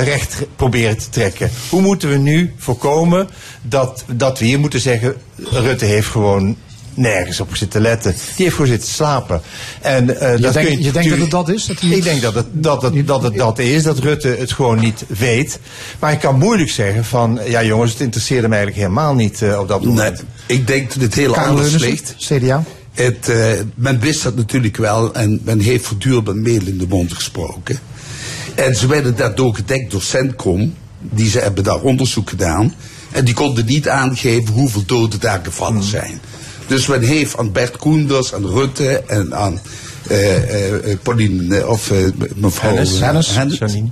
recht 0.03 0.45
proberen 0.55 0.97
te 0.97 1.09
trekken. 1.09 1.49
Hoe 1.69 1.81
moeten 1.81 2.09
we 2.09 2.17
nu 2.17 2.53
voorkomen 2.57 3.29
dat, 3.61 4.03
dat 4.11 4.39
we 4.39 4.45
hier 4.45 4.59
moeten 4.59 4.79
zeggen... 4.79 5.15
Rutte 5.35 5.85
heeft 5.85 6.07
gewoon 6.07 6.57
nergens 6.97 7.39
op 7.39 7.55
zitten 7.55 7.81
letten. 7.81 8.11
Die 8.11 8.21
heeft 8.45 8.55
gewoon 8.55 8.67
zitten 8.71 8.89
slapen. 8.89 9.41
En, 9.81 10.19
eh, 10.19 10.35
Je 10.35 10.41
dat 10.41 10.53
denkt- 10.53 10.69
kun 10.69 10.83
je 10.83 10.91
denkt 10.91 11.09
dat 11.09 11.19
het 11.19 11.31
dat 11.31 11.49
is? 11.49 11.65
Dat 11.65 11.81
ik 11.81 12.03
denk 12.03 12.21
dat 12.21 12.33
het 12.35 12.45
dat, 12.51 12.81
het, 12.81 13.07
dat 13.07 13.23
het 13.23 13.35
dat 13.35 13.59
is, 13.59 13.83
dat 13.83 13.99
Rutte 13.99 14.27
het 14.39 14.51
gewoon 14.51 14.79
niet 14.79 15.03
weet. 15.07 15.59
Maar 15.99 16.11
ik 16.11 16.19
kan 16.19 16.37
moeilijk 16.37 16.69
zeggen 16.69 17.05
van... 17.05 17.39
ja 17.45 17.63
jongens, 17.63 17.91
het 17.91 18.01
interesseerde 18.01 18.47
mij 18.47 18.57
eigenlijk 18.57 18.87
helemaal 18.87 19.15
niet 19.15 19.41
eh, 19.41 19.59
op 19.59 19.67
dat 19.67 19.83
moment. 19.83 20.23
Ik 20.45 20.67
denk 20.67 20.93
dat 20.93 21.01
het 21.01 21.13
heel 21.13 21.37
anders 21.37 21.73
ligt. 21.77 22.15
CDA. 22.17 22.63
Het, 22.93 23.29
eh, 23.29 23.45
men 23.75 23.99
wist 23.99 24.23
dat 24.23 24.35
natuurlijk 24.35 24.77
wel 24.77 25.13
en 25.13 25.41
men 25.43 25.59
heeft 25.59 25.85
voortdurend 25.85 26.35
met 26.35 26.67
in 26.67 26.77
de 26.77 26.87
mond 26.89 27.13
gesproken. 27.13 27.79
En 28.55 28.75
ze 28.75 28.87
werden 28.87 29.15
daardoor 29.15 29.55
gedekt 29.55 29.91
door 29.91 30.01
Centcom. 30.01 30.73
Die 30.99 31.29
ze 31.29 31.39
hebben 31.39 31.63
daar 31.63 31.81
onderzoek 31.81 32.29
gedaan. 32.29 32.73
En 33.11 33.25
die 33.25 33.33
konden 33.33 33.65
niet 33.65 33.89
aangeven 33.89 34.53
hoeveel 34.53 34.83
doden 34.85 35.19
daar 35.19 35.39
gevallen 35.43 35.83
zijn. 35.83 36.21
Dus 36.67 36.87
men 36.87 37.01
heeft 37.01 37.37
aan 37.37 37.51
Bert 37.51 37.77
Koenders, 37.77 38.33
aan 38.33 38.45
Rutte 38.45 39.03
en 39.07 39.35
aan 39.35 39.59
eh, 40.07 40.91
eh, 40.91 40.99
Pauline, 41.01 41.57
eh, 41.57 41.69
of 41.69 41.91
eh, 41.91 41.97
mevrouw 42.35 42.75
Hennis. 42.75 42.99
Hennis. 42.99 43.35
Hennis. 43.35 43.57
Janine. 43.57 43.89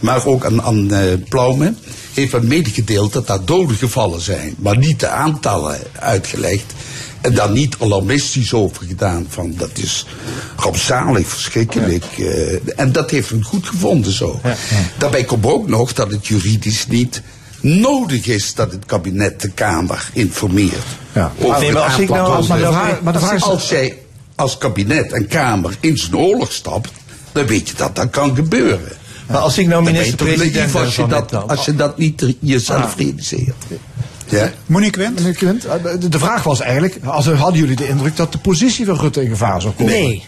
Maar 0.00 0.26
ook 0.26 0.44
aan, 0.44 0.62
aan 0.62 0.92
heeft 2.14 2.32
men 2.32 2.46
medegedeeld 2.46 3.12
dat 3.12 3.26
daar 3.26 3.44
doden 3.44 3.76
gevallen 3.76 4.20
zijn. 4.20 4.54
Maar 4.58 4.78
niet 4.78 5.00
de 5.00 5.08
aantallen 5.08 5.78
uitgelegd. 5.92 6.72
En 7.20 7.34
daar 7.34 7.50
niet 7.50 7.76
alarmistisch 7.78 8.52
over 8.52 8.86
gedaan 8.86 9.26
van 9.28 9.54
dat 9.56 9.70
is 9.72 10.06
rampzalig, 10.56 11.28
verschrikkelijk. 11.28 12.04
en 12.76 12.92
dat 12.92 13.10
heeft 13.10 13.30
hem 13.30 13.44
goed 13.44 13.66
gevonden 13.66 14.12
zo. 14.12 14.40
Daarbij 14.98 15.24
komt 15.24 15.44
ook 15.46 15.68
nog 15.68 15.92
dat 15.92 16.10
het 16.10 16.26
juridisch 16.26 16.86
niet 16.86 17.22
nodig 17.68 18.26
is 18.26 18.54
dat 18.54 18.72
het 18.72 18.84
kabinet 18.86 19.40
de 19.40 19.50
Kamer 19.50 20.10
informeert. 20.12 20.86
Ja. 21.12 21.32
Over 21.38 21.60
Nee, 21.60 21.72
maar 21.72 21.82
als 21.82 21.98
ik 21.98 22.08
nou- 22.08 22.46
maar 22.48 22.58
de 22.58 22.66
vraag- 22.66 23.00
maar 23.02 23.12
de 23.12 23.18
vraag 23.18 23.34
is- 23.34 23.42
Als 23.42 23.68
jij 23.68 23.98
als 24.34 24.58
kabinet 24.58 25.12
en 25.12 25.26
Kamer 25.26 25.76
in 25.80 25.96
zijn 25.96 26.16
oorlog 26.16 26.52
stapt, 26.52 26.90
dan 27.32 27.46
weet 27.46 27.68
je 27.68 27.74
dat 27.76 27.96
dat 27.96 28.10
kan 28.10 28.34
gebeuren. 28.34 28.92
Maar 29.26 29.36
als 29.38 29.58
ik 29.58 29.66
nou 29.66 29.84
ben 29.84 29.92
minister-president 29.92 30.74
als 30.74 30.96
je, 30.96 31.06
dat, 31.06 31.48
als 31.48 31.64
je 31.64 31.74
dat 31.74 31.98
niet 31.98 32.34
jezelf 32.40 32.96
realiseert. 32.96 33.54
Ja? 34.28 34.52
Monique? 34.66 35.10
Meneer 35.14 35.32
Quint, 35.34 35.64
eh, 35.64 35.72
de- 36.00 36.08
de 36.08 36.18
vraag 36.18 36.42
was 36.42 36.60
eigenlijk, 36.60 36.98
als, 37.04 37.26
hadden 37.26 37.60
jullie 37.60 37.76
de 37.76 37.88
indruk 37.88 38.16
dat 38.16 38.32
de 38.32 38.38
positie 38.38 38.86
van 38.86 38.96
Rutte 38.98 39.22
in 39.22 39.28
gevaar 39.28 39.60
zou 39.60 39.74
komen? 39.74 39.92
Nee. 39.92 40.24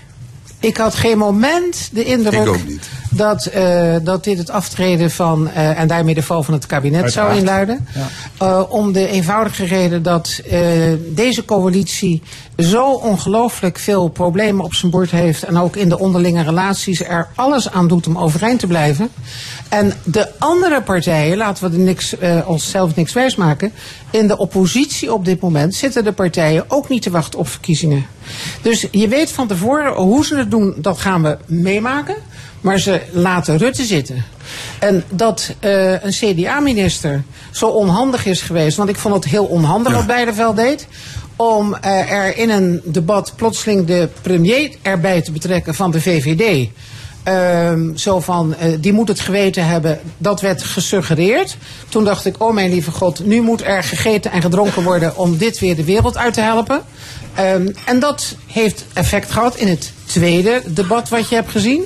Ik 0.61 0.77
had 0.77 0.95
geen 0.95 1.19
moment 1.19 1.89
de 1.93 2.05
indruk 2.05 2.33
Ik 2.41 2.49
ook 2.49 2.67
niet. 2.67 2.89
Dat, 3.11 3.47
eh, 3.47 3.97
dat 4.03 4.25
dit 4.25 4.39
het 4.39 4.51
aftreden 4.51 5.11
van 5.11 5.51
eh, 5.51 5.79
en 5.79 5.89
daarmee 5.89 6.15
de 6.15 6.23
val 6.23 6.43
van 6.43 6.55
het 6.55 6.67
kabinet 6.67 7.13
zou 7.13 7.37
inluiden. 7.37 7.87
Eh, 8.39 8.63
om 8.69 8.93
de 8.93 9.09
eenvoudige 9.09 9.65
reden 9.65 10.03
dat 10.03 10.41
eh, 10.51 10.61
deze 11.09 11.45
coalitie 11.45 12.23
zo 12.59 12.93
ongelooflijk 12.93 13.79
veel 13.79 14.09
problemen 14.09 14.65
op 14.65 14.75
zijn 14.75 14.91
bord 14.91 15.11
heeft. 15.11 15.43
En 15.43 15.59
ook 15.59 15.77
in 15.77 15.89
de 15.89 15.99
onderlinge 15.99 16.43
relaties 16.43 17.05
er 17.05 17.29
alles 17.35 17.71
aan 17.71 17.89
doet 17.89 18.07
om 18.07 18.19
overeind 18.19 18.59
te 18.59 18.67
blijven. 18.67 19.09
En 19.69 19.93
de 20.05 20.29
andere 20.39 20.83
partijen, 20.83 21.37
laten 21.37 21.71
we 21.71 21.77
er 21.77 21.83
niks, 21.83 22.15
onszelf 22.45 22.95
niks 22.95 23.13
wijsmaken. 23.13 23.73
In 24.11 24.27
de 24.27 24.37
oppositie 24.37 25.13
op 25.13 25.25
dit 25.25 25.41
moment 25.41 25.75
zitten 25.75 26.05
de 26.05 26.13
partijen 26.13 26.65
ook 26.69 26.89
niet 26.89 27.03
te 27.03 27.11
wachten 27.11 27.39
op 27.39 27.49
verkiezingen. 27.49 28.07
Dus 28.63 28.87
je 28.91 29.09
weet 29.09 29.31
van 29.31 29.47
tevoren 29.47 29.93
hoe 29.93 30.25
ze 30.25 30.37
het 30.37 30.51
doen, 30.51 30.75
dat 30.77 30.99
gaan 30.99 31.23
we 31.23 31.39
meemaken. 31.47 32.17
Maar 32.61 32.79
ze 32.79 33.01
laten 33.11 33.59
Rutte 33.59 33.85
zitten. 33.85 34.25
En 34.79 35.05
dat 35.09 35.55
eh, 35.59 36.03
een 36.03 36.11
CDA-minister 36.11 37.23
zo 37.51 37.67
onhandig 37.67 38.27
is 38.27 38.41
geweest, 38.41 38.77
want 38.77 38.89
ik 38.89 38.97
vond 38.97 39.15
het 39.15 39.25
heel 39.25 39.45
onhandig 39.45 39.93
wat 39.93 40.07
Beideveld 40.07 40.57
deed. 40.57 40.87
Om 41.37 41.75
eh, 41.75 42.11
er 42.13 42.37
in 42.37 42.51
een 42.51 42.81
debat 42.85 43.33
plotseling 43.37 43.87
de 43.87 44.09
premier 44.23 44.71
erbij 44.83 45.23
te 45.23 45.33
betrekken 45.33 45.75
van 45.75 45.91
de 45.91 46.01
VVD. 46.01 46.69
Ehm, 47.23 47.97
zo 47.97 48.21
van, 48.21 48.55
eh, 48.55 48.73
die 48.81 48.93
moet 48.93 49.09
het 49.09 49.21
geweten 49.21 49.67
hebben. 49.67 50.01
Dat 50.19 50.41
werd 50.41 50.63
gesuggereerd. 50.63 51.57
Toen 51.89 52.05
dacht 52.05 52.25
ik, 52.25 52.35
oh 52.39 52.55
mijn 52.55 52.71
lieve 52.71 52.91
god, 52.91 53.25
nu 53.25 53.41
moet 53.41 53.65
er 53.65 53.83
gegeten 53.83 54.31
en 54.33 54.43
gedronken 54.43 54.83
worden 54.83 55.17
om 55.17 55.37
dit 55.37 55.59
weer 55.59 55.77
de 55.77 55.85
wereld 55.85 56.17
uit 56.17 56.35
te 56.35 56.41
helpen. 56.41 56.83
Ehm, 57.35 57.69
en 57.85 57.99
dat 57.99 58.37
heeft 58.47 58.85
effect 58.93 59.31
gehad 59.31 59.57
in 59.57 59.69
het 59.69 59.93
tweede 60.05 60.63
debat 60.67 61.09
wat 61.09 61.29
je 61.29 61.35
hebt 61.35 61.51
gezien. 61.51 61.85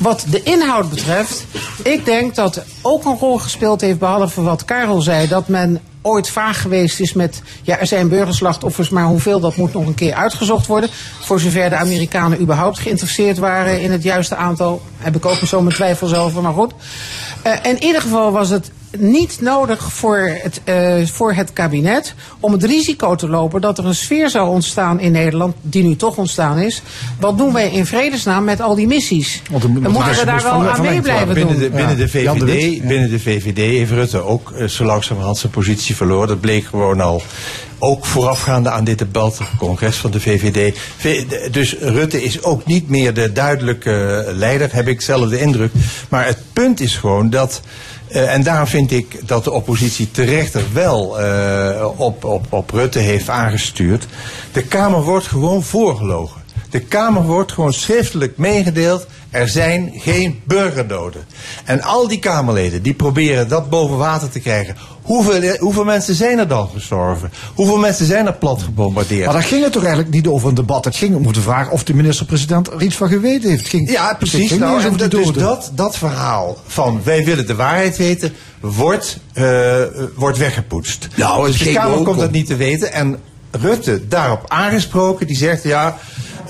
Wat 0.00 0.24
de 0.30 0.42
inhoud 0.42 0.90
betreft, 0.90 1.44
ik 1.82 2.04
denk 2.04 2.34
dat 2.34 2.64
ook 2.82 3.04
een 3.04 3.16
rol 3.18 3.38
gespeeld 3.38 3.80
heeft, 3.80 3.98
behalve 3.98 4.42
wat 4.42 4.64
Karel 4.64 5.00
zei, 5.00 5.28
dat 5.28 5.48
men 5.48 5.80
ooit 6.02 6.28
vaag 6.28 6.60
geweest 6.60 7.00
is 7.00 7.12
met, 7.12 7.42
ja, 7.62 7.78
er 7.78 7.86
zijn 7.86 8.08
burgerslachtoffers, 8.08 8.88
maar 8.88 9.04
hoeveel, 9.04 9.40
dat 9.40 9.56
moet 9.56 9.72
nog 9.72 9.86
een 9.86 9.94
keer 9.94 10.14
uitgezocht 10.14 10.66
worden. 10.66 10.90
Voor 11.20 11.40
zover 11.40 11.70
de 11.70 11.76
Amerikanen 11.76 12.40
überhaupt 12.40 12.78
geïnteresseerd 12.78 13.38
waren 13.38 13.80
in 13.80 13.92
het 13.92 14.02
juiste 14.02 14.36
aantal, 14.36 14.82
heb 14.96 15.16
ik 15.16 15.26
ook 15.26 15.34
zo 15.46 15.60
mijn 15.60 15.74
twijfels 15.74 16.14
over, 16.14 16.42
maar 16.42 16.52
goed. 16.52 16.72
Eh, 17.42 17.52
in 17.62 17.82
ieder 17.82 18.00
geval 18.00 18.32
was 18.32 18.48
het 18.48 18.70
niet 18.98 19.40
nodig 19.40 19.92
voor 19.92 20.38
het, 20.42 20.60
eh, 20.64 21.06
voor 21.06 21.32
het 21.32 21.52
kabinet 21.52 22.14
om 22.40 22.52
het 22.52 22.64
risico 22.64 23.14
te 23.14 23.28
lopen 23.28 23.60
dat 23.60 23.78
er 23.78 23.86
een 23.86 23.94
sfeer 23.94 24.30
zou 24.30 24.48
ontstaan 24.48 25.00
in 25.00 25.12
Nederland, 25.12 25.54
die 25.62 25.82
nu 25.82 25.96
toch 25.96 26.16
ontstaan 26.16 26.58
is. 26.58 26.82
Wat 27.20 27.38
doen 27.38 27.52
wij 27.52 27.70
in 27.70 27.86
vredesnaam 27.86 28.44
met 28.44 28.60
al 28.60 28.74
die 28.74 28.86
missies? 28.86 29.42
Want 29.50 29.62
Dan 29.62 29.72
moeten 29.72 30.14
we 30.14 30.24
daar 30.24 30.34
moest 30.34 30.44
wel 30.44 30.68
aan 30.68 30.80
mee 30.80 31.00
blijven 31.00 31.34
binnen 31.34 31.54
doen. 31.54 31.62
de, 31.62 31.70
binnen, 31.70 31.96
de 31.96 32.22
Jan 32.22 32.38
de 32.38 32.44
Wit, 32.44 32.62
VVD, 32.62 32.76
ja. 32.76 32.86
binnen 32.86 33.10
de 33.10 33.20
VVD 33.20 33.56
heeft 33.56 33.90
Rutte 33.90 34.20
ook 34.20 34.50
eh, 34.50 34.66
zo 34.66 34.84
langzamerhand 34.84 35.38
zijn 35.38 35.52
positie 35.52 35.96
verloren. 35.96 36.28
Dat 36.28 36.40
bleek 36.40 36.64
gewoon 36.64 37.00
al 37.00 37.22
ook 37.78 38.06
voorafgaande 38.06 38.70
aan 38.70 38.84
dit 38.84 38.98
debat, 38.98 39.38
het 39.38 39.48
congres 39.58 39.96
van 39.96 40.10
de 40.10 40.20
VVD. 40.20 40.76
Dus 41.52 41.76
Rutte 41.78 42.22
is 42.22 42.42
ook 42.42 42.66
niet 42.66 42.88
meer 42.88 43.14
de 43.14 43.32
duidelijke 43.32 44.24
leider, 44.34 44.68
heb 44.72 44.88
ik 44.88 45.00
zelf 45.00 45.28
de 45.28 45.40
indruk. 45.40 45.72
Maar 46.08 46.26
het 46.26 46.38
punt 46.52 46.80
is 46.80 46.96
gewoon 46.96 47.30
dat. 47.30 47.60
Eh, 48.10 48.34
en 48.34 48.42
daarom 48.42 48.66
vind 48.66 48.90
ik 48.90 49.28
dat 49.28 49.44
de 49.44 49.50
oppositie 49.50 50.10
terecht 50.10 50.54
er 50.54 50.64
wel 50.72 51.20
eh, 51.20 51.88
op, 51.96 52.24
op, 52.24 52.52
op 52.52 52.70
Rutte 52.70 52.98
heeft 52.98 53.28
aangestuurd. 53.28 54.06
De 54.52 54.62
Kamer 54.62 55.02
wordt 55.02 55.26
gewoon 55.26 55.62
voorgelogen. 55.62 56.40
De 56.70 56.80
Kamer 56.80 57.22
wordt 57.22 57.52
gewoon 57.52 57.72
schriftelijk 57.72 58.36
meegedeeld. 58.36 59.06
Er 59.30 59.48
zijn 59.48 59.92
geen 59.94 60.40
burgerdoden. 60.44 61.24
En 61.64 61.82
al 61.82 62.08
die 62.08 62.18
Kamerleden 62.18 62.82
die 62.82 62.94
proberen 62.94 63.48
dat 63.48 63.70
boven 63.70 63.96
water 63.96 64.30
te 64.30 64.40
krijgen. 64.40 64.76
Hoeveel, 65.10 65.56
hoeveel 65.58 65.84
mensen 65.84 66.14
zijn 66.14 66.38
er 66.38 66.48
dan 66.48 66.68
gestorven? 66.74 67.30
Hoeveel 67.54 67.76
mensen 67.78 68.06
zijn 68.06 68.26
er 68.26 68.32
plat 68.32 68.62
gebombardeerd? 68.62 69.24
Maar 69.24 69.34
daar 69.34 69.42
ging 69.42 69.62
het 69.62 69.72
toch 69.72 69.82
eigenlijk 69.84 70.14
niet 70.14 70.26
over 70.26 70.48
een 70.48 70.54
debat. 70.54 70.84
Het 70.84 70.96
ging 70.96 71.14
om 71.14 71.32
de 71.32 71.40
vraag 71.40 71.70
of 71.70 71.84
de 71.84 71.94
minister-president 71.94 72.70
er 72.72 72.82
iets 72.82 72.94
van 72.96 73.08
geweten 73.08 73.50
heeft. 73.50 73.68
Ging, 73.68 73.90
Ja, 73.90 74.14
precies. 74.14 74.50
Nou, 74.56 74.82
en 74.82 74.96
dat, 74.96 75.10
dus 75.10 75.32
dat, 75.32 75.70
dat 75.74 75.96
verhaal 75.96 76.56
van 76.66 77.00
wij 77.04 77.24
willen 77.24 77.46
de 77.46 77.54
waarheid 77.54 77.96
weten, 77.96 78.32
wordt, 78.60 79.18
eh, 79.32 79.78
wordt 80.14 80.38
weggepoetst. 80.38 81.08
Nou, 81.16 81.46
dus 81.46 81.58
de 81.58 81.72
Kamer 81.72 81.96
komt 81.96 82.08
om- 82.08 82.16
dat 82.16 82.30
niet 82.30 82.46
te 82.46 82.56
weten. 82.56 82.92
En 82.92 83.18
Rutte 83.50 84.08
daarop 84.08 84.44
aangesproken, 84.48 85.26
die 85.26 85.36
zegt 85.36 85.62
ja. 85.62 85.96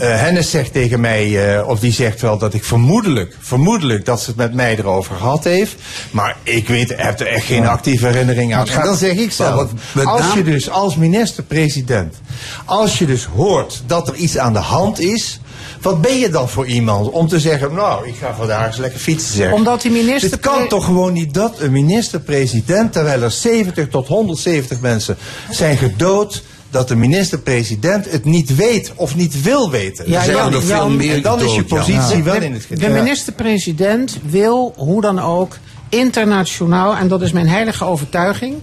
Eh 0.00 0.20
Hennis 0.20 0.50
zegt 0.50 0.72
tegen 0.72 1.00
mij, 1.00 1.54
eh, 1.58 1.68
of 1.68 1.80
die 1.80 1.92
zegt 1.92 2.20
wel 2.20 2.38
dat 2.38 2.54
ik 2.54 2.64
vermoedelijk, 2.64 3.36
vermoedelijk 3.40 4.04
dat 4.04 4.20
ze 4.20 4.26
het 4.26 4.36
met 4.36 4.54
mij 4.54 4.76
erover 4.78 5.14
gehad 5.16 5.44
heeft. 5.44 5.74
Maar 6.10 6.36
ik 6.42 6.68
weet, 6.68 6.92
heb 6.96 7.20
er 7.20 7.26
echt 7.26 7.44
geen 7.46 7.66
actieve 7.66 8.06
herinnering 8.06 8.54
aan. 8.54 8.68
En 8.68 8.82
dan 8.84 8.96
zeg 8.96 9.12
ik 9.16 9.32
zelf, 9.32 9.70
als 10.04 10.32
je 10.34 10.44
dus 10.44 10.70
als 10.70 10.96
minister-president, 10.96 12.14
als 12.64 12.98
je 12.98 13.06
dus 13.06 13.24
hoort 13.24 13.82
dat 13.86 14.08
er 14.08 14.14
iets 14.14 14.38
aan 14.38 14.52
de 14.52 14.58
hand 14.58 15.00
is, 15.00 15.40
wat 15.82 16.00
ben 16.00 16.18
je 16.18 16.28
dan 16.28 16.48
voor 16.48 16.66
iemand 16.66 17.10
om 17.10 17.28
te 17.28 17.40
zeggen, 17.40 17.74
nou, 17.74 18.08
ik 18.08 18.14
ga 18.20 18.34
vandaag 18.34 18.66
eens 18.66 18.76
lekker 18.76 19.00
fietsen 19.00 19.34
zeggen. 19.36 19.54
Omdat 19.56 19.82
die 19.82 19.90
minister- 19.90 20.30
Het 20.30 20.40
kan 20.40 20.68
toch 20.68 20.84
gewoon 20.84 21.12
niet 21.12 21.34
dat 21.34 21.60
een 21.60 21.72
minister-president, 21.72 22.92
terwijl 22.92 23.22
er 23.22 23.30
70 23.30 23.88
tot 23.88 24.06
170 24.06 24.80
mensen 24.80 25.16
zijn 25.50 25.76
gedood, 25.76 26.42
dat 26.70 26.88
de 26.88 26.96
minister-president 26.96 28.10
het 28.10 28.24
niet 28.24 28.56
weet 28.56 28.92
of 28.96 29.16
niet 29.16 29.42
wil 29.42 29.70
weten. 29.70 30.10
Ja, 30.10 30.18
Er 30.18 30.24
zijn 30.24 30.36
Jan, 30.36 30.54
er 30.54 30.62
veel 30.62 30.76
Jan- 30.76 30.96
meer 30.96 31.14
en 31.14 31.22
dan 31.22 31.40
is 31.40 31.54
je 31.54 31.64
ja. 31.66 31.76
positie 31.76 32.22
wel 32.22 32.38
de, 32.38 32.44
in 32.44 32.52
het 32.52 32.62
de 32.62 32.66
geding. 32.74 32.92
minister-president 32.92 34.18
wil, 34.22 34.72
hoe 34.76 35.00
dan 35.00 35.18
ook, 35.20 35.56
internationaal, 35.88 36.96
en 36.96 37.08
dat 37.08 37.22
is 37.22 37.32
mijn 37.32 37.48
heilige 37.48 37.84
overtuiging, 37.84 38.54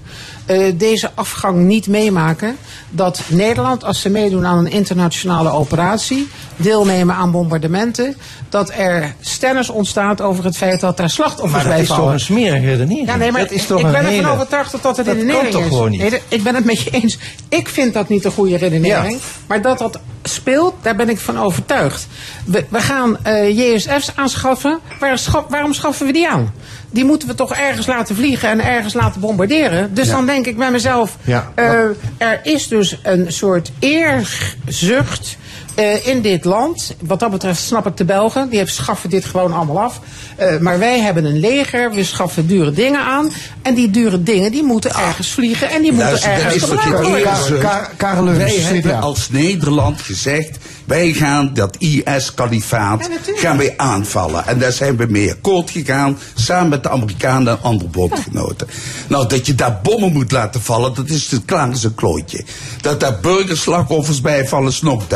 deze 0.76 1.10
afgang 1.16 1.58
niet 1.58 1.88
meemaken. 1.88 2.58
Dat 2.90 3.22
Nederland, 3.28 3.84
als 3.84 4.02
ze 4.02 4.10
meedoen 4.10 4.46
aan 4.46 4.58
een 4.58 4.72
internationale 4.72 5.50
operatie, 5.50 6.28
deelnemen 6.56 7.16
aan 7.16 7.32
bombardementen, 7.32 8.16
dat 8.50 8.70
er 8.78 9.16
stennis 9.20 9.70
ontstaat 9.70 10.22
over 10.22 10.44
het 10.44 10.58
feit 10.58 10.80
dat 10.80 10.98
daar 10.98 11.10
slachtoffers 11.10 11.52
Maar 11.52 11.64
dat 11.64 11.72
bij 11.72 11.82
is 11.82 11.88
toch 11.88 11.98
vallen. 11.98 12.14
een 12.14 12.20
smerige 12.20 12.66
redenering? 12.66 13.08
Ja, 13.08 13.16
nee, 13.16 13.32
maar 13.32 13.42
dat 13.42 13.52
is 13.52 13.62
ik- 13.62 13.68
toch 13.68 13.80
ik 13.80 13.86
een 13.86 13.92
ben 13.92 14.06
ervan 14.06 14.32
overtuigd 14.32 14.72
dat 14.72 14.82
dat 14.84 14.96
de 14.96 15.04
Dat 15.04 15.14
redenering 15.16 15.56
is. 15.56 15.68
gewoon 15.68 15.90
niet? 15.90 16.00
Nee, 16.00 16.10
dat- 16.10 16.22
ik 16.28 16.44
ben 16.44 16.56
het 16.56 16.66
met 16.66 16.82
je 16.82 16.90
eens. 16.90 17.18
Ik 17.50 17.68
vind 17.68 17.94
dat 17.94 18.10
niet 18.10 18.26
een 18.26 18.32
goede 18.32 18.58
redenering. 18.58 19.14
Ja. 19.14 19.20
Maar 19.48 19.62
dat 19.62 19.78
dat 19.78 20.00
speelt, 20.24 20.74
daar 20.82 20.96
ben 20.96 21.10
ik 21.10 21.20
van 21.20 21.40
overtuigd. 21.40 22.08
We, 22.46 22.66
we 22.70 22.82
gaan 22.82 23.18
eh, 23.24 23.58
JSF's 23.58 24.12
aanschaffen. 24.16 24.80
Waar, 25.00 25.18
scha- 25.18 25.46
waarom 25.50 25.74
schaffen 25.74 26.06
we 26.06 26.14
die 26.14 26.30
aan? 26.30 26.54
Die 26.92 27.06
moeten 27.06 27.28
we 27.28 27.36
toch 27.36 27.54
ergens 27.54 27.88
laten 27.88 28.16
vliegen 28.16 28.50
en 28.50 28.66
ergens 28.66 28.94
laten 28.94 29.22
bombarderen. 29.22 29.94
Dus 29.94 30.08
Ja. 30.08 30.12
dan 30.16 30.26
denk 30.44 30.50
ik 30.56 30.58
bij 30.58 30.72
mezelf, 30.72 31.18
Ja. 31.24 31.52
eh, 31.56 31.84
er 32.18 32.40
is 32.44 32.68
dus 32.68 32.98
een 33.04 33.32
soort 33.32 33.72
eerzucht 33.80 35.38
eh, 35.78 36.08
in 36.08 36.22
dit 36.22 36.46
land. 36.46 36.96
Wat 37.02 37.20
dat 37.20 37.32
betreft 37.32 37.62
snap 37.62 37.88
ik 37.88 37.98
de 37.98 38.06
Belgen. 38.06 38.50
Die 38.50 38.58
hebben- 38.58 38.76
schaffen 38.76 39.10
dit 39.10 39.26
gewoon 39.26 39.54
allemaal 39.54 39.80
af. 39.80 40.00
Eh, 40.36 40.58
maar 40.58 40.80
wij 40.80 41.00
hebben 41.00 41.26
een 41.26 41.40
leger. 41.40 41.92
We 41.92 42.04
schaffen 42.04 42.48
dure 42.48 42.72
dingen 42.72 43.00
aan. 43.00 43.32
En 43.62 43.74
die 43.74 43.90
dure 43.90 44.24
dingen 44.24 44.52
die 44.52 44.64
moeten 44.64 44.96
ergens 44.96 45.30
vliegen. 45.30 45.70
En 45.70 45.82
die 45.82 45.92
moeten 45.92 46.10
Luister, 46.10 46.32
ergens 46.32 46.64
gebruikt 46.64 47.00
een 47.00 47.12
worden. 47.50 47.88
Karel 47.98 48.26
Wij 48.26 48.56
hebben 48.60 49.02
als 49.02 49.30
Nederland 49.30 50.02
gezegd, 50.02 50.58
wij 50.86 51.14
gaan 51.14 51.54
dat 51.54 51.76
IS-kalifaat 51.78 53.10
Ja, 53.26 53.40
gaan 53.40 53.58
wij 53.58 53.74
aanvallen. 53.78 54.48
En 54.48 54.60
daar 54.60 54.72
zijn 54.72 54.98
we 54.98 55.06
mee 55.10 55.32
akkoord 55.32 55.70
gegaan, 55.70 56.18
samen 56.34 56.70
met 56.70 56.84
de 56.84 56.90
Amerikanen 56.90 57.54
en 57.54 57.64
andere 57.64 57.90
bondgenoten. 57.90 58.68
Nou, 59.08 59.28
dat 59.28 59.46
je 59.46 59.56
daar 59.56 59.80
bommen 59.84 60.14
moet 60.14 60.32
laten 60.32 60.62
vallen, 60.62 60.94
dat 60.94 61.10
is 61.10 61.32
het 61.32 61.46
klaar 61.46 61.70
als 61.70 61.84
een 61.84 61.96
klooitje. 61.96 62.44
Dat 62.82 63.00
daar 63.00 63.20
burgerslachtoffers 63.22 64.22
bij 64.22 64.48
vallen, 64.48 64.70
is 64.70 64.82
nog 64.82 65.08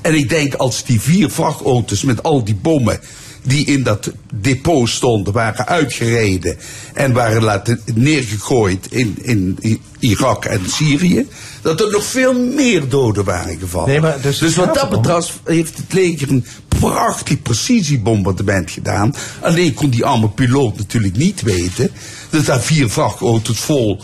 En 0.00 0.14
ik 0.14 0.28
denk, 0.28 0.54
als 0.54 0.84
die 0.84 1.00
vier 1.00 1.30
vrachtauto's 1.30 2.02
met 2.02 2.22
al 2.22 2.44
die 2.44 2.54
bommen 2.54 3.00
die 3.42 3.66
in 3.66 3.82
dat 3.82 4.10
depot 4.34 4.88
stonden, 4.88 5.32
waren 5.32 5.66
uitgereden 5.66 6.56
en 6.94 7.12
waren 7.12 7.42
laten 7.42 7.80
neergegooid 7.94 8.86
in, 8.90 9.18
in 9.22 9.58
Irak 9.98 10.44
en 10.44 10.60
Syrië, 10.70 11.26
dat 11.62 11.80
er 11.80 11.90
nog 11.90 12.04
veel 12.04 12.34
meer 12.34 12.88
doden 12.88 13.24
waren 13.24 13.58
gevallen. 13.58 13.88
Nee, 13.88 14.00
maar 14.00 14.20
dus 14.20 14.40
het 14.40 14.54
wat 14.54 14.74
dat 14.74 14.90
betreft 14.90 15.32
heeft 15.44 15.76
het 15.76 15.92
leger 15.92 16.30
een 16.30 16.46
prachtig 16.68 17.42
precisiebombardement 17.42 18.70
gedaan. 18.70 19.14
Alleen 19.40 19.74
kon 19.74 19.90
die 19.90 20.04
arme 20.04 20.28
piloot 20.28 20.76
natuurlijk 20.76 21.16
niet 21.16 21.42
weten 21.42 21.90
dat 22.30 22.46
daar 22.46 22.60
vier 22.60 22.90
vrachtauto's 22.90 23.58
vol 23.58 24.00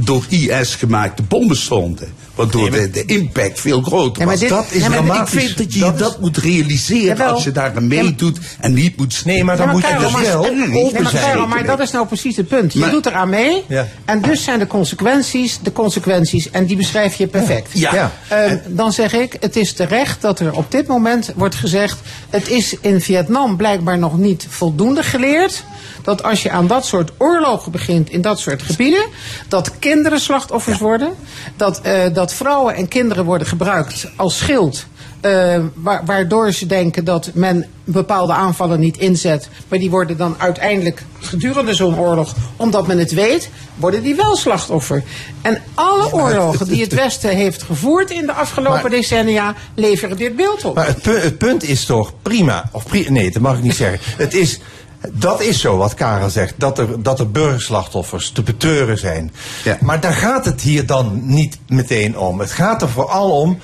door 0.00 0.24
IS 0.28 0.74
gemaakte 0.74 1.22
bommen 1.22 1.56
stonden. 1.56 2.12
Waardoor 2.34 2.70
de, 2.70 2.90
de 2.90 3.04
impact 3.04 3.60
veel 3.60 3.82
groter 3.82 4.18
Ja, 4.20 4.24
maar 4.26 4.34
was. 4.34 4.40
dit- 4.40 4.48
dat 4.48 4.66
is 4.70 4.82
ja, 4.82 4.88
maar 4.88 4.98
dramatisch. 4.98 5.32
Ik 5.34 5.40
vind 5.40 5.58
dat 5.58 5.74
je 5.74 5.80
dat, 5.80 5.98
dat 5.98 6.20
moet 6.20 6.36
realiseren 6.36 7.04
Jawel. 7.06 7.32
als 7.32 7.44
je 7.44 7.52
daar 7.52 7.72
aan 7.76 7.86
meedoet 7.88 8.38
en 8.60 8.72
niet 8.74 8.96
moet... 8.96 9.22
Nee, 9.24 9.44
maar 9.44 9.56
dan 9.56 9.66
Ja, 9.66 9.72
moet 9.72 9.82
je 9.86 9.96
dus 9.98 10.10
maar- 10.12 10.22
wel 10.22 10.42
Nee, 10.42 10.68
maar, 10.68 10.76
open 10.78 11.02
Karel, 11.04 11.10
zijn. 11.10 11.48
maar 11.48 11.66
dat 11.66 11.80
is 11.80 11.90
nou 11.90 12.06
precies 12.06 12.36
het 12.36 12.48
punt. 12.48 12.72
Je 12.72 12.78
Maar- 12.78 12.90
doet 12.90 13.06
eraan 13.06 13.28
mee. 13.28 13.62
Ja. 13.68 13.86
En 14.04 14.20
dus 14.22 14.44
zijn 14.44 14.58
de 14.58 14.66
consequenties 14.66 15.58
de 15.62 15.72
consequenties. 15.72 16.50
En 16.50 16.66
die 16.66 16.76
beschrijf 16.76 17.14
je 17.14 17.26
perfect. 17.26 17.68
Ja. 17.72 17.94
Ja. 17.94 18.12
Ehm, 18.28 18.56
dan 18.68 18.92
zeg 18.92 19.12
ik, 19.12 19.36
het 19.40 19.56
is 19.56 19.72
terecht 19.72 20.20
dat 20.20 20.40
er 20.40 20.52
op 20.52 20.70
dit 20.70 20.86
moment 20.86 21.32
wordt 21.36 21.54
gezegd... 21.54 21.98
het 22.30 22.48
is 22.48 22.76
in 22.80 23.00
Vietnam 23.00 23.56
blijkbaar 23.56 23.98
nog 23.98 24.18
niet 24.18 24.46
voldoende 24.48 25.02
geleerd... 25.02 25.64
dat 26.02 26.22
als 26.22 26.42
je 26.42 26.50
aan 26.50 26.66
dat 26.66 26.86
soort 26.86 27.10
oorlogen 27.18 27.72
begint 27.72 28.10
in 28.10 28.20
dat 28.22 28.38
soort 28.38 28.62
gebieden... 28.62 29.06
dat 29.48 29.78
kinderen 29.78 30.20
slachtoffers 30.20 30.78
worden... 30.78 31.08
Dat, 31.56 31.80
eh, 31.80 32.02
dat 32.14 32.23
vrouwen 32.32 32.74
en 32.74 32.88
kinderen 32.88 33.24
worden 33.24 33.46
gebruikt 33.46 34.06
als 34.16 34.38
schild... 34.38 34.86
eh, 35.20 35.60
wa- 35.74 36.02
waardoor 36.04 36.52
ze 36.52 36.66
denken 36.66 37.04
dat 37.04 37.30
men 37.34 37.66
bepaalde 37.84 38.32
aanvallen 38.32 38.80
niet 38.80 38.96
inzet. 38.98 39.48
Maar 39.68 39.78
die 39.78 39.90
worden 39.90 40.16
dan 40.16 40.34
uiteindelijk 40.38 41.02
gedurende 41.20 41.74
zo'n 41.74 41.98
oorlog, 41.98 42.34
omdat 42.56 42.86
men 42.86 42.98
het 42.98 43.12
weet, 43.12 43.50
worden 43.74 44.02
die 44.02 44.14
wel 44.14 44.36
slachtoffer. 44.36 45.02
En 45.42 45.62
alle 45.74 46.12
oorlogen 46.12 46.66
die 46.68 46.82
het 46.82 46.92
Westen 47.02 47.30
heeft 47.36 47.62
gevoerd 47.62 48.10
in 48.10 48.26
de 48.26 48.32
afgelopen 48.32 48.80
Maar- 48.82 48.90
decennia 48.90 49.54
leveren 49.74 50.16
dit 50.16 50.36
beeld 50.36 50.64
op. 50.64 50.74
Maar 50.74 50.86
het, 50.86 51.02
pu- 51.02 51.18
het 51.18 51.38
punt 51.38 51.62
is 51.62 51.84
toch 51.84 52.12
prima. 52.22 52.68
Of 52.72 52.84
pri- 52.86 53.08
nee, 53.10 53.30
dat 53.30 53.42
mag 53.42 53.56
ik 53.56 53.62
niet 53.62 53.76
zeggen. 53.76 53.98
Het 54.16 54.34
is, 54.34 54.60
dat 55.12 55.40
is 55.40 55.60
zo 55.60 55.76
wat 55.76 55.94
Karel 55.94 56.30
zegt. 56.30 56.54
Dat 56.56 56.78
er, 56.78 57.02
dat 57.02 57.18
er 57.18 57.30
burgerslachtoffers 57.30 58.30
te 58.30 58.42
betreuren 58.42 58.98
zijn. 58.98 59.32
Ja. 59.64 59.78
Maar 59.80 60.00
daar 60.00 60.12
gaat 60.12 60.44
het 60.44 60.60
hier 60.60 60.86
dan 60.86 61.20
niet 61.22 61.58
meteen 61.68 62.18
om. 62.18 62.40
Het 62.40 62.50
gaat 62.50 62.82
er 62.82 62.88
vooral 62.88 63.40
om. 63.40 63.58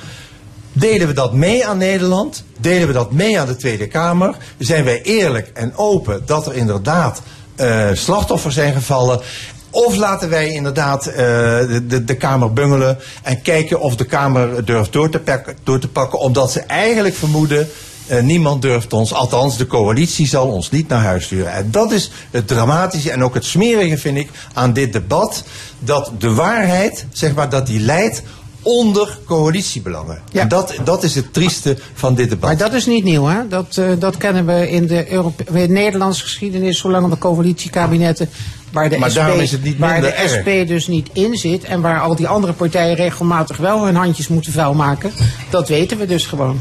Delen 0.72 1.06
we 1.06 1.12
dat 1.12 1.32
mee 1.32 1.66
aan 1.66 1.78
Nederland? 1.78 2.44
Delen 2.60 2.86
we 2.86 2.92
dat 2.92 3.12
mee 3.12 3.40
aan 3.40 3.46
de 3.46 3.56
Tweede 3.56 3.86
Kamer? 3.86 4.36
Zijn 4.58 4.84
wij 4.84 5.02
eerlijk 5.02 5.50
en 5.54 5.76
open 5.76 6.22
dat 6.26 6.46
er 6.46 6.54
inderdaad 6.54 7.22
eh, 7.56 7.88
slachtoffers 7.92 8.54
zijn 8.54 8.74
gevallen? 8.74 9.20
Of 9.70 9.96
laten 9.96 10.28
wij 10.28 10.48
inderdaad 10.48 11.06
eh, 11.06 11.14
de, 11.16 11.86
de, 11.88 12.04
de 12.04 12.16
Kamer 12.16 12.52
bungelen 12.52 12.98
en 13.22 13.42
kijken 13.42 13.80
of 13.80 13.96
de 13.96 14.04
Kamer 14.04 14.64
durft 14.64 14.92
door 14.92 15.10
te, 15.10 15.18
pakken, 15.18 15.56
door 15.62 15.78
te 15.78 15.88
pakken, 15.88 16.18
omdat 16.18 16.52
ze 16.52 16.60
eigenlijk 16.60 17.14
vermoeden. 17.14 17.68
Eh, 18.10 18.22
niemand 18.22 18.62
durft 18.62 18.92
ons, 18.92 19.12
althans 19.12 19.56
de 19.56 19.66
coalitie 19.66 20.26
zal 20.26 20.48
ons 20.48 20.70
niet 20.70 20.88
naar 20.88 21.02
huis 21.02 21.24
sturen. 21.24 21.52
En 21.52 21.70
dat 21.70 21.92
is 21.92 22.10
het 22.30 22.48
dramatische 22.48 23.10
en 23.10 23.24
ook 23.24 23.34
het 23.34 23.44
smerige, 23.44 23.98
vind 23.98 24.16
ik, 24.16 24.30
aan 24.52 24.72
dit 24.72 24.92
debat. 24.92 25.44
Dat 25.78 26.10
de 26.18 26.34
waarheid, 26.34 27.06
zeg 27.12 27.34
maar, 27.34 27.48
dat 27.48 27.66
die 27.66 27.80
leidt 27.80 28.22
onder 28.62 29.18
coalitiebelangen. 29.26 30.22
Ja. 30.32 30.40
En 30.40 30.48
dat, 30.48 30.74
dat 30.84 31.02
is 31.02 31.14
het 31.14 31.32
trieste 31.32 31.76
van 31.94 32.14
dit 32.14 32.28
debat. 32.28 32.48
Maar 32.48 32.58
dat 32.58 32.72
is 32.72 32.86
niet 32.86 33.04
nieuw, 33.04 33.24
hè? 33.24 33.48
Dat, 33.48 33.76
eh, 33.76 33.90
dat 33.98 34.16
kennen 34.16 34.46
we 34.46 34.70
in 34.70 34.86
de, 34.86 35.12
Europe 35.12 35.44
in 35.46 35.54
de 35.54 35.68
Nederlandse 35.68 36.22
geschiedenis, 36.22 36.78
zolang 36.78 37.10
de 37.10 37.18
coalitiekabinetten. 37.18 38.28
Waar 38.72 38.88
de, 38.88 38.98
Maar 38.98 39.10
SP, 39.14 39.40
is 39.40 39.52
het 39.52 39.62
niet 39.62 39.78
waar 39.78 40.00
de 40.00 40.06
erg. 40.06 40.30
SP 40.32 40.48
dus 40.66 40.86
niet 40.86 41.08
in 41.12 41.36
zit 41.36 41.64
en 41.64 41.80
waar 41.80 42.00
al 42.00 42.16
die 42.16 42.28
andere 42.28 42.52
partijen 42.52 42.96
regelmatig 42.96 43.56
wel 43.56 43.84
hun 43.84 43.94
handjes 43.94 44.28
moeten 44.28 44.52
vuil 44.52 44.74
maken, 44.74 45.12
dat 45.50 45.68
weten 45.68 45.98
we 45.98 46.06
dus 46.06 46.26
gewoon. 46.26 46.60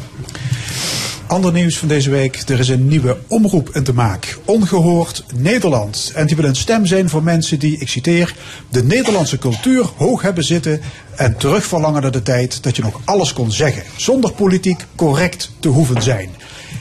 Ander 1.30 1.52
nieuws 1.52 1.78
van 1.78 1.88
deze 1.88 2.10
week. 2.10 2.44
Er 2.48 2.60
is 2.60 2.70
een 2.70 2.88
nieuwe 2.88 3.18
omroep 3.28 3.70
in 3.76 3.84
te 3.84 3.94
maak. 3.94 4.38
Ongehoord 4.46 5.24
Nederland. 5.36 6.12
En 6.16 6.28
die 6.28 6.36
wil 6.36 6.46
een 6.46 6.56
stem 6.56 6.86
zijn 6.86 7.10
voor 7.10 7.24
mensen 7.24 7.60
die, 7.60 7.78
ik 7.78 7.88
citeer, 7.88 8.36
de 8.70 8.84
Nederlandse 8.84 9.38
cultuur 9.38 9.86
hoog 9.96 10.22
hebben 10.22 10.44
zitten 10.44 10.82
en 11.16 11.38
terugverlangen 11.38 12.02
naar 12.02 12.12
de 12.12 12.22
tijd 12.22 12.64
dat 12.64 12.76
je 12.76 12.82
nog 12.82 13.02
alles 13.06 13.34
kon 13.34 13.52
zeggen. 13.52 13.84
Zonder 13.96 14.32
politiek 14.32 14.86
correct 14.96 15.52
te 15.60 15.68
hoeven 15.68 16.02
zijn. 16.02 16.30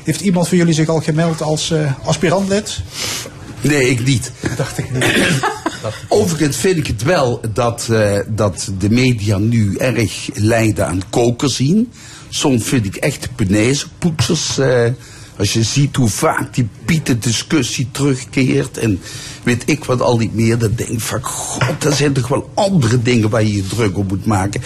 Heeft 0.04 0.20
iemand 0.20 0.48
van 0.48 0.56
jullie 0.56 0.74
zich 0.74 0.88
al 0.88 1.00
gemeld 1.00 1.42
als 1.42 1.70
eh 1.70 1.92
aspirantlid? 2.04 2.80
Nee, 3.60 3.90
ik 3.90 4.04
niet. 4.04 4.32
Dacht 4.56 4.78
ik 4.78 4.92
niet. 4.92 5.04
Overigens 6.08 6.56
vind 6.56 6.76
ik 6.76 6.86
het 6.86 7.02
wel 7.02 7.40
dat, 7.52 7.88
eh, 7.90 8.18
dat 8.28 8.70
de 8.78 8.90
media 8.90 9.38
nu 9.38 9.76
erg 9.76 10.28
lijden 10.34 10.86
aan 10.86 11.02
koken 11.10 11.48
zien. 11.48 11.92
Soms 12.28 12.64
vind 12.64 12.86
ik 12.86 12.96
echt 12.96 13.28
punaise-poetsers. 13.34 14.58
eh, 14.58 14.84
als 15.38 15.52
je 15.52 15.62
ziet 15.62 15.96
hoe 15.96 16.08
vaak 16.08 16.54
die 16.54 16.68
Pieten-discussie 16.84 17.88
terugkeert 17.90 18.78
en 18.78 19.00
weet 19.42 19.62
ik 19.66 19.84
wat 19.84 20.00
al 20.00 20.18
niet 20.18 20.34
meer, 20.34 20.58
dan 20.58 20.72
denk 20.76 20.88
ik 20.88 21.00
van 21.00 21.22
god, 21.22 21.84
er 21.84 21.92
zijn 21.92 22.12
toch 22.12 22.28
wel 22.28 22.50
andere 22.54 23.02
dingen 23.02 23.30
waar 23.30 23.42
je 23.42 23.54
je 23.54 23.66
druk 23.66 23.98
op 23.98 24.08
moet 24.08 24.24
maken. 24.26 24.60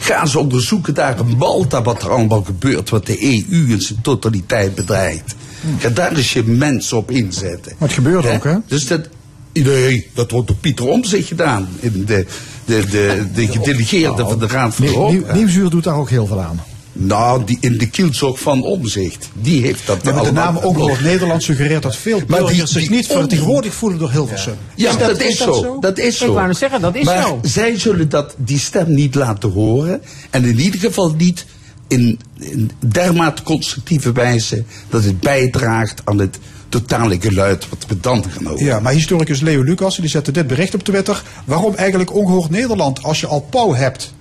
Ga 0.00 0.20
eens 0.20 0.36
onderzoeken 0.36 0.94
daar 0.94 1.18
in 1.18 1.36
Malta 1.36 1.82
wat 1.82 2.02
er 2.02 2.10
allemaal 2.10 2.42
gebeurt, 2.42 2.90
wat 2.90 3.06
de 3.06 3.22
EU 3.24 3.66
in 3.70 3.80
zijn 3.80 3.98
totaliteit 4.02 4.74
bedreigt. 4.74 5.34
Ga 5.78 5.88
daar 5.88 6.12
eens 6.16 6.32
je 6.32 6.44
mensen 6.44 6.96
op 6.96 7.10
inzetten. 7.10 7.72
Maar 7.78 7.88
het 7.88 7.96
gebeurt 7.96 8.26
ook, 8.26 8.44
hè? 8.44 8.56
Dus 8.66 8.86
dat, 8.86 9.08
nee, 9.52 10.06
dat 10.14 10.30
wordt 10.30 10.46
door 10.48 10.56
Pieter 10.56 10.86
Omtzigt 10.88 11.28
gedaan. 11.28 11.68
In 11.80 12.04
de, 12.04 12.26
de, 12.64 12.84
de, 12.90 13.26
de 13.34 13.46
gedelegeerde 13.46 14.22
van 14.24 14.38
de 14.38 14.46
Raad 14.46 14.74
van 14.74 14.86
Europa. 14.86 15.10
Nieuw- 15.12 15.32
Nieuwsuur 15.34 15.70
doet 15.70 15.84
daar 15.84 15.96
ook 15.96 16.10
heel 16.10 16.26
veel 16.26 16.40
aan. 16.40 16.60
Nou, 17.00 17.44
die, 17.44 17.58
in 17.60 17.78
de 17.78 17.90
kielzog 17.90 18.40
van 18.40 18.62
Omzicht. 18.62 19.28
Die 19.32 19.62
heeft 19.62 19.86
dat 19.86 20.04
Maar 20.04 20.14
met 20.14 20.24
de 20.24 20.32
naam 20.32 20.56
Ongehoord 20.56 21.00
Nederland 21.00 21.42
suggereert 21.42 21.82
dat 21.82 21.96
veel 21.96 22.20
Maar 22.26 22.46
die- 22.46 22.66
zich 22.66 22.90
niet 22.90 23.06
vertegenwoordigd 23.06 23.74
voelen 23.74 23.98
door 23.98 24.10
Hilversum. 24.10 24.54
Ja, 24.74 24.90
Is 24.90 24.96
dat, 24.96 25.08
dat- 25.08 25.20
is, 25.20 25.26
is 25.28 25.38
dat 25.38 25.54
zo. 25.54 25.62
zo? 25.62 25.78
Dat 25.80 25.98
is 25.98 26.06
Ik 26.06 26.12
zo. 26.26 26.32
wou 26.32 26.46
net 26.46 26.56
zeggen, 26.56 26.80
dat 26.80 26.94
is 26.94 27.04
maar 27.04 27.22
zo. 27.22 27.38
zij 27.42 27.78
zullen 27.78 28.08
dat, 28.08 28.34
die 28.36 28.58
stem 28.58 28.94
niet 28.94 29.14
laten 29.14 29.50
horen. 29.50 30.02
En 30.30 30.44
in 30.44 30.58
ieder 30.60 30.80
geval 30.80 31.14
niet 31.14 31.46
in, 31.88 32.20
in 32.38 32.70
dermate 32.86 33.42
constructieve 33.42 34.12
wijze 34.12 34.64
dat 34.90 35.04
het 35.04 35.20
bijdraagt 35.20 36.00
aan 36.04 36.18
het 36.18 36.38
totale 36.68 37.16
geluid 37.20 37.68
wat 37.68 37.84
we 37.88 38.00
dan 38.00 38.24
gaan 38.30 38.46
horen. 38.46 38.64
Ja, 38.64 38.80
maar 38.80 38.92
historicus 38.92 39.40
Leo 39.40 39.62
Lucas 39.62 39.96
die 39.96 40.08
zette 40.08 40.30
dit 40.32 40.46
bericht 40.46 40.74
op 40.74 40.82
Twitter. 40.84 41.22
Waarom 41.44 41.74
eigenlijk 41.74 42.14
ongehoord 42.14 42.50
Nederland 42.50 43.02
als 43.02 43.20
je 43.20 43.26
al 43.26 43.40
Pauw 43.50 43.74
hebt? 43.74 44.12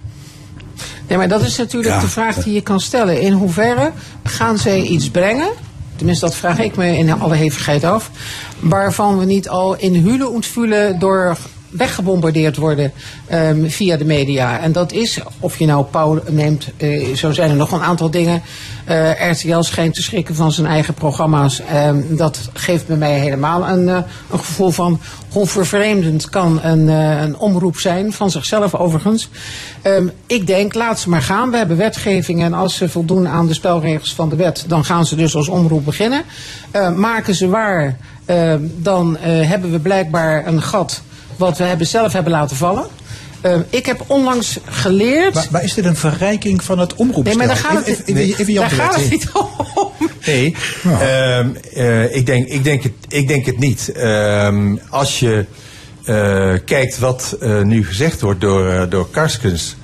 Nee, 1.07 1.17
maar 1.17 1.27
dat 1.27 1.41
is 1.41 1.57
natuurlijk 1.57 1.93
Ja. 1.93 1.99
de 1.99 2.07
vraag 2.07 2.35
die 2.35 2.53
je 2.53 2.61
kan 2.61 2.79
stellen. 2.79 3.21
In 3.21 3.31
hoeverre 3.33 3.91
gaan 4.23 4.57
zij 4.57 4.81
iets 4.81 5.09
brengen? 5.09 5.49
Tenminste, 5.95 6.25
dat 6.25 6.35
vraag 6.35 6.59
ik 6.59 6.75
me 6.75 6.97
in 6.97 7.11
alle 7.21 7.35
hevigheid 7.35 7.83
af. 7.83 8.11
Waarvan 8.59 9.17
we 9.17 9.25
niet 9.25 9.49
al 9.49 9.75
in 9.77 9.93
hulen 9.95 10.31
ontvoelen 10.31 10.99
door 10.99 11.37
weggebombardeerd 11.69 12.57
worden 12.57 12.91
ehm, 13.27 13.65
via 13.65 13.97
de 13.97 14.05
media. 14.05 14.59
En 14.59 14.71
dat 14.71 14.91
is, 14.91 15.19
of 15.39 15.59
je 15.59 15.65
nou 15.65 15.85
Pauw 15.85 16.21
neemt, 16.29 16.67
eh, 16.77 17.13
zo 17.15 17.31
zijn 17.31 17.49
er 17.49 17.55
nog 17.55 17.71
een 17.71 17.81
aantal 17.81 18.09
dingen. 18.09 18.41
Eh, 18.85 19.31
RTL 19.31 19.61
schijnt 19.61 19.93
te 19.93 20.01
schrikken 20.01 20.35
van 20.35 20.51
zijn 20.51 20.67
eigen 20.67 20.93
programma's. 20.93 21.61
Ehm, 21.61 22.01
dat 22.09 22.49
geeft 22.53 22.87
bij 22.87 22.97
mij 22.97 23.19
helemaal 23.19 23.67
een, 23.67 23.89
eh, 23.89 23.95
een 24.31 24.39
gevoel 24.39 24.69
van 24.69 24.99
hoe 25.31 25.47
vervreemdend 25.47 26.29
kan 26.29 26.63
een, 26.63 26.87
een 26.87 27.37
omroep 27.37 27.77
zijn, 27.77 28.13
van 28.13 28.31
zichzelf 28.31 28.75
overigens. 28.75 29.29
Ehm, 29.81 30.07
ik 30.25 30.47
denk, 30.47 30.73
laat 30.73 30.99
ze 30.99 31.09
maar 31.09 31.21
gaan. 31.21 31.51
We 31.51 31.57
hebben 31.57 31.77
wetgeving 31.77 32.43
en 32.43 32.53
als 32.53 32.75
ze 32.75 32.89
voldoen 32.89 33.27
aan 33.27 33.47
de 33.47 33.53
spelregels 33.53 34.13
van 34.13 34.29
de 34.29 34.35
wet, 34.35 34.65
dan 34.67 34.85
gaan 34.85 35.05
ze 35.05 35.15
dus 35.15 35.35
als 35.35 35.47
omroep 35.47 35.85
beginnen. 35.85 36.23
Maken 36.95 37.35
ze 37.35 37.47
waar, 37.47 37.97
dan 38.61 39.17
hebben 39.21 39.71
we 39.71 39.79
blijkbaar 39.79 40.47
een 40.47 40.61
gat 40.61 41.01
wat 41.37 41.57
we 41.57 41.63
hebben 41.63 41.87
zelf 41.87 42.13
hebben 42.13 42.31
laten 42.31 42.57
vallen. 42.57 42.85
Ehm, 43.41 43.61
ik 43.69 43.85
heb 43.85 44.03
onlangs 44.07 44.57
geleerd. 44.65 45.33
Maar, 45.33 45.47
maar 45.51 45.63
is 45.63 45.73
dit 45.73 45.85
een 45.85 45.95
verrijking 45.95 46.63
van 46.63 46.79
het 46.79 46.95
omroepstel? 46.95 47.23
Nee, 47.23 47.47
maar 47.47 47.47
daar 47.47 47.65
gaat 47.65 47.77
het, 47.77 47.87
Even- 47.87 48.03
even- 48.05 48.21
even- 48.21 48.39
even 48.39 48.53
Jan 48.53 48.61
daar 48.61 48.69
de 48.69 48.75
gaat 48.75 48.93
Wet. 48.95 49.01
het 49.03 49.11
niet 49.11 49.29
om. 49.33 49.47
Nee, 50.25 50.55
ehm, 50.83 51.49
eh, 51.73 52.15
ik, 52.15 52.25
denk, 52.25 52.47
ik, 52.47 52.63
denk 52.63 52.83
het, 52.83 52.91
ik 53.07 53.27
denk 53.27 53.45
het 53.45 53.59
niet. 53.59 53.91
Ehm, 53.91 54.75
als 54.89 55.19
je 55.19 55.45
eh, 56.05 56.53
kijkt 56.65 56.99
wat 56.99 57.37
eh, 57.39 57.61
nu 57.61 57.85
gezegd 57.85 58.21
wordt 58.21 58.41
door, 58.41 58.89
door 58.89 59.09
Karskens. 59.09 59.75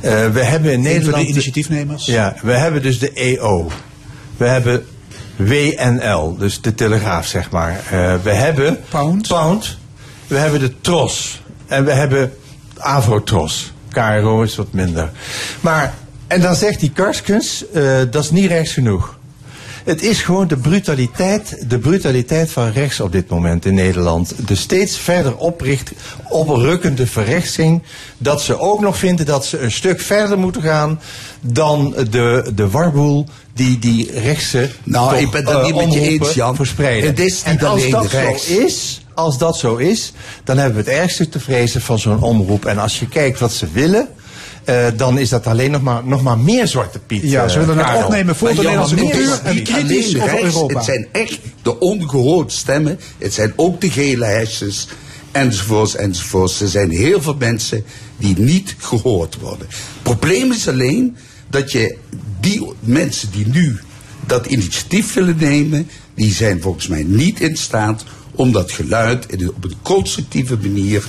eh, 0.00 0.26
we 0.26 0.44
hebben 0.44 0.70
in 0.72 0.82
van 0.82 0.92
Nederland. 0.92 1.22
de 1.24 1.30
initiatiefnemers. 1.30 2.06
Ja, 2.06 2.36
we 2.42 2.52
hebben 2.52 2.82
dus 2.82 2.98
de 2.98 3.10
EO. 3.14 3.70
We 4.36 4.46
hebben 4.46 4.86
WNL, 5.36 6.36
dus 6.38 6.60
de 6.60 6.74
Telegraaf, 6.74 7.26
zeg 7.26 7.50
maar. 7.50 7.80
Eh, 7.90 8.14
we 8.22 8.30
hebben 8.30 8.78
Pound. 8.88 9.77
We 10.28 10.36
hebben 10.36 10.60
de 10.60 10.80
Tros. 10.80 11.42
En 11.66 11.84
we 11.84 11.92
hebben 11.92 12.32
Avrotros. 12.76 13.72
KRO 13.90 14.42
is 14.42 14.56
wat 14.56 14.72
minder. 14.72 15.10
Maar, 15.60 15.94
en 16.26 16.40
dan 16.40 16.54
zegt 16.54 16.80
die 16.80 16.92
Karskens, 16.92 17.70
eh, 17.70 17.98
dat 18.10 18.24
is 18.24 18.30
niet 18.30 18.46
rechts 18.46 18.72
genoeg. 18.72 19.17
Het 19.88 20.02
is 20.02 20.22
gewoon 20.22 20.48
de 20.48 20.56
brutaliteit, 20.56 21.64
de 21.68 21.78
brutaliteit 21.78 22.50
van 22.50 22.70
rechts 22.70 23.00
op 23.00 23.12
dit 23.12 23.28
moment 23.28 23.64
in 23.64 23.74
Nederland. 23.74 24.34
De 24.46 24.54
steeds 24.54 24.98
verder 24.98 25.36
opricht, 25.36 25.92
oprukkende 26.28 27.06
verrechtsing. 27.06 27.82
Dat 28.18 28.42
ze 28.42 28.58
ook 28.58 28.80
nog 28.80 28.98
vinden 28.98 29.26
dat 29.26 29.46
ze 29.46 29.58
een 29.58 29.72
stuk 29.72 30.00
verder 30.00 30.38
moeten 30.38 30.62
gaan 30.62 31.00
dan 31.40 31.94
de, 32.10 32.52
de 32.54 32.70
warboel 32.70 33.26
die 33.54 33.78
die 33.78 34.20
rechtse 34.20 34.70
Nou, 34.84 35.10
toch, 35.10 35.20
ik 35.20 35.30
ben 35.30 35.46
het 35.46 35.54
eh, 35.54 35.64
niet 35.64 35.74
met 35.74 35.92
je 35.92 36.00
eens, 36.00 36.34
Jan. 36.34 36.56
verspreiden. 36.56 37.10
Het 37.10 37.20
is 37.20 37.44
niet 37.44 37.60
en 37.60 37.66
als 37.66 37.90
dat 37.90 38.06
rechts. 38.06 38.46
zo 38.46 38.58
is, 38.58 39.00
als 39.14 39.38
dat 39.38 39.56
zo 39.56 39.76
is, 39.76 40.12
dan 40.44 40.58
hebben 40.58 40.84
we 40.84 40.90
het 40.90 41.00
ergste 41.00 41.28
te 41.28 41.40
vrezen 41.40 41.80
van 41.80 41.98
zo'n 41.98 42.22
omroep. 42.22 42.64
En 42.64 42.78
als 42.78 42.98
je 42.98 43.08
kijkt 43.08 43.38
wat 43.38 43.52
ze 43.52 43.66
willen, 43.72 44.08
eh, 44.68 44.86
dan 44.96 45.18
is 45.18 45.28
dat 45.28 45.46
alleen 45.46 45.70
nog 45.70 45.82
maar, 45.82 46.04
nog 46.04 46.22
maar 46.22 46.38
meer 46.38 46.66
Zwarte 46.66 46.98
Piet. 46.98 47.22
Ja, 47.22 47.48
ze 47.48 47.58
eh, 47.58 47.66
willen 47.66 47.86
het 47.86 48.04
opnemen 48.04 48.36
voor 48.36 48.48
de 48.48 48.54
Nederlandse 48.54 48.94
cultuur 48.94 49.40
en 49.44 49.54
niet 49.54 49.68
kritisch 49.68 50.16
over 50.16 50.28
rechts, 50.28 50.44
Europa. 50.44 50.74
Het 50.74 50.84
zijn 50.84 51.06
echt 51.12 51.38
de 51.62 51.78
ongehoorde 51.78 52.50
stemmen. 52.50 53.00
Het 53.18 53.34
zijn 53.34 53.52
ook 53.56 53.80
de 53.80 53.90
gele 53.90 54.24
hesjes. 54.24 54.88
Enzovoorts, 55.32 55.96
enzovoorts. 55.96 56.60
Er 56.60 56.68
zijn 56.68 56.90
heel 56.90 57.22
veel 57.22 57.36
mensen 57.38 57.84
die 58.16 58.38
niet 58.38 58.74
gehoord 58.78 59.38
worden. 59.40 59.66
Het 59.68 60.02
probleem 60.02 60.52
is 60.52 60.68
alleen 60.68 61.16
dat 61.50 61.72
je 61.72 61.96
die 62.40 62.72
mensen 62.80 63.30
die 63.30 63.46
nu 63.46 63.78
dat 64.26 64.46
initiatief 64.46 65.14
willen 65.14 65.36
nemen, 65.38 65.88
die 66.14 66.32
zijn 66.32 66.60
volgens 66.60 66.86
mij 66.86 67.02
niet 67.02 67.40
in 67.40 67.56
staat 67.56 68.04
om 68.34 68.52
dat 68.52 68.72
geluid 68.72 69.26
op 69.56 69.64
een 69.64 69.76
constructieve 69.82 70.56
manier 70.56 71.04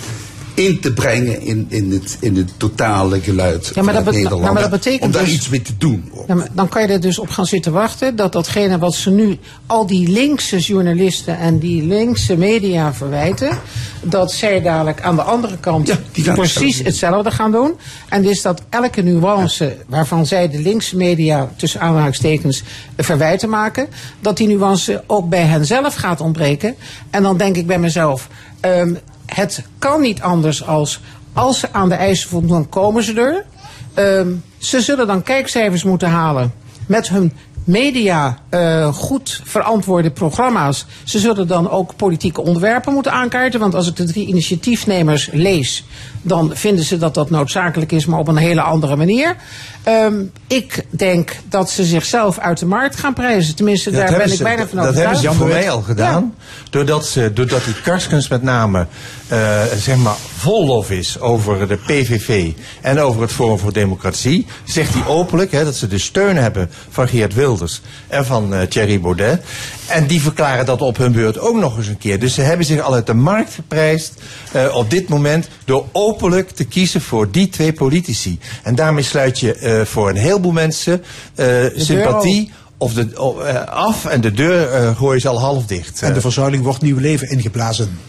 in 0.59 0.79
te 0.79 0.93
brengen 0.93 1.41
in, 1.41 1.65
in, 1.69 1.91
het, 1.91 2.17
in 2.19 2.35
het 2.35 2.49
totale 2.57 3.19
geluid 3.21 3.71
Ja, 3.75 3.81
maar 3.81 3.93
van 3.93 4.03
dat 4.03 4.13
Nederland. 4.13 4.41
maar- 4.41 4.53
maar 4.53 4.61
dat 4.61 4.71
betekent 4.71 5.01
om 5.03 5.11
daar 5.11 5.23
dus- 5.23 5.33
iets 5.33 5.49
mee 5.49 5.61
te 5.61 5.77
doen. 5.77 6.11
Ja, 6.27 6.35
maar 6.35 6.47
dan 6.53 6.69
kan 6.69 6.81
je 6.81 6.87
er 6.87 7.01
dus 7.01 7.19
op 7.19 7.29
gaan 7.29 7.45
zitten 7.45 7.71
wachten 7.71 8.15
dat 8.15 8.31
datgene 8.33 8.77
wat 8.77 8.93
ze 8.95 9.09
nu, 9.09 9.37
al 9.65 9.85
die 9.85 10.07
linkse 10.09 10.57
journalisten 10.57 11.37
en 11.37 11.59
die 11.59 11.83
linkse 11.83 12.37
media 12.37 12.93
verwijten, 12.93 13.57
dat 14.01 14.31
zij 14.31 14.61
dadelijk 14.61 15.01
aan 15.01 15.15
de 15.15 15.21
andere 15.21 15.57
kant 15.57 15.95
precies 16.23 16.77
hetzelfde 16.77 16.83
hetzelfde 16.83 17.31
gaan 17.31 17.51
doen. 17.51 17.73
En 18.09 18.21
dus 18.21 18.41
dat 18.41 18.61
elke 18.69 19.01
nuance 19.01 19.77
waarvan 19.87 20.25
zij 20.25 20.49
de 20.49 20.59
linkse 20.59 20.95
media 20.97 21.49
tussen 21.55 21.81
aanhalingstekens 21.81 22.63
verwijten 22.97 23.49
maken, 23.49 23.87
dat 24.19 24.37
die 24.37 24.47
nuance 24.47 25.03
ook 25.07 25.29
bij 25.29 25.43
hen 25.43 25.65
zelf 25.65 25.95
gaat 25.95 26.21
ontbreken. 26.21 26.75
En 27.09 27.23
dan 27.23 27.37
denk 27.37 27.55
ik 27.55 27.67
bij 27.67 27.79
mezelf, 27.79 28.27
ehm, 28.59 28.93
het 29.33 29.63
kan 29.79 30.01
niet 30.01 30.21
anders 30.21 30.65
als 30.65 30.99
als 31.33 31.59
ze 31.59 31.67
aan 31.71 31.89
de 31.89 31.95
eisen 31.95 32.29
voldoen, 32.29 32.49
dan 32.49 32.69
komen 32.69 33.03
ze 33.03 33.13
er. 33.13 33.45
Ehm, 33.93 34.33
ze 34.57 34.81
zullen 34.81 35.07
dan 35.07 35.23
kijkcijfers 35.23 35.83
moeten 35.83 36.09
halen 36.09 36.53
met 36.87 37.09
hun 37.09 37.33
media 37.63 38.37
eh, 38.49 38.93
goed 38.93 39.41
verantwoorde 39.43 40.11
programma's. 40.11 40.85
Ze 41.03 41.19
zullen 41.19 41.47
dan 41.47 41.69
ook 41.69 41.95
politieke 41.95 42.41
onderwerpen 42.41 42.93
moeten 42.93 43.11
aankaarten. 43.11 43.59
Want 43.59 43.75
als 43.75 43.87
ik 43.87 43.95
de 43.95 44.03
drie 44.03 44.27
initiatiefnemers 44.27 45.29
lees, 45.31 45.85
dan 46.21 46.51
vinden 46.53 46.85
ze 46.85 46.97
dat 46.97 47.13
dat 47.13 47.29
noodzakelijk 47.29 47.91
is, 47.91 48.05
maar 48.05 48.19
op 48.19 48.27
een 48.27 48.37
hele 48.37 48.61
andere 48.61 48.95
manier. 48.95 49.35
Ehm, 49.83 50.13
ik 50.47 50.85
denk 50.89 51.35
dat 51.49 51.69
ze 51.69 51.83
zichzelf 51.85 52.39
uit 52.39 52.59
de 52.59 52.65
markt 52.65 52.95
gaan 52.95 53.13
prijzen. 53.13 53.55
Tenminste, 53.55 53.91
Dat 53.91 54.07
daar 54.07 54.17
ben 54.17 54.31
ik 54.31 54.39
bijna 54.39 54.67
van 54.67 54.77
Dat 54.77 54.87
overtuigd. 54.87 55.21
hebben 55.21 55.31
ze 55.31 55.37
voor 55.37 55.47
mij 55.47 55.69
al 55.69 55.81
gedaan. 55.81 56.33
Doordat, 56.69 57.05
ze, 57.05 57.33
doordat 57.33 57.63
die 57.65 57.81
Karskens 57.81 58.27
met 58.27 58.43
name 58.43 58.87
eh, 59.27 59.61
zeg 59.77 59.95
maar 59.95 60.15
vol 60.37 60.65
lof 60.65 60.91
is 60.91 61.19
over 61.19 61.67
de 61.67 61.75
PVV 61.75 62.51
en 62.81 62.99
over 62.99 63.21
het 63.21 63.31
Forum 63.31 63.59
voor 63.59 63.73
Democratie. 63.73 64.45
Zegt 64.63 64.93
hij 64.93 65.05
openlijk 65.07 65.51
hè, 65.51 65.63
dat 65.63 65.75
ze 65.75 65.87
de 65.87 65.97
steun 65.99 66.37
hebben 66.37 66.69
van 66.89 67.07
Geert 67.07 67.33
Wilders 67.33 67.81
en 68.07 68.25
van 68.25 68.53
eh, 68.53 68.61
Thierry 68.61 68.99
Baudet. 68.99 69.43
En 69.87 70.07
die 70.07 70.21
verklaren 70.21 70.65
dat 70.65 70.81
op 70.81 70.97
hun 70.97 71.11
beurt 71.11 71.39
ook 71.39 71.55
nog 71.55 71.77
eens 71.77 71.87
een 71.87 71.97
keer. 71.97 72.19
Dus 72.19 72.33
ze 72.33 72.41
hebben 72.41 72.65
zich 72.65 72.79
al 72.81 72.93
uit 72.93 73.05
de 73.07 73.13
markt 73.13 73.53
geprijsd 73.53 74.13
eh, 74.51 74.75
op 74.75 74.89
dit 74.89 75.09
moment 75.09 75.47
door 75.65 75.85
openlijk 76.13 76.49
te 76.49 76.63
kiezen 76.63 77.01
voor 77.01 77.31
die 77.31 77.49
twee 77.49 77.73
politici. 77.73 78.39
En 78.63 78.75
daarmee 78.75 79.03
sluit 79.03 79.39
je 79.39 79.53
eh, 79.53 79.81
voor 79.85 80.09
een 80.09 80.15
heleboel 80.15 80.51
mensen 80.51 81.03
eh, 81.35 81.47
sympathie 81.75 82.51
of 82.77 82.93
de, 82.93 83.07
o- 83.15 83.39
eh, 83.41 83.63
af 83.67 84.05
en 84.05 84.21
de 84.21 84.31
deur 84.31 84.69
eh 84.71 84.97
gooi 84.97 85.15
je 85.15 85.21
ze 85.21 85.27
al 85.27 85.39
half 85.39 85.65
dicht. 85.65 86.01
En 86.01 86.13
de 86.13 86.21
verzuiling 86.21 86.63
wordt 86.63 86.81
nieuw 86.81 86.97
leven 86.97 87.29
ingeblazen. 87.29 87.99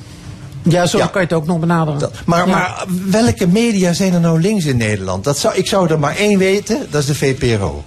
Ja, 0.62 0.86
zo 0.86 0.98
kan 0.98 1.08
je 1.12 1.18
het 1.20 1.32
ook 1.32 1.46
nog 1.46 1.58
benaderen. 1.58 2.10
Maar, 2.26 2.46
Ja. 2.48 2.52
maar 2.54 2.84
welke 3.10 3.46
media 3.46 3.92
zijn 3.92 4.14
er 4.14 4.20
nou 4.20 4.40
links 4.40 4.64
in 4.64 4.76
Nederland? 4.76 5.24
Dat 5.24 5.38
zou, 5.38 5.54
ik 5.54 5.66
zou 5.66 5.90
er 5.90 5.98
maar 5.98 6.16
één 6.16 6.38
weten, 6.38 6.86
dat 6.90 7.00
is 7.00 7.06
de 7.06 7.14
VPRO. 7.14 7.84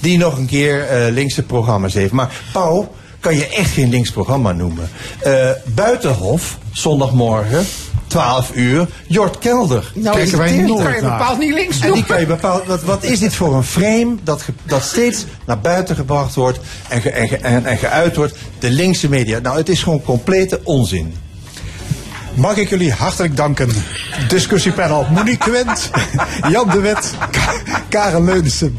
Die 0.00 0.18
nog 0.18 0.36
een 0.38 0.46
keer 0.46 0.86
eh, 0.88 1.12
linkse 1.12 1.42
programma's 1.42 1.94
heeft. 1.94 2.12
Maar 2.12 2.32
Pauw 2.52 2.94
kan 3.20 3.36
je 3.36 3.46
echt 3.48 3.70
geen 3.70 3.88
links 3.90 4.10
programma 4.10 4.52
noemen. 4.52 4.88
Eh, 5.20 5.50
Buitenhof, 5.74 6.58
zondagmorgen, 6.72 7.64
12 8.08 8.50
uur, 8.54 8.88
Jort 9.06 9.38
Kelder. 9.38 9.92
Nou, 9.94 10.16
Kijken 10.16 10.38
wij 10.38 10.48
die 10.52 10.62
nooit 10.62 10.82
kan 10.84 10.94
je 10.94 11.00
bepaald 11.00 11.38
niet 11.38 11.52
links 11.54 11.80
En 11.80 11.92
die 11.92 12.04
kan 12.04 12.20
je 12.20 12.26
bepaald, 12.26 12.66
wat, 12.66 12.82
wat 12.82 13.04
is 13.04 13.18
dit 13.18 13.34
voor 13.34 13.54
een 13.54 13.62
frame 13.64 14.14
dat, 14.22 14.42
ge- 14.42 14.52
dat 14.62 14.82
steeds 14.82 15.24
naar 15.46 15.60
buiten 15.60 15.96
gebracht 15.96 16.34
wordt 16.34 16.58
en, 16.88 17.00
ge- 17.00 17.10
en, 17.10 17.28
ge- 17.28 17.36
en, 17.36 17.66
en 17.66 17.78
geuit 17.78 18.16
wordt? 18.16 18.34
De 18.58 18.70
linkse 18.70 19.08
media. 19.08 19.38
Nou, 19.38 19.56
het 19.56 19.68
is 19.68 19.82
gewoon 19.82 20.02
complete 20.02 20.60
onzin. 20.64 21.14
Mag 22.38 22.56
ik 22.56 22.68
jullie 22.68 22.92
hartelijk 22.92 23.36
danken. 23.36 23.68
Discussiepanel 24.28 25.06
Monique 25.10 25.50
Quint, 25.50 25.90
Jan 26.52 26.68
de 26.68 26.94
Ka- 27.30 27.80
Karen 27.88 28.24
Leunissen. 28.24 28.78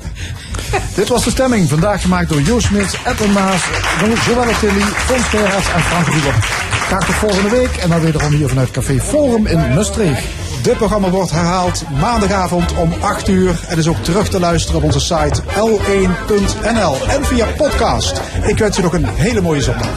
Dit 0.96 1.08
was 1.08 1.24
de 1.24 1.30
stemming, 1.30 1.70
vandaag 1.70 2.02
gemaakt 2.02 2.30
door 2.30 2.42
Joost 2.42 2.68
Smits, 2.68 2.94
Edwin 3.06 3.32
Maas, 3.32 3.62
Joelle 4.26 4.60
Tilly, 4.60 4.82
Fons 4.82 5.34
en 5.74 5.82
Frank 5.82 6.08
Ruber. 6.08 6.34
Graag 6.88 7.06
tot 7.06 7.16
volgende 7.16 7.50
week 7.50 7.76
en 7.78 7.90
dan 7.90 8.00
wederom 8.00 8.34
hier 8.34 8.48
vanuit 8.48 8.72
Café 8.72 9.00
Forum 9.00 9.46
in 9.46 9.74
Maastricht. 9.74 10.24
Dit 10.62 10.78
programma 10.78 11.10
wordt 11.10 11.32
herhaald 11.32 11.84
maandagavond 12.00 12.74
om 12.76 12.94
8 13.02 13.28
uur 13.28 13.60
en 13.68 13.78
is 13.78 13.88
ook 13.88 14.04
terug 14.04 14.30
te 14.30 14.40
luisteren 14.40 14.78
op 14.78 14.84
onze 14.86 15.00
site 15.00 15.42
l1.nl 15.44 16.96
en 17.08 17.26
via 17.26 17.46
podcast. 17.58 18.22
Ik 18.46 18.58
wens 18.58 18.76
je 18.76 18.82
nog 18.82 18.94
een 18.94 19.06
hele 19.06 19.42
mooie 19.42 19.62
zondag. 19.62 19.88